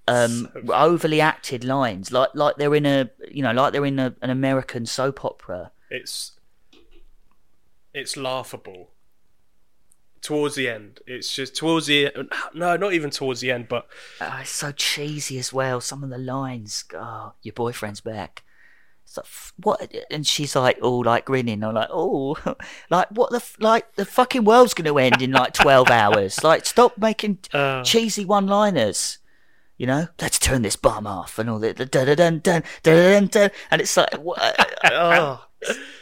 Um, 0.08 0.50
overly 0.70 1.20
acted 1.20 1.64
lines, 1.64 2.12
like 2.12 2.30
like 2.36 2.58
they're 2.58 2.76
in 2.76 2.86
a 2.86 3.10
you 3.32 3.42
know 3.42 3.52
like 3.52 3.74
they're 3.74 3.86
in 3.86 3.98
a, 3.98 4.16
an 4.22 4.30
American 4.30 4.86
soap 4.86 5.26
opera. 5.26 5.72
It's 5.90 6.34
it's 7.94 8.16
laughable. 8.18 8.90
Towards 10.22 10.56
the 10.56 10.68
end, 10.70 11.02
it's 11.06 11.34
just 11.34 11.56
towards 11.56 11.86
the 11.86 12.12
no, 12.54 12.76
not 12.78 12.94
even 12.94 13.12
towards 13.12 13.42
the 13.42 13.52
end, 13.52 13.68
but 13.68 13.88
Uh, 14.20 14.40
it's 14.42 14.50
so 14.50 14.72
cheesy 14.72 15.38
as 15.38 15.54
well. 15.54 15.80
Some 15.82 16.04
of 16.04 16.10
the 16.10 16.18
lines, 16.18 16.84
oh, 16.96 17.34
your 17.44 17.54
boyfriend's 17.54 18.02
back. 18.02 18.44
It's 19.04 19.18
like, 19.18 19.26
what? 19.58 19.96
And 20.10 20.26
she's 20.26 20.56
like, 20.56 20.80
all 20.82 21.04
like 21.04 21.26
grinning. 21.26 21.64
I'm 21.64 21.76
like, 21.76 21.90
oh, 21.92 22.38
like 22.90 23.08
what 23.10 23.32
the 23.32 23.44
like 23.60 23.94
the 23.96 24.06
fucking 24.06 24.46
world's 24.46 24.74
going 24.74 24.88
to 24.88 24.98
end 24.98 25.22
in 25.22 25.32
like 25.32 25.54
twelve 25.54 25.92
hours. 25.92 26.44
Like, 26.44 26.66
stop 26.66 26.98
making 26.98 27.38
Uh. 27.54 27.84
cheesy 27.84 28.26
one-liners. 28.26 29.20
You 29.78 29.88
know, 29.88 30.08
let's 30.22 30.40
turn 30.40 30.62
this 30.62 30.76
bomb 30.78 31.06
off 31.06 31.38
and 31.38 31.50
all 31.50 31.60
that. 31.60 31.76
Dun, 31.78 31.88
dun, 31.90 32.16
dun, 32.16 32.40
dun, 32.40 32.64
dun, 32.84 33.28
dun, 33.28 33.50
and 33.72 33.82
it's 33.82 33.98
like, 33.98 34.14
what? 34.14 34.40
oh, 34.92 35.46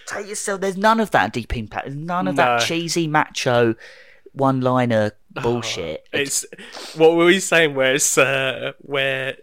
take 0.06 0.28
yourself. 0.28 0.62
There's 0.62 0.78
none 0.78 1.00
of 1.00 1.10
that 1.12 1.34
deep 1.34 1.56
impact. 1.58 1.86
There's 1.86 1.96
none 1.98 2.28
of 2.28 2.36
that 2.36 2.62
cheesy 2.62 3.08
macho 3.08 3.74
one-liner 4.34 5.12
bullshit. 5.42 6.08
it's 6.12 6.46
what 6.96 7.16
were 7.16 7.26
we 7.26 7.40
saying? 7.40 7.74
Where 7.76 7.96
it's 7.96 8.18
uh, 8.18 8.74
where 8.80 9.38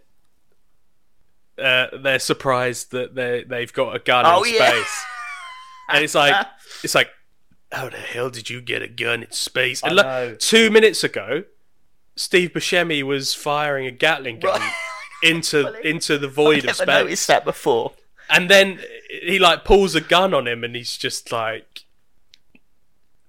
uh, 1.57 1.87
they're 2.01 2.19
surprised 2.19 2.91
that 2.91 3.15
they 3.15 3.43
they've 3.43 3.71
got 3.71 3.95
a 3.95 3.99
gun 3.99 4.25
Oh, 4.25 4.43
in 4.43 4.53
yeah. 4.53 4.69
space, 4.69 5.03
and 5.89 6.03
it's 6.03 6.15
like 6.15 6.45
it's 6.83 6.95
like 6.95 7.09
how 7.71 7.89
the 7.89 7.97
hell 7.97 8.29
did 8.29 8.49
you 8.49 8.61
get 8.61 8.81
a 8.81 8.87
gun 8.87 9.23
in 9.23 9.31
space? 9.31 9.81
And 9.83 9.99
I 9.99 10.25
look, 10.27 10.39
two 10.39 10.69
minutes 10.71 11.03
ago, 11.03 11.43
Steve 12.15 12.51
Buscemi 12.53 13.03
was 13.03 13.33
firing 13.33 13.85
a 13.87 13.91
Gatling 13.91 14.39
gun 14.39 14.59
Right. 14.61 14.73
into 15.23 15.73
into 15.87 16.17
the 16.17 16.27
void 16.27 16.57
I've 16.57 16.57
of 16.59 16.65
never 16.65 16.73
space. 16.75 16.87
noticed 16.87 17.27
that 17.27 17.45
before. 17.45 17.93
And 18.29 18.49
then 18.49 18.79
he 19.23 19.39
like 19.39 19.65
pulls 19.65 19.93
a 19.95 20.01
gun 20.01 20.33
on 20.33 20.47
him, 20.47 20.63
and 20.63 20.75
he's 20.75 20.97
just 20.97 21.31
like, 21.31 21.85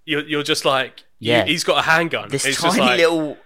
you're 0.04 0.22
you're 0.26 0.42
just 0.42 0.64
like, 0.64 1.04
Yeah. 1.18 1.38
yeah, 1.38 1.44
he's 1.46 1.64
got 1.64 1.78
a 1.78 1.82
handgun. 1.90 2.28
This 2.28 2.44
It's 2.44 2.60
tiny 2.60 2.80
like, 2.80 2.98
little 2.98 3.36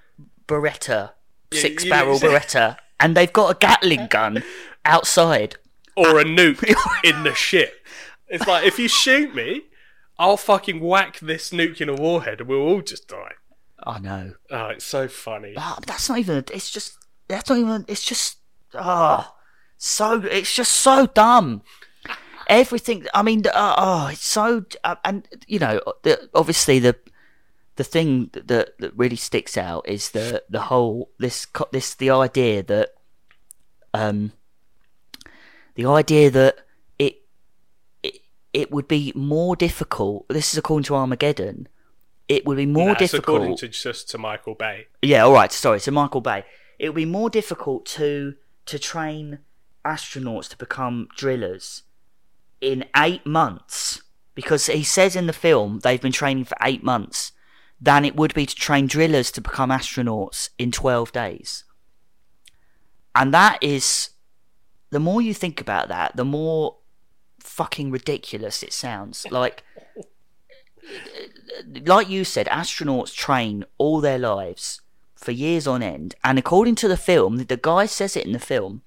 Beretta, 0.49 1.11
six 1.53 1.85
you- 1.85 1.91
barrel 1.91 2.15
you- 2.15 2.21
Beretta, 2.21 2.77
and 3.01 3.17
they've 3.17 3.33
got 3.33 3.51
a 3.55 3.59
Gatling 3.59 4.07
gun 4.09 4.43
outside. 4.85 5.57
or 5.97 6.19
a 6.21 6.25
nuke 6.25 6.63
in 7.05 7.23
the 7.23 7.35
ship. 7.35 7.87
It's 8.29 8.47
like 8.47 8.67
if 8.67 8.79
you 8.79 8.87
shoot 8.89 9.35
me, 9.35 9.63
I'll 10.19 10.37
fucking 10.37 10.81
whack 10.81 11.19
this 11.21 11.53
nuclear 11.53 11.95
warhead, 11.95 12.41
and 12.41 12.49
we'll 12.51 12.61
all 12.61 12.83
just 12.83 13.09
die. 13.09 13.33
I 13.87 14.01
know. 14.01 14.35
Oh, 14.51 14.67
it's 14.67 14.85
so 14.85 15.07
funny. 15.09 15.53
But 15.55 15.87
that's 15.87 16.09
not 16.09 16.19
even. 16.19 16.45
It's 16.53 16.71
just. 16.71 16.99
That's 17.29 17.49
not 17.49 17.59
even. 17.59 17.85
It's 17.89 18.05
just. 18.05 18.39
Oh, 18.75 19.33
so. 19.79 20.21
It's 20.23 20.53
just 20.53 20.73
so 20.73 21.07
dumb. 21.07 21.63
Everything. 22.49 23.07
I 23.15 23.23
mean. 23.23 23.45
Uh, 23.47 23.75
oh, 23.79 24.09
it's 24.09 24.27
so. 24.27 24.65
Uh, 24.83 24.97
and 25.05 25.29
you 25.47 25.59
know, 25.59 25.81
the, 26.03 26.29
obviously 26.35 26.79
the. 26.79 26.97
The 27.77 27.85
thing 27.85 28.31
that 28.33 28.49
that 28.79 28.97
really 28.97 29.17
sticks 29.17 29.59
out 29.59 29.87
is 29.87 30.13
the 30.13 30.43
the 30.49 30.63
whole 30.63 31.11
this 31.19 31.47
this 31.73 31.95
the 31.95 32.09
idea 32.09 32.63
that 32.63 32.95
um 33.93 34.33
the 35.75 35.85
idea 35.85 36.31
that 36.31 36.57
it 36.99 37.21
it 38.03 38.23
it 38.55 38.73
would 38.73 38.89
be 38.89 39.13
more 39.15 39.57
difficult. 39.57 40.27
This 40.31 40.55
is 40.55 40.59
according 40.59 40.85
to 40.85 40.95
Armageddon. 40.95 41.69
It 42.29 42.45
would 42.45 42.57
be 42.57 42.67
more 42.67 42.89
That's 42.89 42.99
difficult. 43.13 43.37
according 43.37 43.57
to 43.59 43.69
just 43.69 44.11
to 44.11 44.19
Michael 44.19 44.55
Bay. 44.55 44.89
Yeah, 45.03 45.25
all 45.25 45.33
right. 45.33 45.53
Sorry, 45.53 45.79
so 45.79 45.93
Michael 45.93 46.21
Bay. 46.21 46.45
It 46.79 46.89
would 46.89 46.97
be 46.97 47.05
more 47.05 47.31
difficult 47.31 47.87
to 47.87 48.35
to 48.67 48.79
train 48.79 49.39
astronauts 49.85 50.49
to 50.49 50.57
become 50.57 51.07
drillers 51.17 51.83
in 52.61 52.85
eight 52.97 53.25
months 53.25 54.03
because 54.35 54.67
he 54.67 54.83
says 54.83 55.15
in 55.15 55.27
the 55.29 55.33
film 55.33 55.79
they've 55.81 56.01
been 56.01 56.11
training 56.13 56.45
for 56.45 56.57
eight 56.63 56.83
months 56.83 57.31
than 57.81 58.05
it 58.05 58.17
would 58.17 58.35
be 58.35 58.45
to 58.45 58.55
train 58.55 58.87
drillers 58.89 59.31
to 59.31 59.41
become 59.41 59.71
astronauts 59.71 60.51
in 60.59 60.73
twelve 60.73 61.13
days. 61.13 61.65
And 63.15 63.33
that 63.33 63.59
is 63.63 64.11
the 64.91 65.01
more 65.01 65.23
you 65.23 65.33
think 65.33 65.61
about 65.61 65.89
that, 65.89 66.17
the 66.17 66.25
more 66.25 66.77
fucking 67.41 67.91
ridiculous 67.91 68.63
it 68.63 68.73
sounds. 68.73 69.27
Like 69.31 69.63
like 71.87 72.09
you 72.09 72.25
said, 72.25 72.47
astronauts 72.47 73.15
train 73.15 73.65
all 73.79 74.01
their 74.01 74.19
lives 74.19 74.81
for 75.15 75.33
years 75.33 75.67
on 75.67 75.83
end, 75.83 76.15
and 76.23 76.39
according 76.39 76.75
to 76.77 76.89
the 76.89 76.97
film, 76.97 77.37
the 77.39 77.57
guy 77.57 77.87
says 77.87 78.17
it 78.17 78.27
in 78.27 78.33
the 78.33 78.39
film, 78.39 78.83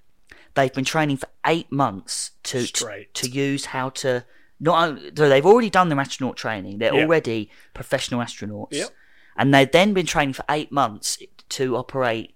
they've 0.54 0.74
been 0.74 0.86
training 0.86 1.18
for 1.18 1.28
eight 1.46 1.72
months 1.72 2.32
to 2.44 2.66
to, 2.68 3.06
to 3.14 3.30
use 3.30 3.66
how 3.66 3.90
to 3.90 4.26
not 4.60 4.90
only, 4.90 5.12
so 5.16 5.30
they've 5.30 5.46
already 5.46 5.70
done 5.70 5.90
their 5.90 6.00
astronaut 6.00 6.38
training, 6.38 6.78
they're 6.78 6.94
Yeah. 6.94 7.04
already 7.04 7.50
professional 7.74 8.20
astronauts, 8.22 8.72
Yep. 8.74 8.90
and 9.38 9.54
they've 9.54 9.72
then 9.72 9.94
been 9.94 10.06
training 10.06 10.34
for 10.34 10.44
eight 10.50 10.72
months 10.72 11.18
to 11.50 11.76
operate 11.78 12.36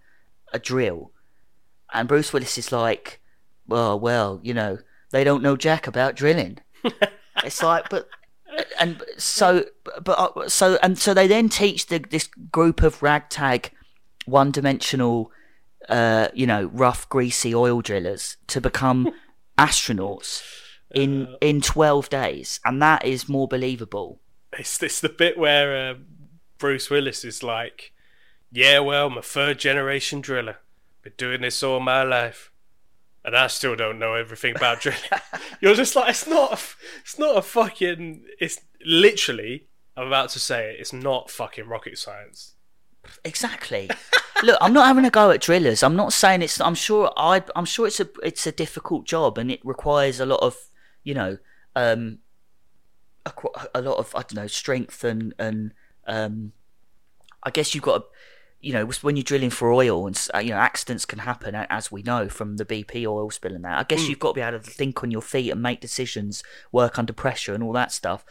a 0.53 0.60
drill. 0.60 1.11
And 1.94 2.07
Bruce 2.07 2.34
Willis 2.34 2.57
is 2.57 2.72
like, 2.72 3.19
well, 3.68 3.99
well, 3.99 4.40
you 4.41 4.53
know, 4.53 4.80
they 5.11 5.23
don't 5.23 5.44
know 5.44 5.56
jack 5.56 5.85
about 5.85 6.15
drilling. 6.15 6.60
it's 7.44 7.61
like, 7.61 7.90
but 7.90 8.07
and 8.80 9.04
so, 9.18 9.66
but 10.04 10.20
uh, 10.20 10.50
so 10.50 10.78
and 10.82 10.98
so 10.98 11.14
they 11.14 11.28
then 11.28 11.50
teach 11.50 11.88
the, 11.88 12.00
this 12.00 12.30
group 12.52 12.82
of 12.82 13.02
ragtag, 13.02 13.72
one-dimensional, 14.26 15.32
uh, 15.90 16.28
you 16.34 16.48
know, 16.48 16.70
rough, 16.74 17.08
greasy 17.10 17.54
oil 17.54 17.82
drillers 17.82 18.38
to 18.48 18.62
become 18.62 19.14
astronauts 19.58 20.44
in 20.94 21.36
in 21.42 21.62
twelve 21.62 22.10
days, 22.10 22.60
and 22.66 22.82
that 22.82 23.06
is 23.06 23.30
more 23.30 23.48
believable. 23.48 24.20
It's 24.58 24.82
it's 24.82 25.02
the 25.02 25.10
bit 25.10 25.38
where 25.38 25.92
uh, 25.92 25.96
Bruce 26.58 26.90
Willis 26.90 27.26
is 27.26 27.44
like, 27.44 27.92
"Yeah, 28.52 28.80
well, 28.80 29.08
I'm 29.08 29.18
a 29.18 29.22
third 29.22 29.60
generation 29.60 30.22
driller. 30.22 30.58
been 31.02 31.14
doing 31.18 31.42
this 31.42 31.64
all 31.64 31.80
my 31.80 32.04
life, 32.04 32.52
and 33.26 33.36
I 33.36 33.48
still 33.48 33.76
don't 33.76 34.00
know 34.00 34.16
everything 34.16 34.56
about 34.56 34.82
drilling. 34.82 35.02
You're 35.62 35.76
just 35.76 35.95
like, 35.95 36.10
it's 36.10 36.28
not, 36.28 36.54
a, 36.54 36.60
it's 37.02 37.18
not 37.20 37.38
a 37.38 37.41
fucking, 37.41 38.26
it's 38.40 38.60
literally. 38.86 39.68
I'm 39.95 40.08
about 40.08 40.30
to 40.30 40.40
say 40.40 40.72
it. 40.72 40.80
It's 40.80 40.94
not 40.94 41.30
fucking 41.30 41.68
rocket 41.68 41.98
science. 41.98 42.56
Exactly. 43.24 43.90
Look, 44.44 44.58
I'm 44.60 44.74
not 44.74 44.88
having 44.88 45.06
a 45.06 45.10
go 45.10 45.30
at 45.32 45.41
drillers. 45.41 45.84
I'm 45.84 45.95
not 45.95 46.14
saying 46.14 46.41
it's. 46.41 46.60
I'm 46.60 46.76
sure. 46.76 47.12
I. 47.16 47.44
I'm 47.56 47.66
sure 47.66 47.88
it's 47.88 48.00
a. 48.00 48.10
It's 48.24 48.48
a 48.48 48.52
difficult 48.52 49.06
job, 49.06 49.38
and 49.38 49.52
it 49.52 49.60
requires 49.64 50.20
a 50.20 50.26
lot 50.26 50.40
of, 50.41 50.58
you 51.04 51.14
know, 51.14 51.38
um, 51.76 52.20
a, 53.26 53.32
a 53.76 53.82
lot 53.82 53.98
of 53.98 54.14
I 54.16 54.20
don't 54.20 54.36
know 54.36 54.48
strength 54.48 55.04
and 55.04 55.34
and 55.38 55.74
um, 56.08 56.54
I 57.44 57.52
guess 57.52 57.74
you've 57.74 57.84
got 57.84 57.98
to, 58.00 58.06
you 58.64 58.72
know, 58.72 58.85
when 59.02 59.18
you're 59.18 59.23
drilling 59.23 59.49
for 59.49 59.73
oil 59.73 60.07
and 60.07 60.27
uh, 60.34 60.40
you 60.40 60.52
know 60.52 60.56
accidents 60.56 61.06
can 61.06 61.19
happen 61.19 61.53
as 61.53 61.91
we 61.91 62.02
know 62.02 62.30
from 62.30 62.56
the 62.56 62.65
BP 62.65 63.06
oil 63.06 63.30
spill 63.30 63.53
and 63.53 63.65
that. 63.65 63.77
I 63.77 63.84
guess 63.84 64.07
you've 64.07 64.19
got 64.19 64.30
to 64.30 64.34
be 64.35 64.41
able 64.41 64.57
to 64.57 64.72
think 64.72 65.03
on 65.03 65.11
your 65.11 65.22
feet 65.22 65.52
and 65.52 65.61
make 65.61 65.81
decisions, 65.81 66.44
work 66.72 66.98
under 66.98 67.11
pressure 67.11 67.53
and 67.53 67.61
all 67.61 67.73
that 67.73 67.91
stuff. 67.91 68.23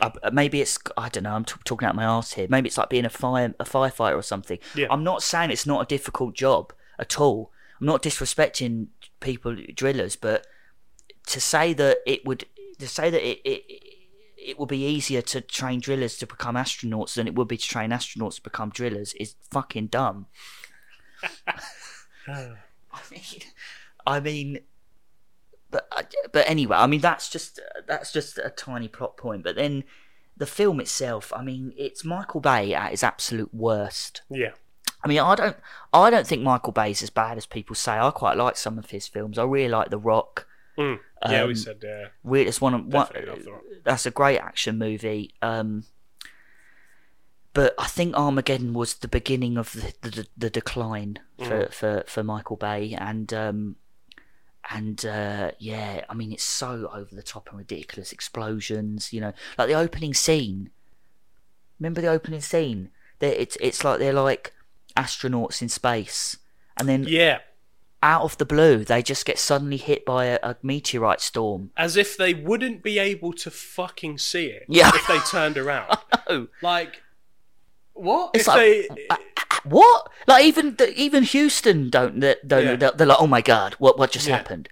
Uh, 0.00 0.10
maybe 0.32 0.60
it's 0.60 0.78
I 0.96 1.08
don't 1.08 1.24
know. 1.24 1.34
I'm 1.34 1.44
t- 1.44 1.56
talking 1.64 1.88
out 1.88 1.96
my 1.96 2.04
arse 2.04 2.34
here. 2.34 2.46
Maybe 2.48 2.68
it's 2.68 2.78
like 2.78 2.88
being 2.88 3.04
a 3.04 3.10
fire 3.10 3.52
a 3.58 3.64
firefighter 3.64 4.16
or 4.16 4.22
something. 4.22 4.60
Yeah. 4.76 4.86
I'm 4.90 5.02
not 5.02 5.24
saying 5.24 5.50
it's 5.50 5.66
not 5.66 5.82
a 5.82 5.86
difficult 5.86 6.34
job 6.34 6.72
at 7.00 7.18
all. 7.18 7.50
I'm 7.80 7.86
not 7.88 8.00
disrespecting 8.00 8.86
people 9.18 9.56
drillers, 9.74 10.14
but 10.14 10.46
to 11.26 11.40
say 11.40 11.72
that 11.72 11.98
it 12.06 12.24
would 12.24 12.44
to 12.78 12.86
say 12.86 13.10
that 13.10 13.28
it, 13.28 13.40
it 13.44 13.62
it 14.44 14.58
would 14.58 14.68
be 14.68 14.84
easier 14.84 15.22
to 15.22 15.40
train 15.40 15.80
drillers 15.80 16.18
to 16.18 16.26
become 16.26 16.54
astronauts 16.54 17.14
than 17.14 17.26
it 17.26 17.34
would 17.34 17.48
be 17.48 17.56
to 17.56 17.68
train 17.68 17.90
astronauts 17.90 18.36
to 18.36 18.42
become 18.42 18.70
drillers 18.70 19.14
is 19.14 19.34
fucking 19.50 19.88
dumb. 19.88 20.26
Uh. 22.26 22.54
I 22.90 23.00
mean, 23.10 23.40
I 24.06 24.20
mean, 24.20 24.58
but 25.70 25.86
uh, 25.92 26.04
but 26.32 26.48
anyway, 26.48 26.76
I 26.76 26.86
mean 26.86 27.00
that's 27.00 27.28
just 27.28 27.58
uh, 27.58 27.80
that's 27.86 28.12
just 28.12 28.38
a 28.38 28.48
tiny 28.48 28.88
plot 28.88 29.18
point. 29.18 29.42
But 29.42 29.56
then 29.56 29.84
the 30.36 30.46
film 30.46 30.80
itself, 30.80 31.32
I 31.34 31.42
mean, 31.42 31.74
it's 31.76 32.04
Michael 32.04 32.40
Bay 32.40 32.72
at 32.74 32.92
his 32.92 33.02
absolute 33.02 33.52
worst. 33.52 34.22
Yeah. 34.30 34.52
I 35.02 35.08
mean, 35.08 35.18
I 35.18 35.34
don't, 35.34 35.56
I 35.92 36.08
don't 36.08 36.26
think 36.26 36.42
Michael 36.42 36.72
Bay's 36.72 37.02
as 37.02 37.10
bad 37.10 37.36
as 37.36 37.44
people 37.44 37.76
say. 37.76 37.92
I 37.92 38.10
quite 38.10 38.38
like 38.38 38.56
some 38.56 38.78
of 38.78 38.90
his 38.90 39.06
films. 39.06 39.38
I 39.38 39.44
really 39.44 39.68
like 39.68 39.90
The 39.90 39.98
Rock. 39.98 40.46
Mm. 40.78 40.98
Yeah, 41.28 41.44
we 41.44 41.50
Um, 41.50 41.56
said 41.56 41.78
yeah. 41.82 42.08
It's 42.40 42.60
one 42.60 42.74
of 42.74 42.80
one, 42.86 43.06
Definitely 43.06 43.30
love 43.30 43.44
The 43.44 43.52
Rock. 43.52 43.62
that's 43.84 44.06
a 44.06 44.10
great 44.10 44.38
action 44.38 44.78
movie. 44.78 45.32
Um, 45.42 45.84
but 47.52 47.74
I 47.78 47.86
think 47.86 48.14
Armageddon 48.16 48.74
was 48.74 48.94
the 48.94 49.08
beginning 49.08 49.56
of 49.56 49.72
the 49.72 49.94
the, 50.02 50.26
the 50.36 50.50
decline 50.50 51.20
for, 51.38 51.68
for, 51.70 52.04
for 52.06 52.22
Michael 52.24 52.56
Bay, 52.56 52.94
and 52.98 53.32
um, 53.32 53.76
and 54.70 55.04
uh, 55.06 55.52
yeah, 55.58 56.04
I 56.08 56.14
mean 56.14 56.32
it's 56.32 56.42
so 56.44 56.90
over 56.92 57.14
the 57.14 57.22
top 57.22 57.48
and 57.50 57.58
ridiculous 57.58 58.12
explosions. 58.12 59.12
You 59.12 59.20
know, 59.20 59.32
like 59.56 59.68
the 59.68 59.74
opening 59.74 60.14
scene. 60.14 60.70
Remember 61.78 62.00
the 62.00 62.08
opening 62.08 62.40
scene? 62.40 62.90
It's 63.20 63.56
it's 63.60 63.84
like 63.84 63.98
they're 64.00 64.12
like 64.12 64.52
astronauts 64.96 65.62
in 65.62 65.68
space, 65.68 66.36
and 66.76 66.88
then 66.88 67.04
Yeah. 67.08 67.38
Out 68.04 68.22
of 68.22 68.36
the 68.38 68.44
blue 68.44 68.84
they 68.84 69.02
just 69.02 69.24
get 69.24 69.38
suddenly 69.38 69.78
hit 69.78 70.04
by 70.04 70.26
a, 70.26 70.38
a 70.42 70.56
meteorite 70.62 71.20
storm. 71.22 71.70
As 71.76 71.96
if 71.96 72.16
they 72.16 72.34
wouldn't 72.34 72.82
be 72.82 72.98
able 72.98 73.32
to 73.32 73.50
fucking 73.50 74.18
see 74.18 74.46
it 74.46 74.64
Yeah. 74.68 74.90
if 74.94 75.06
they 75.08 75.18
turned 75.20 75.56
around. 75.58 75.96
Like, 76.62 77.02
what? 77.94 78.30
It's 78.34 78.42
if 78.42 78.48
like- 78.48 78.58
they. 78.58 78.88
Uh, 78.88 79.14
uh, 79.14 79.16
uh, 79.50 79.56
what? 79.64 80.08
Like 80.26 80.44
even 80.44 80.76
even 80.96 81.22
Houston 81.24 81.90
don't 81.90 82.20
they- 82.20 82.36
don't 82.46 82.64
Yeah. 82.64 82.76
they're, 82.76 82.90
they're 82.92 83.06
like, 83.06 83.20
oh 83.20 83.26
my 83.26 83.40
god, 83.40 83.74
what 83.74 83.98
what 83.98 84.10
just 84.10 84.26
Yeah. 84.28 84.36
happened? 84.36 84.68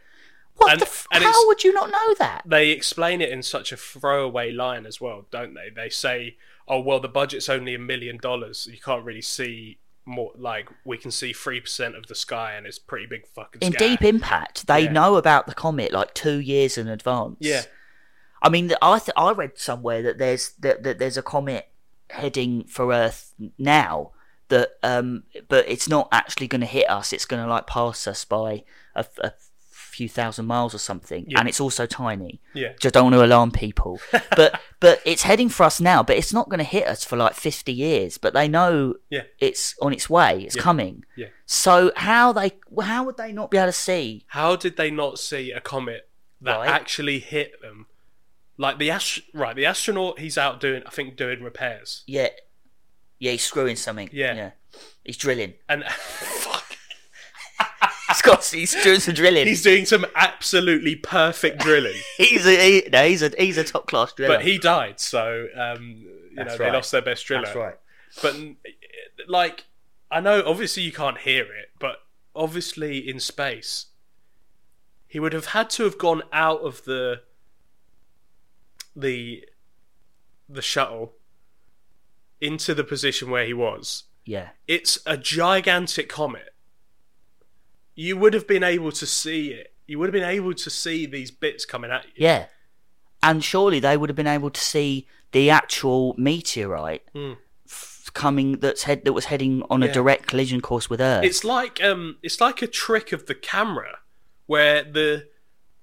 What 0.57 0.73
And- 0.73 0.81
the? 0.81 0.87
F- 0.87 1.07
how 1.11 1.47
would 1.47 1.65
you 1.65 1.73
not 1.73 1.91
know 1.91 2.15
that? 2.19 2.43
they 2.47 2.71
explain 2.71 3.21
it 3.21 3.31
in 3.31 3.43
such 3.43 3.73
a 3.73 3.77
throwaway 3.77 4.53
line 4.53 4.87
as 4.87 5.01
well, 5.01 5.27
don't 5.31 5.55
they? 5.55 5.71
They 5.75 5.89
say, 5.89 6.37
"Oh 6.69 6.81
well, 6.81 7.01
the 7.01 7.09
budget's 7.09 7.49
only 7.49 7.75
a 7.75 7.79
million 7.79 8.19
dollars. 8.19 8.69
You 8.71 8.79
can't 8.79 9.05
really 9.05 9.23
see 9.23 9.79
more. 10.05 10.33
Like 10.37 10.69
we 10.85 10.99
can 10.99 11.11
see 11.11 11.33
three 11.33 11.61
percent 11.61 11.95
of 11.97 12.07
the 12.07 12.15
sky, 12.15 12.55
and 12.55 12.67
it's 12.67 12.79
pretty 12.79 13.07
big 13.07 13.27
fucking." 13.27 13.61
In 13.63 13.73
sky." 13.73 13.89
Deep 13.89 14.03
Impact, 14.03 14.67
they 14.67 14.83
Yeah. 14.85 14.93
know 14.93 15.17
about 15.17 15.47
the 15.47 15.55
comet 15.55 15.93
like 15.93 16.15
two 16.15 16.39
years 16.39 16.77
in 16.79 16.89
advance. 16.89 17.37
Yeah. 17.41 17.63
I 18.43 18.49
mean, 18.49 18.73
I 18.83 18.99
th- 18.99 19.15
I 19.17 19.31
read 19.33 19.59
somewhere 19.59 20.03
that 20.03 20.19
there's 20.19 20.51
that, 20.61 20.83
that 20.83 20.99
there's 20.99 21.17
a 21.17 21.23
comet 21.23 21.69
heading 22.11 22.65
for 22.65 22.93
Earth 22.93 23.33
now 23.57 24.11
that 24.49 24.73
um 24.83 25.23
but 25.49 25.67
it's 25.67 25.89
not 25.89 26.09
actually 26.13 26.47
going 26.49 26.61
to 26.61 26.67
hit 26.67 26.91
us. 26.91 27.13
It's 27.13 27.25
going 27.25 27.43
to 27.43 27.49
like 27.49 27.67
pass 27.67 28.07
us 28.07 28.25
by 28.25 28.65
a, 28.95 29.07
a 29.23 29.33
few 29.93 30.09
thousand 30.09 30.47
miles 30.47 30.75
or 30.75 30.79
something, 30.79 31.25
Yeah. 31.29 31.39
and 31.41 31.49
it's 31.49 31.61
also 31.61 31.87
tiny. 31.87 32.41
Yeah. 32.55 32.73
Just 32.81 32.95
don't 32.95 33.05
want 33.05 33.15
to 33.15 33.25
alarm 33.25 33.51
people, 33.51 34.01
but 34.37 34.61
but 34.81 35.01
it's 35.05 35.23
heading 35.23 35.49
for 35.49 35.65
us 35.65 35.81
now. 35.81 36.03
But 36.03 36.17
it's 36.17 36.33
not 36.33 36.49
going 36.49 36.59
to 36.59 36.65
hit 36.65 36.87
us 36.87 37.05
for 37.05 37.17
like 37.17 37.35
fifty 37.35 37.73
years. 37.73 38.19
But 38.19 38.35
they 38.35 38.49
know 38.49 38.95
Yeah. 39.11 39.23
it's 39.39 39.75
on 39.83 39.93
its 39.93 40.09
way. 40.11 40.43
It's 40.43 40.57
Yeah. 40.57 40.63
coming. 40.63 41.05
Yeah. 41.17 41.29
So 41.47 41.93
how 41.97 42.33
they 42.33 42.53
how 42.83 43.05
would 43.05 43.17
they 43.17 43.33
not 43.33 43.51
be 43.51 43.59
able 43.59 43.69
to 43.69 43.73
see? 43.73 44.25
How 44.29 44.57
did 44.57 44.77
they 44.77 44.91
not 44.91 45.19
see 45.19 45.53
a 45.53 45.61
comet 45.61 46.09
that 46.41 46.57
Right. 46.57 46.69
actually 46.69 47.19
hit 47.21 47.61
them? 47.61 47.87
Like 48.59 48.79
the 48.79 48.91
ast- 48.91 49.21
right, 49.35 49.57
the 49.57 49.67
astronaut, 49.67 50.19
he's 50.21 50.37
out 50.39 50.61
doing, 50.61 50.83
I 50.87 50.91
think, 50.91 51.17
doing 51.17 51.43
repairs, 51.43 52.03
Yeah, 52.07 52.29
yeah, 53.19 53.33
he's 53.33 53.43
screwing 53.45 53.77
something. 53.77 54.11
Yeah. 54.13 54.35
yeah, 54.35 54.51
he's 55.05 55.17
drilling. 55.17 55.55
and 55.69 55.85
he's 58.51 58.75
doing 58.83 59.01
some 59.01 59.15
drilling. 59.15 59.47
he's 59.47 59.63
doing 59.63 59.85
some 59.85 60.07
absolutely 60.15 60.97
perfect 60.97 61.61
drilling. 61.61 62.01
he's 62.17 62.47
a 62.47 62.57
he, 62.57 62.89
no, 62.91 63.07
he's 63.07 63.23
a 63.23 63.31
he's 63.39 63.59
a 63.59 63.65
top 63.65 63.87
class 63.87 64.13
driller. 64.13 64.37
but 64.37 64.45
he 64.45 64.59
died, 64.59 65.01
so 65.01 65.47
um, 65.57 66.05
you 66.31 66.37
That's 66.37 66.59
know 66.59 66.65
they 66.65 66.71
lost 66.71 66.93
their 66.93 67.03
best 67.03 67.27
driller. 67.27 67.45
That's 67.45 67.57
right. 67.57 67.75
But 68.21 68.37
like, 69.29 69.67
I 70.11 70.21
know 70.21 70.43
obviously 70.45 70.83
you 70.83 70.93
can't 70.93 71.19
hear 71.19 71.45
it, 71.45 71.71
but 71.79 72.03
obviously 72.35 72.99
in 72.99 73.21
space, 73.21 73.87
he 75.07 75.21
would 75.21 75.33
have 75.33 75.47
had 75.47 75.71
to 75.71 75.85
have 75.85 75.99
gone 75.99 76.23
out 76.33 76.61
of 76.61 76.85
the 76.85 77.23
the 78.95 79.45
the 80.49 80.63
shuttle 80.63 81.15
into 82.41 82.75
the 82.75 82.85
position 82.85 83.31
where 83.31 83.47
he 83.47 83.55
was. 83.55 84.05
Yeah, 84.25 84.51
It's 84.69 84.99
a 85.05 85.17
gigantic 85.17 86.09
comet. 86.09 86.52
You 87.95 88.17
would 88.17 88.35
have 88.35 88.47
been 88.47 88.63
able 88.65 88.93
to 88.93 89.07
see 89.07 89.49
it. 89.53 89.75
You 89.87 89.99
would 89.99 90.07
have 90.09 90.13
been 90.13 90.29
able 90.29 90.55
to 90.55 90.71
see 90.71 91.07
these 91.07 91.31
bits 91.31 91.65
coming 91.65 91.91
at 91.91 92.05
you. 92.07 92.13
yeah, 92.17 92.47
and 93.23 93.43
surely 93.45 93.81
they 93.81 93.97
would 93.97 94.09
have 94.09 94.17
been 94.17 94.27
able 94.27 94.51
to 94.51 94.61
see 94.61 95.07
the 95.33 95.51
actual 95.51 96.15
meteorite 96.19 97.03
Hmm. 97.15 97.33
f- 97.67 98.11
coming 98.15 98.59
that's 98.61 98.83
head 98.85 99.05
that 99.05 99.13
was 99.13 99.27
heading 99.27 99.63
on 99.71 99.83
a 99.83 99.93
direct 99.93 100.27
collision 100.27 100.61
course 100.61 100.89
with 100.91 101.01
Earth. 101.01 101.25
It's 101.25 101.45
like 101.45 101.83
um, 101.83 102.17
it's 102.23 102.41
like 102.41 102.63
a 102.63 102.67
trick 102.67 103.13
of 103.13 103.27
the 103.27 103.35
camera 103.35 103.99
where 104.47 104.83
the 104.83 105.29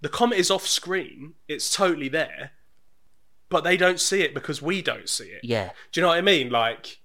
the 0.01 0.09
comet 0.09 0.37
is 0.39 0.49
off 0.51 0.65
screen. 0.67 1.33
It's 1.47 1.73
totally 1.73 2.07
there, 2.09 2.51
but 3.49 3.63
they 3.63 3.77
don't 3.77 3.99
see 3.99 4.21
it 4.21 4.33
because 4.33 4.61
we 4.61 4.81
don't 4.81 5.09
see 5.09 5.25
it. 5.25 5.41
yeah, 5.43 5.71
Do 5.91 5.99
you 5.99 6.01
know 6.03 6.09
what 6.09 6.17
I 6.17 6.21
mean? 6.21 6.49
Like 6.49 6.98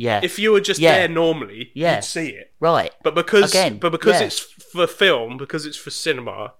yeah, 0.00 0.20
if 0.22 0.38
you 0.38 0.52
were 0.52 0.60
just 0.60 0.80
Yeah. 0.80 0.94
there 0.98 1.08
normally, 1.08 1.70
Yeah. 1.74 1.96
you'd 1.96 2.04
see 2.04 2.28
it. 2.30 2.52
right. 2.60 2.92
But 3.02 3.14
because 3.14 3.50
Again, 3.50 3.78
but 3.78 3.90
because 3.92 4.20
yeah. 4.20 4.26
it's 4.26 4.38
for 4.38 4.86
film, 4.86 5.36
because 5.36 5.66
it's 5.66 5.76
for 5.76 5.90
cinema, 5.90 6.54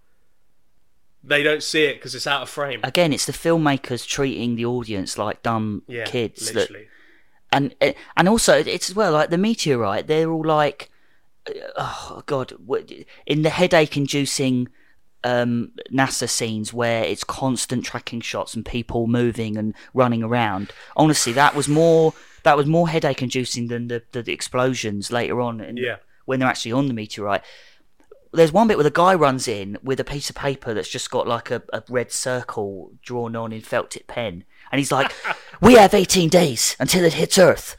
they 1.22 1.42
don't 1.42 1.62
see 1.62 1.84
it 1.84 1.94
because 1.94 2.14
it's 2.14 2.26
out 2.26 2.42
of 2.42 2.48
frame. 2.48 2.80
Again, 2.82 3.12
it's 3.12 3.26
the 3.26 3.32
filmmakers 3.32 4.06
treating 4.06 4.56
the 4.56 4.64
audience 4.66 5.16
like 5.18 5.42
dumb 5.42 5.82
yeah, 5.86 6.04
kids 6.04 6.46
that 6.46 6.54
literally. 6.54 6.86
and 7.52 7.74
and 8.16 8.28
also 8.28 8.54
it's 8.58 8.88
as 8.90 8.96
well 8.96 9.12
like 9.12 9.30
the 9.30 9.38
meteorite 9.38 10.06
they're 10.06 10.30
all 10.30 10.44
like 10.44 10.90
oh 11.76 12.22
god 12.26 12.52
what- 12.64 12.90
in 13.26 13.42
the 13.42 13.50
headache 13.50 13.96
inducing 13.96 14.68
um 15.24 15.72
nasa 15.92 16.28
scenes 16.28 16.72
where 16.72 17.02
it's 17.04 17.24
constant 17.24 17.84
tracking 17.84 18.20
shots 18.20 18.54
and 18.54 18.64
people 18.64 19.06
moving 19.06 19.56
and 19.56 19.74
running 19.92 20.22
around 20.22 20.70
honestly 20.96 21.32
that 21.32 21.54
was 21.54 21.66
more 21.68 22.14
that 22.42 22.56
was 22.56 22.66
more 22.66 22.88
headache 22.88 23.22
inducing 23.22 23.68
than 23.68 23.88
the, 23.88 24.02
the, 24.12 24.22
the 24.22 24.32
explosions 24.32 25.10
later 25.12 25.40
on 25.40 25.60
in, 25.60 25.76
Yeah. 25.76 25.96
when 26.24 26.40
they're 26.40 26.48
actually 26.48 26.72
on 26.72 26.86
the 26.88 26.94
meteorite. 26.94 27.42
There's 28.32 28.52
one 28.52 28.68
bit 28.68 28.76
where 28.76 28.84
the 28.84 28.90
guy 28.90 29.14
runs 29.14 29.48
in 29.48 29.76
with 29.82 29.98
a 29.98 30.04
piece 30.04 30.30
of 30.30 30.36
paper 30.36 30.72
that's 30.72 30.88
just 30.88 31.10
got 31.10 31.26
like 31.26 31.50
a, 31.50 31.62
a 31.72 31.82
red 31.88 32.12
circle 32.12 32.92
drawn 33.02 33.34
on 33.34 33.52
in 33.52 33.60
felt 33.60 33.90
tip 33.90 34.06
pen. 34.06 34.44
And 34.70 34.78
he's 34.78 34.92
like 34.92 35.12
we 35.60 35.74
have 35.74 35.94
18 35.94 36.28
days 36.28 36.76
until 36.78 37.04
it 37.04 37.14
hits 37.14 37.38
earth. 37.38 37.76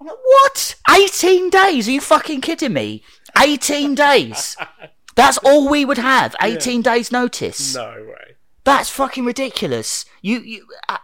I'm 0.00 0.06
like, 0.08 0.16
what? 0.24 0.74
18 0.90 1.50
days? 1.50 1.86
Are 1.88 1.92
you 1.92 2.00
fucking 2.00 2.40
kidding 2.40 2.72
me? 2.72 3.02
18 3.40 3.94
days? 3.94 4.56
That's 5.14 5.38
all 5.38 5.68
we 5.68 5.84
would 5.84 5.98
have. 5.98 6.34
18 6.42 6.82
days 6.82 7.10
notice. 7.12 7.74
No 7.74 7.90
way. 8.08 8.36
that's 8.64 8.88
fucking 8.90 9.24
ridiculous. 9.24 10.04
You 10.22 10.40
you 10.40 10.66
uh, 10.88 10.98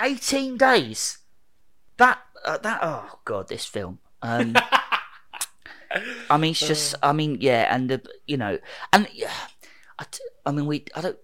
18 0.00 0.56
days 0.58 1.17
that 1.98 2.18
uh, 2.44 2.58
that 2.58 2.80
oh 2.82 3.18
god 3.24 3.48
this 3.48 3.64
film 3.66 3.98
um 4.22 4.54
I 6.28 6.36
mean, 6.36 6.50
it's 6.50 6.60
just. 6.60 6.94
I 7.02 7.12
mean, 7.12 7.38
yeah, 7.40 7.74
and 7.74 7.88
the 7.88 8.02
you 8.26 8.36
know, 8.36 8.58
and 8.92 9.08
yeah, 9.14 9.32
I, 9.98 10.04
I 10.44 10.52
mean, 10.52 10.66
we. 10.66 10.84
I 10.94 11.00
don't. 11.00 11.16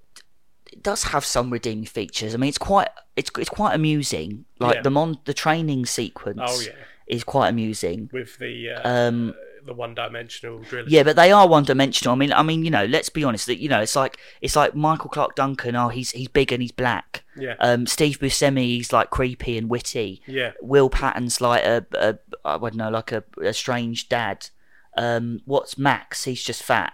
It 0.73 0.83
does 0.83 1.05
have 1.05 1.23
some 1.25 1.51
redeeming 1.51 1.85
features. 1.85 2.35
I 2.35 2.39
mean, 2.39 2.49
it's 2.49 2.57
quite. 2.57 2.89
It's 3.15 3.31
it's 3.39 3.51
quite 3.51 3.75
amusing. 3.75 4.47
Like 4.59 4.77
Yeah. 4.77 4.83
the 4.83 4.91
mon 4.91 5.19
the 5.27 5.35
training 5.35 5.85
sequence. 5.85 6.41
Oh 6.43 6.61
yeah, 6.63 6.73
Is 7.07 7.25
quite 7.25 7.49
amusing. 7.51 8.09
with 8.11 8.39
the 8.39 8.71
uh, 8.71 8.89
Um, 8.89 9.35
the 9.65 9.75
one-dimensional 9.75 10.59
drilling. 10.61 10.91
Yeah, 10.91 11.03
but 11.03 11.17
they 11.17 11.33
are 11.33 11.49
one 11.49 11.65
dimensional. 11.65 12.15
I 12.15 12.19
mean, 12.19 12.33
I 12.33 12.43
mean, 12.43 12.65
you 12.65 12.71
know, 12.71 12.85
let's 12.85 13.09
be 13.09 13.25
honest. 13.25 13.47
That 13.47 13.59
you 13.61 13.69
know, 13.69 13.81
it's 13.81 13.97
like 13.97 14.19
it's 14.41 14.57
like 14.57 14.75
Michael 14.75 15.11
Clarke 15.11 15.35
Duncan. 15.35 15.75
Oh, 15.77 15.89
he's 15.89 16.11
he's 16.13 16.29
big 16.29 16.53
and 16.53 16.61
he's 16.63 16.73
black. 16.73 17.25
yeah, 17.37 17.55
Um, 17.61 17.87
Steve 17.87 18.19
Buscemi, 18.19 18.65
he's 18.65 18.93
like 18.93 19.11
creepy 19.11 19.57
and 19.59 19.69
witty. 19.71 20.23
yeah. 20.27 20.53
Will 20.61 20.91
Patton's 20.91 21.41
like 21.41 21.65
a, 21.65 21.87
a 21.95 22.19
I 22.45 22.59
don't 22.59 22.75
know, 22.77 22.91
like 22.91 23.13
a, 23.13 23.25
a 23.43 23.53
strange 23.53 24.09
dad. 24.09 24.49
Um, 24.97 25.41
what's 25.45 25.77
Max? 25.77 26.25
He's 26.25 26.43
just 26.45 26.63
fat. 26.63 26.93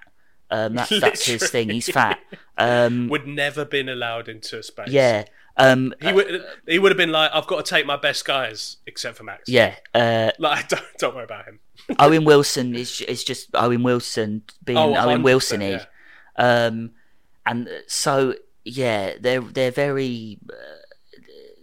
Um, 0.51 0.75
that's 0.75 1.01
that's 1.01 1.27
his 1.27 1.49
thing. 1.53 1.71
He's 1.71 1.89
fat. 1.89 2.19
Um, 2.59 3.09
Would 3.09 3.27
never 3.27 3.65
been 3.65 3.89
allowed 3.89 4.29
into 4.29 4.63
space. 4.63 4.89
yeah. 4.89 5.25
Um, 5.57 5.93
he 6.01 6.13
would. 6.13 6.45
He 6.67 6.79
would 6.79 6.91
have 6.91 6.97
been 6.97 7.13
like, 7.13 7.31
"I've 7.35 7.47
got 7.47 7.65
to 7.65 7.69
take 7.69 7.87
my 7.87 7.97
best 7.97 8.25
guys, 8.25 8.79
except 8.87 9.17
for 9.17 9.25
Max." 9.25 9.49
yeah. 9.49 9.77
Uh, 9.95 10.31
like 10.39 10.69
don't, 10.69 10.83
don't 10.99 11.15
worry 11.15 11.25
about 11.25 11.45
him. 11.45 11.61
Owen 11.99 12.25
Wilson 12.25 12.75
is 12.75 13.01
is 13.03 13.25
just 13.25 13.49
Owen 13.55 13.83
Wilson 13.83 14.43
being 14.65 14.79
Oh, 14.79 14.95
Owen 14.95 15.23
100%, 15.23 15.61
yeah. 15.71 15.85
Um, 16.37 16.93
and 17.47 17.69
so 17.87 18.35
yeah, 18.65 19.15
they're 19.21 19.41
they're 19.41 19.71
very 19.71 20.39
uh, 20.49 20.55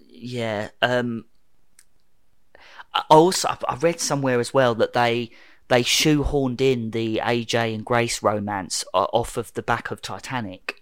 yeah. 0.09 0.69
Um, 0.81 1.25
I 2.93 3.03
also 3.09 3.49
I 3.67 3.75
read 3.75 3.99
somewhere 3.99 4.39
as 4.39 4.53
well 4.53 4.75
that 4.75 4.93
they 4.93 5.31
they 5.69 5.83
shoehorned 5.83 6.61
in 6.61 6.91
the 6.91 7.21
AJ 7.23 7.75
and 7.75 7.85
Grace 7.85 8.23
romance 8.23 8.83
off 8.93 9.37
of 9.37 9.53
the 9.53 9.61
back 9.61 9.91
of 9.91 10.01
Titanic 10.01 10.76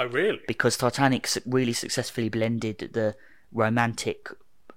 Oh 0.00 0.06
really? 0.06 0.40
because 0.46 0.76
Titanic 0.76 1.28
really 1.44 1.72
successfully 1.72 2.28
blended 2.28 2.90
the 2.92 3.16
romantic 3.52 4.28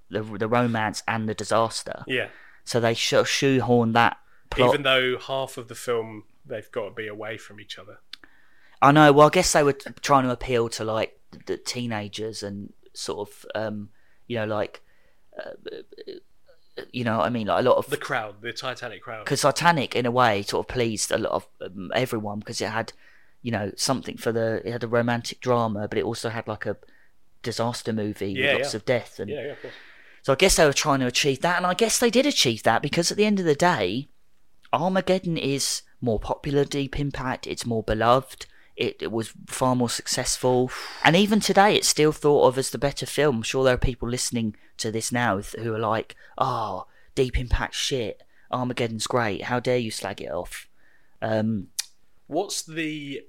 the 0.09 0.21
the 0.23 0.47
romance 0.47 1.03
and 1.07 1.29
the 1.29 1.33
disaster. 1.33 2.03
Yeah. 2.07 2.27
So 2.65 2.79
they 2.79 2.93
sh- 2.93 3.13
shoehorned 3.13 3.93
that 3.93 4.17
plot. 4.49 4.69
Even 4.69 4.83
though 4.83 5.17
half 5.17 5.57
of 5.57 5.67
the 5.67 5.75
film 5.75 6.23
they've 6.45 6.71
got 6.71 6.85
to 6.89 6.91
be 6.91 7.07
away 7.07 7.37
from 7.37 7.59
each 7.59 7.77
other. 7.79 7.99
I 8.81 8.91
know. 8.91 9.11
Well, 9.13 9.27
I 9.27 9.29
guess 9.29 9.53
they 9.53 9.63
were 9.63 9.73
t- 9.73 9.91
trying 10.01 10.23
to 10.23 10.31
appeal 10.31 10.67
to 10.69 10.83
like 10.83 11.19
the 11.45 11.55
teenagers 11.57 12.41
and 12.43 12.73
sort 12.93 13.29
of, 13.29 13.45
um, 13.55 13.89
you 14.27 14.37
know, 14.37 14.45
like, 14.45 14.81
uh, 15.37 15.51
you 16.91 17.03
know, 17.03 17.19
what 17.19 17.25
I 17.27 17.29
mean, 17.29 17.47
like 17.47 17.63
a 17.63 17.69
lot 17.69 17.77
of 17.77 17.89
The 17.89 17.97
crowd, 17.97 18.41
the 18.41 18.51
Titanic 18.53 19.01
crowd. 19.03 19.23
because 19.25 19.41
Titanic, 19.41 19.95
in 19.95 20.05
a 20.05 20.11
way, 20.11 20.41
sort 20.41 20.65
of 20.67 20.73
pleased 20.73 21.11
a 21.11 21.17
lot 21.17 21.31
of 21.31 21.47
um, 21.61 21.91
everyone 21.93 22.39
because 22.39 22.59
it 22.59 22.69
had, 22.69 22.91
you 23.41 23.51
know, 23.51 23.71
something 23.75 24.17
for 24.17 24.31
the 24.31 24.61
it 24.65 24.71
had 24.71 24.83
a 24.83 24.87
romantic 24.87 25.39
drama, 25.41 25.87
but 25.87 25.97
it 25.97 26.03
also 26.05 26.29
had 26.29 26.47
like 26.47 26.65
a 26.65 26.77
disaster 27.43 27.91
movie 27.93 28.31
Yeah, 28.33 28.53
with 28.53 28.61
lots 28.61 28.73
yeah. 28.73 28.77
of 28.77 28.85
death 28.85 29.19
and 29.19 29.29
Yeah, 29.29 29.41
yeah, 29.45 29.51
of 29.53 29.61
course. 29.61 29.73
so 30.21 30.33
I 30.33 30.35
guess 30.35 30.55
they 30.57 30.65
were 30.65 30.73
trying 30.73 30.99
to 30.99 31.07
achieve 31.07 31.41
that, 31.41 31.57
and 31.57 31.65
I 31.65 31.73
guess 31.73 31.97
they 31.99 32.09
did 32.11 32.25
achieve 32.25 32.63
that 32.63 32.81
because 32.81 33.11
at 33.11 33.17
the 33.17 33.25
end 33.25 33.39
of 33.39 33.45
the 33.45 33.55
day, 33.55 34.07
Armageddon 34.73 35.37
is 35.37 35.81
more 35.99 36.19
popular, 36.19 36.63
Deep 36.65 36.99
Impact. 36.99 37.45
It's 37.47 37.65
more 37.65 37.83
beloved. 37.83 38.45
It, 38.77 38.97
it 39.01 39.11
was 39.11 39.33
far 39.47 39.75
more 39.75 39.89
successful, 39.89 40.71
and 41.03 41.15
even 41.15 41.39
today, 41.39 41.75
it's 41.75 41.87
still 41.89 42.11
thought 42.13 42.47
of 42.47 42.57
as 42.57 42.69
the 42.69 42.77
better 42.77 43.05
film. 43.05 43.37
I'm 43.37 43.41
sure 43.43 43.63
there 43.63 43.73
are 43.75 43.77
people 43.77 44.07
listening 44.09 44.55
to 44.77 44.91
this 44.91 45.11
now 45.11 45.39
who 45.39 45.73
are 45.75 45.79
like, 45.79 46.15
"Oh, 46.37 46.87
Deep 47.13 47.37
Impact 47.37 47.75
shit. 47.75 48.23
Armageddon's 48.49 49.07
great. 49.07 49.43
How 49.43 49.59
dare 49.59 49.77
you 49.77 49.91
slag 49.91 50.21
it 50.21 50.31
off?" 50.31 50.67
Um, 51.21 51.67
What's 52.27 52.63
the 52.63 53.21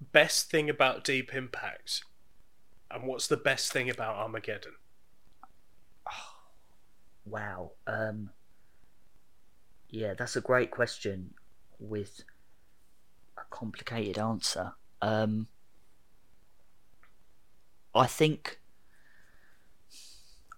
best 0.00 0.50
thing 0.50 0.68
about 0.68 1.04
Deep 1.04 1.34
Impact? 1.34 2.02
And 2.90 3.04
what's 3.04 3.26
the 3.26 3.36
best 3.36 3.72
thing 3.72 3.90
about 3.90 4.16
Armageddon? 4.16 4.74
Wow. 7.26 7.70
Um, 7.86 8.28
yeah, 9.88 10.12
that's 10.12 10.36
a 10.36 10.42
great 10.42 10.70
question 10.70 11.32
with 11.78 12.22
a 13.38 13.42
complicated 13.48 14.18
answer. 14.18 14.72
Um, 15.00 15.46
I 17.94 18.06
think, 18.06 18.60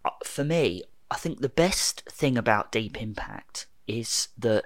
uh, 0.05 0.11
for 0.25 0.43
me, 0.43 0.83
I 1.11 1.17
think 1.17 1.41
the 1.41 1.49
best 1.49 2.03
thing 2.11 2.37
about 2.37 2.73
Deep 2.73 3.01
Impact 3.01 3.67
is 3.87 4.29
that 4.37 4.65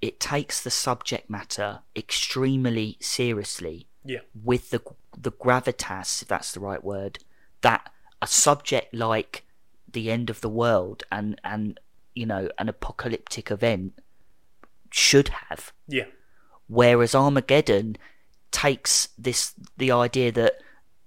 it 0.00 0.20
takes 0.20 0.62
the 0.62 0.70
subject 0.70 1.28
matter 1.28 1.80
extremely 1.96 2.98
seriously 3.00 3.88
Yeah. 4.04 4.20
with 4.44 4.70
the 4.70 4.80
the 5.16 5.32
gravitas, 5.32 6.22
if 6.22 6.28
that's 6.28 6.52
the 6.52 6.60
right 6.60 6.82
word, 6.82 7.18
that 7.60 7.90
a 8.20 8.26
subject 8.26 8.94
like 8.94 9.44
the 9.90 10.10
end 10.10 10.30
of 10.30 10.40
the 10.40 10.48
world 10.48 11.02
and 11.12 11.40
and 11.44 11.78
you 12.14 12.26
know 12.26 12.48
an 12.58 12.68
apocalyptic 12.68 13.50
event 13.50 13.94
should 14.90 15.28
have. 15.28 15.72
Yeah. 15.88 16.06
Whereas 16.68 17.14
Armageddon 17.14 17.96
takes 18.50 19.08
this 19.18 19.54
the 19.76 19.90
idea 19.90 20.32
that 20.32 20.54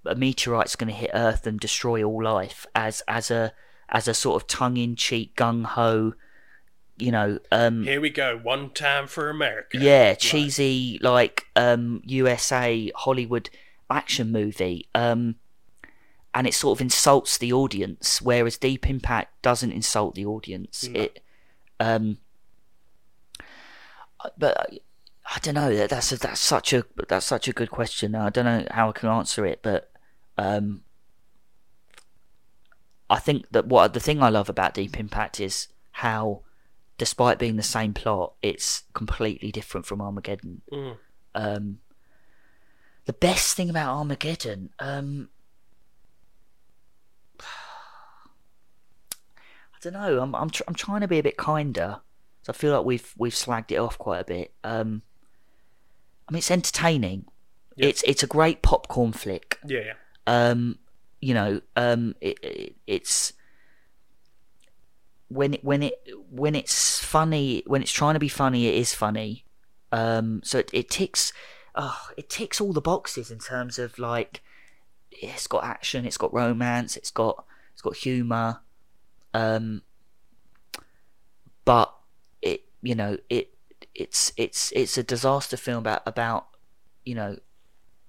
a 0.04 0.14
meteorite's 0.14 0.76
going 0.76 0.92
to 0.92 0.98
hit 0.98 1.10
Earth 1.14 1.46
and 1.46 1.58
destroy 1.58 2.02
all 2.02 2.22
life 2.22 2.66
as 2.74 3.02
as 3.08 3.30
a 3.30 3.52
as 3.88 4.08
a 4.08 4.14
sort 4.14 4.40
of 4.40 4.48
tongue 4.48 4.76
in 4.76 4.96
cheek 4.96 5.36
gung 5.36 5.64
ho, 5.64 6.14
you 6.98 7.12
know, 7.12 7.38
um, 7.52 7.82
Here 7.84 8.00
we 8.00 8.10
go. 8.10 8.38
One 8.38 8.70
time 8.70 9.06
for 9.06 9.28
America. 9.28 9.78
yeah, 9.78 10.10
Like, 10.10 10.18
cheesy 10.18 10.98
like 11.02 11.46
um 11.56 12.02
USA 12.04 12.90
Hollywood 12.94 13.50
action 13.90 14.32
movie. 14.32 14.88
Um 14.94 15.36
and 16.34 16.46
it 16.46 16.54
sort 16.54 16.76
of 16.78 16.82
insults 16.82 17.38
the 17.38 17.52
audience, 17.52 18.20
whereas 18.20 18.58
Deep 18.58 18.88
Impact 18.88 19.40
doesn't 19.42 19.72
insult 19.72 20.14
the 20.14 20.26
audience. 20.26 20.88
No. 20.88 21.00
It 21.00 21.22
um 21.80 22.18
but 24.38 24.58
I, 24.58 24.80
I 25.34 25.38
don't 25.40 25.54
know. 25.54 25.86
That's 25.86 26.12
a, 26.12 26.18
that's 26.18 26.40
such 26.40 26.72
a 26.72 26.84
that's 27.08 27.26
such 27.26 27.48
a 27.48 27.52
good 27.52 27.70
question. 27.70 28.14
I 28.14 28.30
don't 28.30 28.44
know 28.44 28.66
how 28.70 28.88
I 28.88 28.92
can 28.92 29.08
answer 29.08 29.44
it, 29.44 29.60
but 29.62 29.90
um, 30.38 30.82
I 33.08 33.18
think 33.18 33.46
that 33.50 33.66
what 33.66 33.92
the 33.92 34.00
thing 34.00 34.22
I 34.22 34.28
love 34.28 34.48
about 34.48 34.74
Deep 34.74 34.98
Impact 34.98 35.40
is 35.40 35.68
how, 35.92 36.42
despite 36.98 37.38
being 37.38 37.56
the 37.56 37.62
same 37.62 37.94
plot, 37.94 38.34
it's 38.42 38.84
completely 38.94 39.52
different 39.52 39.86
from 39.86 40.00
Armageddon. 40.00 40.62
Mm. 40.72 40.96
Um, 41.34 41.78
the 43.04 43.12
best 43.12 43.56
thing 43.56 43.70
about 43.70 43.96
Armageddon, 43.96 44.70
um, 44.78 45.28
I 49.76 49.78
don't 49.80 49.92
know. 49.92 50.20
I'm 50.20 50.34
I'm 50.34 50.50
tr- 50.50 50.62
I'm 50.66 50.74
trying 50.74 51.02
to 51.02 51.08
be 51.08 51.18
a 51.18 51.22
bit 51.22 51.36
kinder. 51.36 52.00
So 52.42 52.52
I 52.52 52.56
feel 52.56 52.74
like 52.74 52.86
we've 52.86 53.14
we've 53.18 53.34
slagged 53.34 53.72
it 53.72 53.76
off 53.76 53.98
quite 53.98 54.20
a 54.20 54.24
bit. 54.24 54.54
Um, 54.64 55.02
I 56.28 56.32
mean, 56.32 56.38
it's 56.38 56.50
entertaining. 56.50 57.26
Yeah. 57.76 57.88
It's 57.88 58.02
it's 58.02 58.22
a 58.22 58.26
great 58.26 58.62
popcorn 58.62 59.12
flick. 59.12 59.58
Yeah, 59.66 59.80
yeah. 59.80 59.92
Um, 60.26 60.78
you 61.20 61.34
know, 61.34 61.60
um, 61.76 62.14
it, 62.20 62.38
it 62.42 62.76
it's 62.86 63.34
when 65.28 65.54
it 65.54 65.64
when 65.64 65.82
it 65.82 65.94
when 66.30 66.54
it's 66.54 66.98
funny 66.98 67.62
when 67.66 67.82
it's 67.82 67.92
trying 67.92 68.14
to 68.14 68.20
be 68.20 68.28
funny, 68.28 68.66
it 68.66 68.74
is 68.74 68.94
funny. 68.94 69.44
Um, 69.92 70.40
so 70.44 70.58
it, 70.58 70.70
it 70.72 70.90
ticks, 70.90 71.32
oh, 71.74 72.08
it 72.16 72.28
ticks 72.28 72.60
all 72.60 72.72
the 72.72 72.80
boxes 72.80 73.30
in 73.30 73.38
terms 73.38 73.78
of 73.78 73.98
like, 73.98 74.42
it's 75.10 75.46
got 75.46 75.64
action, 75.64 76.04
it's 76.04 76.18
got 76.18 76.34
romance, 76.34 76.96
it's 76.96 77.10
got 77.10 77.44
it's 77.72 77.82
got 77.82 77.96
humor. 77.96 78.60
Um, 79.32 79.82
but 81.64 81.94
it 82.40 82.64
you 82.82 82.94
know 82.94 83.18
it 83.28 83.54
it's 83.94 84.32
it's 84.36 84.72
it's 84.72 84.96
a 84.96 85.02
disaster 85.02 85.56
film 85.56 85.78
about 85.78 86.02
about 86.06 86.46
you 87.04 87.14
know 87.14 87.36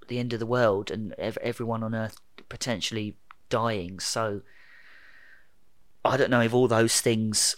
the 0.07 0.19
end 0.19 0.31
of 0.34 0.39
the 0.39 0.45
world 0.45 0.89
and 0.89 1.14
ev- 1.18 1.38
everyone 1.41 1.84
on 1.84 1.94
earth 1.94 2.18
potentially 2.48 3.18
dying 3.49 3.99
so 3.99 4.41
i 6.14 6.18
don't 6.18 6.30
know 6.32 6.42
if 6.42 6.54
all 6.54 6.68
those 6.68 7.02
things 7.02 7.56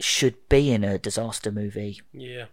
should 0.00 0.36
be 0.48 0.70
in 0.70 0.84
a 0.84 0.98
disaster 0.98 1.50
movie 1.50 2.00
Yeah. 2.12 2.46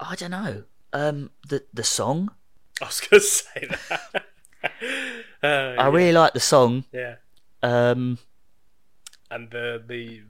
i 0.00 0.14
don't 0.14 0.30
know 0.30 0.64
um 0.92 1.30
the 1.48 1.64
the 1.72 1.84
song 1.84 2.30
I 2.82 2.86
was 2.86 3.00
going 3.00 3.20
to 3.20 3.26
say 3.26 3.68
that. 3.70 4.24
uh, 4.62 4.68
i 5.46 5.74
yeah. 5.74 5.88
really 5.90 6.12
like 6.12 6.32
the 6.34 6.40
song 6.40 6.84
Yeah. 6.92 7.16
um 7.62 8.18
And 9.30 9.50
the 9.50 9.82
the 9.86 10.22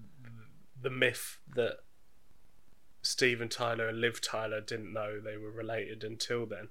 the 0.81 0.91
myth 0.91 1.39
that 1.55 1.79
Steven 3.03 3.49
Tyler 3.49 3.89
and 3.89 4.01
Liv 4.01 4.21
Tyler 4.21 4.61
didn't 4.61 4.93
know 4.93 5.21
they 5.21 5.37
were 5.37 5.51
related 5.51 6.03
until 6.05 6.45
then. 6.47 6.69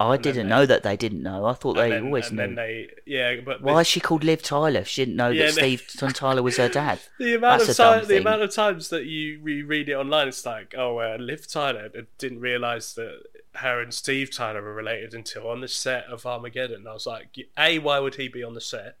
I 0.00 0.14
And 0.14 0.22
didn't 0.24 0.46
they- 0.48 0.48
know 0.48 0.64
that 0.66 0.82
they 0.82 0.96
didn't 0.96 1.22
know. 1.22 1.44
I 1.44 1.52
thought 1.52 1.74
they 1.74 1.90
then, 1.90 2.06
always 2.06 2.28
and 2.28 2.36
knew. 2.38 2.42
then 2.42 2.54
they 2.54 2.88
yeah, 3.04 3.36
but 3.44 3.60
Why 3.60 3.80
is 3.82 3.86
she 3.86 4.00
called 4.00 4.24
Liv 4.24 4.42
Tyler? 4.42 4.82
She 4.84 5.02
didn't 5.04 5.16
know 5.16 5.28
Yeah, 5.28 5.50
that 5.50 5.52
Steve 5.52 5.86
Tyler 6.14 6.42
was 6.42 6.56
her 6.56 6.68
dad. 6.70 7.00
The 7.18 7.34
amount 7.34 7.58
That's 7.60 7.78
of 7.78 7.84
time, 7.84 8.06
the 8.06 8.16
amount 8.18 8.40
of 8.42 8.50
times 8.54 8.88
that 8.88 9.04
you 9.04 9.40
reread 9.42 9.88
it 9.90 9.94
online, 9.94 10.28
it's 10.28 10.46
like, 10.46 10.74
oh, 10.76 10.98
uh, 11.00 11.18
Liv 11.20 11.46
Tyler 11.46 11.90
didn't 12.16 12.40
realize 12.40 12.94
that 12.94 13.22
her 13.56 13.80
and 13.82 13.92
Steve 13.92 14.34
Tyler 14.34 14.62
were 14.62 14.72
related 14.74 15.12
until 15.12 15.48
on 15.48 15.60
the 15.60 15.68
set 15.68 16.04
of 16.06 16.24
Armageddon. 16.24 16.86
I 16.86 16.94
was 16.94 17.06
like, 17.06 17.36
a, 17.58 17.78
why 17.78 17.98
would 17.98 18.14
he 18.14 18.28
be 18.28 18.42
on 18.42 18.54
the 18.54 18.60
set? 18.60 18.96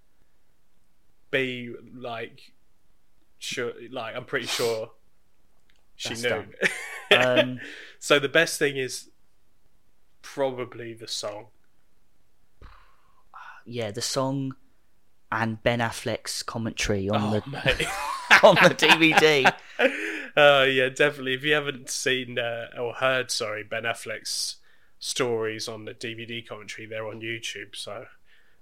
B, 1.30 1.72
like, 1.94 2.52
sure, 3.38 3.72
like 3.90 4.16
I'm 4.16 4.24
pretty 4.24 4.46
sure 4.46 4.90
she 5.96 6.10
That's 6.14 6.22
knew. 6.24 6.44
Um, 7.12 7.58
so 7.98 8.20
the 8.20 8.28
best 8.28 8.58
thing 8.60 8.76
is 8.76 9.09
probably 10.22 10.94
the 10.94 11.08
song. 11.08 11.46
yeah, 13.64 13.90
the 13.90 14.02
song 14.02 14.54
and 15.32 15.62
Ben 15.62 15.78
Affleck's 15.78 16.42
commentary 16.42 17.08
on 17.08 17.22
oh, 17.22 17.30
the 17.30 17.88
on 18.42 18.54
the 18.56 18.74
DVD. 18.74 19.52
uh, 20.36 20.64
yeah, 20.68 20.88
definitely. 20.88 21.34
If 21.34 21.44
you 21.44 21.54
haven't 21.54 21.88
seen 21.90 22.38
uh, 22.38 22.66
or 22.78 22.94
heard, 22.94 23.30
sorry, 23.30 23.62
Ben 23.62 23.84
Affleck's 23.84 24.56
stories 24.98 25.68
on 25.68 25.84
the 25.84 25.94
DVD 25.94 26.46
commentary, 26.46 26.86
they're 26.86 27.06
on 27.06 27.20
YouTube. 27.20 27.74
So 27.76 28.06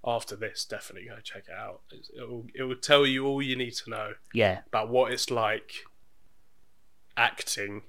after 0.05 0.37
this, 0.37 0.65
definitely 0.65 1.09
go 1.09 1.17
check 1.23 1.45
it 1.49 1.55
out. 1.55 1.81
It 1.91 2.29
will, 2.29 2.47
it 2.55 2.63
will 2.65 2.77
tell 2.77 3.07
you 3.07 3.27
all 3.27 3.41
you 3.43 3.57
need 3.57 3.75
to 3.75 3.91
know 3.91 4.13
Yeah, 4.33 4.61
about 4.67 4.89
what 4.91 5.13
it's 5.13 5.31
like 5.31 5.73
acting 7.17 7.83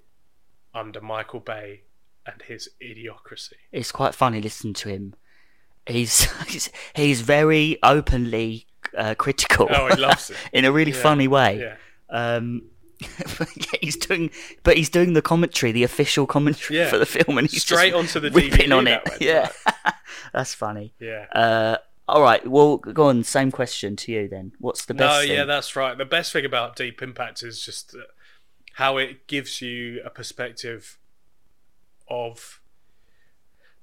under 0.73 1.01
Michael 1.01 1.39
Bay 1.39 1.81
and 2.25 2.41
his 2.43 2.69
idiocracy. 2.81 3.53
it's 3.71 3.91
quite 3.91 4.13
funny 4.15 4.41
listening 4.41 4.73
to 4.75 4.89
him. 4.89 5.15
He's 5.87 6.29
he's, 6.47 6.69
he's 6.95 7.21
very 7.21 7.77
openly 7.83 8.67
uh, 8.97 9.15
critical. 9.15 9.67
Oh, 9.71 9.87
he 9.87 9.95
loves 9.99 10.29
it. 10.29 10.37
in 10.53 10.65
a 10.65 10.71
really 10.71 10.91
Yeah, 10.91 11.01
funny 11.01 11.27
way. 11.27 11.59
Yeah. 11.59 11.75
Um, 12.09 12.63
he's 13.81 13.95
doing, 13.95 14.29
but 14.63 14.75
he's 14.77 14.89
doing 14.89 15.13
the 15.13 15.21
commentary, 15.21 15.71
the 15.71 15.83
official 15.83 16.27
commentary 16.27 16.79
Yeah. 16.79 16.89
for 16.89 16.97
the 16.97 17.05
film, 17.05 17.37
and 17.37 17.49
he's 17.49 17.61
Straight 17.63 17.93
just 17.93 18.15
onto 18.15 18.29
the 18.29 18.29
DVD 18.29 18.77
on 18.77 18.87
it. 18.87 19.01
Yeah, 19.21 19.49
that's 20.33 20.53
funny. 20.53 20.93
Yeah. 20.99 21.25
Uh, 21.33 21.77
all 22.07 22.21
right, 22.21 22.45
well, 22.45 22.77
go 22.77 23.03
on. 23.07 23.23
Same 23.23 23.51
question 23.51 23.95
to 23.97 24.11
you 24.11 24.27
then. 24.27 24.51
What's 24.59 24.85
the 24.85 24.93
best? 24.93 25.15
no, 25.15 25.21
thing? 25.21 25.31
yeah, 25.37 25.45
that's 25.45 25.75
right. 25.75 25.97
The 25.97 26.05
best 26.05 26.33
thing 26.33 26.43
about 26.45 26.75
Deep 26.75 27.01
Impact 27.01 27.41
is 27.41 27.63
just 27.63 27.95
uh, 27.95 27.99
how 28.73 28.97
it 28.97 29.27
gives 29.27 29.61
you 29.61 30.01
a 30.03 30.09
perspective 30.09 30.97
of 32.10 32.60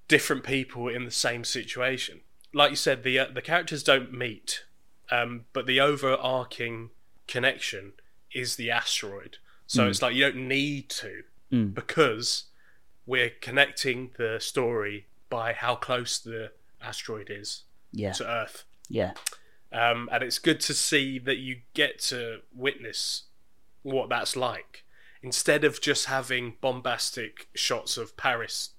different 0.09 0.45
people 0.45 0.89
in 0.89 1.05
the 1.05 1.11
same 1.11 1.45
situation. 1.45 2.21
Like 2.53 2.71
you 2.71 2.77
said, 2.77 3.03
the 3.03 3.19
uh, 3.19 3.27
the 3.33 3.43
characters 3.43 3.83
don't 3.83 4.13
meet, 4.13 4.65
um, 5.11 5.45
but 5.53 5.67
the 5.67 5.81
overarching 5.81 6.91
connection 7.27 7.93
is 8.33 8.57
the 8.57 8.71
asteroid. 8.71 9.39
So 9.67 9.89
it's 9.89 10.01
like 10.01 10.15
you 10.15 10.23
don't 10.23 10.49
need 10.49 10.89
to 10.91 11.25
Mm. 11.53 11.75
because 11.75 12.47
we're 13.07 13.31
connecting 13.31 14.11
the 14.19 14.39
story 14.41 15.07
by 15.31 15.53
how 15.53 15.77
close 15.77 16.19
the 16.19 16.51
asteroid 16.83 17.31
is 17.31 17.63
yeah, 17.93 18.11
to 18.13 18.27
Earth 18.29 18.65
yeah, 18.89 19.13
um, 19.73 20.09
and 20.11 20.25
it's 20.25 20.41
good 20.41 20.59
to 20.63 20.75
see 20.75 21.21
that 21.21 21.37
you 21.37 21.61
get 21.73 22.01
to 22.01 22.41
witness 22.53 23.25
what 23.83 24.09
that's 24.09 24.35
like 24.35 24.85
instead 25.23 25.65
of 25.65 25.81
just 25.81 26.07
having 26.07 26.57
bombastic 26.61 27.49
shots 27.55 27.97
of 27.97 28.17
Paris 28.17 28.71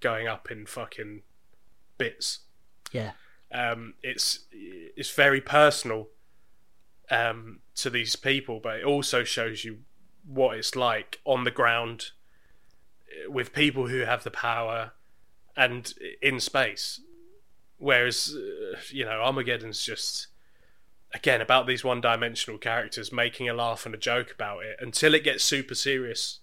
going 0.00 0.26
up 0.26 0.50
in 0.50 0.66
fucking 0.66 1.22
bits. 1.98 2.40
yeah, 2.92 3.12
Um, 3.52 3.94
it's 4.02 4.40
it's 4.52 5.10
very 5.10 5.40
personal 5.40 6.08
um, 7.10 7.60
to 7.76 7.90
these 7.90 8.16
people, 8.16 8.60
but 8.62 8.78
it 8.78 8.84
also 8.84 9.24
shows 9.24 9.64
you 9.64 9.78
what 10.26 10.56
it's 10.56 10.74
like 10.74 11.20
on 11.24 11.44
the 11.44 11.50
ground 11.50 12.10
uh, 13.08 13.30
with 13.30 13.52
people 13.52 13.88
who 13.88 14.00
have 14.00 14.24
the 14.24 14.30
power 14.30 14.92
and 15.56 15.94
in 16.22 16.40
space. 16.40 17.00
Whereas, 17.78 18.34
uh, 18.34 18.78
you 18.90 19.04
know, 19.04 19.20
Armageddon's 19.22 19.82
just 19.82 20.28
again 21.14 21.40
about 21.40 21.66
these 21.66 21.82
one-dimensional 21.84 22.58
characters 22.58 23.12
making 23.12 23.48
a 23.48 23.54
laugh 23.54 23.86
and 23.86 23.94
a 23.94 23.98
joke 23.98 24.30
about 24.32 24.64
it 24.64 24.76
until 24.80 25.14
it 25.14 25.22
gets 25.24 25.42
super 25.44 25.74
serious 25.74 26.40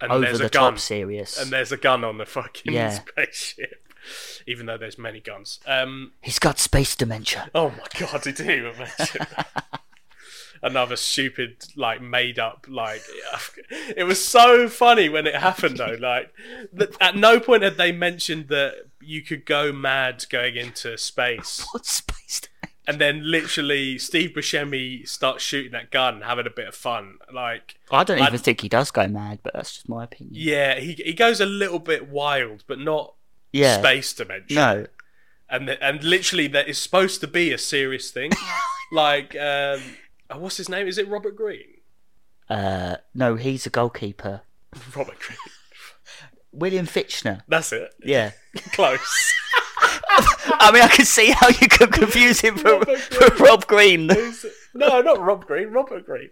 and 0.00 0.10
over 0.10 0.24
there's 0.24 0.38
the 0.38 0.46
a 0.46 0.50
gun 0.50 0.72
top 0.72 0.80
serious. 0.80 1.38
and 1.40 1.50
there's 1.52 1.70
a 1.70 1.76
gun 1.76 2.02
on 2.02 2.18
the 2.18 2.26
fucking 2.26 2.72
Yeah. 2.72 2.90
spaceship, 3.08 3.86
even 4.46 4.66
though 4.66 4.76
there's 4.78 4.98
many 4.98 5.20
guns. 5.20 5.60
Um, 5.66 6.12
He's 6.22 6.38
got 6.38 6.58
space 6.58 6.96
dementia. 6.96 7.50
oh 7.54 7.70
my 7.70 7.86
god, 8.00 8.26
I 8.26 8.30
do 8.32 8.72
imagine. 8.74 9.26
Another 10.62 10.96
stupid, 10.96 11.64
like 11.76 12.00
made 12.00 12.38
up, 12.38 12.66
like 12.68 13.02
it 13.96 14.04
was 14.04 14.24
so 14.24 14.68
funny 14.68 15.08
when 15.10 15.26
it 15.26 15.34
happened 15.36 15.76
though. 15.76 15.96
Like, 16.00 16.32
at 17.00 17.14
no 17.14 17.38
point 17.38 17.62
had 17.62 17.76
they 17.76 17.92
mentioned 17.92 18.48
that 18.48 18.74
you 19.00 19.20
could 19.22 19.44
go 19.44 19.70
mad 19.70 20.24
going 20.30 20.56
into 20.56 20.96
space, 20.96 21.64
what 21.72 21.84
space 21.84 22.40
dementia? 22.40 22.55
And 22.88 23.00
then 23.00 23.28
literally 23.28 23.98
Steve 23.98 24.30
Buscemi 24.30 25.08
starts 25.08 25.42
shooting 25.42 25.72
that 25.72 25.90
gun, 25.90 26.20
having 26.20 26.46
a 26.46 26.50
bit 26.50 26.68
of 26.68 26.74
fun. 26.74 27.18
Like, 27.32 27.76
I 27.90 28.04
don't 28.04 28.20
I- 28.20 28.26
even 28.28 28.38
think 28.38 28.60
he 28.60 28.68
does 28.68 28.90
go 28.92 29.08
mad, 29.08 29.40
but 29.42 29.54
that's 29.54 29.72
just 29.74 29.88
my 29.88 30.04
opinion. 30.04 30.34
yeah, 30.36 30.78
he 30.78 30.92
he 30.92 31.12
goes 31.12 31.40
a 31.40 31.46
little 31.46 31.80
bit 31.80 32.08
wild, 32.08 32.62
but 32.68 32.78
not 32.78 33.14
Yeah. 33.52 33.78
space 33.78 34.12
dimension. 34.14 34.54
No. 34.54 34.86
and 35.48 35.68
and 35.70 36.02
literally 36.04 36.46
that 36.48 36.68
is 36.68 36.78
supposed 36.78 37.20
to 37.22 37.26
be 37.26 37.52
a 37.52 37.58
serious 37.58 38.10
thing. 38.12 38.30
like, 38.92 39.34
um, 39.34 39.80
oh, 40.30 40.38
what's 40.38 40.56
his 40.58 40.68
name? 40.68 40.86
Is 40.86 40.96
it 40.98 41.08
Robert 41.08 41.34
Green? 41.36 41.66
Uh, 42.48 42.96
no, 43.14 43.34
he's 43.34 43.66
a 43.66 43.70
goalkeeper. 43.70 44.42
Robert 44.96 45.18
Green. 45.18 45.38
William 46.52 46.86
Fichtner. 46.86 47.42
That's 47.48 47.72
it. 47.72 47.92
Yeah. 48.04 48.30
Close. 48.72 49.32
I 50.58 50.70
mean, 50.72 50.82
I 50.82 50.88
can 50.88 51.04
see 51.04 51.30
how 51.30 51.48
you 51.48 51.68
could 51.68 51.92
confuse 51.92 52.40
him 52.40 52.56
for, 52.56 52.72
Robert 52.78 52.98
for 52.98 53.30
Green. 53.30 53.40
Rob 53.48 53.66
Green. 53.66 54.08
Who's- 54.08 54.46
no, 54.74 55.00
not 55.00 55.20
Rob 55.20 55.46
Green. 55.46 55.68
Robert 55.68 56.04
Green. 56.04 56.30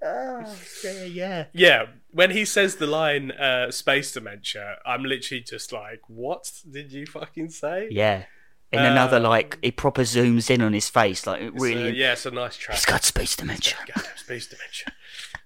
Oh, 0.00 0.56
yeah, 0.84 1.04
yeah. 1.04 1.44
yeah, 1.52 1.86
when 2.12 2.30
he 2.30 2.44
says 2.44 2.76
the 2.76 2.86
line 2.86 3.32
uh, 3.32 3.70
"space 3.70 4.12
dementia," 4.12 4.76
I'm 4.86 5.02
literally 5.02 5.42
just 5.42 5.72
like, 5.72 6.00
"What 6.06 6.50
did 6.70 6.92
you 6.92 7.04
fucking 7.06 7.50
say?" 7.50 7.88
Yeah. 7.90 8.24
In 8.70 8.80
another, 8.80 9.16
Uh, 9.16 9.20
like, 9.20 9.58
it 9.62 9.76
proper 9.78 10.02
zooms 10.02 10.50
in 10.50 10.60
on 10.60 10.74
his 10.74 10.90
face, 10.90 11.26
like, 11.26 11.40
it 11.40 11.54
It's, 11.54 11.62
really. 11.62 11.96
yeah, 11.96 12.12
it's 12.12 12.26
a 12.26 12.30
nice 12.30 12.54
track. 12.54 12.76
He's 12.76 12.84
got 12.84 13.02
space 13.02 13.34
dementia. 13.34 13.76
Goddamn 13.86 14.16
space 14.16 14.46
dementia. 14.46 14.92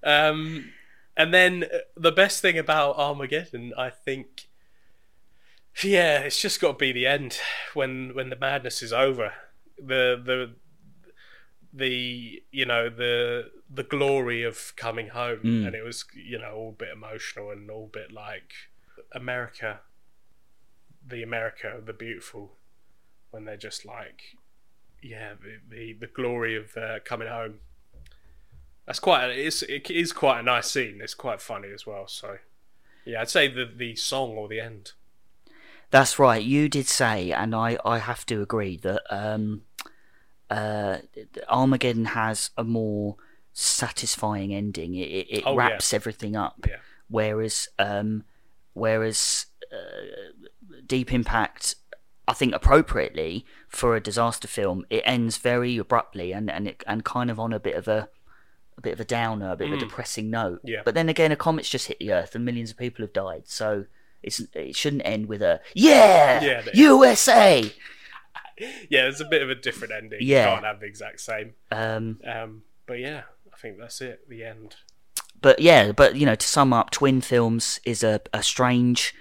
Um, 0.03 0.73
and 1.17 1.33
then 1.33 1.63
uh, 1.65 1.79
the 1.97 2.11
best 2.11 2.43
thing 2.43 2.59
about 2.59 2.97
Armageddon, 2.99 3.75
I 3.79 3.91
think, 3.91 4.49
yeah, 5.83 6.19
it's 6.21 6.41
just 6.41 6.61
got 6.61 6.73
to 6.73 6.79
be 6.79 6.93
the 6.93 7.07
end 7.07 7.39
when 7.75 8.15
when 8.15 8.31
the 8.31 8.37
madness 8.37 8.83
is 8.83 8.93
over. 8.93 9.33
The 9.79 10.21
the 10.25 10.55
the 11.73 12.43
you 12.51 12.67
know 12.67 12.89
the 12.91 13.51
the 13.73 13.83
glory 13.83 14.43
of 14.43 14.75
coming 14.77 15.09
home, 15.09 15.41
Mm. 15.43 15.67
and 15.67 15.75
it 15.75 15.83
was 15.83 16.05
you 16.15 16.39
know 16.39 16.53
all 16.55 16.69
a 16.71 16.73
bit 16.73 16.91
emotional 16.93 17.51
and 17.51 17.71
all 17.71 17.85
a 17.85 17.97
bit 17.99 18.13
like 18.13 18.53
America, 19.13 19.81
the 21.07 21.23
America, 21.23 21.81
the 21.85 21.93
beautiful, 21.95 22.57
when 23.31 23.45
they're 23.45 23.57
just 23.57 23.85
like 23.85 24.37
yeah, 25.03 25.33
the 25.41 25.59
the, 25.69 25.93
the 25.95 26.07
glory 26.07 26.55
of 26.57 26.77
uh, 26.77 26.99
coming 27.05 27.29
home. 27.29 27.61
That's 28.87 29.01
quite. 29.01 29.31
It's 29.31 29.63
it 29.63 29.91
is 29.91 30.13
quite 30.13 30.41
a 30.41 30.43
nice 30.43 30.71
scene. 30.71 31.01
It's 31.03 31.15
quite 31.15 31.41
funny 31.41 31.69
as 31.73 31.87
well. 31.87 32.07
So, 32.09 32.39
yeah, 33.05 33.21
I'd 33.23 33.31
say 33.31 33.49
the 33.49 33.65
the 33.65 33.97
song 33.97 34.33
or 34.37 34.49
the 34.49 34.61
end. 34.61 34.93
That's 35.93 36.19
right. 36.19 36.43
You 36.43 36.69
did 36.69 36.89
say, 36.89 37.31
and 37.31 37.55
I, 37.55 37.79
I 37.85 37.99
have 37.99 38.27
to 38.27 38.43
agree 38.43 38.77
that 38.79 39.03
um, 39.11 39.63
uh, 40.51 40.99
Armageddon 41.49 42.07
has 42.07 42.51
a 42.59 42.65
more 42.65 43.17
satisfying 43.53 44.53
ending. 44.55 44.95
It, 44.95 45.09
it, 45.11 45.27
it 45.31 45.43
Oh, 45.47 45.53
yeah. 45.53 45.59
wraps 45.59 45.93
everything 45.93 46.35
up. 46.35 46.67
Yeah. 46.69 46.77
Whereas, 47.09 47.69
um, 47.79 48.25
whereas 48.73 49.47
uh, 49.71 50.41
Deep 50.87 51.13
Impact, 51.13 51.75
I 52.27 52.33
think 52.33 52.55
appropriately 52.55 53.45
for 53.69 53.95
a 53.95 54.01
disaster 54.01 54.49
film, 54.49 54.87
it 54.91 55.03
ends 55.05 55.37
very 55.37 55.77
abruptly 55.77 56.33
and 56.33 56.51
and 56.51 56.69
it, 56.69 56.83
and 56.87 57.05
kind 57.05 57.31
of 57.31 57.39
on 57.39 57.53
a 57.53 57.61
bit 57.61 57.77
of 57.77 57.87
a 57.87 58.09
a 58.79 58.81
bit 58.81 58.95
of 58.95 59.01
a 59.01 59.05
downer, 59.05 59.53
a 59.53 59.57
bit 59.57 59.69
of 59.69 59.75
a 59.75 59.81
depressing 59.81 60.31
note. 60.31 60.61
Mm. 60.65 60.71
Yeah. 60.71 60.83
But 60.85 60.95
then 60.95 61.11
again, 61.11 61.33
a 61.33 61.37
comet's 61.37 61.69
just 61.69 61.89
hit 61.89 61.99
the 61.99 62.13
Earth 62.15 62.35
and 62.35 62.45
millions 62.47 62.71
of 62.71 62.79
people 62.79 63.03
have 63.03 63.13
died, 63.13 63.43
so. 63.47 63.85
It's, 64.23 64.41
it 64.55 64.77
shouldn't 64.77 65.03
end 65.05 65.27
with 65.27 65.43
a 65.43 65.61
yeah, 65.75 66.43
Yeah, 66.43 66.63
USA. 66.75 67.73
Yeah, 68.89 69.07
it's 69.09 69.21
a 69.21 69.25
bit 69.25 69.43
of 69.43 69.51
a 69.51 69.55
different 69.55 69.93
ending. 69.93 70.21
Yeah. 70.23 70.45
You 70.45 70.53
can't 70.55 70.65
have 70.65 70.81
the 70.81 70.87
exact 70.87 71.21
same. 71.21 71.55
Um, 71.71 72.21
Um, 72.27 72.63
but 72.87 72.99
yeah, 73.01 73.23
I 73.53 73.57
think 73.57 73.79
that's 73.79 74.01
it. 74.01 74.29
The 74.29 74.45
end. 74.45 74.77
but 75.41 75.59
yeah, 75.59 75.93
but 75.93 76.17
you 76.17 76.27
know, 76.27 76.35
to 76.37 76.47
sum 76.47 76.73
up, 76.73 76.91
Twin 76.91 77.21
Films 77.21 77.81
is 77.85 78.05
a, 78.05 78.21
a 78.33 78.43
strange 78.43 79.15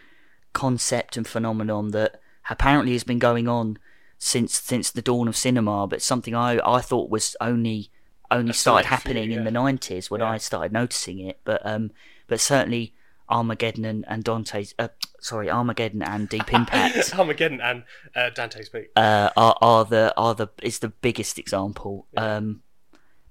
concept 0.53 1.17
and 1.17 1.25
phenomenon 1.27 1.89
that 1.91 2.19
apparently 2.49 2.91
has 2.93 3.03
been 3.03 3.19
going 3.19 3.47
on 3.47 3.77
since 4.19 4.59
since 4.59 4.91
the 4.91 5.01
dawn 5.01 5.27
of 5.27 5.35
cinema, 5.35 5.87
but 5.87 6.01
something 6.01 6.35
I 6.35 6.59
I 6.63 6.81
thought 6.81 7.09
was 7.09 7.35
only 7.41 7.89
only 8.29 8.53
started 8.53 8.85
select 8.87 8.87
few, 9.03 9.13
happening 9.13 9.31
in 9.31 9.43
the 9.45 9.51
nineties 9.51 10.11
when 10.11 10.21
Yeah. 10.21 10.29
I 10.31 10.37
started 10.37 10.71
noticing 10.73 11.19
it. 11.19 11.39
But 11.43 11.65
um, 11.65 11.91
but 12.27 12.39
certainly 12.39 12.93
Armageddon 13.31 13.85
and, 13.85 14.05
and 14.07 14.23
Dante's 14.23 14.75
uh, 14.77 14.89
sorry 15.19 15.49
Armageddon 15.49 16.03
and 16.03 16.29
Deep 16.29 16.53
Impact 16.53 17.15
Armageddon 17.17 17.61
and 17.61 17.83
uh, 18.15 18.29
Dante's 18.29 18.69
Peak. 18.69 18.89
uh, 18.95 19.29
are 19.35 19.57
are 19.61 19.85
the 19.85 20.13
are 20.17 20.35
the 20.35 20.49
is 20.61 20.79
the 20.79 20.89
biggest 20.89 21.39
example. 21.39 22.07
Um, 22.17 22.61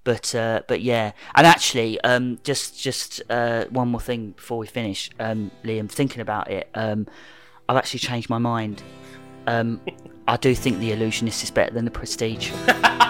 but 0.02 0.34
uh, 0.34 0.62
but 0.66 0.80
yeah, 0.80 1.12
and 1.34 1.46
actually, 1.46 2.00
um, 2.00 2.38
just 2.42 2.80
just 2.80 3.22
uh, 3.28 3.66
one 3.66 3.88
more 3.88 4.00
thing 4.00 4.30
before 4.32 4.58
we 4.58 4.66
finish, 4.66 5.10
um, 5.20 5.50
Liam. 5.62 5.90
Thinking 5.90 6.20
about 6.20 6.50
it, 6.50 6.70
um, 6.74 7.06
I've 7.68 7.76
actually 7.76 8.00
changed 8.00 8.30
my 8.30 8.38
mind. 8.38 8.82
Um, 9.46 9.80
I 10.28 10.36
do 10.36 10.54
think 10.54 10.78
the 10.78 10.92
Illusionist 10.92 11.42
is 11.42 11.50
better 11.50 11.74
than 11.74 11.84
the 11.84 11.90
Prestige. 11.90 12.50